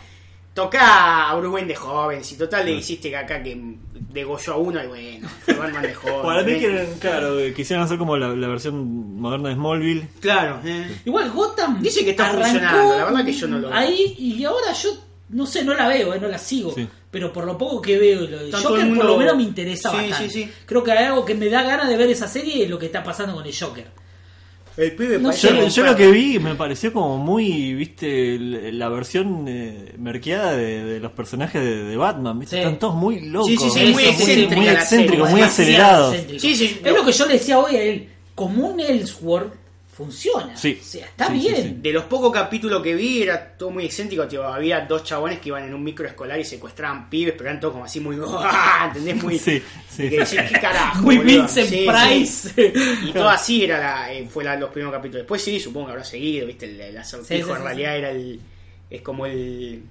toca 0.59 1.31
a 1.31 1.37
Wayne 1.39 1.69
de 1.69 1.77
joven, 1.77 2.25
si 2.25 2.37
total 2.37 2.67
le 2.67 2.73
hiciste 2.73 3.11
que 3.11 3.17
acá 3.17 3.41
que 3.41 3.57
degolló 4.13 4.55
a 4.55 4.57
uno 4.57 4.83
y 4.83 4.87
bueno, 4.89 5.29
Batman 5.47 5.83
de 5.83 5.95
joven. 5.95 6.23
Para 6.23 6.43
mí, 6.43 6.59
quieren, 6.59 6.95
claro, 6.99 7.39
eh, 7.39 7.55
quisieran 7.55 7.85
hacer 7.85 7.97
como 7.97 8.17
la, 8.17 8.31
la 8.31 8.49
versión 8.49 9.21
moderna 9.21 9.51
de 9.51 9.55
Smallville. 9.55 10.09
Claro, 10.19 10.61
eh. 10.65 11.01
Igual 11.05 11.31
Gotham 11.31 11.81
Dice 11.81 12.05
que 12.05 12.11
está 12.11 12.31
arrancó 12.31 12.43
funcionando, 12.45 12.99
la 12.99 13.05
verdad 13.05 13.25
que 13.25 13.33
yo 13.33 13.47
no 13.47 13.59
lo 13.61 13.69
veo. 13.69 13.77
Ahí 13.79 14.17
y 14.19 14.45
ahora 14.45 14.73
yo 14.73 14.91
no 15.29 15.47
sé, 15.47 15.65
no 15.65 15.75
la 15.75 15.87
veo, 15.87 16.13
eh, 16.13 16.19
no 16.21 16.27
la 16.27 16.39
sigo. 16.39 16.73
Sí. 16.75 16.89
Pero 17.09 17.33
por 17.33 17.45
lo 17.45 17.57
poco 17.57 17.81
que 17.81 17.97
veo, 17.97 18.23
lo 18.23 18.39
de 18.45 18.51
Joker 18.53 18.95
por 18.97 19.05
lo 19.05 19.17
menos 19.17 19.37
me 19.37 19.45
interesa 19.45 19.91
Sí, 19.93 19.97
bastante. 19.97 20.29
sí, 20.29 20.45
sí. 20.45 20.53
Creo 20.67 20.83
que 20.83 20.91
hay 20.91 21.05
algo 21.05 21.25
que 21.25 21.37
me 21.37 21.49
da 21.49 21.63
ganas 21.63 21.89
de 21.89 21.97
ver 21.97 22.11
esa 22.11 22.27
serie 22.27 22.65
y 22.65 22.67
lo 22.67 22.81
que 22.81 22.87
está 22.87 23.05
pasando 23.05 23.35
con 23.35 23.47
el 23.47 23.55
Joker. 23.57 23.87
El 24.79 24.93
pibe 24.93 25.19
No 25.19 25.31
parece 25.31 25.49
sé, 25.49 25.71
Yo, 25.71 25.85
lo 25.85 25.97
que 25.97 26.07
vi 26.09 26.39
me 26.39 26.55
pareció 26.55 26.93
como 26.93 27.19
muy, 27.19 27.75
viste, 27.75 28.39
la 28.39 28.89
versión 28.89 29.45
eh, 29.49 29.93
merqueada 29.99 30.53
de, 30.57 30.85
de 30.85 31.01
los 31.01 31.11
personajes 31.13 31.61
de, 31.61 31.83
de 31.83 31.97
Batman. 31.97 32.39
¿viste? 32.39 32.57
Sí. 32.57 32.63
Están 32.63 32.79
todos 32.79 32.95
muy 32.95 33.21
locos. 33.21 33.49
Sí, 33.49 33.57
sí, 33.57 33.71
sí, 33.71 33.81
¿viste? 33.81 33.93
muy 33.93 34.03
muy, 34.57 34.69
excéntrica 34.69 35.23
muy 35.25 35.33
muy 35.33 35.41
demasiado 35.41 35.45
acelerados. 35.45 36.15
excéntrico. 36.15 36.41
Sí, 36.41 36.55
sí, 36.55 36.81
Es 36.85 36.95
lo 36.95 37.05
que 37.05 37.13
yo 37.13 37.27
le 37.27 37.33
decía 37.35 37.59
hoy 37.59 37.75
a 37.77 37.83
él. 37.83 38.09
Como 38.37 38.69
un 38.69 38.79
Elseworld 38.79 39.51
funciona. 39.99 40.57
Sí. 40.57 40.79
O 40.81 40.85
sea, 40.85 41.07
está 41.07 41.27
Sí, 41.27 41.33
bien. 41.41 41.57
sí. 41.57 41.77
De 41.83 41.93
los 41.93 42.05
pocos 42.05 42.33
capítulos 42.33 42.81
que 42.85 42.95
vi 42.95 43.21
era 43.23 43.57
todo 43.57 43.71
muy 43.71 43.85
excéntrico, 43.85 44.29
tío. 44.29 44.47
Había 44.47 44.83
dos 44.83 45.03
chabones 45.03 45.41
que 45.41 45.49
iban 45.49 45.65
en 45.65 45.75
un 45.75 45.83
micro 45.83 46.07
escolar 46.07 46.39
y 46.39 46.45
secuestraban 46.45 47.11
pibes, 47.11 47.35
pero 47.37 47.51
eran 47.51 47.59
todos 47.61 47.73
como 47.73 47.85
así 47.85 47.99
muy... 47.99 48.17
¿Entendés? 48.87 49.21
Muy... 49.23 49.39
Sí, 49.41 49.61
sí, 49.91 50.09
que 50.09 50.25
¿qué 50.25 50.59
carajo? 50.61 51.03
Muy? 51.03 51.19
Vincent 51.19 51.69
Sí, 51.69 51.87
Price. 51.89 52.49
sí. 52.55 52.73
Y 53.09 53.13
todo 53.13 53.29
así 53.29 53.65
era 53.65 53.79
la, 53.81 54.13
eh, 54.13 54.29
fue 54.31 54.45
la- 54.45 54.55
los 54.57 54.71
primeros 54.71 54.93
capítulos. 54.95 55.23
Después 55.23 55.43
sí, 55.43 55.59
supongo 55.59 55.87
que 55.87 55.93
habrá 55.93 56.05
seguido, 56.05 56.47
¿viste? 56.47 56.67
El, 56.67 56.81
el 56.81 56.97
acertijo 56.97 57.27
Sí, 57.29 57.43
sí, 57.43 57.51
en 57.51 57.57
sí, 57.57 57.63
realidad 57.65 57.97
era 57.97 58.11
el... 58.11 58.41
Es 58.89 59.03
como 59.03 59.27
el... 59.27 59.83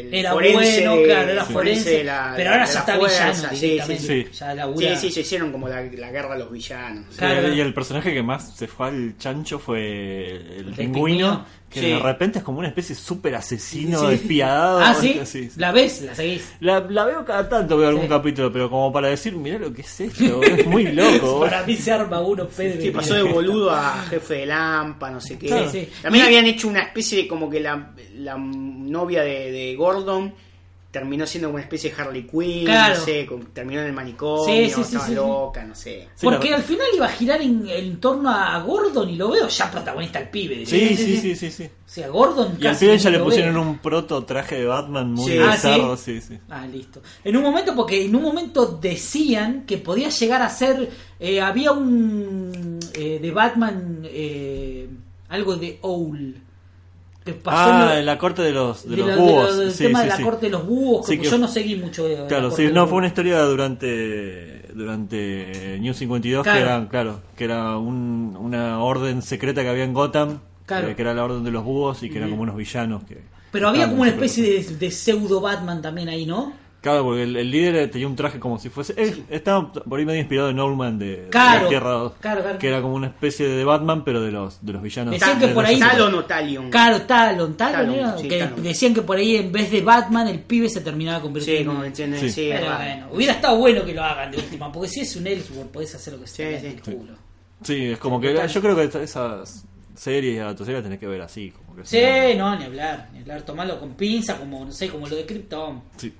el 0.00 0.14
Era 0.14 0.32
forense 0.32 0.86
bueno, 0.88 1.02
claro, 1.04 1.30
era 1.30 1.44
forense, 1.44 2.04
la- 2.04 2.32
pero 2.36 2.50
ahora 2.50 2.64
ya 2.66 2.72
la 2.74 2.78
está 2.80 2.96
fuerza, 2.96 3.24
villano 3.30 3.48
sí, 3.50 3.56
sí, 3.56 3.66
directamente. 3.66 4.02
sí. 4.02 4.24
sí. 4.30 4.38
Ya 4.38 4.54
labura- 4.54 4.88
Sí, 4.96 4.96
sí, 5.08 5.12
se 5.12 5.20
hicieron 5.20 5.52
como 5.52 5.68
la, 5.68 5.82
la 5.82 6.10
guerra 6.10 6.34
a 6.34 6.38
los 6.38 6.50
villanos. 6.52 7.16
Claro. 7.16 7.52
Y 7.54 7.60
el 7.60 7.74
personaje 7.74 8.12
que 8.14 8.22
más 8.22 8.54
se 8.56 8.66
fue 8.66 8.88
al 8.88 9.14
chancho 9.18 9.58
fue 9.58 10.30
el, 10.30 10.40
El 10.40 10.64
pingüino, 10.74 10.76
pingüino. 10.86 11.46
Que 11.80 11.86
Sí. 11.86 11.92
de 11.92 11.98
repente 11.98 12.38
es 12.38 12.44
como 12.44 12.58
una 12.58 12.68
especie 12.68 12.94
de 12.94 13.00
súper 13.00 13.34
asesino 13.34 14.00
Sí. 14.00 14.06
despiadado. 14.08 14.80
Ah, 14.80 14.94
¿sí? 14.94 15.20
Sí, 15.24 15.48
sí. 15.50 15.50
¿La 15.56 15.72
ves? 15.72 16.02
¿La 16.02 16.14
seguís? 16.14 16.42
La, 16.60 16.80
la 16.80 17.04
veo 17.04 17.24
cada 17.24 17.48
tanto, 17.48 17.76
veo 17.76 17.88
algún 17.88 18.08
capítulo, 18.08 18.52
pero 18.52 18.68
como 18.70 18.92
para 18.92 19.08
decir, 19.08 19.34
mirá 19.36 19.58
lo 19.58 19.72
que 19.72 19.82
es 19.82 20.00
esto, 20.00 20.42
es 20.42 20.66
muy 20.66 20.84
loco. 20.92 21.40
Para 21.46 21.62
mí 21.64 21.76
se 21.76 21.92
arma 21.92 22.20
uno, 22.20 22.46
Pedro. 22.48 22.80
Sí, 22.82 22.90
pasó 22.90 23.14
de 23.14 23.22
boludo 23.22 23.70
a 23.70 24.02
jefe 24.10 24.34
de 24.34 24.46
Lampa, 24.46 25.10
no 25.10 25.20
sé 25.20 25.38
qué. 25.38 25.46
Claro. 25.46 25.70
Sí, 25.70 25.80
sí. 25.80 25.88
También 26.02 26.24
Y- 26.24 26.28
habían 26.28 26.46
hecho 26.46 26.68
una 26.68 26.82
especie 26.82 27.22
de 27.22 27.28
como 27.28 27.48
que 27.50 27.60
la, 27.60 27.92
la 28.16 28.36
novia 28.36 29.22
de, 29.22 29.50
de 29.52 29.74
Gordon 29.76 30.34
terminó 30.98 31.26
siendo 31.26 31.48
como 31.48 31.56
una 31.56 31.62
especie 31.64 31.90
de 31.92 32.00
Harley 32.02 32.26
Quinn, 32.26 32.64
Claro. 32.64 32.94
no 32.94 33.04
sé, 33.04 33.26
con- 33.26 33.46
terminó 33.52 33.80
en 33.82 33.88
el 33.88 33.92
manicomio, 33.92 34.44
Sí, 34.46 34.70
sí, 34.74 34.80
estaba 34.80 35.04
sí, 35.04 35.10
sí. 35.10 35.14
loca, 35.14 35.64
no 35.64 35.74
sé. 35.74 36.08
Porque 36.22 36.54
al 36.54 36.62
final 36.62 36.86
iba 36.94 37.04
a 37.04 37.10
girar 37.10 37.42
en, 37.42 37.68
en 37.68 38.00
torno 38.00 38.30
a 38.30 38.58
Gordon 38.60 39.10
y 39.10 39.16
lo 39.16 39.30
veo 39.30 39.46
ya 39.48 39.70
protagonista 39.70 40.20
el 40.20 40.30
pibe. 40.30 40.64
Sí, 40.64 40.96
sí, 40.96 41.16
sí, 41.18 41.36
sí, 41.36 41.50
sí. 41.50 41.64
O 41.64 41.88
sea, 41.88 42.08
Gordon 42.08 42.56
Y 42.60 42.66
al 42.66 42.76
pibe 42.76 42.96
ya 42.98 43.10
le 43.10 43.18
pusieron 43.20 43.54
veo. 43.54 43.62
un 43.62 43.78
proto 43.78 44.24
traje 44.24 44.56
de 44.56 44.64
Batman 44.66 45.12
muy 45.12 45.30
Sí. 45.32 45.38
Ah, 45.38 45.52
bizarro, 45.52 45.96
sí, 45.96 46.20
sí. 46.20 46.38
Ah, 46.48 46.66
listo. 46.66 47.02
En 47.22 47.36
un 47.36 47.42
momento, 47.42 47.74
porque 47.76 48.04
en 48.04 48.16
un 48.16 48.22
momento 48.22 48.66
decían 48.66 49.64
que 49.66 49.76
podía 49.78 50.08
llegar 50.08 50.40
a 50.42 50.48
ser. 50.48 50.88
eh, 51.20 51.40
había 51.40 51.72
un. 51.72 52.78
eh, 52.94 53.18
de 53.20 53.30
Batman. 53.30 54.00
eh, 54.04 54.88
algo 55.28 55.56
de 55.56 55.78
Owl. 55.82 56.36
Que 57.26 57.32
pasó 57.34 57.72
Ah, 57.72 57.90
en 57.98 58.06
lo- 58.06 58.12
la 58.12 58.18
corte 58.18 58.40
de 58.40 58.52
los, 58.52 58.84
de 58.88 58.90
de 58.90 58.96
los 58.96 59.06
lo- 59.08 59.12
de 59.14 59.20
búhos. 59.20 59.56
lo- 59.56 59.70
sí, 59.70 59.84
tema 59.84 59.98
sí, 59.98 60.04
de 60.04 60.10
la 60.10 60.16
sí. 60.16 60.22
corte 60.22 60.46
de 60.46 60.52
los 60.52 60.66
búhos. 60.66 61.06
Como 61.06 61.20
que- 61.22 61.28
yo 61.28 61.36
no 61.38 61.48
seguí 61.48 61.76
mucho. 61.76 62.06
de 62.08 62.24
Claro, 62.28 62.50
sí, 62.52 62.68
no, 62.72 62.86
fue 62.86 62.98
una 62.98 63.00
búhos. 63.00 63.06
historia 63.08 63.42
durante 63.42 64.62
durante 64.74 65.78
New 65.80 65.92
52 65.94 66.42
Claro. 66.44 66.58
que 66.58 66.62
era, 66.64 66.88
claro, 66.88 67.20
que 67.36 67.44
era 67.44 67.76
un- 67.78 68.36
una 68.38 68.82
orden 68.82 69.22
secreta 69.22 69.62
que 69.62 69.68
había 69.68 69.84
en 69.84 69.92
Gotham, 69.94 70.38
Claro. 70.66 70.88
eh, 70.88 70.94
que 70.94 71.02
era 71.02 71.14
la 71.14 71.24
orden 71.24 71.44
de 71.44 71.50
los 71.50 71.64
búhos 71.64 72.02
y 72.02 72.10
que 72.10 72.18
eran 72.18 72.30
como 72.30 72.42
unos 72.42 72.56
villanos 72.56 73.02
que 73.04 73.18
Pero 73.52 73.68
había 73.68 73.88
como 73.88 74.02
una 74.02 74.10
especie 74.10 74.42
de, 74.44 74.76
de 74.76 74.90
pseudo 74.90 75.40
Batman 75.40 75.80
también 75.82 76.08
ahí, 76.10 76.26
¿no? 76.26 76.52
Claro, 76.86 77.02
porque 77.02 77.24
el, 77.24 77.36
el 77.36 77.50
líder 77.50 77.90
tenía 77.90 78.06
un 78.06 78.14
traje 78.14 78.38
como 78.38 78.60
si 78.60 78.68
fuese. 78.68 78.94
eh, 78.96 79.24
estaba 79.28 79.72
por 79.72 79.98
ahí 79.98 80.06
medio 80.06 80.20
inspirado 80.20 80.50
en 80.50 80.56
Norman 80.56 80.98
de, 81.00 81.22
de 81.24 81.28
Claro, 81.30 81.62
la 81.64 81.68
Tierra 81.68 81.90
2. 81.90 82.12
claro, 82.20 82.42
claro. 82.42 82.58
Que 82.60 82.68
era 82.68 82.80
como 82.80 82.94
una 82.94 83.08
especie 83.08 83.48
de 83.48 83.64
Batman, 83.64 84.04
pero 84.04 84.20
de 84.22 84.30
los, 84.30 84.64
de 84.64 84.72
los 84.72 84.82
villanos. 84.82 85.12
Decían 85.14 85.40
de 85.40 85.48
que 85.48 85.54
por 85.54 85.64
ahí-. 85.66 85.80
Talon 85.80 86.14
o 86.14 86.24
Talion. 86.24 86.70
Claro, 86.70 87.02
Talon, 87.02 87.56
Talon, 87.56 87.86
Talon, 87.86 87.94
era, 87.94 88.18
sí, 88.18 88.28
que 88.28 88.38
Talon. 88.38 88.62
decían 88.62 88.94
que 88.94 89.02
por 89.02 89.16
ahí 89.16 89.34
en 89.36 89.50
vez 89.50 89.68
de 89.72 89.80
Batman 89.80 90.28
el 90.28 90.38
pibe 90.38 90.68
se 90.68 90.80
terminaba 90.80 91.18
Sí, 91.18 91.22
convirtiendo 91.24 91.70
como 91.72 91.82
en- 91.82 91.88
entienden, 91.88 92.20
Sí. 92.20 92.30
sí. 92.30 92.48
Pero 92.52 92.70
es 92.72 92.76
bueno, 92.78 93.06
hubiera 93.12 93.32
estado 93.32 93.56
bueno 93.58 93.84
que 93.84 93.92
lo 93.92 94.04
hagan 94.04 94.30
de 94.30 94.36
última, 94.38 94.70
porque 94.70 94.88
si 94.88 95.00
es 95.00 95.16
un 95.16 95.26
Ellsworth 95.26 95.70
podés 95.72 95.92
hacer 95.94 96.12
lo 96.14 96.20
que 96.20 96.26
sea 96.28 96.60
Sí, 96.60 96.76
sí. 96.84 96.92
culo. 96.92 97.14
Sí, 97.64 97.84
es 97.86 97.98
como 97.98 98.20
que 98.20 98.32
yo 98.48 98.60
creo 98.60 98.76
que 98.76 99.02
esas 99.02 99.64
series 99.96 100.36
y 100.36 100.38
autoseries 100.38 100.82
tenés 100.84 101.00
que 101.00 101.06
ver 101.08 101.22
así. 101.22 101.50
Como 101.50 101.74
que 101.76 101.84
Sí, 101.84 101.96
sea- 101.98 102.34
no, 102.36 102.54
ni 102.56 102.64
hablar, 102.64 103.08
ni 103.12 103.20
hablar, 103.22 103.42
tomarlo 103.42 103.80
con 103.80 103.94
pinza, 103.94 104.36
como 104.38 104.64
no 104.64 104.70
sé, 104.70 104.88
como 104.88 105.08
lo 105.08 105.16
de 105.16 105.26
Krypton, 105.26 105.82
sí. 105.96 106.12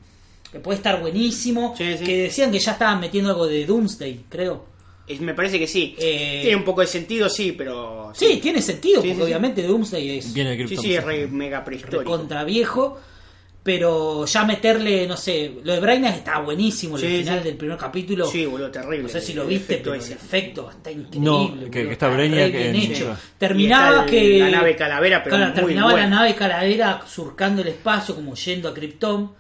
Que 0.56 0.60
puede 0.60 0.76
estar 0.78 1.00
buenísimo, 1.00 1.74
Sí, 1.76 1.96
sí. 1.98 2.04
que 2.04 2.16
decían 2.24 2.50
que 2.50 2.58
ya 2.58 2.72
estaban 2.72 3.00
metiendo 3.00 3.30
algo 3.30 3.46
de 3.46 3.64
Doomsday, 3.66 4.24
creo. 4.28 4.64
Es- 5.06 5.20
me 5.20 5.34
parece 5.34 5.58
que 5.58 5.66
sí. 5.66 5.94
Eh, 5.98 6.40
Tiene 6.42 6.56
un 6.56 6.64
poco 6.64 6.80
de 6.80 6.86
sentido, 6.88 7.28
sí, 7.28 7.52
pero. 7.52 8.10
Sí, 8.14 8.38
tiene 8.42 8.60
sentido, 8.60 9.02
Sí, 9.02 9.08
porque 9.08 9.14
sí, 9.14 9.16
sí. 9.18 9.22
obviamente 9.22 9.62
Doomsday 9.62 10.18
es 10.18 10.32
Viene 10.32 10.56
de 10.56 10.66
Sí, 10.68 10.76
sí, 10.76 10.94
es 10.94 11.04
re 11.04 11.26
mega 11.28 11.64
prehistórico. 11.64 12.04
contra 12.04 12.42
viejo, 12.44 12.98
pero 13.66 14.24
ya 14.26 14.44
meterle, 14.44 15.06
no 15.08 15.16
sé, 15.16 15.52
lo 15.64 15.72
de 15.74 15.80
Brainiac 15.80 16.18
está 16.18 16.38
buenísimo, 16.38 16.96
Sí, 16.96 17.04
el 17.06 17.20
final 17.24 17.38
sí. 17.40 17.44
del 17.48 17.56
primer 17.56 17.76
capítulo. 17.76 18.26
Sí, 18.28 18.46
boludo, 18.46 18.70
terrible. 18.70 19.02
No 19.02 19.08
sé 19.08 19.20
si 19.20 19.34
lo 19.34 19.44
viste, 19.44 19.74
efecto 19.74 19.90
pero 19.90 20.02
ese. 20.02 20.12
el 20.12 20.18
efecto 20.18 20.70
está 20.70 20.90
increíble. 20.92 21.20
No, 21.20 21.48
boludo, 21.48 21.64
que- 21.70 21.86
que 21.86 21.92
está 21.92 22.08
Brainiac 22.08 22.52
bien 22.52 22.66
en- 22.68 22.76
hecho. 22.76 23.14
sí. 23.16 23.22
Terminaba 23.38 24.04
el- 24.04 24.10
que. 24.10 24.38
la 24.38 24.50
nave 24.50 24.76
Calavera, 24.76 25.22
pero 25.24 25.36
Claro, 25.36 25.50
muy 25.50 25.60
terminaba 25.60 25.90
buena. 25.90 26.08
la 26.08 26.16
nave 26.16 26.34
Calavera 26.36 27.02
surcando 27.08 27.62
el 27.62 27.68
espacio, 27.68 28.14
como 28.14 28.34
yendo 28.36 28.68
a 28.68 28.74
Krypton. 28.74 29.32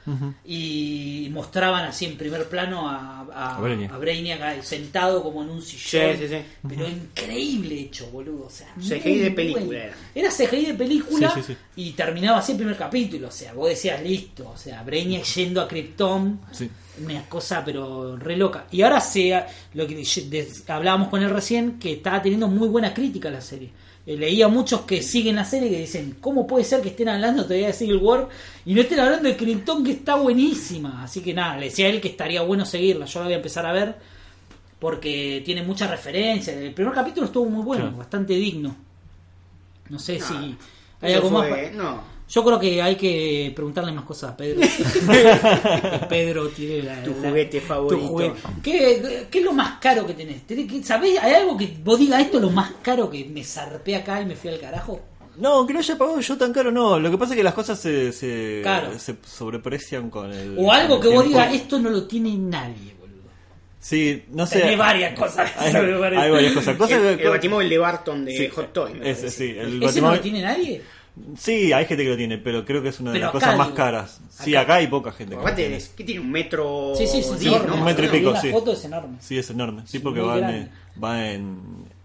Y 0.44 1.28
mostraban 1.32 1.84
así 1.84 2.06
en 2.06 2.16
primer 2.16 2.44
plano 2.48 2.88
a, 2.88 3.26
a, 3.32 3.56
A 3.56 3.60
Brainiac. 3.60 3.92
a 3.92 3.98
Brainiac 3.98 4.40
ahí 4.42 4.58
sentado 4.62 5.22
como 5.22 5.42
en 5.42 5.50
un 5.50 5.62
sillón. 5.62 6.16
Sí, 6.16 6.22
sí, 6.22 6.28
sí. 6.28 6.36
Pero 6.68 6.88
increíble 6.88 7.74
hecho, 7.80 8.06
boludo. 8.10 8.46
O 8.46 8.50
sea, 8.50 8.66
CGI 8.80 9.18
de 9.18 9.30
película 9.30 9.64
bueno. 9.66 9.80
era. 9.82 9.94
Era 10.14 10.30
CGI 10.30 10.66
de 10.66 10.74
película 10.74 11.30
Sí, 11.34 11.40
sí, 11.46 11.52
sí. 11.52 11.56
y 11.76 11.90
terminaba 11.92 12.38
así 12.38 12.52
el 12.52 12.58
primer 12.58 12.76
capítulo. 12.76 13.28
O 13.28 13.30
sea, 13.30 13.52
vos 13.52 13.68
decías 13.68 14.00
listo. 14.16 14.50
O 14.50 14.56
sea, 14.56 14.82
Brainiac 14.82 15.24
yendo 15.24 15.60
a 15.60 15.68
Krypton. 15.68 16.40
Sí. 16.52 16.70
Una 17.04 17.28
cosa, 17.28 17.62
pero 17.64 18.16
re 18.16 18.36
loca. 18.36 18.66
Y 18.70 18.82
ahora 18.82 19.00
se 19.00 19.44
lo 19.74 19.86
que 19.86 20.02
hablábamos 20.68 21.08
con 21.08 21.22
él 21.22 21.30
recién, 21.30 21.78
que 21.78 21.92
estaba 21.92 22.22
teniendo 22.22 22.48
muy 22.48 22.68
buena 22.68 22.94
crítica 22.94 23.30
la 23.30 23.40
serie. 23.40 23.70
Eh, 24.06 24.16
leía 24.16 24.46
muchos 24.48 24.82
que 24.82 25.02
siguen 25.02 25.34
la 25.36 25.44
serie 25.44 25.68
que 25.68 25.80
dicen, 25.80 26.16
¿cómo 26.20 26.46
puede 26.46 26.64
ser 26.64 26.80
que 26.80 26.90
estén 26.90 27.08
hablando 27.08 27.42
todavía 27.42 27.66
de 27.66 27.72
Civil 27.72 27.96
War 27.96 28.28
y 28.64 28.72
no 28.72 28.80
estén 28.80 29.00
hablando 29.00 29.28
de 29.28 29.36
Krypton 29.36 29.82
que 29.84 29.90
está 29.92 30.14
buenísima? 30.14 31.02
Así 31.02 31.20
que 31.22 31.34
nada, 31.34 31.56
le 31.58 31.66
decía 31.66 31.86
a 31.86 31.90
él 31.90 32.00
que 32.00 32.08
estaría 32.08 32.40
bueno 32.42 32.64
seguirla. 32.64 33.04
Yo 33.06 33.18
la 33.20 33.24
voy 33.26 33.34
a 33.34 33.38
empezar 33.38 33.66
a 33.66 33.72
ver 33.72 33.96
porque 34.78 35.42
tiene 35.44 35.62
muchas 35.62 35.90
referencias. 35.90 36.56
El 36.56 36.72
primer 36.72 36.94
capítulo 36.94 37.26
estuvo 37.26 37.46
muy 37.50 37.64
bueno, 37.64 37.82
Claro. 37.84 37.96
bastante 37.98 38.34
digno. 38.34 38.76
No 39.88 39.98
sé 39.98 40.20
si 40.20 40.56
hay 41.00 41.12
algo 41.12 41.30
más. 41.30 41.48
fue- 41.48 41.68
pa- 41.70 41.76
No. 41.76 42.15
Yo 42.28 42.44
creo 42.44 42.58
que 42.58 42.82
hay 42.82 42.96
que 42.96 43.52
preguntarle 43.54 43.92
más 43.92 44.04
cosas 44.04 44.32
a 44.32 44.36
Pedro. 44.36 44.60
Que 44.60 46.06
Pedro 46.08 46.48
tiene 46.48 46.82
la, 46.82 47.02
Tu 47.02 47.10
la- 47.22 47.28
juguete 47.28 47.60
favorito. 47.60 48.02
tu 48.02 48.08
juguete. 48.08 48.34
¿Qué, 48.62 49.26
qué 49.30 49.38
es 49.38 49.44
lo 49.44 49.52
más 49.52 49.78
caro 49.78 50.04
que 50.06 50.14
tenés? 50.14 50.44
¿Tenés 50.46 50.70
que- 50.70 50.82
¿Sabés? 50.82 51.18
¿Hay 51.22 51.34
algo 51.34 51.56
que 51.56 51.76
vos 51.84 51.98
digas 51.98 52.20
esto 52.20 52.38
es 52.38 52.42
lo 52.42 52.50
más 52.50 52.72
caro 52.82 53.08
que 53.08 53.24
me 53.26 53.44
zarpé 53.44 53.94
acá 53.96 54.20
y 54.20 54.26
me 54.26 54.34
fui 54.34 54.50
al 54.50 54.58
carajo? 54.58 55.00
No, 55.38 55.66
que 55.66 55.72
lo 55.74 55.78
haya 55.80 55.96
pagado 55.98 56.18
yo 56.20 56.36
tan 56.36 56.52
caro, 56.52 56.72
no. 56.72 56.98
Lo 56.98 57.10
que 57.10 57.18
pasa 57.18 57.34
es 57.34 57.36
que 57.36 57.44
las 57.44 57.54
cosas 57.54 57.78
se, 57.78 58.10
se, 58.12 58.60
Claro. 58.62 58.98
se 58.98 59.16
sobreprecian 59.24 60.10
con 60.10 60.32
el. 60.32 60.56
O 60.58 60.72
algo 60.72 60.98
que 60.98 61.08
vos 61.08 61.24
digas, 61.28 61.54
esto 61.54 61.78
no 61.78 61.90
lo 61.90 62.04
tiene 62.08 62.34
nadie, 62.36 62.94
boludo. 62.98 63.28
Sí, 63.78 64.24
no 64.32 64.46
sé. 64.46 64.60
Tenés 64.60 64.78
varias 64.78 65.16
cosas. 65.16 65.48
Hay, 65.58 65.70
sobre 65.72 65.94
varias- 65.96 66.22
hay 66.24 66.30
varias 66.30 66.52
cosas. 66.54 66.76
cosas 66.76 67.00
el, 67.02 67.18
que- 67.18 67.24
el 67.24 67.28
batimóvil 67.30 67.68
de 67.68 67.78
Barton 67.78 68.24
de 68.24 68.32
Sí, 68.36 68.48
Hot 68.48 68.72
Toy. 68.72 68.90
ese, 68.92 68.98
parece. 68.98 69.30
sí, 69.30 69.54
el 69.58 69.80
¿Ese 69.82 70.00
no 70.00 70.10
lo 70.12 70.20
tiene 70.20 70.40
nadie? 70.42 70.82
Sí, 71.38 71.72
hay 71.72 71.86
gente 71.86 72.04
que 72.04 72.10
lo 72.10 72.16
tiene, 72.16 72.36
pero 72.38 72.64
creo 72.64 72.82
que 72.82 72.90
es 72.90 73.00
una 73.00 73.10
de 73.10 73.14
Pero 73.18 73.26
las 73.26 73.32
cosas 73.32 73.56
más 73.56 73.68
caras. 73.70 74.20
Sí, 74.30 74.54
Acá. 74.54 74.60
acá 74.62 74.74
hay 74.76 74.86
poca 74.88 75.12
gente 75.12 75.34
que 75.34 75.40
Aparte, 75.40 75.62
tiene. 75.62 75.76
es- 75.76 75.88
¿qué 75.88 76.04
tiene? 76.04 76.20
¿Un 76.20 76.30
metro? 76.30 76.92
Sí, 76.96 77.06
sí, 77.06 77.22
sí. 77.22 77.30
diez, 77.38 77.52
enorme. 77.54 77.68
¿no? 77.68 77.74
un 77.76 77.84
metro 77.84 78.04
y 78.04 78.08
pico, 78.08 78.30
la 78.32 78.40
sí. 78.40 78.50
foto 78.50 78.72
es 78.72 78.84
enorme. 78.84 79.16
Sí, 79.20 79.38
es 79.38 79.48
enorme. 79.50 79.82
Sí, 79.86 79.96
Es 79.96 80.02
porque 80.02 80.20
va, 80.20 80.38
en, 80.38 80.70
va 81.02 81.26
en, 81.32 81.58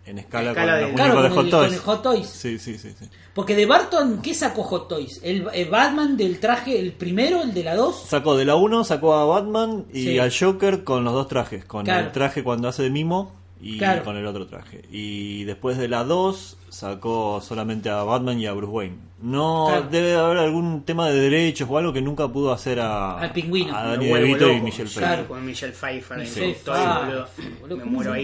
en 0.05 0.17
escala, 0.17 0.51
Escala 0.51 0.71
con 0.73 0.79
de- 0.79 0.85
los 0.88 0.95
Claro, 0.95 1.13
muñecos 1.15 1.23
de 1.23 1.29
con 1.29 1.35
Hot 1.38 1.45
el, 1.45 1.51
Toys. 1.51 1.65
con 1.67 1.73
el 1.73 1.79
Hot 1.81 2.03
Toys. 2.03 2.27
Sí, 2.27 2.57
sí, 2.59 2.77
sí, 2.77 2.89
sí. 2.97 3.05
Porque 3.35 3.55
de 3.55 3.65
Barton, 3.65 4.21
¿qué 4.21 4.33
sacó 4.33 4.63
Hot 4.63 4.88
Toys? 4.88 5.19
El, 5.23 5.45
el 5.53 5.69
Batman 5.69 6.15
del 6.15 6.39
traje, 6.39 6.79
el 6.79 6.93
primero, 6.93 7.41
el 7.43 7.53
de 7.53 7.63
la 7.65 7.75
2. 7.75 8.05
Sacó 8.07 8.38
de 8.38 8.45
la 8.45 8.55
1, 8.55 8.83
sacó 8.85 9.13
a 9.15 9.25
Batman 9.25 9.85
y 9.93 10.03
Sí. 10.03 10.19
al 10.19 10.31
Joker 10.38 10.83
con 10.85 11.03
los 11.03 11.13
dos 11.13 11.27
trajes. 11.27 11.65
Con 11.65 11.83
Claro. 11.83 12.05
el 12.07 12.11
traje 12.13 12.43
cuando 12.43 12.69
hace 12.69 12.83
de 12.83 12.89
mimo 12.89 13.33
y 13.61 13.77
Claro. 13.77 14.03
con 14.03 14.17
el 14.17 14.25
otro 14.25 14.47
traje. 14.47 14.81
Y 14.91 15.43
después 15.43 15.77
de 15.77 15.88
la 15.88 16.03
2 16.03 16.57
sacó 16.69 17.39
solamente 17.41 17.89
a 17.89 18.03
Batman 18.03 18.39
y 18.39 18.47
a 18.47 18.53
Bruce 18.53 18.71
Wayne. 18.71 18.95
No 19.21 19.67
Claro. 19.69 19.88
debe 19.91 20.15
haber 20.15 20.38
algún 20.39 20.83
tema 20.83 21.09
de 21.09 21.19
derechos 21.19 21.67
o 21.69 21.77
algo 21.77 21.93
que 21.93 22.01
nunca 22.01 22.27
pudo 22.27 22.51
hacer 22.51 22.79
a, 22.79 23.19
Al 23.19 23.31
pingüino. 23.31 23.75
a 23.75 23.83
Danny 23.85 24.07
DeVito 24.07 24.51
y. 24.51 24.61
Michelle 24.61 24.89
Pfeiffer. 24.89 25.03
Claro. 25.03 25.27
Con 25.27 25.45
Michelle 25.45 25.73
Pfeiffer 25.73 26.17
boludo. 26.17 27.27
boludo, 27.61 27.77
Me 27.77 27.83
¿cómo 27.83 27.95
muero 27.95 28.13
se- 28.13 28.19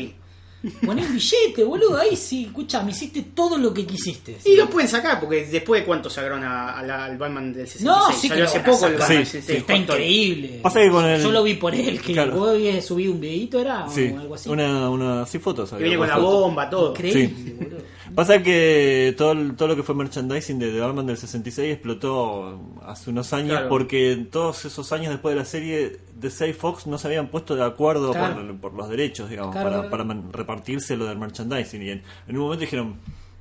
ahí. 0.63 0.71
Ponés 0.85 1.11
billete, 1.13 1.63
boludo. 1.63 1.97
Ahí 1.97 2.15
sí, 2.15 2.45
escucha, 2.45 2.81
me 2.83 2.91
hiciste 2.91 3.21
todo 3.35 3.57
lo 3.57 3.73
que 3.73 3.85
quisiste. 3.85 4.37
Y 4.45 4.55
lo 4.55 4.69
pueden 4.69 4.89
sacar, 4.89 5.19
porque 5.19 5.45
después 5.45 5.81
de 5.81 5.85
cuánto 5.85 6.09
sacaron 6.09 6.43
a- 6.43 6.77
a 6.79 6.83
la- 6.83 7.05
al 7.05 7.17
Batman 7.17 7.53
del 7.53 7.67
66. 7.67 7.83
No, 7.85 8.07
sí 8.13 8.21
que 8.23 8.27
Salió 8.29 8.43
lo 8.43 8.49
hace 8.49 8.59
poco 8.61 8.87
el. 8.87 8.93
Batman 8.93 9.09
del 9.17 9.25
Sí, 9.25 9.31
66. 9.41 9.59
Está 9.59 9.75
increíble. 9.75 10.59
Pasa 10.63 10.79
que 10.81 10.89
con 10.89 11.05
el- 11.05 11.21
Yo 11.21 11.31
lo 11.31 11.43
vi 11.43 11.53
por 11.55 11.73
él, 11.75 12.01
que 12.01 12.13
Claro. 12.13 12.35
vos 12.35 12.49
habías 12.49 12.85
subido 12.85 13.11
un 13.13 13.19
videito, 13.21 13.59
¿era? 13.59 13.87
Sí, 13.89 14.11
O 14.13 14.19
algo 14.19 14.35
así. 14.35 14.49
una, 14.49 14.89
una, 14.89 15.25
sí, 15.25 15.39
fotos. 15.39 15.69
Que 15.69 15.75
había 15.75 15.87
viene 15.87 15.99
con 15.99 16.07
la 16.07 16.15
fotos. 16.15 16.31
bomba, 16.41 16.69
todo. 16.69 16.89
Increíble, 16.91 17.33
Sí. 17.35 17.53
boludo. 17.57 17.77
Pasa 18.17 18.41
que 18.41 19.13
todo, 19.15 19.33
el- 19.33 19.55
todo 19.55 19.67
lo 19.67 19.75
que 19.75 19.83
fue 19.83 19.93
merchandising 19.93 20.57
de 20.57 20.71
The 20.71 20.79
Batman 20.79 21.05
del 21.05 21.17
66 21.17 21.71
explotó 21.73 22.59
hace 22.83 23.11
unos 23.11 23.31
años 23.31 23.51
Claro. 23.51 23.69
porque 23.69 24.27
todos 24.31 24.65
esos 24.65 24.91
años 24.91 25.11
después 25.11 25.35
de 25.35 25.39
la 25.39 25.45
serie 25.45 25.97
DC 26.19 26.49
y 26.49 26.53
Fox 26.53 26.87
no 26.87 26.97
se 26.97 27.05
habían 27.05 27.27
puesto 27.27 27.55
de 27.55 27.63
acuerdo 27.63 28.13
Claro. 28.13 28.35
por, 28.47 28.57
por 28.59 28.73
los 28.73 28.89
derechos, 28.89 29.29
digamos, 29.29 29.51
Claro, 29.53 29.69
para, 29.69 29.89
claro. 29.89 30.07
para 30.09 30.21
repartirse 30.31 30.97
lo 30.97 31.05
del 31.05 31.19
merchandising. 31.19 31.83
Y 31.83 31.89
en, 31.91 32.01
en 32.27 32.35
un 32.37 32.41
momento 32.45 32.61
dijeron, 32.61 32.95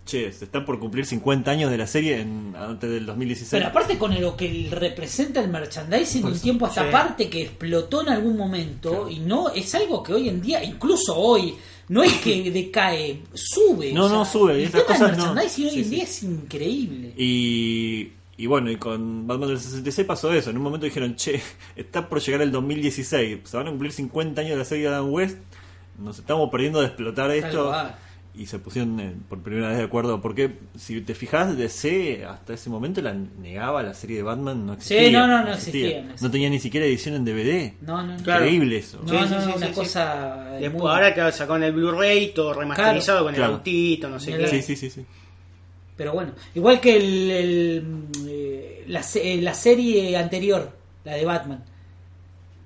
che, 0.05 0.31
se 0.31 0.45
están 0.45 0.67
por 0.67 0.79
cumplir 0.79 1.07
50 1.07 1.51
años 1.51 1.71
de 1.71 1.79
la 1.79 1.87
serie 1.87 2.21
en, 2.21 2.55
antes 2.55 2.91
del 2.91 3.07
2016. 3.07 3.51
Pero 3.59 3.67
aparte 3.71 3.97
con 3.97 4.21
lo 4.21 4.37
que 4.37 4.69
representa 4.71 5.41
el 5.41 5.49
merchandising 5.49 6.23
un 6.27 6.39
tiempo 6.39 6.67
a 6.67 6.69
esta 6.69 6.85
sí. 6.85 6.93
parte 6.93 7.31
que 7.31 7.41
explotó 7.45 8.03
en 8.03 8.11
algún 8.11 8.37
momento 8.37 9.09
y 9.09 9.21
no 9.21 9.49
es 9.49 9.75
algo 9.75 10.03
que 10.03 10.13
hoy 10.13 10.29
en 10.29 10.43
día, 10.43 10.63
incluso 10.63 11.17
hoy, 11.17 11.57
no 11.89 12.03
es 12.03 12.15
que 12.15 12.51
decae, 12.51 13.23
sube. 13.35 13.93
No, 13.93 14.05
o 14.07 14.09
sea, 14.09 14.19
no, 14.19 14.25
sube, 14.25 14.61
y 14.61 14.65
esas 14.65 14.83
cosas 14.83 15.17
no. 15.17 15.35
merchandising 15.35 15.65
hoy 15.67 15.71
Sí, 15.71 15.79
en 15.79 15.85
sí. 15.85 15.91
día 15.91 16.05
es 16.05 16.23
increíble. 16.23 17.13
Y, 17.17 18.13
Y 18.39 18.47
bueno, 18.47 18.71
y 18.71 18.77
con 18.77 19.27
Batman 19.27 19.49
del 19.49 19.59
66 19.61 20.07
pasó 20.07 20.33
eso. 20.33 20.51
En 20.51 20.57
un 20.59 20.63
momento 20.63 20.85
dijeron, 20.85 21.17
che, 21.17 21.41
está 21.77 22.09
por 22.09 22.21
llegar 22.21 22.43
el 22.43 22.53
2016. 22.53 23.39
Se 23.45 23.57
van 23.57 23.67
a 23.69 23.71
cumplir 23.71 23.93
50 23.93 24.41
años 24.41 24.51
de 24.53 24.59
la 24.59 24.65
serie 24.65 24.89
de 24.89 24.95
Adam 24.95 25.11
West. 25.11 25.39
Nos 25.99 26.19
estamos 26.19 26.51
perdiendo 26.51 26.81
de 26.81 26.87
explotar 26.89 27.31
esto. 27.31 27.73
Y 28.39 28.45
se 28.47 28.59
pusieron 28.59 29.01
eh, 29.01 29.15
por 29.31 29.41
primera 29.41 29.69
vez 29.69 29.79
de 29.79 29.85
acuerdo. 29.85 30.21
Porque 30.21 30.59
si 30.77 31.01
te 31.01 31.15
fijas, 31.15 31.57
DC 31.57 32.25
hasta 32.27 32.53
ese 32.53 32.69
momento 32.69 33.01
la 33.01 33.15
negaba 33.15 33.83
la 33.83 33.95
serie 33.95 34.19
de 34.19 34.23
Batman. 34.25 34.67
No 34.67 34.75
existía. 34.75 35.11
no, 35.11 35.27
no, 35.27 35.43
no 35.45 35.55
existía, 35.55 36.03
no 36.03 36.15
No 36.21 36.31
tenía 36.31 36.51
ni 36.51 36.59
siquiera 36.61 36.85
edición 36.85 37.15
en 37.15 37.25
DVD. 37.25 37.73
No, 37.81 38.03
no, 38.03 38.17
no. 38.17 38.23
Claro. 38.23 38.45
Increíble 38.45 38.77
eso. 38.77 39.01
No, 39.03 39.09
Sí, 39.09 39.15
no, 39.15 39.27
sí, 39.27 39.35
no, 39.35 39.41
sí, 39.41 39.53
una 39.57 39.67
sí, 39.69 39.73
cosa. 39.73 40.45
Después, 40.61 40.83
muy- 40.83 40.91
ahora 40.91 41.15
que 41.15 41.33
sacaron 41.33 41.63
el 41.63 41.73
Blu-ray, 41.73 42.33
todo 42.35 42.53
remasterizado 42.53 43.25
con 43.25 43.35
el 43.35 43.41
Claro. 43.41 43.55
autito, 43.55 44.09
no 44.11 44.21
sé 44.21 44.37
qué. 44.37 44.49
Sí, 44.49 44.61
sí, 44.63 44.77
sí, 44.77 44.91
sí. 44.91 45.07
Pero 45.97 46.13
bueno, 46.13 46.33
igual 46.55 46.79
que 46.79 46.95
el, 46.97 47.31
el, 47.31 47.85
eh, 48.29 48.85
la, 48.89 49.03
se- 49.03 49.33
eh, 49.33 49.41
la 49.41 49.55
serie 49.55 50.15
anterior, 50.19 50.71
la 51.05 51.15
de 51.15 51.25
Batman. 51.25 51.65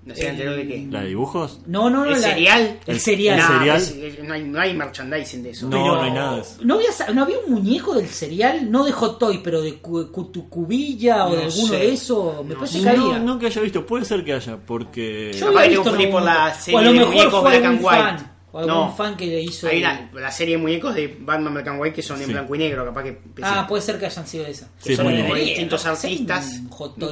No 0.03 0.15
sé, 0.15 0.29
anterior 0.31 0.57
de 0.57 0.67
qué. 0.67 0.87
¿La 0.91 1.03
de 1.03 1.09
dibujos? 1.09 1.61
No, 1.67 1.91
no, 1.91 1.99
no. 1.99 2.05
¿El 2.07 2.13
la- 2.13 2.29
serial? 2.29 2.81
El 2.87 3.01
serial. 3.01 3.39
El 3.39 3.45
Nah, 3.45 3.59
serial. 3.59 3.77
es- 3.77 3.91
es- 3.91 4.25
no, 4.25 4.33
hay, 4.35 4.43
no 4.45 4.59
hay 4.61 4.75
merchandising 4.75 5.43
de 5.43 5.51
eso. 5.51 5.67
No, 5.69 5.71
Pero- 5.73 5.97
no 5.97 6.03
hay 6.03 6.11
nada 6.11 6.37
de. 6.39 6.43
¿No 6.65 6.75
había, 6.77 6.89
¿No 7.15 7.23
había 7.23 7.37
un 7.47 7.53
muñeco 7.53 7.95
del 7.95 8.09
serial? 8.09 8.71
No 8.71 8.85
de 8.85 8.93
Hot 8.93 9.19
Toy, 9.19 9.41
pero 9.45 9.61
de 9.61 9.75
Cu- 9.75 10.11
Cutucubilla 10.11 11.27
o 11.27 11.31
de 11.33 11.37
No 11.37 11.43
alguno 11.51 11.69
sé. 11.69 11.77
de 11.77 11.93
eso. 11.93 12.43
Me 12.47 12.55
No 12.55 12.61
parece 12.61 12.81
que 12.83 12.89
había. 12.89 13.01
No, 13.03 13.19
no 13.19 13.39
que 13.39 13.47
haya 13.47 13.61
visto, 13.61 13.85
puede 13.85 14.05
ser 14.07 14.25
que 14.25 14.33
haya, 14.33 14.57
porque... 14.57 15.33
Yo 15.39 15.49
había 15.49 15.69
visto 15.69 15.95
en 15.97 16.11
por 16.11 16.23
la 16.23 16.55
serie 16.55 16.77
o 16.77 16.81
a 16.81 16.83
lo 16.83 16.93
de 16.93 16.99
mejor 16.99 17.15
muñecos 17.15 17.41
fue 17.43 17.51
Black 17.51 17.65
and 17.65 17.79
White. 17.85 17.97
fan. 17.99 18.33
O 18.53 18.59
algún 18.59 18.75
No. 18.75 18.95
fan 18.97 19.17
que 19.17 19.27
le 19.27 19.41
hizo. 19.41 19.69
Hay 19.69 19.77
el- 19.77 19.83
la, 19.83 20.09
la 20.13 20.31
serie 20.31 20.57
de 20.57 20.63
muñecos 20.63 20.95
de 20.95 21.17
Batman 21.21 21.55
Black 21.55 21.69
and 21.69 21.81
White 21.81 21.95
que 21.95 22.03
son 22.03 22.19
en 22.21 22.27
Sí. 22.27 22.33
blanco 22.33 22.55
y 22.55 22.59
negro, 22.59 22.85
capaz 22.85 23.03
que... 23.05 23.19
Ah, 23.43 23.65
puede 23.69 23.81
ser 23.83 23.99
que 23.99 24.07
hayan 24.07 24.27
sido 24.27 24.47
esas. 24.47 24.69
Sí, 24.79 24.97
son 24.97 25.07
de 25.07 25.35
distintos 25.35 25.87
artistas, 25.87 26.61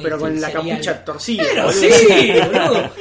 pero 0.01 0.19
con 0.19 0.39
la 0.39 0.47
serial. 0.49 0.69
capucha 0.69 1.05
torcida. 1.05 1.43
Pero 1.49 1.63
boludo. 1.65 1.81
sí, 1.81 2.31
boludo. 2.51 2.91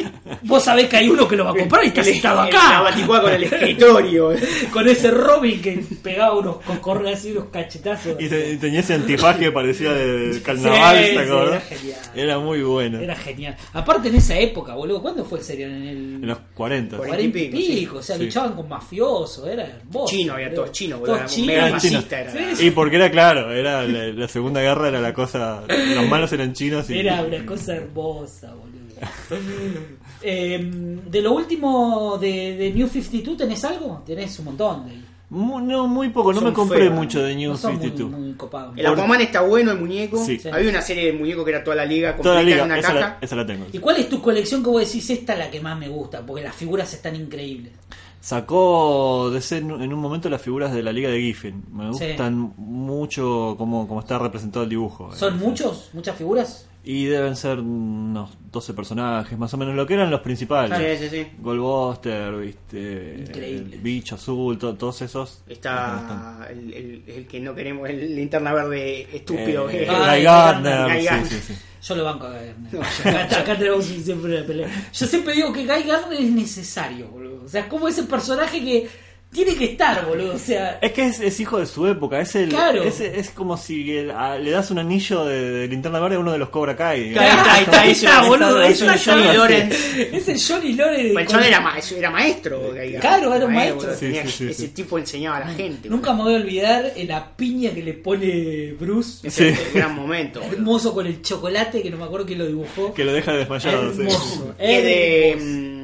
Vos 0.43 0.63
sabés 0.65 0.89
que 0.89 0.97
hay 0.99 1.09
uno 1.09 1.27
que 1.27 1.37
lo 1.37 1.45
va 1.47 1.51
a 1.51 1.55
comprar 1.59 1.85
y 1.85 1.91
sentado 1.91 2.45
el- 2.47 2.53
La 2.55 2.61
acá. 2.69 2.81
baticuá 2.83 3.23
con 3.23 3.33
el 3.33 3.43
escritorio. 3.79 4.33
Con 4.73 4.89
ese 4.89 5.11
Robin 5.11 5.61
que 5.61 5.85
pegaba 6.03 6.39
unos 6.39 6.57
cocorres 6.59 7.19
así, 7.19 7.33
unos 7.33 7.47
cachetazos. 7.47 8.17
Y, 8.21 8.29
te- 8.29 8.53
y 8.53 8.57
tenía 8.57 8.81
ese 8.81 8.95
antifaz 8.95 9.37
que 9.37 9.51
parecía 9.51 9.93
de, 9.93 10.29
de 10.35 10.43
carnaval, 10.43 10.97
Sí, 10.97 11.03
¿te 11.05 11.11
sí, 11.11 11.19
acordás? 11.19 11.49
era 11.51 11.61
genial. 11.79 12.01
Era 12.15 12.39
muy 12.39 12.63
bueno. 12.63 13.01
Era 13.01 13.17
genial. 13.17 13.57
Aparte 13.73 14.09
en 14.09 14.15
esa 14.17 14.39
época, 14.39 14.75
boludo, 14.75 15.03
¿cuándo 15.03 15.25
fue 15.25 15.39
el 15.39 15.45
serial? 15.45 15.71
En 15.71 15.83
el 15.83 15.97
En 16.23 16.27
los 16.27 16.39
40. 16.55 16.97
Cuarenta. 16.99 16.99
40 16.99 17.39
y 17.39 17.43
y 17.43 17.49
pico, 17.49 17.57
pico, 17.57 17.99
o 17.99 18.03
sea, 18.03 18.17
Sí. 18.17 18.28
Luchaban 18.29 18.53
con 18.55 18.69
mafiosos, 18.69 19.47
era 19.47 19.65
hermoso. 19.67 20.09
Chino, 20.15 20.33
había 20.35 20.47
boludo. 20.49 20.63
todo 20.65 20.73
chino, 20.73 20.99
boludo. 20.99 21.15
Todos 21.17 21.21
Era 21.21 21.29
chinos. 21.35 21.47
mega 21.49 21.79
chinos. 21.79 22.05
fascista 22.05 22.21
era. 22.21 22.33
Sí, 22.33 22.39
sí. 22.57 22.67
Y 22.67 22.71
porque 22.71 22.97
era 22.97 23.11
claro, 23.11 23.53
era 23.53 23.83
la, 23.85 24.07
la 24.09 24.29
segunda 24.29 24.61
guerra 24.61 24.89
era 24.89 25.01
la 25.01 25.13
cosa, 25.13 25.63
los 25.69 26.09
malos 26.09 26.33
eran 26.33 26.53
chinos 26.53 26.89
y 26.91 26.99
Era 26.99 27.23
una 27.23 27.45
cosa 27.45 27.75
hermosa, 27.77 28.55
boludo. 28.55 28.79
Eh, 30.21 30.59
de 30.61 31.23
lo 31.23 31.33
último 31.33 32.19
de, 32.21 32.57
de 32.57 32.73
New 32.73 32.89
52, 32.89 33.37
¿tenés 33.37 33.65
algo? 33.65 34.03
Tenés 34.05 34.37
un 34.41 34.47
montón 34.47 34.85
de 34.87 34.91
ahí. 34.93 35.05
Mu- 35.31 35.61
no 35.61 35.87
muy 35.87 36.09
poco, 36.09 36.33
no 36.33 36.41
Son 36.41 36.49
me 36.49 36.55
compré 36.55 36.79
feos, 36.81 36.95
mucho 36.95 37.23
de 37.23 37.37
New 37.37 37.51
No 37.53 37.57
son 37.57 37.75
muy, 37.77 37.83
52. 37.85 38.19
muy 38.21 38.33
copados. 38.33 38.75
El 38.77 38.87
Aquaman 38.87 39.21
está 39.21 39.43
bueno, 39.43 39.71
el 39.73 39.79
muñeco. 39.79 40.25
Sí. 40.25 40.41
Había 40.51 40.71
una 40.71 40.81
serie 40.83 41.07
de 41.07 41.13
muñecos 41.13 41.45
que 41.45 41.51
era 41.51 41.63
toda 41.63 41.77
la 41.77 41.85
liga 41.85 42.17
completa 42.17 42.23
Toda 42.31 42.35
la 42.37 42.43
liga, 42.43 42.59
en 42.59 42.65
una 42.65 42.79
esa 42.79 42.89
caja. 42.89 43.01
la, 43.01 43.19
esa 43.21 43.37
la 43.37 43.47
tengo. 43.47 43.67
¿Y 43.73 43.79
cuál 43.79 43.99
es 43.99 44.09
tu 44.09 44.21
colección 44.21 44.65
que 44.65 44.71
vos 44.71 44.85
decís 44.85 45.09
esta 45.11 45.35
es 45.35 45.39
la 45.39 45.51
que 45.51 45.61
más 45.61 45.79
me 45.79 45.89
gusta? 45.89 46.25
Porque 46.27 46.43
las 46.43 46.57
figuras 46.57 46.93
están 46.95 47.15
increíbles. 47.15 47.73
Sacó 48.21 49.31
de 49.31 49.41
ser 49.41 49.63
en 49.63 49.93
un 49.93 50.01
momento 50.01 50.29
las 50.29 50.43
figuras 50.43 50.73
de 50.73 50.83
la 50.83 50.93
Liga 50.93 51.09
de 51.09 51.21
Giffen. 51.21 51.65
Me 51.73 51.93
Sí. 51.95 52.05
gustan 52.09 52.53
mucho 52.57 53.55
cómo, 53.59 53.87
cómo 53.89 54.01
está 54.01 54.19
representado 54.19 54.65
el 54.65 54.69
dibujo. 54.71 55.15
¿Son 55.15 55.35
Eh, 55.35 55.37
muchos? 55.39 55.91
¿Muchas 55.93 56.17
figuras? 56.17 56.68
Y 56.91 57.05
deben 57.05 57.37
ser 57.37 57.59
unos 57.61 58.31
12 58.51 58.73
personajes, 58.73 59.39
más 59.39 59.53
o 59.53 59.59
menos, 59.59 59.75
lo 59.75 59.87
que 59.87 59.93
eran 59.93 60.11
los 60.11 60.21
principales. 60.23 60.99
Sí, 60.99 61.07
sí, 61.11 61.17
sí. 61.23 61.27
Goldbuster, 61.39 62.33
viste, 62.37 63.17
Increíble. 63.29 63.75
el 63.77 63.81
bicho 63.83 64.15
azul, 64.15 64.57
to- 64.57 64.75
todos 64.75 65.03
esos. 65.03 65.43
Está 65.47 66.49
el, 66.51 66.73
el- 66.73 67.03
el 67.07 67.27
que 67.27 67.41
no 67.41 67.55
queremos, 67.55 67.91
el 67.91 68.17
linterna 68.17 68.55
verde 68.55 69.07
estúpido. 69.15 69.69
Eh, 69.69 69.87
Ah, 69.91 70.15
Guy 70.15 70.23
Gardner, 70.23 70.85
Guy 70.91 71.01
sí, 71.01 71.05
Gardner. 71.07 71.29
sí, 71.31 71.41
sí. 71.49 71.55
Yo 71.83 71.95
lo 71.95 72.05
banco 72.05 72.27
a 72.27 72.31
Guy 72.31 72.47
Gardner. 72.73 73.17
Acá, 73.27 73.39
acá 73.41 73.59
tenemos 73.59 73.85
siempre 73.85 74.39
una 74.39 74.47
pelea. 74.47 74.69
Yo 74.95 75.07
siempre 75.07 75.35
digo 75.35 75.53
que 75.53 75.67
Guy 75.67 75.83
Gardner 75.83 76.19
es 76.21 76.31
necesario, 76.33 77.09
boludo. 77.09 77.45
O 77.45 77.49
sea, 77.49 77.69
como 77.69 77.87
ese 77.89 78.05
personaje 78.05 78.61
que 78.65 78.89
tiene 79.33 79.55
que 79.57 79.65
estar, 79.67 80.07
boludo. 80.07 80.35
O 80.35 80.39
sea, 80.39 80.79
Es 80.81 80.93
que 80.93 81.07
es, 81.07 81.21
es 81.21 81.39
hijo 81.41 81.59
de 81.59 81.67
su 81.67 81.87
época, 81.87 82.21
es 82.21 82.35
el, 82.35 82.49
Claro. 82.49 82.83
es, 82.83 83.01
es 83.01 83.31
como 83.31 83.57
si 83.57 83.97
el- 83.97 84.11
a- 84.11 84.39
le 84.39 84.51
das 84.51 84.71
un 84.71 84.79
anillo 84.79 85.25
de, 85.27 85.51
de 85.51 85.69
linterna 85.69 86.01
verde 86.01 86.17
a 86.17 86.19
uno 86.19 86.33
de 86.33 86.39
los 86.39 86.49
Cobra 86.49 86.75
Kai. 86.77 87.11
Está, 87.11 87.53
ahí 87.55 87.63
está, 87.65 87.81
ahí 87.83 87.91
está, 87.93 88.23
boludo. 88.27 88.63
Es 88.63 88.81
exactamente. 88.83 89.29
Johnny 89.29 89.37
Lawrence. 89.39 90.17
Es 90.17 90.29
el 90.29 90.41
Johnny 90.41 90.73
Lawrence. 90.75 91.13
Pues 91.13 91.23
el 91.23 91.27
con- 91.27 91.37
John 91.37 91.45
era, 91.45 91.61
ma- 91.61 91.75
era 91.97 92.11
maestro. 92.11 92.61
Claro, 93.01 93.35
era 93.35 93.47
un 93.47 93.55
Maestro, 93.55 93.87
maestro. 93.89 94.09
Sí, 94.09 94.15
sí, 94.25 94.31
sí, 94.31 94.49
ese 94.51 94.69
tipo 94.69 94.99
enseñaba 94.99 95.37
a 95.37 95.41
la 95.41 95.49
gente. 95.55 95.89
Nunca 95.89 96.13
me 96.15 96.23
voy 96.23 96.35
a 96.35 96.37
olvidar 96.39 96.93
la 97.07 97.37
piña 97.37 97.71
que 97.73 97.83
le 97.83 97.93
pone 97.95 98.73
Bruce. 98.79 99.27
Es 99.29 99.39
el 99.41 99.57
gran 99.75 99.95
momento. 99.95 100.41
boludo. 100.41 100.57
Hermoso 100.57 100.95
con 100.95 101.07
el 101.07 101.21
chocolate, 101.23 101.83
que 101.83 101.91
no 101.91 101.97
me 101.99 102.05
acuerdo 102.05 102.27
quién 102.27 102.39
lo 102.39 102.47
dibujó. 102.47 102.95
Que 102.95 103.05
lo 103.05 103.13
deja 103.13 103.33
desmayado. 103.33 103.93
sí. 103.93 104.01
Hermoso. 104.01 104.55
Es 104.59 104.83
de, 104.83 105.31
hermoso. 105.33 105.47
mm, 105.47 105.78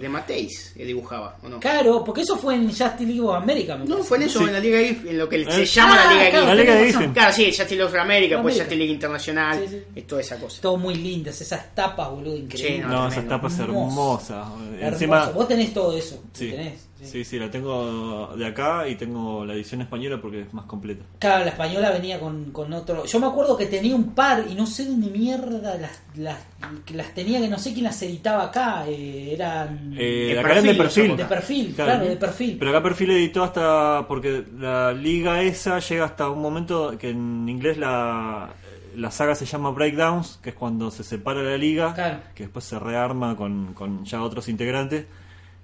de 0.00 0.08
Mateis 0.08 0.72
que 0.76 0.84
dibujaba, 0.84 1.36
¿o 1.42 1.48
no? 1.48 1.60
Claro, 1.60 2.02
porque 2.04 2.22
eso 2.22 2.36
fue 2.36 2.54
en 2.54 2.68
Justice 2.68 3.04
League 3.04 3.20
of 3.20 3.34
America. 3.34 3.76
me 3.76 3.84
No, 3.84 3.98
fue 4.02 4.16
en 4.16 4.24
eso, 4.24 4.38
Sí. 4.40 4.44
en 4.46 4.52
la 4.54 4.60
Liga 4.60 4.78
GIF, 4.80 5.06
en 5.06 5.18
lo 5.18 5.28
que 5.28 5.44
se 5.44 5.62
Eh. 5.62 5.66
llama 5.66 5.94
Ah, 6.00 6.04
la 6.06 6.12
Liga 6.14 6.30
claro, 6.30 6.46
GIF. 6.46 6.46
La 6.46 6.54
Liga 6.54 6.74
de. 7.06 7.12
Claro, 7.12 7.32
sí, 7.34 7.44
Justice 7.46 7.70
League 7.76 7.82
of 7.84 7.94
America, 7.94 8.42
pues. 8.42 8.54
Justice 8.56 8.76
League 8.76 8.92
Internacional, 8.92 9.68
Sí, 9.94 10.02
toda 10.02 10.20
esa 10.22 10.36
cosa. 10.38 10.60
Todo 10.62 10.76
muy 10.78 10.94
lindas, 10.94 11.40
esas 11.40 11.74
tapas, 11.74 12.10
boludo, 12.10 12.36
increíbles. 12.36 12.76
Sí, 12.76 12.88
No, 12.88 13.08
esas 13.08 13.28
tapas 13.28 13.58
hermosas. 13.58 14.46
Hermoso. 14.48 14.86
Encima, 14.94 15.26
Vos 15.30 15.46
tenés 15.48 15.72
todo 15.74 15.96
eso. 15.96 16.22
sí, 16.32 16.50
tenés, 16.50 16.88
sí. 17.00 17.06
sí, 17.06 17.24
sí, 17.24 17.38
la 17.38 17.50
tengo 17.50 18.34
de 18.36 18.46
acá 18.46 18.86
y 18.88 18.94
tengo 18.96 19.44
la 19.44 19.54
edición 19.54 19.80
española 19.80 20.18
porque 20.20 20.42
es 20.42 20.54
más 20.54 20.66
completa. 20.66 21.04
Claro, 21.18 21.44
la 21.44 21.50
española 21.50 21.90
venía 21.90 22.20
con, 22.20 22.52
con 22.52 22.72
otro. 22.72 23.04
Yo 23.06 23.18
me 23.20 23.26
acuerdo 23.26 23.56
que 23.56 23.66
tenía 23.66 23.94
un 23.96 24.14
par 24.14 24.44
y 24.48 24.54
no 24.54 24.66
sé 24.66 24.86
dónde 24.86 25.08
mierda 25.10 25.76
las, 25.76 26.02
las, 26.16 26.38
que 26.84 26.94
las 26.94 27.12
tenía, 27.14 27.40
que 27.40 27.48
no 27.48 27.58
sé 27.58 27.72
quién 27.72 27.84
las 27.84 28.00
editaba 28.02 28.44
acá. 28.44 28.84
eh, 28.88 29.32
eran 29.34 29.94
Eh, 29.96 30.34
De 30.36 30.74
perfil, 30.74 31.16
de 31.16 31.24
perfil, 31.24 31.72
claro, 31.74 32.04
de 32.06 32.16
perfil. 32.16 32.56
Pero 32.58 32.70
acá 32.70 32.82
perfil 32.82 33.10
editó 33.12 33.42
hasta. 33.44 34.06
Porque 34.08 34.44
la 34.58 34.92
liga 34.92 35.42
esa 35.42 35.78
llega 35.80 36.04
hasta 36.04 36.28
un 36.30 36.40
momento 36.42 36.96
que 36.98 37.10
en 37.10 37.48
inglés 37.48 37.76
la, 37.78 38.50
la 38.96 39.10
saga 39.10 39.34
se 39.34 39.46
llama 39.46 39.70
Breakdowns, 39.70 40.38
que 40.42 40.50
es 40.50 40.54
cuando 40.56 40.90
se 40.90 41.04
separa 41.04 41.42
la 41.42 41.56
liga, 41.56 41.94
Claro. 41.94 42.18
que 42.34 42.44
después 42.44 42.64
se 42.64 42.78
rearma 42.78 43.36
con, 43.36 43.72
con 43.74 44.04
ya 44.04 44.22
otros 44.22 44.48
integrantes. 44.48 45.06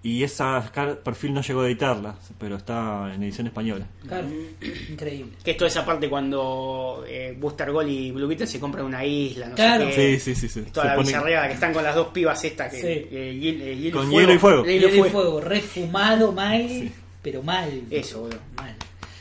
Y 0.06 0.22
esa 0.22 0.62
perfil 1.02 1.34
no 1.34 1.42
llegó 1.42 1.62
a 1.62 1.66
editarla, 1.66 2.14
pero 2.38 2.54
está 2.54 3.12
en 3.12 3.24
edición 3.24 3.48
española. 3.48 3.86
Claro, 4.06 4.28
increíble. 4.90 5.32
Que 5.42 5.50
es 5.50 5.56
toda 5.56 5.66
esa 5.68 5.84
parte 5.84 6.08
cuando 6.08 7.04
eh, 7.08 7.36
Buster 7.36 7.72
Gold 7.72 7.88
y 7.88 8.12
Blue 8.12 8.28
Beetle 8.28 8.46
se 8.46 8.60
compran 8.60 8.84
una 8.84 9.04
isla, 9.04 9.48
no 9.48 9.56
Claro. 9.56 9.86
sé 9.90 9.96
qué. 9.96 10.20
Sí, 10.20 10.34
sí, 10.36 10.48
sí. 10.48 10.60
sí. 10.64 10.70
Toda 10.70 10.90
Se 10.90 10.96
la 10.96 11.02
bizarreada 11.02 11.48
que 11.48 11.54
están 11.54 11.72
con 11.72 11.82
las 11.82 11.96
dos 11.96 12.06
pibas 12.08 12.44
estas 12.44 12.70
que 12.72 12.80
Sí. 12.80 12.86
eh, 12.86 13.32
hiel- 13.40 13.60
eh, 13.88 13.90
Con 13.90 14.08
hielo 14.08 14.32
y 14.32 14.38
fuego. 14.38 14.64
Hielo 14.64 14.70
y 14.76 14.90
Hielo 14.90 14.94
y 14.94 14.98
fuego. 15.10 15.10
fuego, 15.22 15.40
refumado 15.40 16.30
mal, 16.30 16.90
pero 17.20 17.42
mal. 17.42 17.82
Eso, 17.90 18.20
boludo. 18.20 18.38
Mal. 18.56 18.76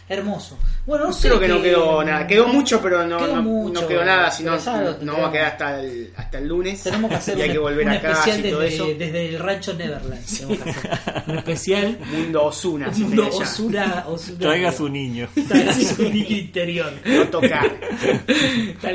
Hermoso. 0.07 0.57
Bueno, 0.85 1.05
no 1.05 1.13
sé. 1.13 1.27
Creo 1.27 1.39
que 1.39 1.47
no 1.47 1.61
quedó 1.61 2.03
nada. 2.03 2.27
Quedó 2.27 2.47
mucho, 2.47 2.79
pero 2.79 3.07
no, 3.07 3.17
Quedó 3.17 3.35
no, 3.37 3.41
mucho, 3.41 3.81
no 3.81 3.87
quedó 3.87 4.05
nada. 4.05 4.29
Si 4.29 4.43
no, 4.43 4.55
no 5.01 5.13
vamos 5.13 5.29
a 5.29 5.31
quedar 5.31 5.45
hasta 5.47 5.79
el, 5.79 6.13
hasta 6.15 6.37
el 6.37 6.47
lunes. 6.47 6.83
Tenemos 6.83 7.09
que 7.09 7.15
hacer 7.15 7.37
y 7.39 7.41
hay 7.41 7.49
un, 7.49 7.53
que 7.53 7.59
volver 7.59 7.87
un 7.87 7.91
a 7.93 8.01
casa 8.01 8.19
especial 8.19 8.45
y 8.45 8.49
todo 8.51 8.59
desde, 8.61 8.75
eso. 8.75 8.87
desde 8.99 9.29
el 9.29 9.39
rancho 9.39 9.73
Neverland. 9.73 10.25
Tenemos 10.37 10.63
que 10.63 10.69
hacer 10.69 11.23
un 11.27 11.37
especial. 11.37 11.99
Mundo 12.11 12.43
Osuna. 12.45 12.87
Mundo. 12.89 13.29
Osuna, 13.29 14.05
Osuna. 14.07 14.39
Traiga 14.39 14.71
su 14.71 14.89
niño. 14.89 15.27
Traiga 15.47 15.73
su 15.73 16.03
niño 16.03 16.37
interior. 16.37 16.93
No 17.03 17.27
tocar. 17.29 17.75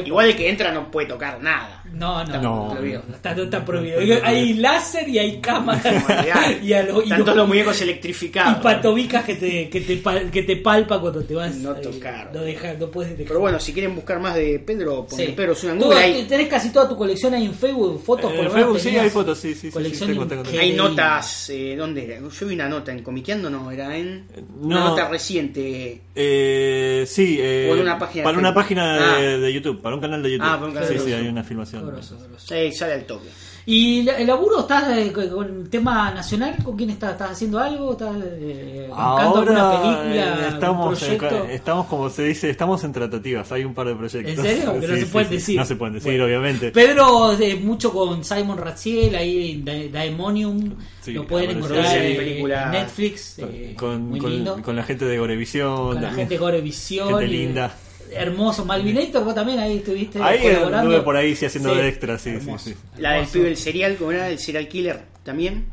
Igual 0.05 0.29
el 0.29 0.37
que 0.37 0.49
entra 0.49 0.71
no 0.71 0.93
puede 0.93 1.09
tocar 1.09 1.43
nada. 1.43 1.80
No, 1.93 2.25
no, 2.25 2.41
No. 2.41 2.71
prohibido. 2.75 3.03
Está, 3.13 3.35
no 3.35 3.43
está 3.45 3.65
prohibido. 3.65 4.01
Hay 4.25 4.55
láser 4.55 5.09
y 5.09 5.19
hay 5.19 5.41
cámaras. 5.41 5.85
Y, 6.63 6.73
a 6.73 6.83
lo- 6.83 7.01
y 7.01 7.05
Están 7.05 7.19
los- 7.19 7.25
todos 7.27 7.37
los 7.39 7.49
muñecos 7.49 7.81
y 7.81 7.85
electrificados. 7.85 8.63
patobicas 8.63 9.25
que 9.25 9.35
te, 9.35 9.69
que, 9.69 9.81
te, 9.81 10.03
pal- 10.03 10.31
que 10.31 10.43
te 10.43 10.57
palpa 10.57 11.01
cuando 11.01 11.23
te 11.23 11.35
vas. 11.35 11.55
No 11.57 11.73
ahí. 11.75 11.83
tocar. 11.83 12.31
No, 12.33 12.41
deja, 12.43 12.75
no 12.75 12.87
puedes 12.91 13.13
dejar. 13.13 13.27
Pero 13.29 13.41
bueno, 13.41 13.59
si 13.61 13.73
quieren 13.73 13.95
buscar 13.95 14.21
más 14.21 14.35
de 14.35 14.59
Pedro, 14.61 15.07
ponen 15.07 15.27
Sí. 15.29 15.33
Pedro 15.33 15.55
en 15.63 15.79
Google. 15.79 15.99
Hay, 15.99 16.23
Tenés 16.25 16.49
casi 16.49 16.71
toda 16.71 16.89
tu 16.89 16.97
colección 16.97 17.35
ahí 17.35 17.45
en 17.47 17.55
Facebook, 17.55 18.03
fotos 18.05 18.31
En 18.31 18.37
por 18.37 18.47
lo 18.47 18.53
menos 18.53 18.55
Facebook 18.73 18.81
sí 18.81 18.97
hay 18.99 19.11
fotos, 19.11 19.39
sí, 19.39 19.55
sí, 19.55 19.61
sí, 19.63 19.71
colección 19.71 20.09
sí, 20.09 20.13
tengo, 20.15 20.27
tengo, 20.27 20.43
tengo. 20.45 20.59
hay 20.61 20.73
notas. 20.73 21.51
Eh, 21.51 21.75
¿Dónde 21.77 22.05
era? 22.05 22.21
Yo 22.29 22.47
vi 22.47 22.55
una 22.55 22.69
nota 22.69 22.93
en 22.93 23.03
Comiqueando, 23.03 23.51
no, 23.51 23.71
era 23.71 23.97
en. 23.97 24.27
Una 24.61 24.79
no. 24.81 24.89
nota 24.91 25.09
reciente. 25.09 26.01
Eh, 26.15 27.05
sí, 27.07 27.39
eh, 27.41 27.69
O 27.71 27.75
en 27.75 27.83
una 27.83 27.99
página 27.99 28.21
de 28.23 28.25
para 28.25 28.39
una 28.39 28.55
página 28.55 28.95
de, 29.19 29.35
Ah. 29.35 29.39
de 29.39 29.53
YouTube, 29.53 29.81
para 29.81 29.95
un 29.97 30.01
canal 30.01 30.23
de 30.23 30.31
YouTube. 30.33 30.47
Ah, 30.47 30.55
para 30.57 30.67
un 30.67 30.73
canal 30.73 30.89
sí, 30.89 30.95
de 30.95 31.01
sí, 31.01 31.07
YouTube. 31.11 31.21
hay 31.23 31.29
una 31.29 31.45
filmación. 31.45 31.80
Son- 31.81 31.91
grosso, 31.91 32.17
grosso. 32.29 32.55
Eh, 32.55 32.73
sale 32.73 32.93
al 32.95 33.05
toque. 33.05 33.29
¿Y 33.67 34.03
la- 34.05 34.17
el 34.19 34.27
laburo 34.27 34.61
estás 34.61 34.97
eh, 34.97 35.13
con 35.13 35.69
tema 35.69 36.11
nacional? 36.13 36.57
¿Con 36.65 36.77
quién 36.77 36.91
estás? 36.91 37.13
¿Estás 37.13 37.33
haciendo 37.33 37.59
algo? 37.59 37.93
¿Estás 37.93 38.17
eh, 38.25 38.89
Ahora 38.93 39.45
película? 39.45 40.03
eh, 40.07 40.49
estamos, 40.49 41.03
eh, 41.03 41.17
proyecto? 41.17 41.45
estamos, 41.51 41.87
como 41.87 42.09
se 42.09 42.23
dice, 42.25 42.49
estamos 42.51 42.83
en 42.85 42.93
tratativas. 42.93 43.53
Hay 43.53 43.65
un 43.65 43.75
par 43.75 43.87
de 43.89 43.95
proyectos. 43.95 44.35
¿En 44.39 44.43
serio? 44.43 44.81
Que 44.81 44.89
no 44.89 44.97
se 44.97 45.07
pueden 45.07 45.31
decir. 45.31 45.57
No 45.59 45.65
se 45.67 45.77
pueden 45.77 45.95
decir, 45.95 46.11
Bueno. 46.13 46.25
obviamente. 46.25 46.71
Pedro, 46.73 47.37
mucho 47.63 47.93
con 47.93 48.25
Simon 48.25 48.57
Ratziel, 48.59 49.15
ahí 49.15 49.53
en 49.53 49.65
Da- 49.65 49.99
Daemonium. 50.01 50.75
Sí, 51.03 51.13
lo 51.13 51.27
pueden 51.27 51.51
apareció 51.51 51.75
encontrar 51.77 51.97
en 51.99 52.11
en 52.13 52.17
película- 52.17 52.65
en 52.65 52.71
Netflix. 52.73 53.39
eh, 53.41 53.75
con, 53.79 54.09
muy 54.09 54.19
con- 54.21 54.31
lindo. 54.31 54.63
con 54.63 54.75
la 54.75 54.83
gente 54.85 55.05
de 55.05 55.19
Gorevisión. 55.19 55.93
Con 55.93 56.03
la 56.03 56.13
gente 56.13 56.35
de 56.35 56.39
Gorevisión. 56.39 57.09
Gente 57.09 57.25
y- 57.27 57.29
linda. 57.29 57.75
Hermoso. 58.13 58.65
Malvinator, 58.65 59.25
vos 59.25 59.35
también 59.35 59.59
ahí 59.61 59.79
estuviste 59.79 60.23
Ahí 60.23 60.41
colaborando. 60.41 60.79
anduve 60.79 61.01
por 61.03 61.17
ahí 61.17 61.35
sí, 61.37 61.47
haciendo 61.47 61.73
Sí. 61.75 61.81
de 61.81 61.89
extra, 61.89 62.19
sí, 62.19 62.31
sí, 62.31 62.37
Hermoso, 62.37 62.65
sí. 62.71 62.75
La 62.99 63.13
del 63.15 63.27
pibe 63.27 63.45
del 63.47 63.57
serial, 63.57 63.97
¿cómo 63.97 64.13
era? 64.13 64.29
El 64.29 64.39
serial 64.39 64.69
killer 64.69 65.01
también. 65.23 65.67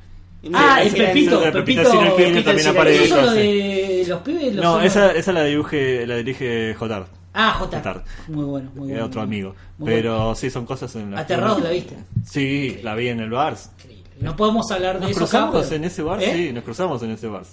Ah, 0.53 0.81
el 0.84 0.91
Pepito, 0.93 1.43
el- 1.43 1.51
Pepito, 1.51 1.81
Pepito 1.84 1.91
Serial 1.91 2.15
Killer 2.15 2.31
Pepito 2.31 2.43
también 2.45 2.68
aparece. 2.68 3.03
¿Eso 3.05 3.22
lo 3.22 3.31
de 3.31 4.05
los 4.07 4.22
pibes? 4.22 4.55
Los 4.55 4.64
No, 4.64 4.73
son- 4.76 4.84
esa, 4.85 5.11
esa 5.14 5.31
la 5.34 5.43
dirige, 5.43 6.05
la 6.07 6.15
dirige 6.18 6.76
Jotard, 6.76 7.05
Ah. 7.34 7.53
Jotard. 7.59 8.01
Muy 8.27 8.45
bueno, 8.45 8.69
muy 8.76 8.88
que 8.88 8.93
bueno. 8.93 9.05
otro 9.07 9.22
amigo. 9.22 9.55
Muy 9.80 9.89
Pero 9.91 10.15
bueno. 10.18 10.35
sí, 10.35 10.49
son 10.49 10.65
cosas 10.65 10.95
en 10.95 11.11
las 11.11 11.26
que 11.26 11.34
Aterrados 11.34 11.61
la 11.64 11.69
viste. 11.72 11.95
Sí, 12.26 12.80
la 12.84 12.95
vi 12.95 13.09
en 13.09 13.19
el 13.19 13.31
bar. 13.31 13.55
Increíble. 13.80 14.03
No 14.22 14.35
podemos 14.35 14.72
hablar 14.72 14.95
de 14.95 15.01
Nos 15.01 15.11
eso. 15.11 15.19
cruzamos 15.22 15.55
acá, 15.55 15.64
pero- 15.64 15.76
en 15.76 15.84
ese 15.84 16.01
bar, 16.03 16.23
¿Eh? 16.23 16.34
sí, 16.34 16.53
nos 16.53 16.64
cruzamos 16.64 17.03
en 17.03 17.11
ese 17.11 17.27
bar. 17.27 17.43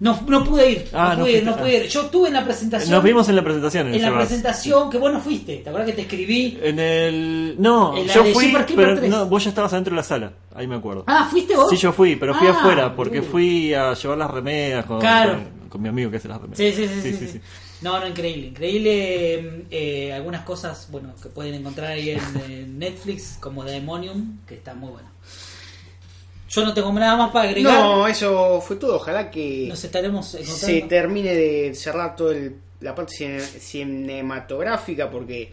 No, 0.00 0.20
no 0.26 0.42
pude 0.44 0.70
ir. 0.70 0.88
Ah, 0.92 1.10
no, 1.10 1.18
no 1.18 1.24
pude 1.24 1.30
fuiste. 1.32 1.50
no 1.50 1.56
pude 1.56 1.76
ir. 1.76 1.88
Yo 1.88 2.02
estuve 2.02 2.28
en 2.28 2.34
la 2.34 2.44
presentación. 2.44 2.90
Nos 2.90 3.04
vimos 3.04 3.28
en 3.28 3.36
la 3.36 3.44
presentación 3.44 3.94
en, 3.94 4.02
la 4.02 4.14
presentación 4.14 4.90
que 4.90 4.98
vos 4.98 5.12
no 5.12 5.20
fuiste. 5.20 5.58
¿Te 5.58 5.68
acuerdas 5.68 5.90
que 5.90 5.94
te 5.96 6.02
escribí? 6.02 6.58
En 6.62 6.78
el. 6.78 7.54
No, 7.58 7.96
En 7.96 8.06
yo 8.08 8.24
fui, 8.26 8.52
pero 8.74 8.96
3. 8.98 9.08
no, 9.08 9.26
vos 9.26 9.44
ya 9.44 9.50
estabas 9.50 9.72
adentro 9.72 9.92
de 9.92 9.96
la 9.96 10.02
sala. 10.02 10.32
Ahí 10.54 10.66
me 10.66 10.74
acuerdo. 10.76 11.04
Ah, 11.06 11.28
¿fuiste 11.30 11.54
vos? 11.56 11.70
Sí, 11.70 11.76
yo 11.76 11.92
fui, 11.92 12.16
pero 12.16 12.34
fui 12.34 12.48
Ah, 12.48 12.50
afuera 12.50 12.94
porque 12.94 13.20
uh. 13.20 13.24
fui 13.24 13.72
a 13.72 13.94
llevar 13.94 14.18
las 14.18 14.30
remeras 14.30 14.84
con, 14.84 14.98
Claro. 15.00 15.34
con, 15.60 15.68
con 15.68 15.82
mi 15.82 15.88
amigo 15.88 16.10
que 16.10 16.16
hace 16.16 16.28
las 16.28 16.40
remeras. 16.40 16.58
Sí 16.58 16.72
sí 16.72 16.88
sí, 17.02 17.12
sí, 17.16 17.28
sí. 17.28 17.40
No, 17.80 18.00
no, 18.00 18.06
increíble. 18.08 18.46
Increíble 18.48 19.66
eh, 19.70 20.12
algunas 20.12 20.44
cosas, 20.44 20.88
bueno, 20.90 21.14
que 21.22 21.28
pueden 21.28 21.54
encontrar 21.54 21.92
ahí 21.92 22.10
en, 22.10 22.20
en 22.50 22.78
Netflix, 22.78 23.36
como 23.40 23.62
Daemonium, 23.64 24.38
que 24.46 24.54
está 24.54 24.74
muy 24.74 24.90
bueno. 24.90 25.08
Yo 26.54 26.64
no 26.64 26.74
tengo 26.74 26.92
nada 26.92 27.16
más 27.16 27.30
para 27.32 27.48
agregar. 27.48 27.72
No, 27.80 28.06
eso 28.06 28.60
fue 28.60 28.76
todo. 28.76 28.96
Ojalá 28.96 29.30
que 29.30 29.66
Nos 29.68 29.82
estaremos 29.82 30.34
encontrando. 30.34 30.66
se 30.66 30.80
termine 30.82 31.34
de 31.34 31.74
cerrar 31.74 32.14
toda 32.14 32.34
la 32.80 32.94
parte 32.94 33.12
cine- 33.16 33.40
cinematográfica 33.40 35.10
porque 35.10 35.50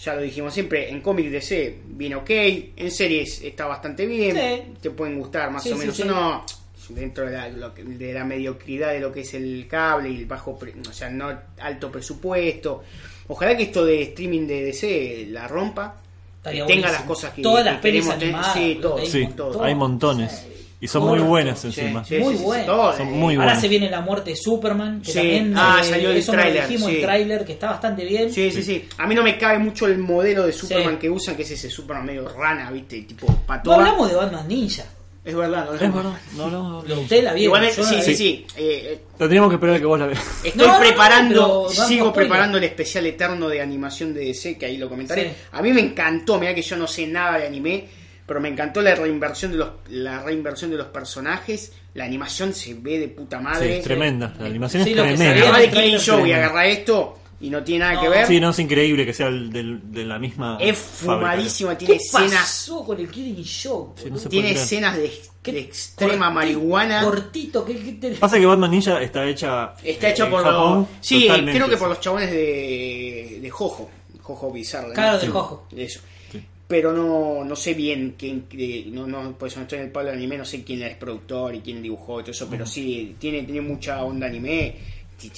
ya 0.00 0.14
lo 0.14 0.22
dijimos 0.22 0.52
siempre, 0.54 0.90
en 0.90 1.00
cómic 1.00 1.30
DC 1.30 1.78
viene 1.86 2.16
ok, 2.16 2.30
en 2.30 2.90
series 2.90 3.42
está 3.42 3.66
bastante 3.66 4.06
bien, 4.06 4.36
Sí. 4.36 4.72
te 4.80 4.90
pueden 4.90 5.18
gustar 5.18 5.50
más 5.50 5.62
Sí, 5.62 5.72
o 5.72 5.76
menos 5.76 5.96
sí. 5.96 6.02
o 6.02 6.06
no, 6.06 6.44
dentro 6.88 7.26
de 7.26 7.32
la, 7.32 7.48
de 7.48 8.12
la 8.12 8.24
mediocridad 8.24 8.92
de 8.92 9.00
lo 9.00 9.12
que 9.12 9.20
es 9.20 9.34
el 9.34 9.66
cable 9.68 10.10
y 10.10 10.16
el 10.18 10.26
bajo, 10.26 10.58
o 10.88 10.92
sea, 10.92 11.08
no 11.08 11.32
alto 11.60 11.90
presupuesto. 11.92 12.82
Ojalá 13.28 13.56
que 13.56 13.62
esto 13.64 13.84
de 13.84 14.02
streaming 14.02 14.46
de 14.48 14.64
DC 14.64 15.26
la 15.30 15.46
rompa, 15.46 16.00
Estaría 16.42 16.66
que 16.66 16.72
tenga 16.72 16.88
buenísimo. 16.88 16.92
las 16.92 17.02
cosas 17.02 17.34
que, 17.34 17.42
Todas 17.42 17.64
que 17.64 17.70
las 17.70 17.80
pelis 17.80 18.08
animadas, 18.10 18.52
Sí, 18.54 18.78
todo, 18.82 18.96
hay 18.98 19.06
Sí, 19.06 19.28
todo. 19.36 19.52
todo. 19.52 19.62
hay 19.64 19.74
montones. 19.76 20.46
Y 20.80 20.88
son 20.88 21.06
muy 21.06 21.20
buenas 21.20 21.60
Sí, 21.60 21.68
encima. 21.68 22.04
sí, 22.04 22.18
Muy 22.18 22.32
sí, 22.32 22.38
sí, 22.40 22.44
bueno. 22.44 22.64
todo, 22.66 22.96
Son 22.96 23.12
muy 23.12 23.34
Ahora 23.36 23.44
buenas. 23.46 23.60
se 23.60 23.68
viene 23.68 23.88
la 23.88 24.00
muerte 24.00 24.30
de 24.30 24.36
Superman, 24.36 25.00
que 25.00 25.12
Sí. 25.12 25.18
también 25.18 25.54
Ah, 25.56 25.78
eh, 25.80 25.84
salió 25.84 26.10
el 26.10 26.16
eso 26.16 26.32
lo 26.32 26.38
tráiler, 26.38 26.66
dijimos 26.68 26.90
sí. 26.90 26.96
el 26.96 27.02
tráiler 27.02 27.44
que 27.44 27.52
está 27.52 27.66
bastante 27.70 28.04
bien. 28.04 28.32
Sí, 28.32 28.50
sí, 28.50 28.64
sí. 28.64 28.88
A 28.98 29.06
mí 29.06 29.14
no 29.14 29.22
me 29.22 29.38
cabe 29.38 29.60
mucho 29.60 29.86
el 29.86 29.98
modelo 29.98 30.44
de 30.44 30.52
Superman 30.52 30.94
Sí. 30.94 30.98
que 30.98 31.10
usan, 31.10 31.36
que 31.36 31.42
es 31.42 31.50
ese 31.52 31.70
Superman 31.70 32.04
medio 32.04 32.28
rana, 32.28 32.68
¿viste? 32.72 33.00
Tipo 33.02 33.26
No 33.28 33.38
patoa. 33.46 33.76
hablamos 33.76 34.08
de 34.10 34.16
Batman 34.16 34.48
Ninja. 34.48 34.82
Es 35.24 35.36
verdad, 35.36 35.66
no 35.66 35.74
Es 35.74 35.80
verdad. 35.80 36.12
No, 36.36 36.50
no, 36.50 36.82
no. 36.82 37.00
Usted 37.00 37.22
la 37.22 37.32
vio. 37.32 37.50
No 37.56 37.70
sí, 37.70 37.80
la 37.94 38.02
sí, 38.02 38.10
vi. 38.10 38.16
sí. 38.16 38.46
Eh, 38.56 39.00
Tendríamos 39.16 39.50
que 39.50 39.54
esperar 39.54 39.76
a 39.76 39.78
que 39.78 39.86
vos 39.86 39.98
la 39.98 40.06
veas. 40.06 40.20
estoy 40.42 40.52
No, 40.54 40.66
no, 40.66 40.72
no, 40.74 40.80
preparando, 40.80 41.68
sigo 41.68 42.12
preparando 42.12 42.58
el 42.58 42.64
especial 42.64 43.06
eterno 43.06 43.48
de 43.48 43.60
animación 43.60 44.12
de 44.14 44.24
DC, 44.24 44.58
que 44.58 44.66
ahí 44.66 44.78
lo 44.78 44.88
comentaré. 44.88 45.28
Sí. 45.30 45.36
A 45.52 45.62
mí 45.62 45.72
me 45.72 45.80
encantó, 45.80 46.38
mira 46.40 46.54
que 46.54 46.62
yo 46.62 46.76
no 46.76 46.88
sé 46.88 47.06
nada 47.06 47.38
de 47.38 47.46
anime, 47.46 47.86
pero 48.26 48.40
me 48.40 48.48
encantó 48.48 48.82
la 48.82 48.94
reinversión 48.96 49.52
de 49.52 49.58
los, 49.58 49.68
la 49.90 50.22
reinversión 50.24 50.70
de 50.72 50.76
los 50.78 50.86
personajes. 50.88 51.72
La 51.94 52.04
animación 52.04 52.52
se 52.52 52.74
ve 52.74 52.98
de 52.98 53.08
puta 53.08 53.38
Sí, 53.38 53.44
madre. 53.44 53.78
es 53.78 53.84
tremenda. 53.84 54.34
La 54.40 54.46
animación 54.46 54.82
Sí, 54.82 54.90
es 54.90 54.96
lo 54.96 55.02
que 55.04 55.08
tremenda. 55.10 55.34
sabía 55.34 55.54
Además 55.54 55.60
de 55.74 55.82
Killing 55.82 55.98
Show 55.98 56.26
y 56.26 56.32
agarra 56.32 56.66
esto 56.66 57.18
y 57.42 57.50
no 57.50 57.62
tiene 57.62 57.84
nada 57.84 58.00
que 58.00 58.08
ver. 58.08 58.26
Sí, 58.26 58.40
no, 58.40 58.50
es 58.50 58.58
increíble 58.60 59.04
que 59.04 59.12
sea 59.12 59.26
el 59.26 59.50
del- 59.52 59.92
de 59.92 60.04
la 60.04 60.18
misma. 60.18 60.56
Es 60.60 60.78
fábrica. 60.78 61.32
fumadísima, 61.32 61.76
¿Qué 61.76 61.84
tiene 61.86 62.00
escenas 62.02 62.32
pasó 62.40 62.84
con 62.84 62.98
el 63.00 63.08
Killing 63.10 63.42
Show? 63.44 63.94
Sí, 63.96 64.10
no 64.10 64.16
Tiene 64.18 64.52
escenas 64.52 64.96
de, 64.96 65.12
¿Qué 65.42 65.52
de 65.52 65.58
extrema 65.60 66.30
marihuana. 66.30 67.02
Cortito, 67.02 67.64
¿qué, 67.64 67.76
qué 67.78 67.92
te- 67.92 68.10
Pasa 68.12 68.38
que 68.38 68.46
Batman 68.46 68.70
Ninja 68.70 69.02
está 69.02 69.28
hecha. 69.28 69.74
Está 69.82 70.08
eh, 70.08 70.12
hecho 70.12 70.24
en 70.24 70.30
por 70.30 70.42
Japón, 70.44 70.78
los. 70.80 70.88
Sí, 71.00 71.22
totalmente. 71.26 71.58
creo 71.60 71.68
que 71.70 71.76
por 71.76 71.88
los 71.88 72.00
chabones 72.00 72.30
de, 72.30 73.38
de 73.42 73.50
Jojo. 73.50 73.90
Jojo 74.22 74.52
Bizarre. 74.52 74.92
Claro, 74.94 75.18
de 75.18 75.26
Sí, 75.26 75.32
Jojo. 75.32 75.66
Eso. 75.76 76.00
Sí. 76.30 76.40
Pero 76.68 76.92
no, 76.92 77.44
no 77.44 77.56
sé 77.56 77.74
bien 77.74 78.14
quién. 78.16 78.46
no, 78.94 79.06
no, 79.08 79.32
pues 79.36 79.56
no 79.56 79.62
estoy 79.62 79.78
en 79.80 79.86
el 79.86 79.90
palo 79.90 80.10
de 80.10 80.14
anime, 80.16 80.38
no 80.38 80.44
sé 80.44 80.62
quién 80.62 80.80
es 80.84 80.96
productor 80.96 81.56
y 81.56 81.60
quién 81.60 81.82
dibujó 81.82 82.20
y 82.20 82.22
todo 82.22 82.30
eso. 82.30 82.46
Pero 82.48 82.64
sí, 82.64 83.16
tiene, 83.18 83.42
tiene 83.42 83.60
mucha 83.62 84.02
onda 84.04 84.28
anime. 84.28 84.76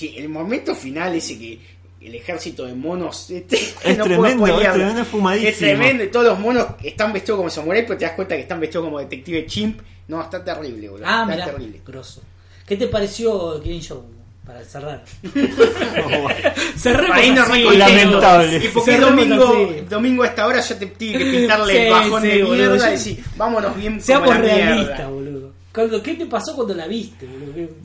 El 0.00 0.28
momento 0.28 0.74
final 0.74 1.14
ese 1.14 1.38
que. 1.38 1.58
El 2.04 2.14
ejército 2.14 2.66
de 2.66 2.74
monos. 2.74 3.30
Este, 3.30 3.56
Es 3.56 3.96
no 3.98 4.04
puedo 4.04 4.20
tremendo, 4.22 4.46
es 4.60 4.72
tremendo, 4.72 5.00
es 5.02 5.08
fumadísimo. 5.08 5.50
Es 5.50 5.58
tremendo. 5.58 6.04
y 6.04 6.08
Todos 6.08 6.26
los 6.26 6.38
monos 6.38 6.66
están 6.82 7.12
vestidos 7.12 7.38
como 7.38 7.50
samurai, 7.50 7.86
pero 7.86 7.98
te 7.98 8.04
das 8.04 8.14
cuenta 8.14 8.34
que 8.36 8.42
están 8.42 8.60
vestidos 8.60 8.84
como 8.84 8.98
detective 8.98 9.46
chimp. 9.46 9.80
No, 10.08 10.20
está 10.22 10.44
terrible, 10.44 10.88
boludo. 10.90 11.06
Ah, 11.08 11.26
está 11.30 11.46
terrible. 11.46 11.80
grosso. 11.86 12.22
¿Qué 12.66 12.76
te 12.76 12.86
pareció 12.88 13.60
Killing 13.62 13.80
Show? 13.80 14.04
Para 14.46 14.62
cerrar. 14.62 15.02
Oh, 15.24 16.28
Cerremos 16.76 17.18
así. 17.40 17.62
Lamentable. 17.78 18.56
Y 18.58 18.68
porque 18.68 18.92
Cerremos 18.92 19.16
domingo, 19.28 19.44
así. 19.70 19.80
domingo 19.88 20.22
a 20.22 20.26
esta 20.26 20.46
hora 20.46 20.60
ya 20.60 20.78
te 20.78 20.86
tiene 20.86 21.18
que 21.18 21.24
pintarle 21.30 21.72
Sí, 21.72 21.78
el 21.78 21.90
bajón 21.90 22.22
sí, 22.22 22.28
de 22.28 22.42
boludo, 22.42 22.54
mierda 22.56 22.76
yo- 22.76 22.86
y 22.86 22.90
decir, 22.90 23.24
vámonos 23.36 23.76
bien 23.76 24.00
Seamos 24.02 24.36
realistas, 24.36 25.08
boludo. 25.10 25.33
¿Qué 25.74 26.14
te 26.14 26.26
pasó 26.26 26.54
cuando 26.54 26.72
la 26.72 26.86
viste, 26.86 27.26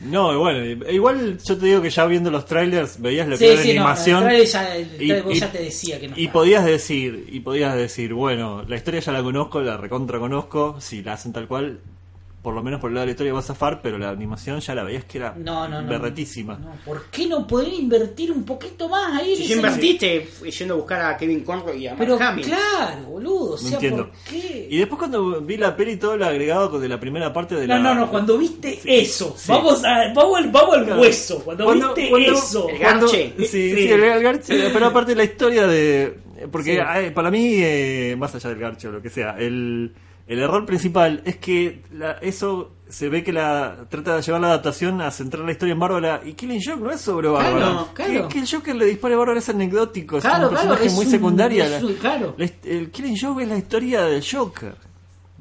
No, 0.06 0.38
bueno, 0.40 0.64
igual 0.92 1.40
yo 1.44 1.58
te 1.58 1.66
digo 1.66 1.82
que 1.82 1.90
ya 1.90 2.06
viendo 2.06 2.30
los 2.30 2.46
trailers 2.46 3.02
veías 3.02 3.28
lo 3.28 3.36
Sí, 3.36 3.46
no, 3.46 3.60
animación. 3.62 4.18
el 4.20 4.24
trailer 4.30 4.48
ya, 4.48 4.76
el 4.76 4.86
y- 4.86 4.96
trailer 4.98 5.24
vos 5.24 5.36
y- 5.36 5.40
ya 5.40 5.52
te 5.52 5.58
decía 5.64 6.00
que 6.00 6.08
no 6.08 6.14
Y 6.16 6.20
estaba. 6.26 6.34
podías 6.34 6.66
decir, 6.66 7.26
y 7.32 7.40
podías 7.40 7.76
decir, 7.76 8.14
bueno, 8.14 8.64
la 8.68 8.76
historia 8.76 9.00
ya 9.00 9.12
la 9.12 9.24
conozco, 9.24 9.62
la 9.62 9.76
recontra 9.78 10.20
conozco, 10.20 10.76
si 10.80 11.02
la 11.02 11.14
hacen 11.14 11.34
tal 11.34 11.48
cual, 11.48 11.80
por 12.42 12.54
lo 12.54 12.64
menos 12.64 12.80
por 12.80 12.90
el 12.90 12.94
lado 12.96 13.02
de 13.02 13.08
la 13.08 13.12
historia 13.12 13.34
va 13.34 13.40
a 13.40 13.44
zafar, 13.44 13.82
pero 13.82 13.98
la 13.98 14.10
animación 14.10 14.62
ya 14.62 14.74
la 14.74 14.84
veías 14.84 15.04
que 15.04 15.18
era 15.18 15.34
No, 15.38 15.68
no, 15.68 15.82
no. 15.82 15.90
berretísima. 15.90 16.58
No, 16.58 16.72
¿Por 16.86 17.06
qué 17.12 17.28
no 17.28 17.46
podrían 17.46 17.76
invertir 17.82 18.32
un 18.32 18.44
poquito 18.46 18.88
más 18.88 19.20
ahí? 19.20 19.36
Si 19.36 19.48
ya 19.48 19.56
invertiste 19.58 20.26
yendo 20.58 20.76
a 20.76 20.78
buscar 20.78 21.02
a 21.02 21.18
Kevin 21.18 21.44
Conroy 21.44 21.78
y 21.84 21.88
a 21.88 21.92
Mark 21.96 22.00
Pero 22.00 22.18
Hamill. 22.22 22.46
claro, 22.46 23.02
boludo. 23.08 23.44
O 23.46 23.52
No 23.52 23.58
sea, 23.58 23.74
entiendo. 23.74 24.08
¿por 24.10 24.16
qué? 24.30 24.68
Y 24.72 24.78
después 24.78 25.00
cuando 25.00 25.42
vi 25.42 25.58
la 25.58 25.76
peli 25.76 25.98
todo 25.98 26.14
el 26.14 26.24
agregado 26.24 26.80
de 26.80 26.88
la 26.88 27.00
primera 27.00 27.34
parte 27.34 27.56
de 27.56 27.68
No, 27.68 27.76
la... 27.78 27.82
no, 27.82 27.96
no, 27.96 28.10
cuando 28.10 28.38
viste 28.38 28.80
eso, 28.86 29.36
sí. 29.38 29.52
vamos, 29.52 29.84
a, 29.84 30.14
vamos, 30.14 30.38
al, 30.38 30.50
vamos 30.52 30.78
al 30.78 30.86
Claro. 30.86 31.02
hueso, 31.02 31.40
cuando, 31.44 31.66
Cuando- 31.66 31.94
viste 31.94 32.10
cuando- 32.10 32.32
eso. 32.32 32.70
El 32.70 32.78
Cuando- 32.80 33.06
garche. 33.08 33.34
Sí, 33.40 33.46
sí, 33.48 33.90
el, 33.92 34.04
el 34.04 34.24
garche, 34.24 34.70
pero 34.72 34.86
aparte 34.86 35.14
la 35.14 35.24
historia 35.26 35.68
de... 35.68 36.18
Porque 36.50 36.82
para 37.14 37.30
mí, 37.30 37.56
eh, 37.58 38.16
más 38.18 38.34
allá 38.34 38.50
del 38.50 38.60
garche 38.60 38.88
o 38.88 38.92
lo 38.94 39.02
que 39.02 39.10
sea, 39.10 39.36
el, 39.38 39.92
el 40.30 40.40
error 40.40 40.66
principal 40.66 41.22
es 41.26 41.36
que 41.38 41.82
la- 41.92 42.14
eso 42.22 42.72
se 42.88 43.10
ve 43.10 43.24
que 43.24 43.34
la 43.34 43.86
trata 43.90 44.16
de 44.16 44.22
llevar 44.22 44.42
la 44.42 44.48
adaptación 44.48 45.02
a 45.02 45.12
centrar 45.12 45.44
la 45.46 45.52
historia 45.52 45.74
en 45.74 45.80
Bárbara 45.80 46.22
y 46.26 46.34
Killing 46.34 46.62
Joke 46.66 46.80
no 46.82 46.90
es 46.92 47.02
sobre 47.02 47.28
Bárbara. 47.28 47.58
Claro, 47.58 47.90
claro. 47.94 48.28
Que, 48.28 48.34
que 48.34 48.40
el 48.40 48.48
Joker 48.50 48.76
le 48.76 48.86
dispare 48.86 49.14
a 49.14 49.18
Bárbara 49.18 49.40
es 49.40 49.50
anecdótico, 49.50 50.18
es 50.18 50.24
Claro, 50.24 50.44
un 50.48 50.50
claro, 50.56 50.56
personaje 50.70 50.86
es 50.88 50.94
muy 50.94 51.06
un- 51.06 51.12
secundaria. 51.12 51.78
es 51.78 51.84
un- 51.84 51.94
claro. 51.96 52.34
La 52.38 52.50
el 52.64 52.90
Killing 52.90 53.18
Joke 53.20 53.44
es 53.44 53.50
la 53.50 53.58
historia 53.58 54.04
del 54.04 54.24
Joker. 54.26 54.76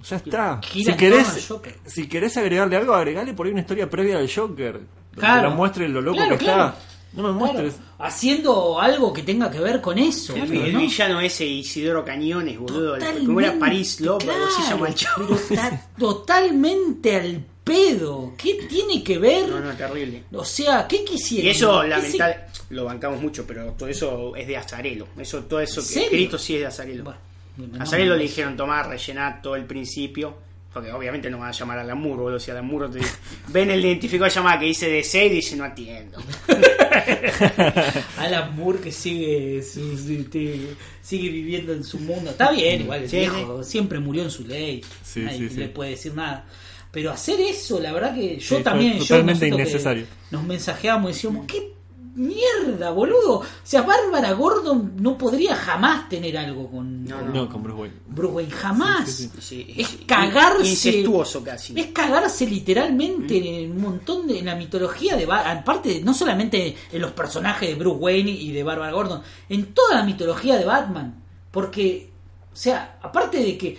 Ya 0.08 0.16
está. 0.16 0.60
Si 0.62 0.84
querés, 0.94 1.48
si 1.86 2.06
querés 2.08 2.36
agregarle 2.36 2.76
algo, 2.76 2.94
agregale 2.94 3.32
por 3.34 3.46
ahí 3.46 3.52
una 3.52 3.62
historia 3.62 3.88
previa 3.88 4.18
del 4.18 4.30
Joker. 4.32 4.80
Claro. 5.16 5.50
lo 5.50 5.56
muestre 5.56 5.88
lo 5.88 6.00
loco 6.00 6.18
que 6.28 6.34
está. 6.34 6.76
No 7.12 7.22
me 7.22 7.38
Claro, 7.38 7.60
muestres. 7.60 7.74
haciendo 7.98 8.78
algo 8.80 9.12
que 9.12 9.22
tenga 9.22 9.50
que 9.50 9.60
ver 9.60 9.80
con 9.80 9.98
eso. 9.98 10.36
El, 10.36 10.46
pero 10.48 10.64
el 10.66 10.72
no. 10.74 10.80
villano 10.80 11.20
ese 11.20 11.46
Isidoro 11.46 12.04
Cañones, 12.04 12.58
boludo. 12.58 12.96
Como 13.24 13.40
era 13.40 13.58
París 13.58 14.00
Lobo, 14.00 14.30
así 14.30 14.62
se 14.62 14.70
llama 14.70 14.88
el 14.88 14.94
claro, 14.94 15.26
chavo. 15.26 15.34
está 15.34 15.86
totalmente 15.98 17.16
al 17.16 17.44
pedo. 17.64 18.34
¿Qué 18.36 18.66
tiene 18.68 19.02
que 19.02 19.18
ver? 19.18 19.48
No, 19.48 19.60
no, 19.60 19.72
terrible. 19.74 20.24
O 20.32 20.44
sea, 20.44 20.86
¿qué 20.86 21.04
quisiera? 21.04 21.46
Y 21.48 21.50
eso, 21.50 21.82
lamentable, 21.82 22.36
lo 22.70 22.84
bancamos 22.84 23.20
mucho, 23.20 23.46
pero 23.46 23.72
todo 23.72 23.88
eso 23.88 24.36
es 24.36 24.46
de 24.46 24.56
Azarelo. 24.56 25.08
Eso, 25.18 25.44
todo 25.44 25.60
eso 25.60 25.80
que 25.86 26.02
escrito 26.04 26.38
sí 26.38 26.54
es 26.56 26.60
de 26.60 26.66
Azarelo. 26.66 27.04
Bueno, 27.04 27.18
no, 27.56 27.82
Azarelo 27.82 28.12
no, 28.12 28.16
le 28.16 28.22
dijeron 28.24 28.56
tomar, 28.56 28.88
rellenar 28.88 29.42
todo 29.42 29.56
el 29.56 29.64
principio. 29.64 30.36
Porque 30.78 30.92
obviamente 30.92 31.28
no 31.30 31.38
van 31.38 31.48
a 31.48 31.52
llamar 31.52 31.78
a 31.78 31.80
Alan 31.82 31.98
Moore, 32.00 32.22
boludo. 32.22 32.38
Si 32.40 32.50
Alan 32.50 32.66
Moore 32.66 32.88
te- 32.88 33.06
ven 33.48 33.70
el 33.72 33.84
identificó 33.84 34.24
de 34.24 34.30
llamada 34.30 34.58
que 34.60 34.66
dice 34.66 34.88
DC 34.88 35.26
y 35.26 35.28
dice 35.30 35.56
no 35.56 35.64
atiendo. 35.64 36.18
Alan 38.18 38.54
Moore 38.56 38.80
que 38.80 38.92
sigue 38.92 39.62
su- 39.62 39.96
su- 39.96 40.24
te- 40.24 40.74
sigue 41.02 41.28
viviendo 41.30 41.72
en 41.72 41.84
su 41.84 41.98
mundo. 41.98 42.30
Está 42.30 42.50
bien, 42.52 42.82
igual 42.82 43.02
el 43.02 43.08
Sí, 43.10 43.18
viejo 43.18 43.62
siempre 43.64 43.98
murió 43.98 44.22
en 44.22 44.30
su 44.30 44.44
ley. 44.46 44.82
Sí, 45.02 45.20
Nadie 45.20 45.38
sí, 45.38 45.48
sí. 45.50 45.56
le 45.60 45.68
puede 45.68 45.90
decir 45.90 46.14
nada. 46.14 46.44
Pero 46.90 47.10
hacer 47.10 47.40
eso, 47.40 47.78
la 47.80 47.92
verdad 47.92 48.14
que 48.14 48.38
yo 48.38 48.56
Sí, 48.58 48.62
también. 48.62 48.92
to- 48.98 49.04
yo 49.04 49.08
totalmente 49.16 49.48
innecesario. 49.48 50.06
Nos 50.30 50.42
mensajeábamos 50.44 51.10
y 51.10 51.14
decíamos, 51.14 51.46
¿qué 51.46 51.72
mierda, 52.18 52.90
boludo? 52.90 53.38
O 53.38 53.44
sea, 53.62 53.82
Bárbara 53.82 54.32
Gordon 54.32 54.92
no 55.00 55.16
podría 55.16 55.54
jamás 55.56 56.08
tener 56.08 56.36
algo 56.36 56.70
con, 56.70 57.04
No, 57.04 57.16
con 57.18 57.32
No, 57.32 57.48
con 57.48 57.62
Bruce 57.62 57.80
Wayne. 57.80 57.94
Bruce 58.08 58.34
Wayne, 58.34 58.50
jamás. 58.52 59.10
Sí, 59.10 59.30
Sí, 59.40 59.74
Es 59.76 59.98
cagarse. 60.06 60.68
Incestuoso 60.68 61.42
casi. 61.42 61.78
Es 61.78 61.86
cagarse 61.88 62.46
literalmente 62.46 63.40
Mm. 63.40 63.44
en 63.64 63.70
un 63.72 63.80
montón 63.80 64.26
de 64.26 64.38
en 64.40 64.46
la 64.46 64.56
mitología 64.56 65.16
de 65.16 65.24
aparte 65.32 66.00
no 66.04 66.12
solamente 66.14 66.76
en 66.92 67.00
los 67.00 67.12
personajes 67.12 67.68
de 67.68 67.74
Bruce 67.76 67.96
Wayne 67.98 68.30
y 68.30 68.52
de 68.52 68.62
Barbara 68.62 68.92
Gordon, 68.92 69.22
en 69.48 69.72
toda 69.72 69.94
la 69.96 70.02
mitología 70.04 70.56
de 70.56 70.64
Batman, 70.64 71.22
porque 71.50 72.10
o 72.52 72.56
sea, 72.56 72.98
aparte 73.02 73.38
de 73.38 73.56
que 73.56 73.78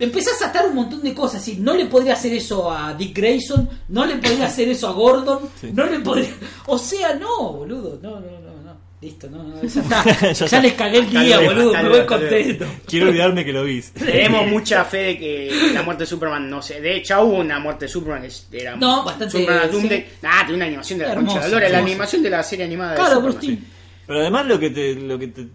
empezás 0.00 0.42
a 0.42 0.46
atar 0.48 0.66
un 0.66 0.74
montón 0.74 1.02
de 1.02 1.14
cosas, 1.14 1.46
y 1.48 1.56
no 1.56 1.74
le 1.74 1.86
podría 1.86 2.14
hacer 2.14 2.32
eso 2.32 2.70
a 2.70 2.94
Dick 2.94 3.16
Grayson, 3.16 3.68
no 3.90 4.04
le 4.06 4.16
podría 4.16 4.46
hacer 4.46 4.68
eso 4.68 4.88
a 4.88 4.92
Gordon, 4.92 5.40
Sí. 5.60 5.70
no 5.72 5.86
le 5.86 6.00
podría, 6.00 6.30
o 6.66 6.78
sea, 6.78 7.14
no, 7.14 7.52
boludo, 7.52 7.98
no, 8.02 8.10
no, 8.20 8.20
no, 8.20 8.62
no. 8.64 8.80
Listo, 9.02 9.30
no, 9.30 9.42
no, 9.42 9.62
ya 9.62 9.80
está. 9.80 10.32
Ya 10.46 10.60
les 10.60 10.74
cagué 10.74 10.98
el 10.98 11.08
día, 11.08 11.40
luego, 11.40 11.54
boludo, 11.54 11.72
me 11.82 11.88
voy 11.88 12.04
contento. 12.04 12.66
Quiero 12.86 13.08
olvidarme 13.08 13.44
que 13.46 13.52
lo 13.52 13.64
vi. 13.64 13.80
Tenemos 13.94 14.46
mucha 14.48 14.84
fe 14.84 14.98
de 14.98 15.18
que 15.18 15.70
la 15.72 15.82
muerte 15.82 16.02
de 16.02 16.06
Superman 16.06 16.50
no 16.50 16.60
sé. 16.60 16.82
De 16.82 16.96
hecho, 16.96 17.18
hubo 17.22 17.38
una 17.38 17.58
muerte 17.58 17.86
de 17.86 17.88
Superman 17.88 18.28
que 18.50 18.60
era. 18.60 18.76
No, 18.76 19.02
bastante, 19.02 19.38
Superman 19.38 19.68
sí. 19.68 19.72
Doomsday. 19.72 20.06
Nah, 20.20 20.40
tiene 20.40 20.54
una 20.56 20.64
animación 20.66 20.98
de 20.98 21.04
la 21.06 21.12
Hermosa, 21.12 21.40
concha 21.40 21.56
de 21.60 21.68
la 21.70 21.78
animación 21.78 22.22
de 22.22 22.28
la 22.30 22.42
serie 22.42 22.64
animada 22.66 22.90
de 22.90 22.96
Claro, 22.96 23.14
Superman. 23.14 23.32
Bruce 23.40 23.46
Timm. 23.46 23.64
Pero 24.06 24.20
además 24.20 24.46
lo 24.46 24.58
que 24.58 24.70
te, 24.70 24.94
lo 24.94 25.18
que 25.18 25.26
te 25.28 25.46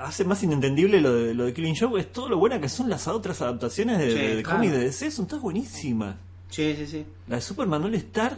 hace 0.00 0.24
más 0.24 0.42
inentendible 0.42 1.00
lo 1.00 1.14
de, 1.14 1.34
lo 1.34 1.46
de 1.46 1.52
Killing 1.54 1.76
Joke 1.76 1.98
es 2.00 2.12
todo 2.12 2.28
lo 2.28 2.38
buena 2.38 2.60
que 2.60 2.68
son 2.68 2.88
las 2.88 3.06
otras 3.08 3.40
adaptaciones 3.42 3.98
de, 3.98 4.10
Sí, 4.10 4.18
de, 4.18 4.36
de 4.36 4.42
claro. 4.42 4.58
cómics 4.58 4.72
de 4.74 4.78
DC, 4.84 5.10
son 5.10 5.26
todas 5.26 5.42
buenísimas. 5.42 6.16
Sí, 6.50 6.74
sí, 6.76 6.86
sí. 6.86 7.04
La 7.26 7.36
de 7.36 7.42
Superman 7.42 7.84
All 7.84 7.94
Star 7.96 8.36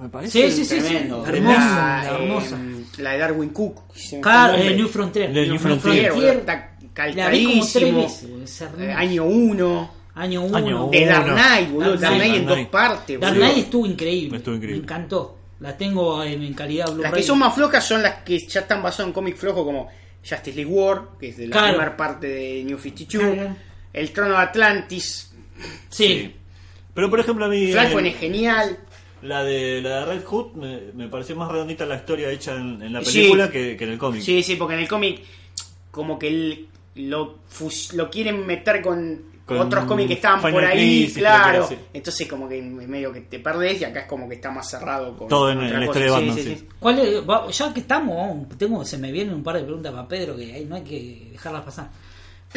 me 0.00 0.08
parece 0.08 0.50
Sí, 0.50 0.56
sí, 0.58 0.64
sí, 0.64 0.80
sí. 0.80 0.86
Tremendo. 0.88 1.26
Hermosa, 1.26 2.02
La, 2.04 2.04
eh, 2.04 2.22
hermosa. 2.22 2.58
la 2.98 3.10
de 3.12 3.18
Darwin 3.18 3.48
Cook. 3.50 3.82
Claro, 4.22 4.56
eh. 4.56 4.76
New 4.76 4.88
Frontier. 4.88 5.32
De 5.32 5.46
New 5.48 5.58
Frontier. 5.58 6.12
Está 6.12 6.76
La 7.14 7.30
vi 7.30 7.44
como 7.44 7.66
tres 7.66 7.72
calcadísimo. 7.74 8.06
Eh, 8.78 8.92
año 8.92 9.24
1. 9.24 9.90
Año 10.14 10.42
1. 10.44 10.56
Año 10.56 10.88
De 10.90 10.98
uno. 11.04 11.10
Dark 11.12 11.32
Knight, 11.34 11.70
boludo. 11.72 11.96
Dark 11.96 12.14
Knight 12.16 12.34
en 12.34 12.46
dos 12.46 12.58
partes, 12.66 13.20
Dark. 13.20 13.36
Knight 13.36 13.58
estuvo 13.58 13.86
increíble. 13.86 14.36
Estuvo 14.38 14.54
increíble. 14.54 14.78
Me 14.80 14.84
encantó. 14.84 15.36
La 15.60 15.76
tengo 15.76 16.22
en, 16.22 16.54
calidad 16.54 16.86
Blu-ray. 16.86 17.02
Las 17.10 17.12
que 17.14 17.22
son 17.24 17.38
más 17.40 17.54
flojas 17.54 17.84
son 17.84 18.02
las 18.02 18.22
que 18.22 18.38
ya 18.38 18.60
están 18.60 18.80
basadas 18.82 19.08
en 19.08 19.12
cómics 19.12 19.40
flojos 19.40 19.64
como 19.64 19.88
Justice 20.28 20.56
League 20.56 20.70
War, 20.72 21.02
que 21.20 21.28
es 21.30 21.36
de 21.36 21.46
la 21.46 21.52
Claro. 21.52 21.68
primera 21.74 21.96
parte 21.96 22.26
de 22.26 22.64
New 22.64 22.78
52. 22.78 23.34
Claro. 23.34 23.56
El 23.92 24.10
Trono 24.12 24.30
de 24.32 24.36
Atlantis. 24.36 25.32
Sí. 25.88 26.34
Pero 26.94 27.08
por 27.10 27.20
ejemplo 27.20 27.44
a 27.44 27.48
mí 27.48 27.72
Flashpoint 27.72 28.06
eh, 28.08 28.10
es 28.10 28.16
genial. 28.18 28.78
la 29.22 29.42
de 29.44 29.80
la 29.82 30.00
de 30.00 30.04
Red 30.14 30.24
Hood 30.24 30.52
me, 30.54 30.80
me 30.94 31.08
pareció 31.08 31.34
más 31.36 31.50
redondita 31.50 31.86
la 31.86 31.96
historia 31.96 32.30
hecha 32.30 32.54
en, 32.56 32.82
en 32.82 32.92
la 32.92 33.04
Sí. 33.04 33.18
película 33.20 33.50
que, 33.50 33.76
que 33.76 33.84
en 33.84 33.90
el 33.90 33.98
cómic. 33.98 34.22
Sí, 34.22 34.42
sí, 34.42 34.56
porque 34.56 34.74
en 34.74 34.80
el 34.80 34.88
cómic 34.88 35.20
como 35.90 36.18
que 36.18 36.28
el- 36.28 36.68
lo, 36.96 37.38
lo 37.94 38.10
quieren 38.10 38.44
meter 38.46 38.82
con, 38.82 39.22
Con 39.48 39.58
otros 39.66 39.84
cómics 39.86 40.08
que 40.08 40.14
estaban 40.14 40.38
Final 40.40 40.52
por 40.52 40.64
ahí, 40.64 40.76
Crisis, 41.04 41.18
claro. 41.18 41.56
era, 41.58 41.66
sí. 41.66 41.76
Entonces 41.92 42.28
como 42.28 42.48
que 42.48 42.60
medio 42.62 43.12
que 43.12 43.22
te 43.22 43.38
perdés 43.40 43.80
y 43.80 43.84
acá 43.84 44.00
es 44.00 44.06
como 44.06 44.28
que 44.28 44.34
está 44.36 44.50
más 44.50 44.68
cerrado 44.70 45.16
con 45.16 45.26
Todo 45.28 45.50
en- 45.50 45.58
la 45.60 45.68
cosa. 45.70 45.84
historia 45.84 46.04
de 46.06 46.10
Batman, 46.12 46.36
sí. 46.36 46.68
¿Cuál 46.78 46.98
es- 46.98 47.28
va- 47.28 47.50
ya 47.50 47.74
que 47.74 47.80
estamos, 47.80 48.48
tengo, 48.58 48.84
se 48.84 48.98
me 48.98 49.10
vienen 49.10 49.34
un 49.34 49.42
par 49.42 49.56
de 49.56 49.62
preguntas 49.64 49.90
para 49.92 50.06
Pedro 50.06 50.36
que 50.36 50.52
ahí 50.52 50.64
no 50.64 50.76
hay 50.76 50.82
que 50.82 51.28
dejarlas 51.32 51.62
pasar. 51.62 51.88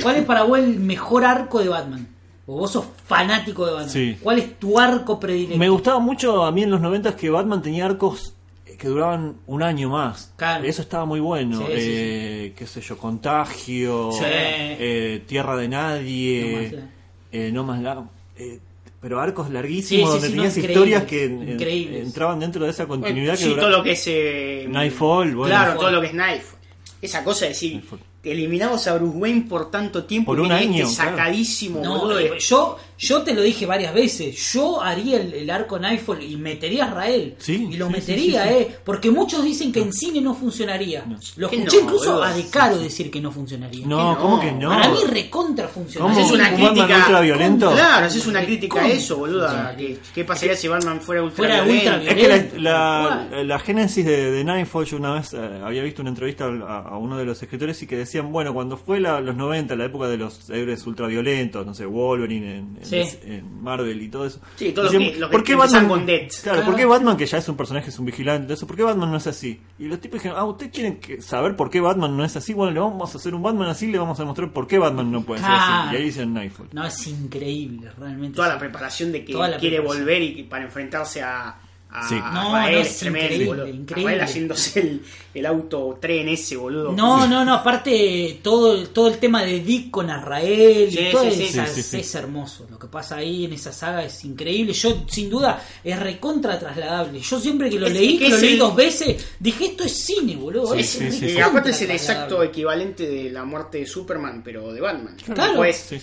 ¿Cuál 0.02 0.18
es 0.18 0.26
para 0.26 0.44
vos 0.44 0.60
el 0.60 0.80
mejor 0.80 1.26
arco 1.26 1.60
de 1.60 1.70
Batman? 1.70 2.08
O 2.48 2.58
vos 2.58 2.72
sos 2.72 2.86
fanático 3.06 3.66
de 3.66 3.72
Batman. 3.74 3.90
Sí. 3.90 4.18
¿Cuál 4.22 4.40
es 4.40 4.60
tu 4.60 4.80
arco 4.80 5.20
predilecto? 5.20 5.58
Me 5.58 5.70
gustaba 5.70 6.00
mucho 6.00 6.44
a 6.44 6.52
mí 6.52 6.64
en 6.64 6.72
los 6.72 6.82
90 6.82 7.16
que 7.16 7.30
Batman 7.30 7.62
tenía 7.62 7.86
arcos 7.86 8.34
que 8.82 8.88
duraban 8.88 9.36
un 9.46 9.62
año 9.62 9.90
más. 9.90 10.34
Claro. 10.38 10.64
Eso 10.66 10.82
estaba 10.82 11.06
muy 11.06 11.20
bueno. 11.20 11.60
Sí, 11.60 11.66
sí, 11.68 11.72
eh, 11.76 12.54
Qué 12.56 12.66
sé 12.66 12.82
yo, 12.82 12.98
Contagio, 12.98 14.12
Sí. 14.12 14.24
eh, 14.26 15.22
Tierra 15.28 15.56
de 15.56 15.68
Nadie, 15.68 16.42
No 16.42 16.54
más 16.58 16.72
Land. 16.72 16.90
eh, 17.32 17.52
No 17.54 17.64
más 17.64 17.82
Land, 17.82 18.10
eh, 18.38 18.60
pero 19.00 19.20
arcos 19.22 19.52
larguísimos 19.52 20.10
Sí, 20.10 20.16
sí, 20.16 20.22
donde 20.22 20.30
no, 20.30 20.34
tenías 20.36 20.58
historias 20.58 21.04
que 21.04 21.26
en- 21.26 21.62
entraban 22.08 22.40
dentro 22.40 22.66
de 22.66 22.72
esa 22.72 22.88
continuidad 22.88 23.36
Sí, 23.36 23.50
que 23.50 23.56
todo 23.60 23.70
lo 23.70 23.84
que 23.84 23.92
es 23.92 24.04
eh, 24.08 24.66
Nightfall, 24.68 25.36
bueno. 25.36 25.50
claro, 25.52 25.64
Nightfall. 25.74 25.80
todo 25.80 25.92
lo 25.92 26.02
que 26.02 26.08
es 26.08 26.14
Knife. 26.14 26.56
Esa 27.04 27.24
cosa 27.24 27.46
de 27.46 27.50
decir, 27.50 27.74
Nightfall. 27.76 28.00
Eliminamos 28.24 28.86
a 28.88 28.96
Bruce 28.96 29.18
Wayne 29.18 29.42
por 29.50 29.72
tanto 29.72 30.04
tiempo 30.06 30.32
Por 30.32 30.40
y 30.40 30.42
un 30.44 30.52
año, 30.52 30.84
este 30.86 30.96
claro. 31.02 31.18
sacadísimo, 31.18 31.82
No, 31.84 32.00
boludo, 32.00 32.20
eh, 32.20 32.34
yo, 32.40 32.78
yo 32.98 33.24
te 33.24 33.34
lo 33.34 33.42
dije 33.42 33.66
varias 33.66 33.94
veces. 33.96 34.36
Yo 34.54 34.80
haría 34.82 35.20
el, 35.20 35.34
el 35.34 35.50
arco 35.50 35.80
Nightfall 35.80 36.22
y 36.22 36.36
metería 36.38 36.86
a 36.86 36.88
Israel. 36.90 37.36
Sí, 37.40 37.68
y 37.72 37.78
lo 37.78 37.88
sí, 37.88 37.92
metería, 37.94 38.44
sí, 38.44 38.50
sí, 38.50 38.56
sí. 38.58 38.62
¿eh? 38.64 38.76
Porque 38.84 39.10
muchos 39.10 39.44
dicen 39.44 39.72
que 39.72 39.82
en 39.82 39.92
cine 39.92 40.22
no 40.22 40.36
funcionaría. 40.36 41.04
Lo 41.38 41.50
Que 41.50 41.56
escuché 41.58 41.78
no, 41.78 41.84
incluso 41.84 42.12
boludo. 42.12 42.24
a 42.24 42.34
De 42.34 42.46
Caro 42.50 42.78
decir 42.78 43.10
que 43.10 43.20
no 43.22 43.32
funcionaría. 43.32 43.88
No, 43.88 44.18
¿cómo 44.20 44.36
no. 44.36 44.42
que 44.42 44.52
no? 44.52 44.70
Para 44.70 44.90
mí 44.90 45.00
recontra 45.10 45.68
¿Cómo? 45.68 45.86
funcionaría. 45.86 46.22
Haces 46.22 46.32
una 46.32 46.44
¿Un 46.46 46.52
Batman 46.52 46.74
crítica 46.76 46.98
ultraviolento? 47.00 47.72
Claro, 47.72 48.06
haces 48.06 48.28
una 48.28 48.46
crítica 48.46 48.82
a 48.82 48.88
eso, 48.88 49.18
boludo. 49.18 49.48
a 49.48 49.76
que- 49.76 49.98
¿Qué 50.14 50.24
pasaría 50.26 50.56
si 50.56 50.68
Batman 50.68 51.02
fuera 51.02 51.24
ultra 51.24 51.38
Fuera 51.38 51.64
ultra 51.64 52.04
Es 52.04 52.14
que 52.16 52.28
la, 52.60 53.18
Violento, 53.30 53.44
la, 53.46 53.60
génesis 53.60 54.06
de, 54.06 54.32
de 54.32 54.44
Nightfall, 54.44 54.86
yo 54.86 54.98
una 54.98 55.14
vez 55.14 55.34
eh, 55.34 55.62
había 55.64 55.82
visto 55.82 56.02
una 56.04 56.10
entrevista 56.12 56.46
a, 56.46 56.80
a 56.90 56.98
uno 56.98 57.18
de 57.18 57.26
los 57.26 57.42
escritores 57.42 57.82
y 57.82 57.88
que 57.88 57.96
decían, 58.12 58.32
bueno, 58.32 58.54
cuando 58.54 58.78
fue 58.78 59.00
la- 59.00 59.20
los 59.22 59.36
90, 59.36 59.76
la 59.76 59.86
época 59.86 60.08
de 60.08 60.18
los 60.18 60.50
héroes 60.50 60.86
ultraviolentos, 60.88 61.66
no 61.66 61.74
sé, 61.74 61.86
Wolverine 61.86 62.58
en, 62.58 62.78
en- 62.78 62.86
Sí. 62.86 63.02
en 63.24 63.62
Marvel 63.64 64.02
y 64.02 64.10
todo 64.10 64.26
eso. 64.26 64.40
Sí, 64.56 64.72
todo 64.72 64.86
lo 64.86 64.92
decían, 64.92 65.12
que- 65.14 65.20
lo 65.20 65.28
que 65.30 65.32
¿por 65.32 65.44
qué 65.44 65.56
Batman, 65.56 65.88
con 65.88 66.06
Death. 66.06 66.32
Claro, 66.44 66.64
¿por 66.66 66.76
qué 66.76 66.86
Batman, 66.86 67.18
que 67.18 67.26
ya 67.26 67.38
es 67.38 67.50
un 67.50 67.58
personaje, 67.58 67.90
es 67.90 68.00
un 68.00 68.06
vigilante, 68.06 68.54
eso, 68.54 68.68
¿por 68.68 68.76
qué 68.76 68.84
Batman 68.84 69.12
no 69.12 69.18
es 69.18 69.28
así? 69.28 69.62
Y 69.80 69.86
los 69.86 70.00
tipos 70.00 70.20
dijeron, 70.20 70.38
ah, 70.40 70.46
¿ustedes 70.46 70.72
quieren 70.72 71.00
que- 71.00 71.22
saber 71.22 71.56
por 71.56 71.70
qué 71.70 71.80
Batman 71.82 72.16
no 72.18 72.24
es 72.26 72.36
así? 72.36 72.54
Bueno, 72.54 72.72
le 72.74 72.80
vamos 72.80 73.14
a 73.14 73.18
hacer 73.18 73.34
un 73.34 73.42
Batman 73.44 73.70
así, 73.70 73.88
le 73.88 73.98
vamos 73.98 74.20
a 74.20 74.24
demostrar 74.24 74.52
por 74.52 74.68
qué 74.68 74.78
Batman 74.78 75.12
no 75.12 75.22
puede 75.24 75.40
ser 75.42 75.50
Claro. 75.50 75.84
así. 75.88 75.94
Y 75.96 75.98
ahí 75.98 76.04
dicen 76.06 76.34
Nightfall. 76.34 76.68
No, 76.74 76.86
es 76.86 77.08
increíble, 77.08 77.90
realmente. 77.98 78.36
Toda 78.36 78.50
la 78.50 78.60
preparación 78.60 79.12
de 79.12 79.24
que 79.26 79.34
quiere 79.60 79.80
volver 79.80 80.22
y 80.22 80.36
que 80.36 80.44
para 80.44 80.64
enfrentarse 80.66 81.22
a, 81.22 81.56
a 81.94 82.08
Sí. 82.08 82.16
No, 82.16 82.22
Rafael 82.54 82.76
no, 82.76 82.82
es 82.82 82.88
es 82.88 82.98
tremendo, 83.00 83.26
increíble, 83.34 83.46
boludo. 83.48 83.68
increíble. 83.68 84.12
Rafael 84.14 84.22
haciéndose 84.30 84.80
el, 84.80 85.02
el 85.34 85.46
auto 85.46 85.98
tren 86.02 86.30
ese, 86.30 86.56
boludo. 86.56 86.92
No, 86.94 87.28
no, 87.28 87.44
no, 87.44 87.54
aparte 87.54 88.40
todo, 88.42 88.88
todo 88.88 89.08
el 89.10 89.18
tema 89.18 89.44
de 89.44 89.60
Dick 89.60 89.92
con 89.92 90.10
Azrael 90.10 90.90
Sí, 90.92 91.00
y 91.00 91.12
todo 91.12 91.24
sí, 91.30 91.36
sí. 91.36 91.44
esa- 91.44 91.68
Sí, 91.68 91.82
sí, 91.84 91.90
sí. 91.90 91.98
es 92.00 92.16
hermoso. 92.16 92.66
Lo 92.72 92.80
que 92.80 92.88
pasa 92.88 93.18
ahí 93.18 93.46
en 93.46 93.54
esa 93.54 93.74
saga 93.74 94.04
es 94.06 94.24
increíble. 94.24 94.74
Yo, 94.74 95.04
sin 95.08 95.30
duda, 95.30 95.62
es 95.84 96.00
recontra 96.00 96.58
trasladable. 96.58 97.20
Yo 97.20 97.40
siempre 97.40 97.70
que 97.70 97.80
lo 97.80 97.88
Es- 97.88 97.94
leí, 97.94 98.18
que 98.18 98.30
lo 98.30 98.38
leí 98.38 98.54
el- 98.54 98.60
dos 98.60 98.76
veces, 98.76 99.26
dije 99.40 99.66
esto 99.66 99.84
es 99.84 100.06
cine, 100.06 100.36
boludo. 100.38 100.74
Sí, 100.76 100.80
es 100.80 100.90
sí, 100.90 101.12
sí, 101.12 101.26
Y 101.32 101.40
aparte 101.40 101.72
es 101.72 101.82
el 101.82 101.92
exacto 101.92 102.42
equivalente 102.42 103.06
de 103.06 103.30
la 103.32 103.44
muerte 103.44 103.80
de 103.80 103.86
Superman, 103.86 104.42
pero 104.44 104.72
de 104.72 104.80
Batman. 104.82 105.18
Claro. 105.34 105.58
Pues 105.58 105.94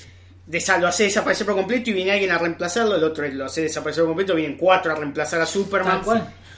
Desa- 0.49 0.79
lo 0.79 0.89
hace 0.89 1.05
desaparecer 1.05 1.47
por 1.47 1.57
completo 1.57 1.91
y 1.91 1.93
viene 1.93 2.13
alguien 2.13 2.31
a 2.31 2.39
reemplazarlo, 2.39 2.97
el 2.97 3.05
otro 3.05 3.27
lo 3.29 3.45
hace 3.45 3.63
desaparecer 3.63 4.03
por 4.05 4.11
completo, 4.11 4.35
vienen 4.35 4.57
cuatro 4.57 4.93
a 4.93 4.95
reemplazar 4.95 5.41
a 5.43 5.47
Superman. 5.47 6.01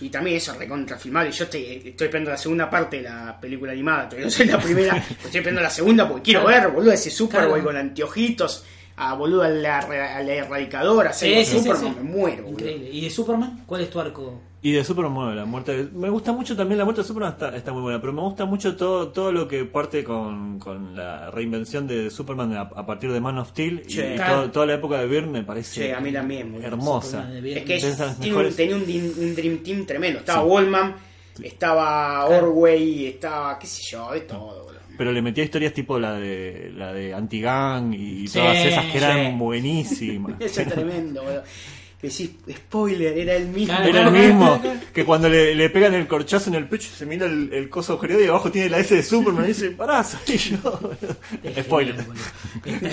Y 0.03 0.09
también 0.09 0.37
eso 0.39 0.55
recontra 0.55 0.97
filmable. 0.97 1.31
Yo 1.31 1.45
estoy, 1.45 1.83
estoy 1.85 2.07
esperando 2.07 2.31
la 2.31 2.37
segunda 2.39 2.71
parte 2.71 2.99
de 2.99 3.03
la 3.03 3.39
película 3.39 3.73
animada, 3.73 4.05
todavía 4.09 4.27
no 4.27 4.31
soy 4.31 4.47
la 4.47 4.59
primera, 4.59 4.97
estoy 5.11 5.39
esperando 5.39 5.61
la 5.61 5.69
segunda 5.71 6.09
porque 6.09 6.23
quiero 6.23 6.47
ver, 6.47 6.69
boludo, 6.69 6.93
ese 6.93 7.11
Superboy 7.11 7.61
Claro. 7.61 7.65
con 7.65 7.77
anteojitos, 7.77 8.65
a 9.01 9.15
boludo 9.15 9.43
al, 9.43 9.65
al 9.65 10.29
erradicador, 10.29 11.07
a 11.09 11.13
Sí, 11.13 11.45
sí, 11.45 11.45
sí, 11.45 11.59
Superman, 11.69 11.95
sí. 11.95 12.01
me 12.03 12.11
muero, 12.11 12.43
boludo. 12.45 12.59
Increíble. 12.61 12.91
¿Y 12.93 13.01
de 13.03 13.11
Superman? 13.11 13.63
¿Cuál 13.67 13.81
es 13.83 13.91
tu 13.91 13.99
arco? 14.01 14.41
Y 14.63 14.73
de 14.73 14.85
Superman, 14.85 15.15
bueno, 15.15 15.35
la 15.35 15.47
muerte 15.47 15.75
de- 15.85 15.91
Me 15.91 16.11
gusta 16.11 16.33
mucho 16.33 16.55
también 16.55 16.77
la 16.77 16.85
muerte 16.85 17.01
de 17.01 17.09
Superman, 17.09 17.33
está, 17.33 17.57
está 17.57 17.73
muy 17.73 17.81
buena, 17.81 17.99
pero 17.99 18.13
me 18.13 18.21
gusta 18.21 18.45
mucho 18.45 18.77
todo 18.77 19.09
todo 19.09 19.33
lo 19.33 19.49
que 19.49 19.65
parte 19.65 20.05
con, 20.05 20.59
con 20.59 20.95
la 20.95 21.31
reinvención 21.31 21.87
de 21.87 22.11
Superman 22.11 22.53
a, 22.53 22.61
a 22.61 22.85
partir 22.85 23.11
de 23.11 23.21
Man 23.21 23.39
of 23.39 23.49
Steel 23.49 23.85
y, 23.87 23.91
Sí. 23.91 24.03
y 24.03 24.17
todo- 24.19 24.51
toda 24.51 24.67
la 24.67 24.75
época 24.75 24.99
de 24.99 25.07
Byrne 25.07 25.33
me 25.33 25.45
parece 25.45 25.87
Sí, 25.87 25.91
a 25.91 25.99
mí 26.01 26.13
también, 26.13 26.53
boludo. 26.53 26.67
hermosa. 26.67 27.31
Es 27.43 27.65
que 27.65 27.81
mejores- 28.21 28.55
tenía 28.57 28.77
un, 28.77 28.83
un 28.83 29.35
Dream 29.35 29.59
Team 29.63 29.87
tremendo. 29.87 30.19
Estaba 30.19 30.43
Sí. 30.43 30.49
Wallman, 30.51 30.95
estaba 31.43 32.27
Orway, 32.27 33.07
estaba, 33.07 33.59
qué 33.59 33.67
sé 33.67 33.83
yo, 33.91 34.13
de 34.13 34.21
todo. 34.21 34.70
Pero 35.01 35.13
le 35.13 35.23
metía 35.23 35.43
historias 35.45 35.73
tipo 35.73 35.99
la 35.99 36.13
de 36.13 36.73
la 36.77 36.93
de 36.93 37.15
Anti-Gang 37.15 37.95
y 37.95 38.29
Sí, 38.29 38.39
todas 38.39 38.59
esas 38.59 38.85
que 38.85 38.99
eran 38.99 39.31
sí. 39.31 39.37
buenísimas. 39.39 40.35
Eso 40.41 40.61
es 40.61 40.69
tremendo, 40.69 41.23
boludo. 41.23 41.43
Que 42.01 42.09
decís, 42.09 42.31
spoiler, 42.51 43.19
era 43.19 43.35
el 43.37 43.47
mismo. 43.49 43.67
Claro. 43.75 43.89
Era 43.91 44.03
el 44.05 44.11
mismo 44.13 44.63
que 44.93 45.05
cuando 45.05 45.29
le, 45.29 45.55
le 45.55 45.69
pegan 45.71 45.95
el 45.95 46.07
corchazo 46.07 46.49
en 46.51 46.57
el 46.57 46.67
pecho 46.69 46.89
se 46.97 47.05
mira 47.07 47.27
el, 47.27 47.53
el 47.53 47.69
coso 47.69 47.93
agujereado 47.93 48.23
y 48.25 48.27
abajo 48.29 48.51
tiene 48.51 48.71
la 48.71 48.79
S 48.79 48.95
de 48.95 49.03
Superman 49.03 49.45
y 49.45 49.49
dice, 49.49 49.71
pará, 49.73 50.03
soy 50.03 50.37
yo. 50.39 50.81
Es 51.43 51.65
Spoiler. 51.65 51.97
genial. 51.97 52.93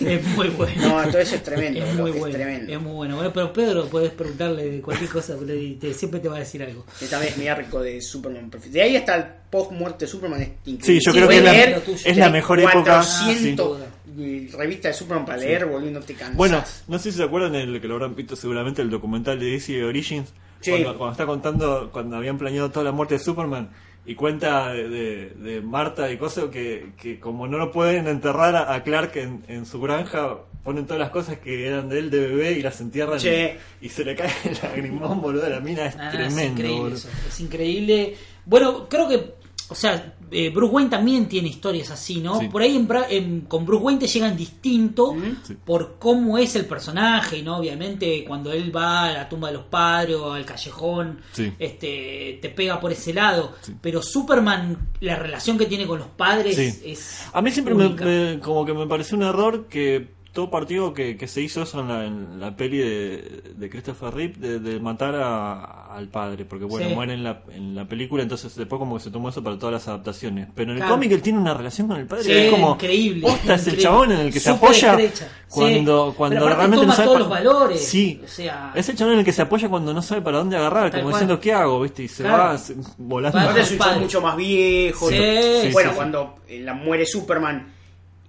Es, 0.00 0.24
muy 0.36 0.48
bueno. 0.48 0.74
No, 1.02 1.08
todo 1.10 1.18
eso 1.18 1.34
es 1.36 1.42
tremendo, 1.42 1.84
Es 1.84 1.94
muy 1.94 2.10
es 2.10 2.18
bueno. 2.18 2.34
tremendo. 2.36 2.72
Es 2.72 2.80
muy 2.80 2.92
bueno. 2.92 3.16
Bueno, 3.16 3.32
pero 3.32 3.52
Pedro, 3.52 3.86
puedes 3.88 4.10
preguntarle 4.12 4.70
de 4.70 4.80
cualquier 4.80 5.10
cosa 5.10 5.34
y 5.48 5.74
te- 5.74 5.92
siempre 5.94 6.20
te 6.20 6.28
va 6.28 6.36
a 6.36 6.40
decir 6.40 6.62
algo. 6.62 6.84
Esta 7.00 7.18
vez 7.18 7.36
mi 7.36 7.48
arco 7.48 7.80
de 7.82 8.00
Superman 8.00 8.50
perfecto. 8.50 8.74
De 8.74 8.82
ahí 8.82 8.96
hasta 8.96 9.16
el 9.16 9.24
post-muerte 9.50 10.04
de 10.04 10.10
Superman 10.10 10.42
es 10.42 10.48
increíble. 10.66 10.84
Sí, 10.86 11.00
yo 11.04 11.12
Sí, 11.12 11.18
creo 11.18 11.28
que 11.28 11.36
es 11.38 11.44
la, 11.44 12.10
es 12.10 12.16
la 12.16 12.30
mejor 12.30 12.60
época. 12.60 12.82
400 13.02 13.78
Sí. 13.78 13.84
Revistas 14.16 14.92
de 14.92 14.98
Superman 14.98 15.24
para 15.26 15.38
leer, 15.38 15.66
no 15.66 16.00
te 16.00 16.14
cansas. 16.14 16.36
Bueno, 16.36 16.62
no 16.88 16.98
sé 16.98 17.10
si 17.12 17.18
se 17.18 17.24
acuerdan 17.24 17.54
el 17.54 17.80
que 17.80 17.88
lo 17.88 17.94
habrán 17.94 18.14
visto 18.14 18.36
seguramente 18.36 18.82
el 18.82 18.90
documental 18.90 19.38
de 19.38 19.46
DC 19.52 19.84
Origins, 19.84 20.32
Sí. 20.60 20.70
cuando, 20.70 20.96
cuando 20.96 21.12
está 21.12 21.26
contando 21.26 21.90
cuando 21.92 22.16
habían 22.16 22.38
planeado 22.38 22.70
toda 22.70 22.84
la 22.84 22.92
muerte 22.92 23.14
de 23.14 23.20
Superman 23.20 23.68
y 24.06 24.14
cuenta 24.14 24.72
de, 24.72 24.88
de- 24.88 25.30
de 25.30 25.60
Marta 25.60 26.10
y 26.10 26.16
cosas 26.16 26.46
que, 26.46 26.92
que 27.00 27.18
como 27.20 27.46
no 27.46 27.58
lo 27.58 27.70
pueden 27.70 28.06
enterrar 28.06 28.54
a, 28.56 28.74
a 28.74 28.82
Clark 28.82 29.12
en, 29.16 29.44
en 29.48 29.66
su 29.66 29.80
granja, 29.80 30.38
ponen 30.62 30.86
todas 30.86 31.00
las 31.00 31.10
cosas 31.10 31.38
que 31.38 31.66
eran 31.66 31.88
de 31.90 31.98
él 31.98 32.10
de 32.10 32.20
bebé 32.20 32.52
y 32.52 32.62
las 32.62 32.80
entierran 32.80 33.18
Che. 33.18 33.58
y, 33.82 33.86
y 33.86 33.88
se 33.90 34.04
le 34.04 34.14
cae 34.14 34.30
el 34.44 34.56
lagrimón, 34.62 35.20
boludo, 35.20 35.42
de 35.42 35.50
la 35.50 35.60
mina, 35.60 35.84
es 35.86 35.96
Ah, 35.98 36.10
tremendo. 36.10 36.40
es 36.40 36.46
increíble 36.50 36.78
boludo. 36.80 36.96
eso, 36.96 37.08
es 37.28 37.40
increíble. 37.40 38.14
Bueno, 38.46 38.88
creo 38.88 39.08
que, 39.08 39.34
o 39.68 39.74
sea, 39.74 40.14
eh, 40.30 40.50
Bruce 40.50 40.74
Wayne 40.74 40.90
también 40.90 41.26
tiene 41.28 41.48
historias 41.48 41.90
así, 41.90 42.20
¿no? 42.20 42.38
Sí. 42.40 42.48
Por 42.48 42.62
ahí 42.62 42.76
en 43.10 43.40
con 43.42 43.64
Bruce 43.64 43.82
Wayne 43.84 44.00
te 44.00 44.06
llegan 44.06 44.36
distinto 44.36 45.14
Sí. 45.42 45.56
por 45.64 45.96
cómo 45.98 46.36
es 46.38 46.54
el 46.56 46.66
personaje, 46.66 47.42
¿no? 47.42 47.58
Obviamente 47.58 48.24
cuando 48.26 48.52
él 48.52 48.74
va 48.74 49.04
a 49.04 49.12
la 49.12 49.28
tumba 49.28 49.48
de 49.48 49.54
los 49.54 49.64
padres 49.64 50.16
o 50.16 50.32
al 50.32 50.44
callejón, 50.44 51.20
Sí. 51.32 51.52
este, 51.58 52.38
te 52.42 52.48
pega 52.50 52.78
por 52.80 52.92
ese 52.92 53.12
lado. 53.14 53.54
Sí. 53.62 53.74
Pero 53.80 54.02
Superman, 54.02 54.90
la 55.00 55.16
relación 55.16 55.56
que 55.58 55.66
tiene 55.66 55.86
con 55.86 55.98
los 55.98 56.08
padres 56.08 56.56
Sí. 56.56 56.82
es... 56.84 57.26
A 57.32 57.40
mí 57.40 57.50
siempre 57.50 57.74
me, 57.74 57.88
me- 57.90 58.40
como 58.40 58.64
que 58.64 58.74
me 58.74 58.86
pareció 58.86 59.16
un 59.16 59.22
error 59.24 59.66
que 59.68 60.12
todo 60.34 60.50
partido 60.50 60.92
que, 60.92 61.16
que 61.16 61.26
se 61.28 61.40
hizo 61.40 61.62
eso 61.62 61.80
en 61.80 61.88
la, 61.88 62.04
en 62.04 62.40
la 62.40 62.56
peli 62.56 62.78
de, 62.78 63.42
de 63.56 63.70
Christopher 63.70 64.12
Reeve 64.12 64.34
de, 64.36 64.58
de 64.58 64.80
matar 64.80 65.14
a- 65.14 65.94
al 65.94 66.08
padre, 66.08 66.44
porque 66.44 66.64
bueno, 66.64 66.88
Sí. 66.88 66.94
muere 66.94 67.14
en 67.14 67.22
la, 67.22 67.42
en 67.52 67.74
la 67.76 67.84
película, 67.86 68.24
entonces 68.24 68.52
después 68.56 68.80
como 68.80 68.96
que 68.98 69.04
se 69.04 69.10
tomó 69.12 69.28
eso 69.28 69.44
para 69.44 69.56
todas 69.56 69.72
las 69.74 69.86
adaptaciones. 69.88 70.48
Pero 70.54 70.72
en 70.72 70.78
el 70.78 70.82
Claro. 70.82 70.94
cómic 70.96 71.12
él 71.12 71.22
tiene 71.22 71.38
una 71.38 71.54
relación 71.54 71.86
con 71.86 71.98
el 71.98 72.06
padre, 72.06 72.24
Sí, 72.24 72.32
es 72.32 72.50
como 72.50 72.72
increíble, 72.72 73.20
posta, 73.22 73.54
es 73.54 73.66
el 73.68 73.78
chabón 73.78 74.10
en 74.10 74.18
el 74.20 74.32
que 74.32 74.40
se 74.40 74.50
apoya 74.50 74.90
estrecha. 74.90 75.28
Sí. 75.46 75.60
cuando, 75.60 76.14
cuando 76.16 76.48
realmente 76.48 76.76
toma 76.78 76.86
no 76.88 76.92
sabe 76.94 77.06
todos 77.06 77.28
para- 77.28 77.40
los 77.44 77.54
valores. 77.54 77.80
Sí, 77.86 78.20
O 78.24 78.26
sea- 78.28 78.72
es 78.74 78.88
el 78.88 78.96
chabón 78.96 79.12
en 79.14 79.18
el 79.20 79.24
que 79.24 79.32
se 79.32 79.42
apoya 79.42 79.68
cuando 79.68 79.94
no 79.94 80.02
sabe 80.02 80.20
para 80.20 80.38
dónde 80.38 80.56
agarrar, 80.56 80.90
como 80.90 81.02
cual. 81.04 81.12
diciendo 81.14 81.38
qué 81.38 81.52
hago, 81.52 81.80
viste, 81.82 82.02
y 82.02 82.08
se 82.08 82.24
Claro. 82.24 82.42
va 82.42 82.58
se- 82.58 82.74
volando. 82.98 83.38
Aparte 83.38 83.60
es 83.60 83.70
un 83.70 84.00
mucho 84.00 84.20
más 84.20 84.36
viejo. 84.36 85.08
Sí, 85.08 85.16
¿no? 85.16 85.60
sí, 85.62 85.68
bueno, 85.72 85.90
sí. 85.90 85.96
cuando 85.96 86.34
eh, 86.48 86.60
la 86.60 86.74
muere 86.74 87.06
Superman 87.06 87.72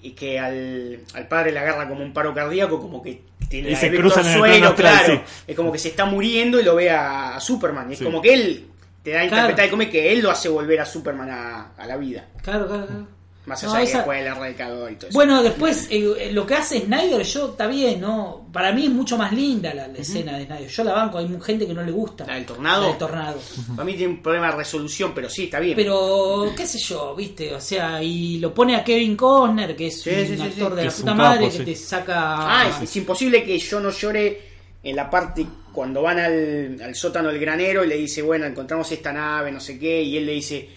y 0.08 0.12
que 0.12 0.40
al, 0.40 1.00
al 1.14 1.28
padre 1.28 1.52
le 1.52 1.60
agarra 1.60 1.88
como 1.90 2.04
un 2.04 2.14
paro 2.14 2.34
cardíaco, 2.34 2.80
como 2.80 3.02
que 3.02 3.22
tiene 3.50 3.70
Y 3.70 3.72
la 3.74 3.80
se 3.80 3.92
cruzan 3.96 4.26
en 4.26 4.34
el 4.34 4.40
plano 4.42 4.68
astral, 4.70 4.76
claro. 5.06 5.14
sí. 5.26 5.44
Es 5.48 5.56
como 5.56 5.72
que 5.72 5.80
se 5.80 5.90
está 5.90 6.06
muriendo 6.06 6.60
y 6.60 6.64
lo 6.64 6.76
ve 6.76 6.90
a, 6.92 7.36
a 7.36 7.40
Superman. 7.40 7.92
Es 7.92 8.00
Sí. 8.00 8.04
como 8.06 8.22
que 8.22 8.34
él 8.34 8.66
te 9.04 9.12
da 9.12 9.22
a 9.22 9.28
Claro. 9.28 9.36
interpretar 9.38 9.66
el 9.66 9.72
cómic 9.72 9.92
que 9.92 10.14
él 10.14 10.22
lo 10.22 10.32
hace 10.32 10.50
volver 10.50 10.80
a 10.80 10.86
Superman 10.86 11.30
a, 11.30 11.72
a 11.78 11.86
la 11.88 11.98
vida. 11.98 12.26
Claro, 12.42 12.68
claro, 12.68 12.86
claro. 12.88 13.08
Más 13.46 13.62
No, 13.64 13.70
allá 13.70 13.80
de 13.80 13.86
esa- 13.86 14.18
el 14.20 14.26
erradicador 14.26 14.92
y 14.92 14.96
todo 14.96 15.10
eso. 15.10 15.16
Bueno, 15.18 15.44
después 15.44 15.88
eh, 15.92 16.30
lo 16.32 16.46
que 16.48 16.56
hace 16.56 16.82
Snyder, 16.82 17.22
yo 17.24 17.50
está 17.52 17.68
bien, 17.68 18.02
¿no? 18.02 18.48
Para 18.52 18.72
mí 18.72 18.86
es 18.86 18.92
mucho 18.92 19.18
más 19.18 19.32
linda 19.34 19.74
la, 19.74 19.88
la 19.88 19.98
escena 20.00 20.38
de 20.38 20.46
Snyder. 20.46 20.68
Yo 20.68 20.84
la 20.84 20.94
banco, 20.94 21.18
hay 21.20 21.30
gente 21.46 21.68
que 21.68 21.74
no 21.74 21.84
le 21.84 21.92
gusta. 21.92 22.26
¿La 22.26 22.36
del 22.36 22.46
tornado? 22.46 22.82
La 22.82 22.88
del 22.90 22.98
tornado. 22.98 23.40
Para 23.76 23.86
mí 23.86 23.94
tiene 23.96 24.14
un 24.14 24.22
problema 24.24 24.48
de 24.52 24.58
resolución, 24.58 25.12
pero 25.14 25.30
sí, 25.30 25.44
está 25.44 25.60
bien. 25.60 25.76
Pero, 25.76 26.52
qué 26.58 26.66
sé 26.66 26.80
yo, 26.80 27.14
viste, 27.16 27.54
o 27.54 27.62
sea, 27.62 28.02
y 28.02 28.40
lo 28.40 28.54
pone 28.54 28.76
a 28.76 28.84
Kevin 28.84 29.16
Costner, 29.16 29.76
que 29.76 29.88
es 29.88 30.02
Sí, 30.02 30.10
un 30.10 30.26
sí, 30.38 30.42
actor 30.42 30.72
sí. 30.72 30.76
de 30.78 30.84
la 30.86 30.92
puta 30.92 31.14
madre, 31.14 31.46
capo, 31.48 31.58
que 31.60 31.64
te 31.66 31.76
saca... 31.76 32.16
Ah, 32.62 32.68
es, 32.70 32.82
es 32.90 32.96
imposible 32.96 33.44
que 33.44 33.60
yo 33.60 33.80
no 33.80 33.92
llore 33.92 34.42
en 34.82 34.96
la 34.96 35.10
parte 35.10 35.46
cuando 35.72 36.02
van 36.02 36.20
al, 36.20 36.80
al 36.82 36.96
sótano 36.96 37.30
del 37.30 37.40
granero 37.40 37.84
y 37.84 37.88
le 37.88 37.98
dice, 37.98 38.22
bueno, 38.22 38.46
encontramos 38.46 38.92
esta 38.92 39.12
nave, 39.14 39.52
no 39.52 39.60
sé 39.60 39.78
qué, 39.78 40.02
y 40.02 40.18
él 40.18 40.26
le 40.26 40.32
dice, 40.34 40.70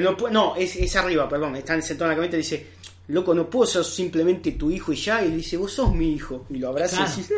pero 0.00 0.16
no, 0.18 0.28
no 0.30 0.56
es, 0.56 0.76
es 0.76 0.96
arriba, 0.96 1.28
perdón, 1.28 1.56
están 1.56 1.82
sentados 1.82 2.10
en 2.10 2.10
la 2.10 2.14
camioneta 2.16 2.36
y 2.36 2.40
dice, 2.40 2.66
loco, 3.08 3.34
no 3.34 3.48
puedo 3.48 3.66
ser 3.66 3.84
simplemente 3.84 4.52
tu 4.52 4.70
hijo 4.70 4.92
y 4.92 4.96
ya, 4.96 5.24
y 5.24 5.28
le 5.30 5.36
dice, 5.36 5.56
vos 5.56 5.72
sos 5.72 5.94
mi 5.94 6.12
hijo, 6.12 6.44
y 6.50 6.58
lo 6.58 6.68
abraza 6.68 6.96
Claro. 6.98 7.12
y 7.14 7.16
dice, 7.18 7.34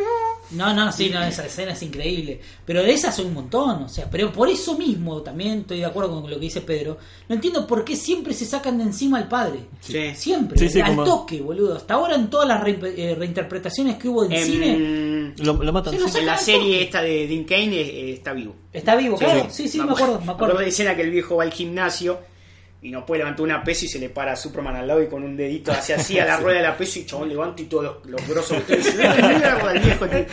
No, 0.53 0.73
no, 0.73 0.91
sí, 0.91 1.11
no, 1.11 1.23
esa 1.23 1.45
escena 1.45 1.73
es 1.73 1.83
increíble. 1.83 2.41
Pero 2.65 2.83
de 2.83 2.91
esas 2.91 3.15
son 3.15 3.27
un 3.27 3.35
montón, 3.35 3.83
o 3.83 3.89
sea, 3.91 4.09
pero 4.11 4.33
por 4.33 4.49
eso 4.49 4.79
mismo 4.79 5.21
también 5.21 5.59
estoy 5.61 5.81
de 5.81 5.85
acuerdo 5.85 6.23
con 6.23 6.31
lo 6.31 6.37
que 6.37 6.41
dice 6.47 6.63
Pedro. 6.63 6.97
No 7.29 7.35
entiendo 7.35 7.67
por 7.67 7.85
qué 7.85 7.95
siempre 7.97 8.33
se 8.33 8.47
sacan 8.47 8.79
de 8.79 8.85
encima 8.85 9.19
al 9.19 9.29
padre. 9.29 9.61
Sí. 9.81 10.15
Siempre, 10.15 10.59
Sí, 10.59 10.71
sí, 10.71 10.81
al 10.81 10.89
como- 10.97 11.05
toque, 11.05 11.43
boludo. 11.43 11.77
Hasta 11.77 11.93
ahora 11.95 12.15
en 12.15 12.31
todas 12.31 12.49
las 12.49 12.63
re- 12.65 12.79
eh, 12.97 13.15
reinterpretaciones 13.15 13.99
que 13.99 14.09
hubo 14.09 14.25
en 14.25 14.33
En, 14.33 14.47
cine, 14.47 15.35
Lo, 15.45 15.63
lo 15.63 15.71
matan. 15.71 15.93
En 15.95 16.25
la 16.27 16.39
serie 16.39 16.83
esta 16.83 17.03
de 17.03 17.27
Dean 17.27 17.45
Kane 17.45 17.79
eh, 17.83 18.13
está 18.15 18.33
vivo. 18.33 18.55
está 18.73 18.97
vivo, 18.97 19.17
claro. 19.19 19.49
Sí, 19.51 19.69
sí, 19.69 19.79
me 19.79 19.93
acuerdo, 19.93 20.19
me 20.25 20.33
acuerdo. 20.33 20.57
de 20.57 20.63
la 20.63 20.69
escena 20.69 20.97
que 20.97 21.03
el 21.03 21.11
viejo 21.11 21.37
va 21.37 21.43
al 21.43 21.53
gimnasio 21.53 22.21
y 22.81 22.91
no 22.91 23.05
puede 23.05 23.19
levantar 23.21 23.43
una 23.43 23.65
peso 23.65 23.87
y 23.87 23.89
se 23.89 23.99
le 23.99 24.09
para 24.09 24.33
a 24.33 24.37
Superman 24.37 24.77
al 24.77 24.87
lado 24.87 25.03
y 25.03 25.09
con 25.09 25.23
un 25.25 25.37
dedito 25.37 25.73
hacia 25.73 25.97
así 25.97 26.19
a 26.19 26.25
la 26.25 26.37
rueda 26.41 26.59
de 26.59 26.63
la 26.63 26.77
peso 26.77 27.01
y 27.01 27.07
chabón 27.07 27.29
levanta 27.29 27.61
y 27.63 27.65
todos 27.65 27.85
los, 27.85 28.07
los 28.07 28.29
grosos 28.29 28.63
que 28.63 28.75
estoy 28.75 28.93
diciendo, 28.93 29.17
mierda, 29.29 29.73
el 29.73 29.81
viejo 29.81 30.05
este". 30.05 30.27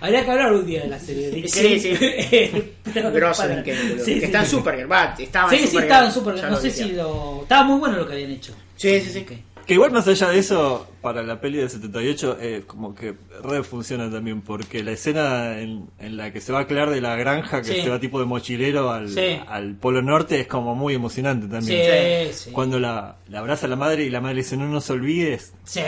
Habría 0.00 0.24
que 0.24 0.30
hablar 0.32 0.52
un 0.52 0.66
día 0.66 0.82
de 0.82 0.88
la 0.88 0.98
serie. 0.98 1.30
de 1.30 1.48
Sí, 1.48 1.78
sí. 1.80 1.94
Grosso 3.12 3.42
Kane, 3.42 3.62
boludo. 3.62 4.04
Sí, 4.04 4.14
que 4.14 4.20
sí, 4.20 4.24
está 4.26 4.40
en 4.40 4.44
sí. 4.46 4.50
Supergirl, 4.50 4.90
va, 4.92 5.14
estaba 5.18 5.50
Sí, 5.50 5.56
en 5.56 5.60
sí, 5.62 5.66
Supergirl, 5.68 5.84
estaba 5.92 6.06
en 6.06 6.12
Supergirl. 6.12 6.50
No 6.50 6.56
sé 6.56 6.70
si 6.70 6.92
lo. 6.92 7.42
Estaba 7.42 7.62
muy 7.64 7.78
bueno 7.78 7.96
lo 7.98 8.06
que 8.06 8.12
habían 8.14 8.30
hecho. 8.32 8.52
Sí, 8.76 9.00
sí, 9.00 9.10
sí. 9.12 9.26
Que 9.66 9.74
igual 9.74 9.92
más 9.92 10.08
allá 10.08 10.28
de 10.30 10.38
eso, 10.38 10.86
para 11.00 11.22
la 11.22 11.40
peli 11.40 11.58
del 11.58 11.70
78, 11.70 12.36
eh, 12.40 12.64
como 12.66 12.94
que 12.94 13.14
re 13.44 13.62
funciona 13.62 14.10
también, 14.10 14.40
porque 14.40 14.82
la 14.82 14.92
escena 14.92 15.58
en, 15.60 15.88
en 15.98 16.16
la 16.16 16.32
que 16.32 16.40
se 16.40 16.52
va 16.52 16.60
a 16.60 16.62
aclarar 16.62 16.90
de 16.90 17.00
la 17.00 17.14
granja, 17.16 17.62
que 17.62 17.74
Sí. 17.74 17.82
se 17.82 17.88
va 17.88 18.00
tipo 18.00 18.18
de 18.18 18.26
mochilero 18.26 18.90
al, 18.90 19.08
Sí. 19.08 19.38
al 19.48 19.74
Polo 19.76 20.02
Norte, 20.02 20.40
es 20.40 20.46
como 20.48 20.74
muy 20.74 20.94
emocionante 20.94 21.46
también. 21.46 22.32
sí. 22.32 22.50
Cuando 22.50 22.80
la, 22.80 23.16
la 23.28 23.38
abraza 23.38 23.68
la 23.68 23.76
madre 23.76 24.04
y 24.04 24.10
la 24.10 24.20
madre 24.20 24.34
le 24.36 24.42
dice, 24.42 24.56
no 24.56 24.66
nos 24.66 24.90
olvides. 24.90 25.52
Sí. 25.64 25.80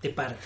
Te 0.00 0.10
parte. 0.10 0.36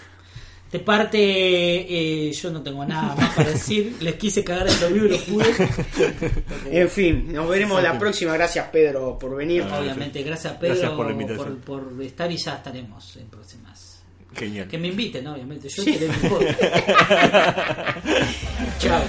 Te 0.73 0.79
parte. 0.79 1.19
eh, 1.21 2.33
yo 2.33 2.51
no 2.51 2.63
tengo 2.63 2.83
nada 2.87 3.15
más 3.15 3.35
para 3.35 3.51
decir. 3.51 3.95
Les 4.01 4.15
quise 4.15 4.43
cagar 4.43 4.67
vivo 4.91 5.05
y 5.05 5.09
lo 5.11 5.19
pude. 5.19 5.45
En 6.71 6.89
fin, 6.89 7.31
nos 7.31 7.47
veremos 7.47 7.83
la 7.83 7.99
próxima. 7.99 8.33
Gracias, 8.33 8.69
Pedro, 8.73 9.19
por 9.19 9.37
venir. 9.37 9.67
Ah, 9.71 9.81
Obviamente, 9.81 10.23
gracias 10.23 10.55
Pedro 10.55 10.75
Gracias 10.75 10.91
por 10.93 11.07
la 11.07 11.13
por, 11.13 11.21
invitación. 11.23 11.61
por 11.61 12.03
estar 12.03 12.33
y 12.33 12.39
ya 12.39 12.55
estaremos 12.55 13.17
en 13.17 13.27
próximas. 13.29 14.03
Genial. 14.35 14.67
Que 14.67 14.79
me 14.79 14.89
inviten, 14.89 15.25
¿no? 15.25 15.35
obviamente. 15.35 15.69
Yo 15.69 15.85
tiré 15.85 16.09
mi 16.09 16.15
foto. 16.15 16.47
Chao. 18.79 19.03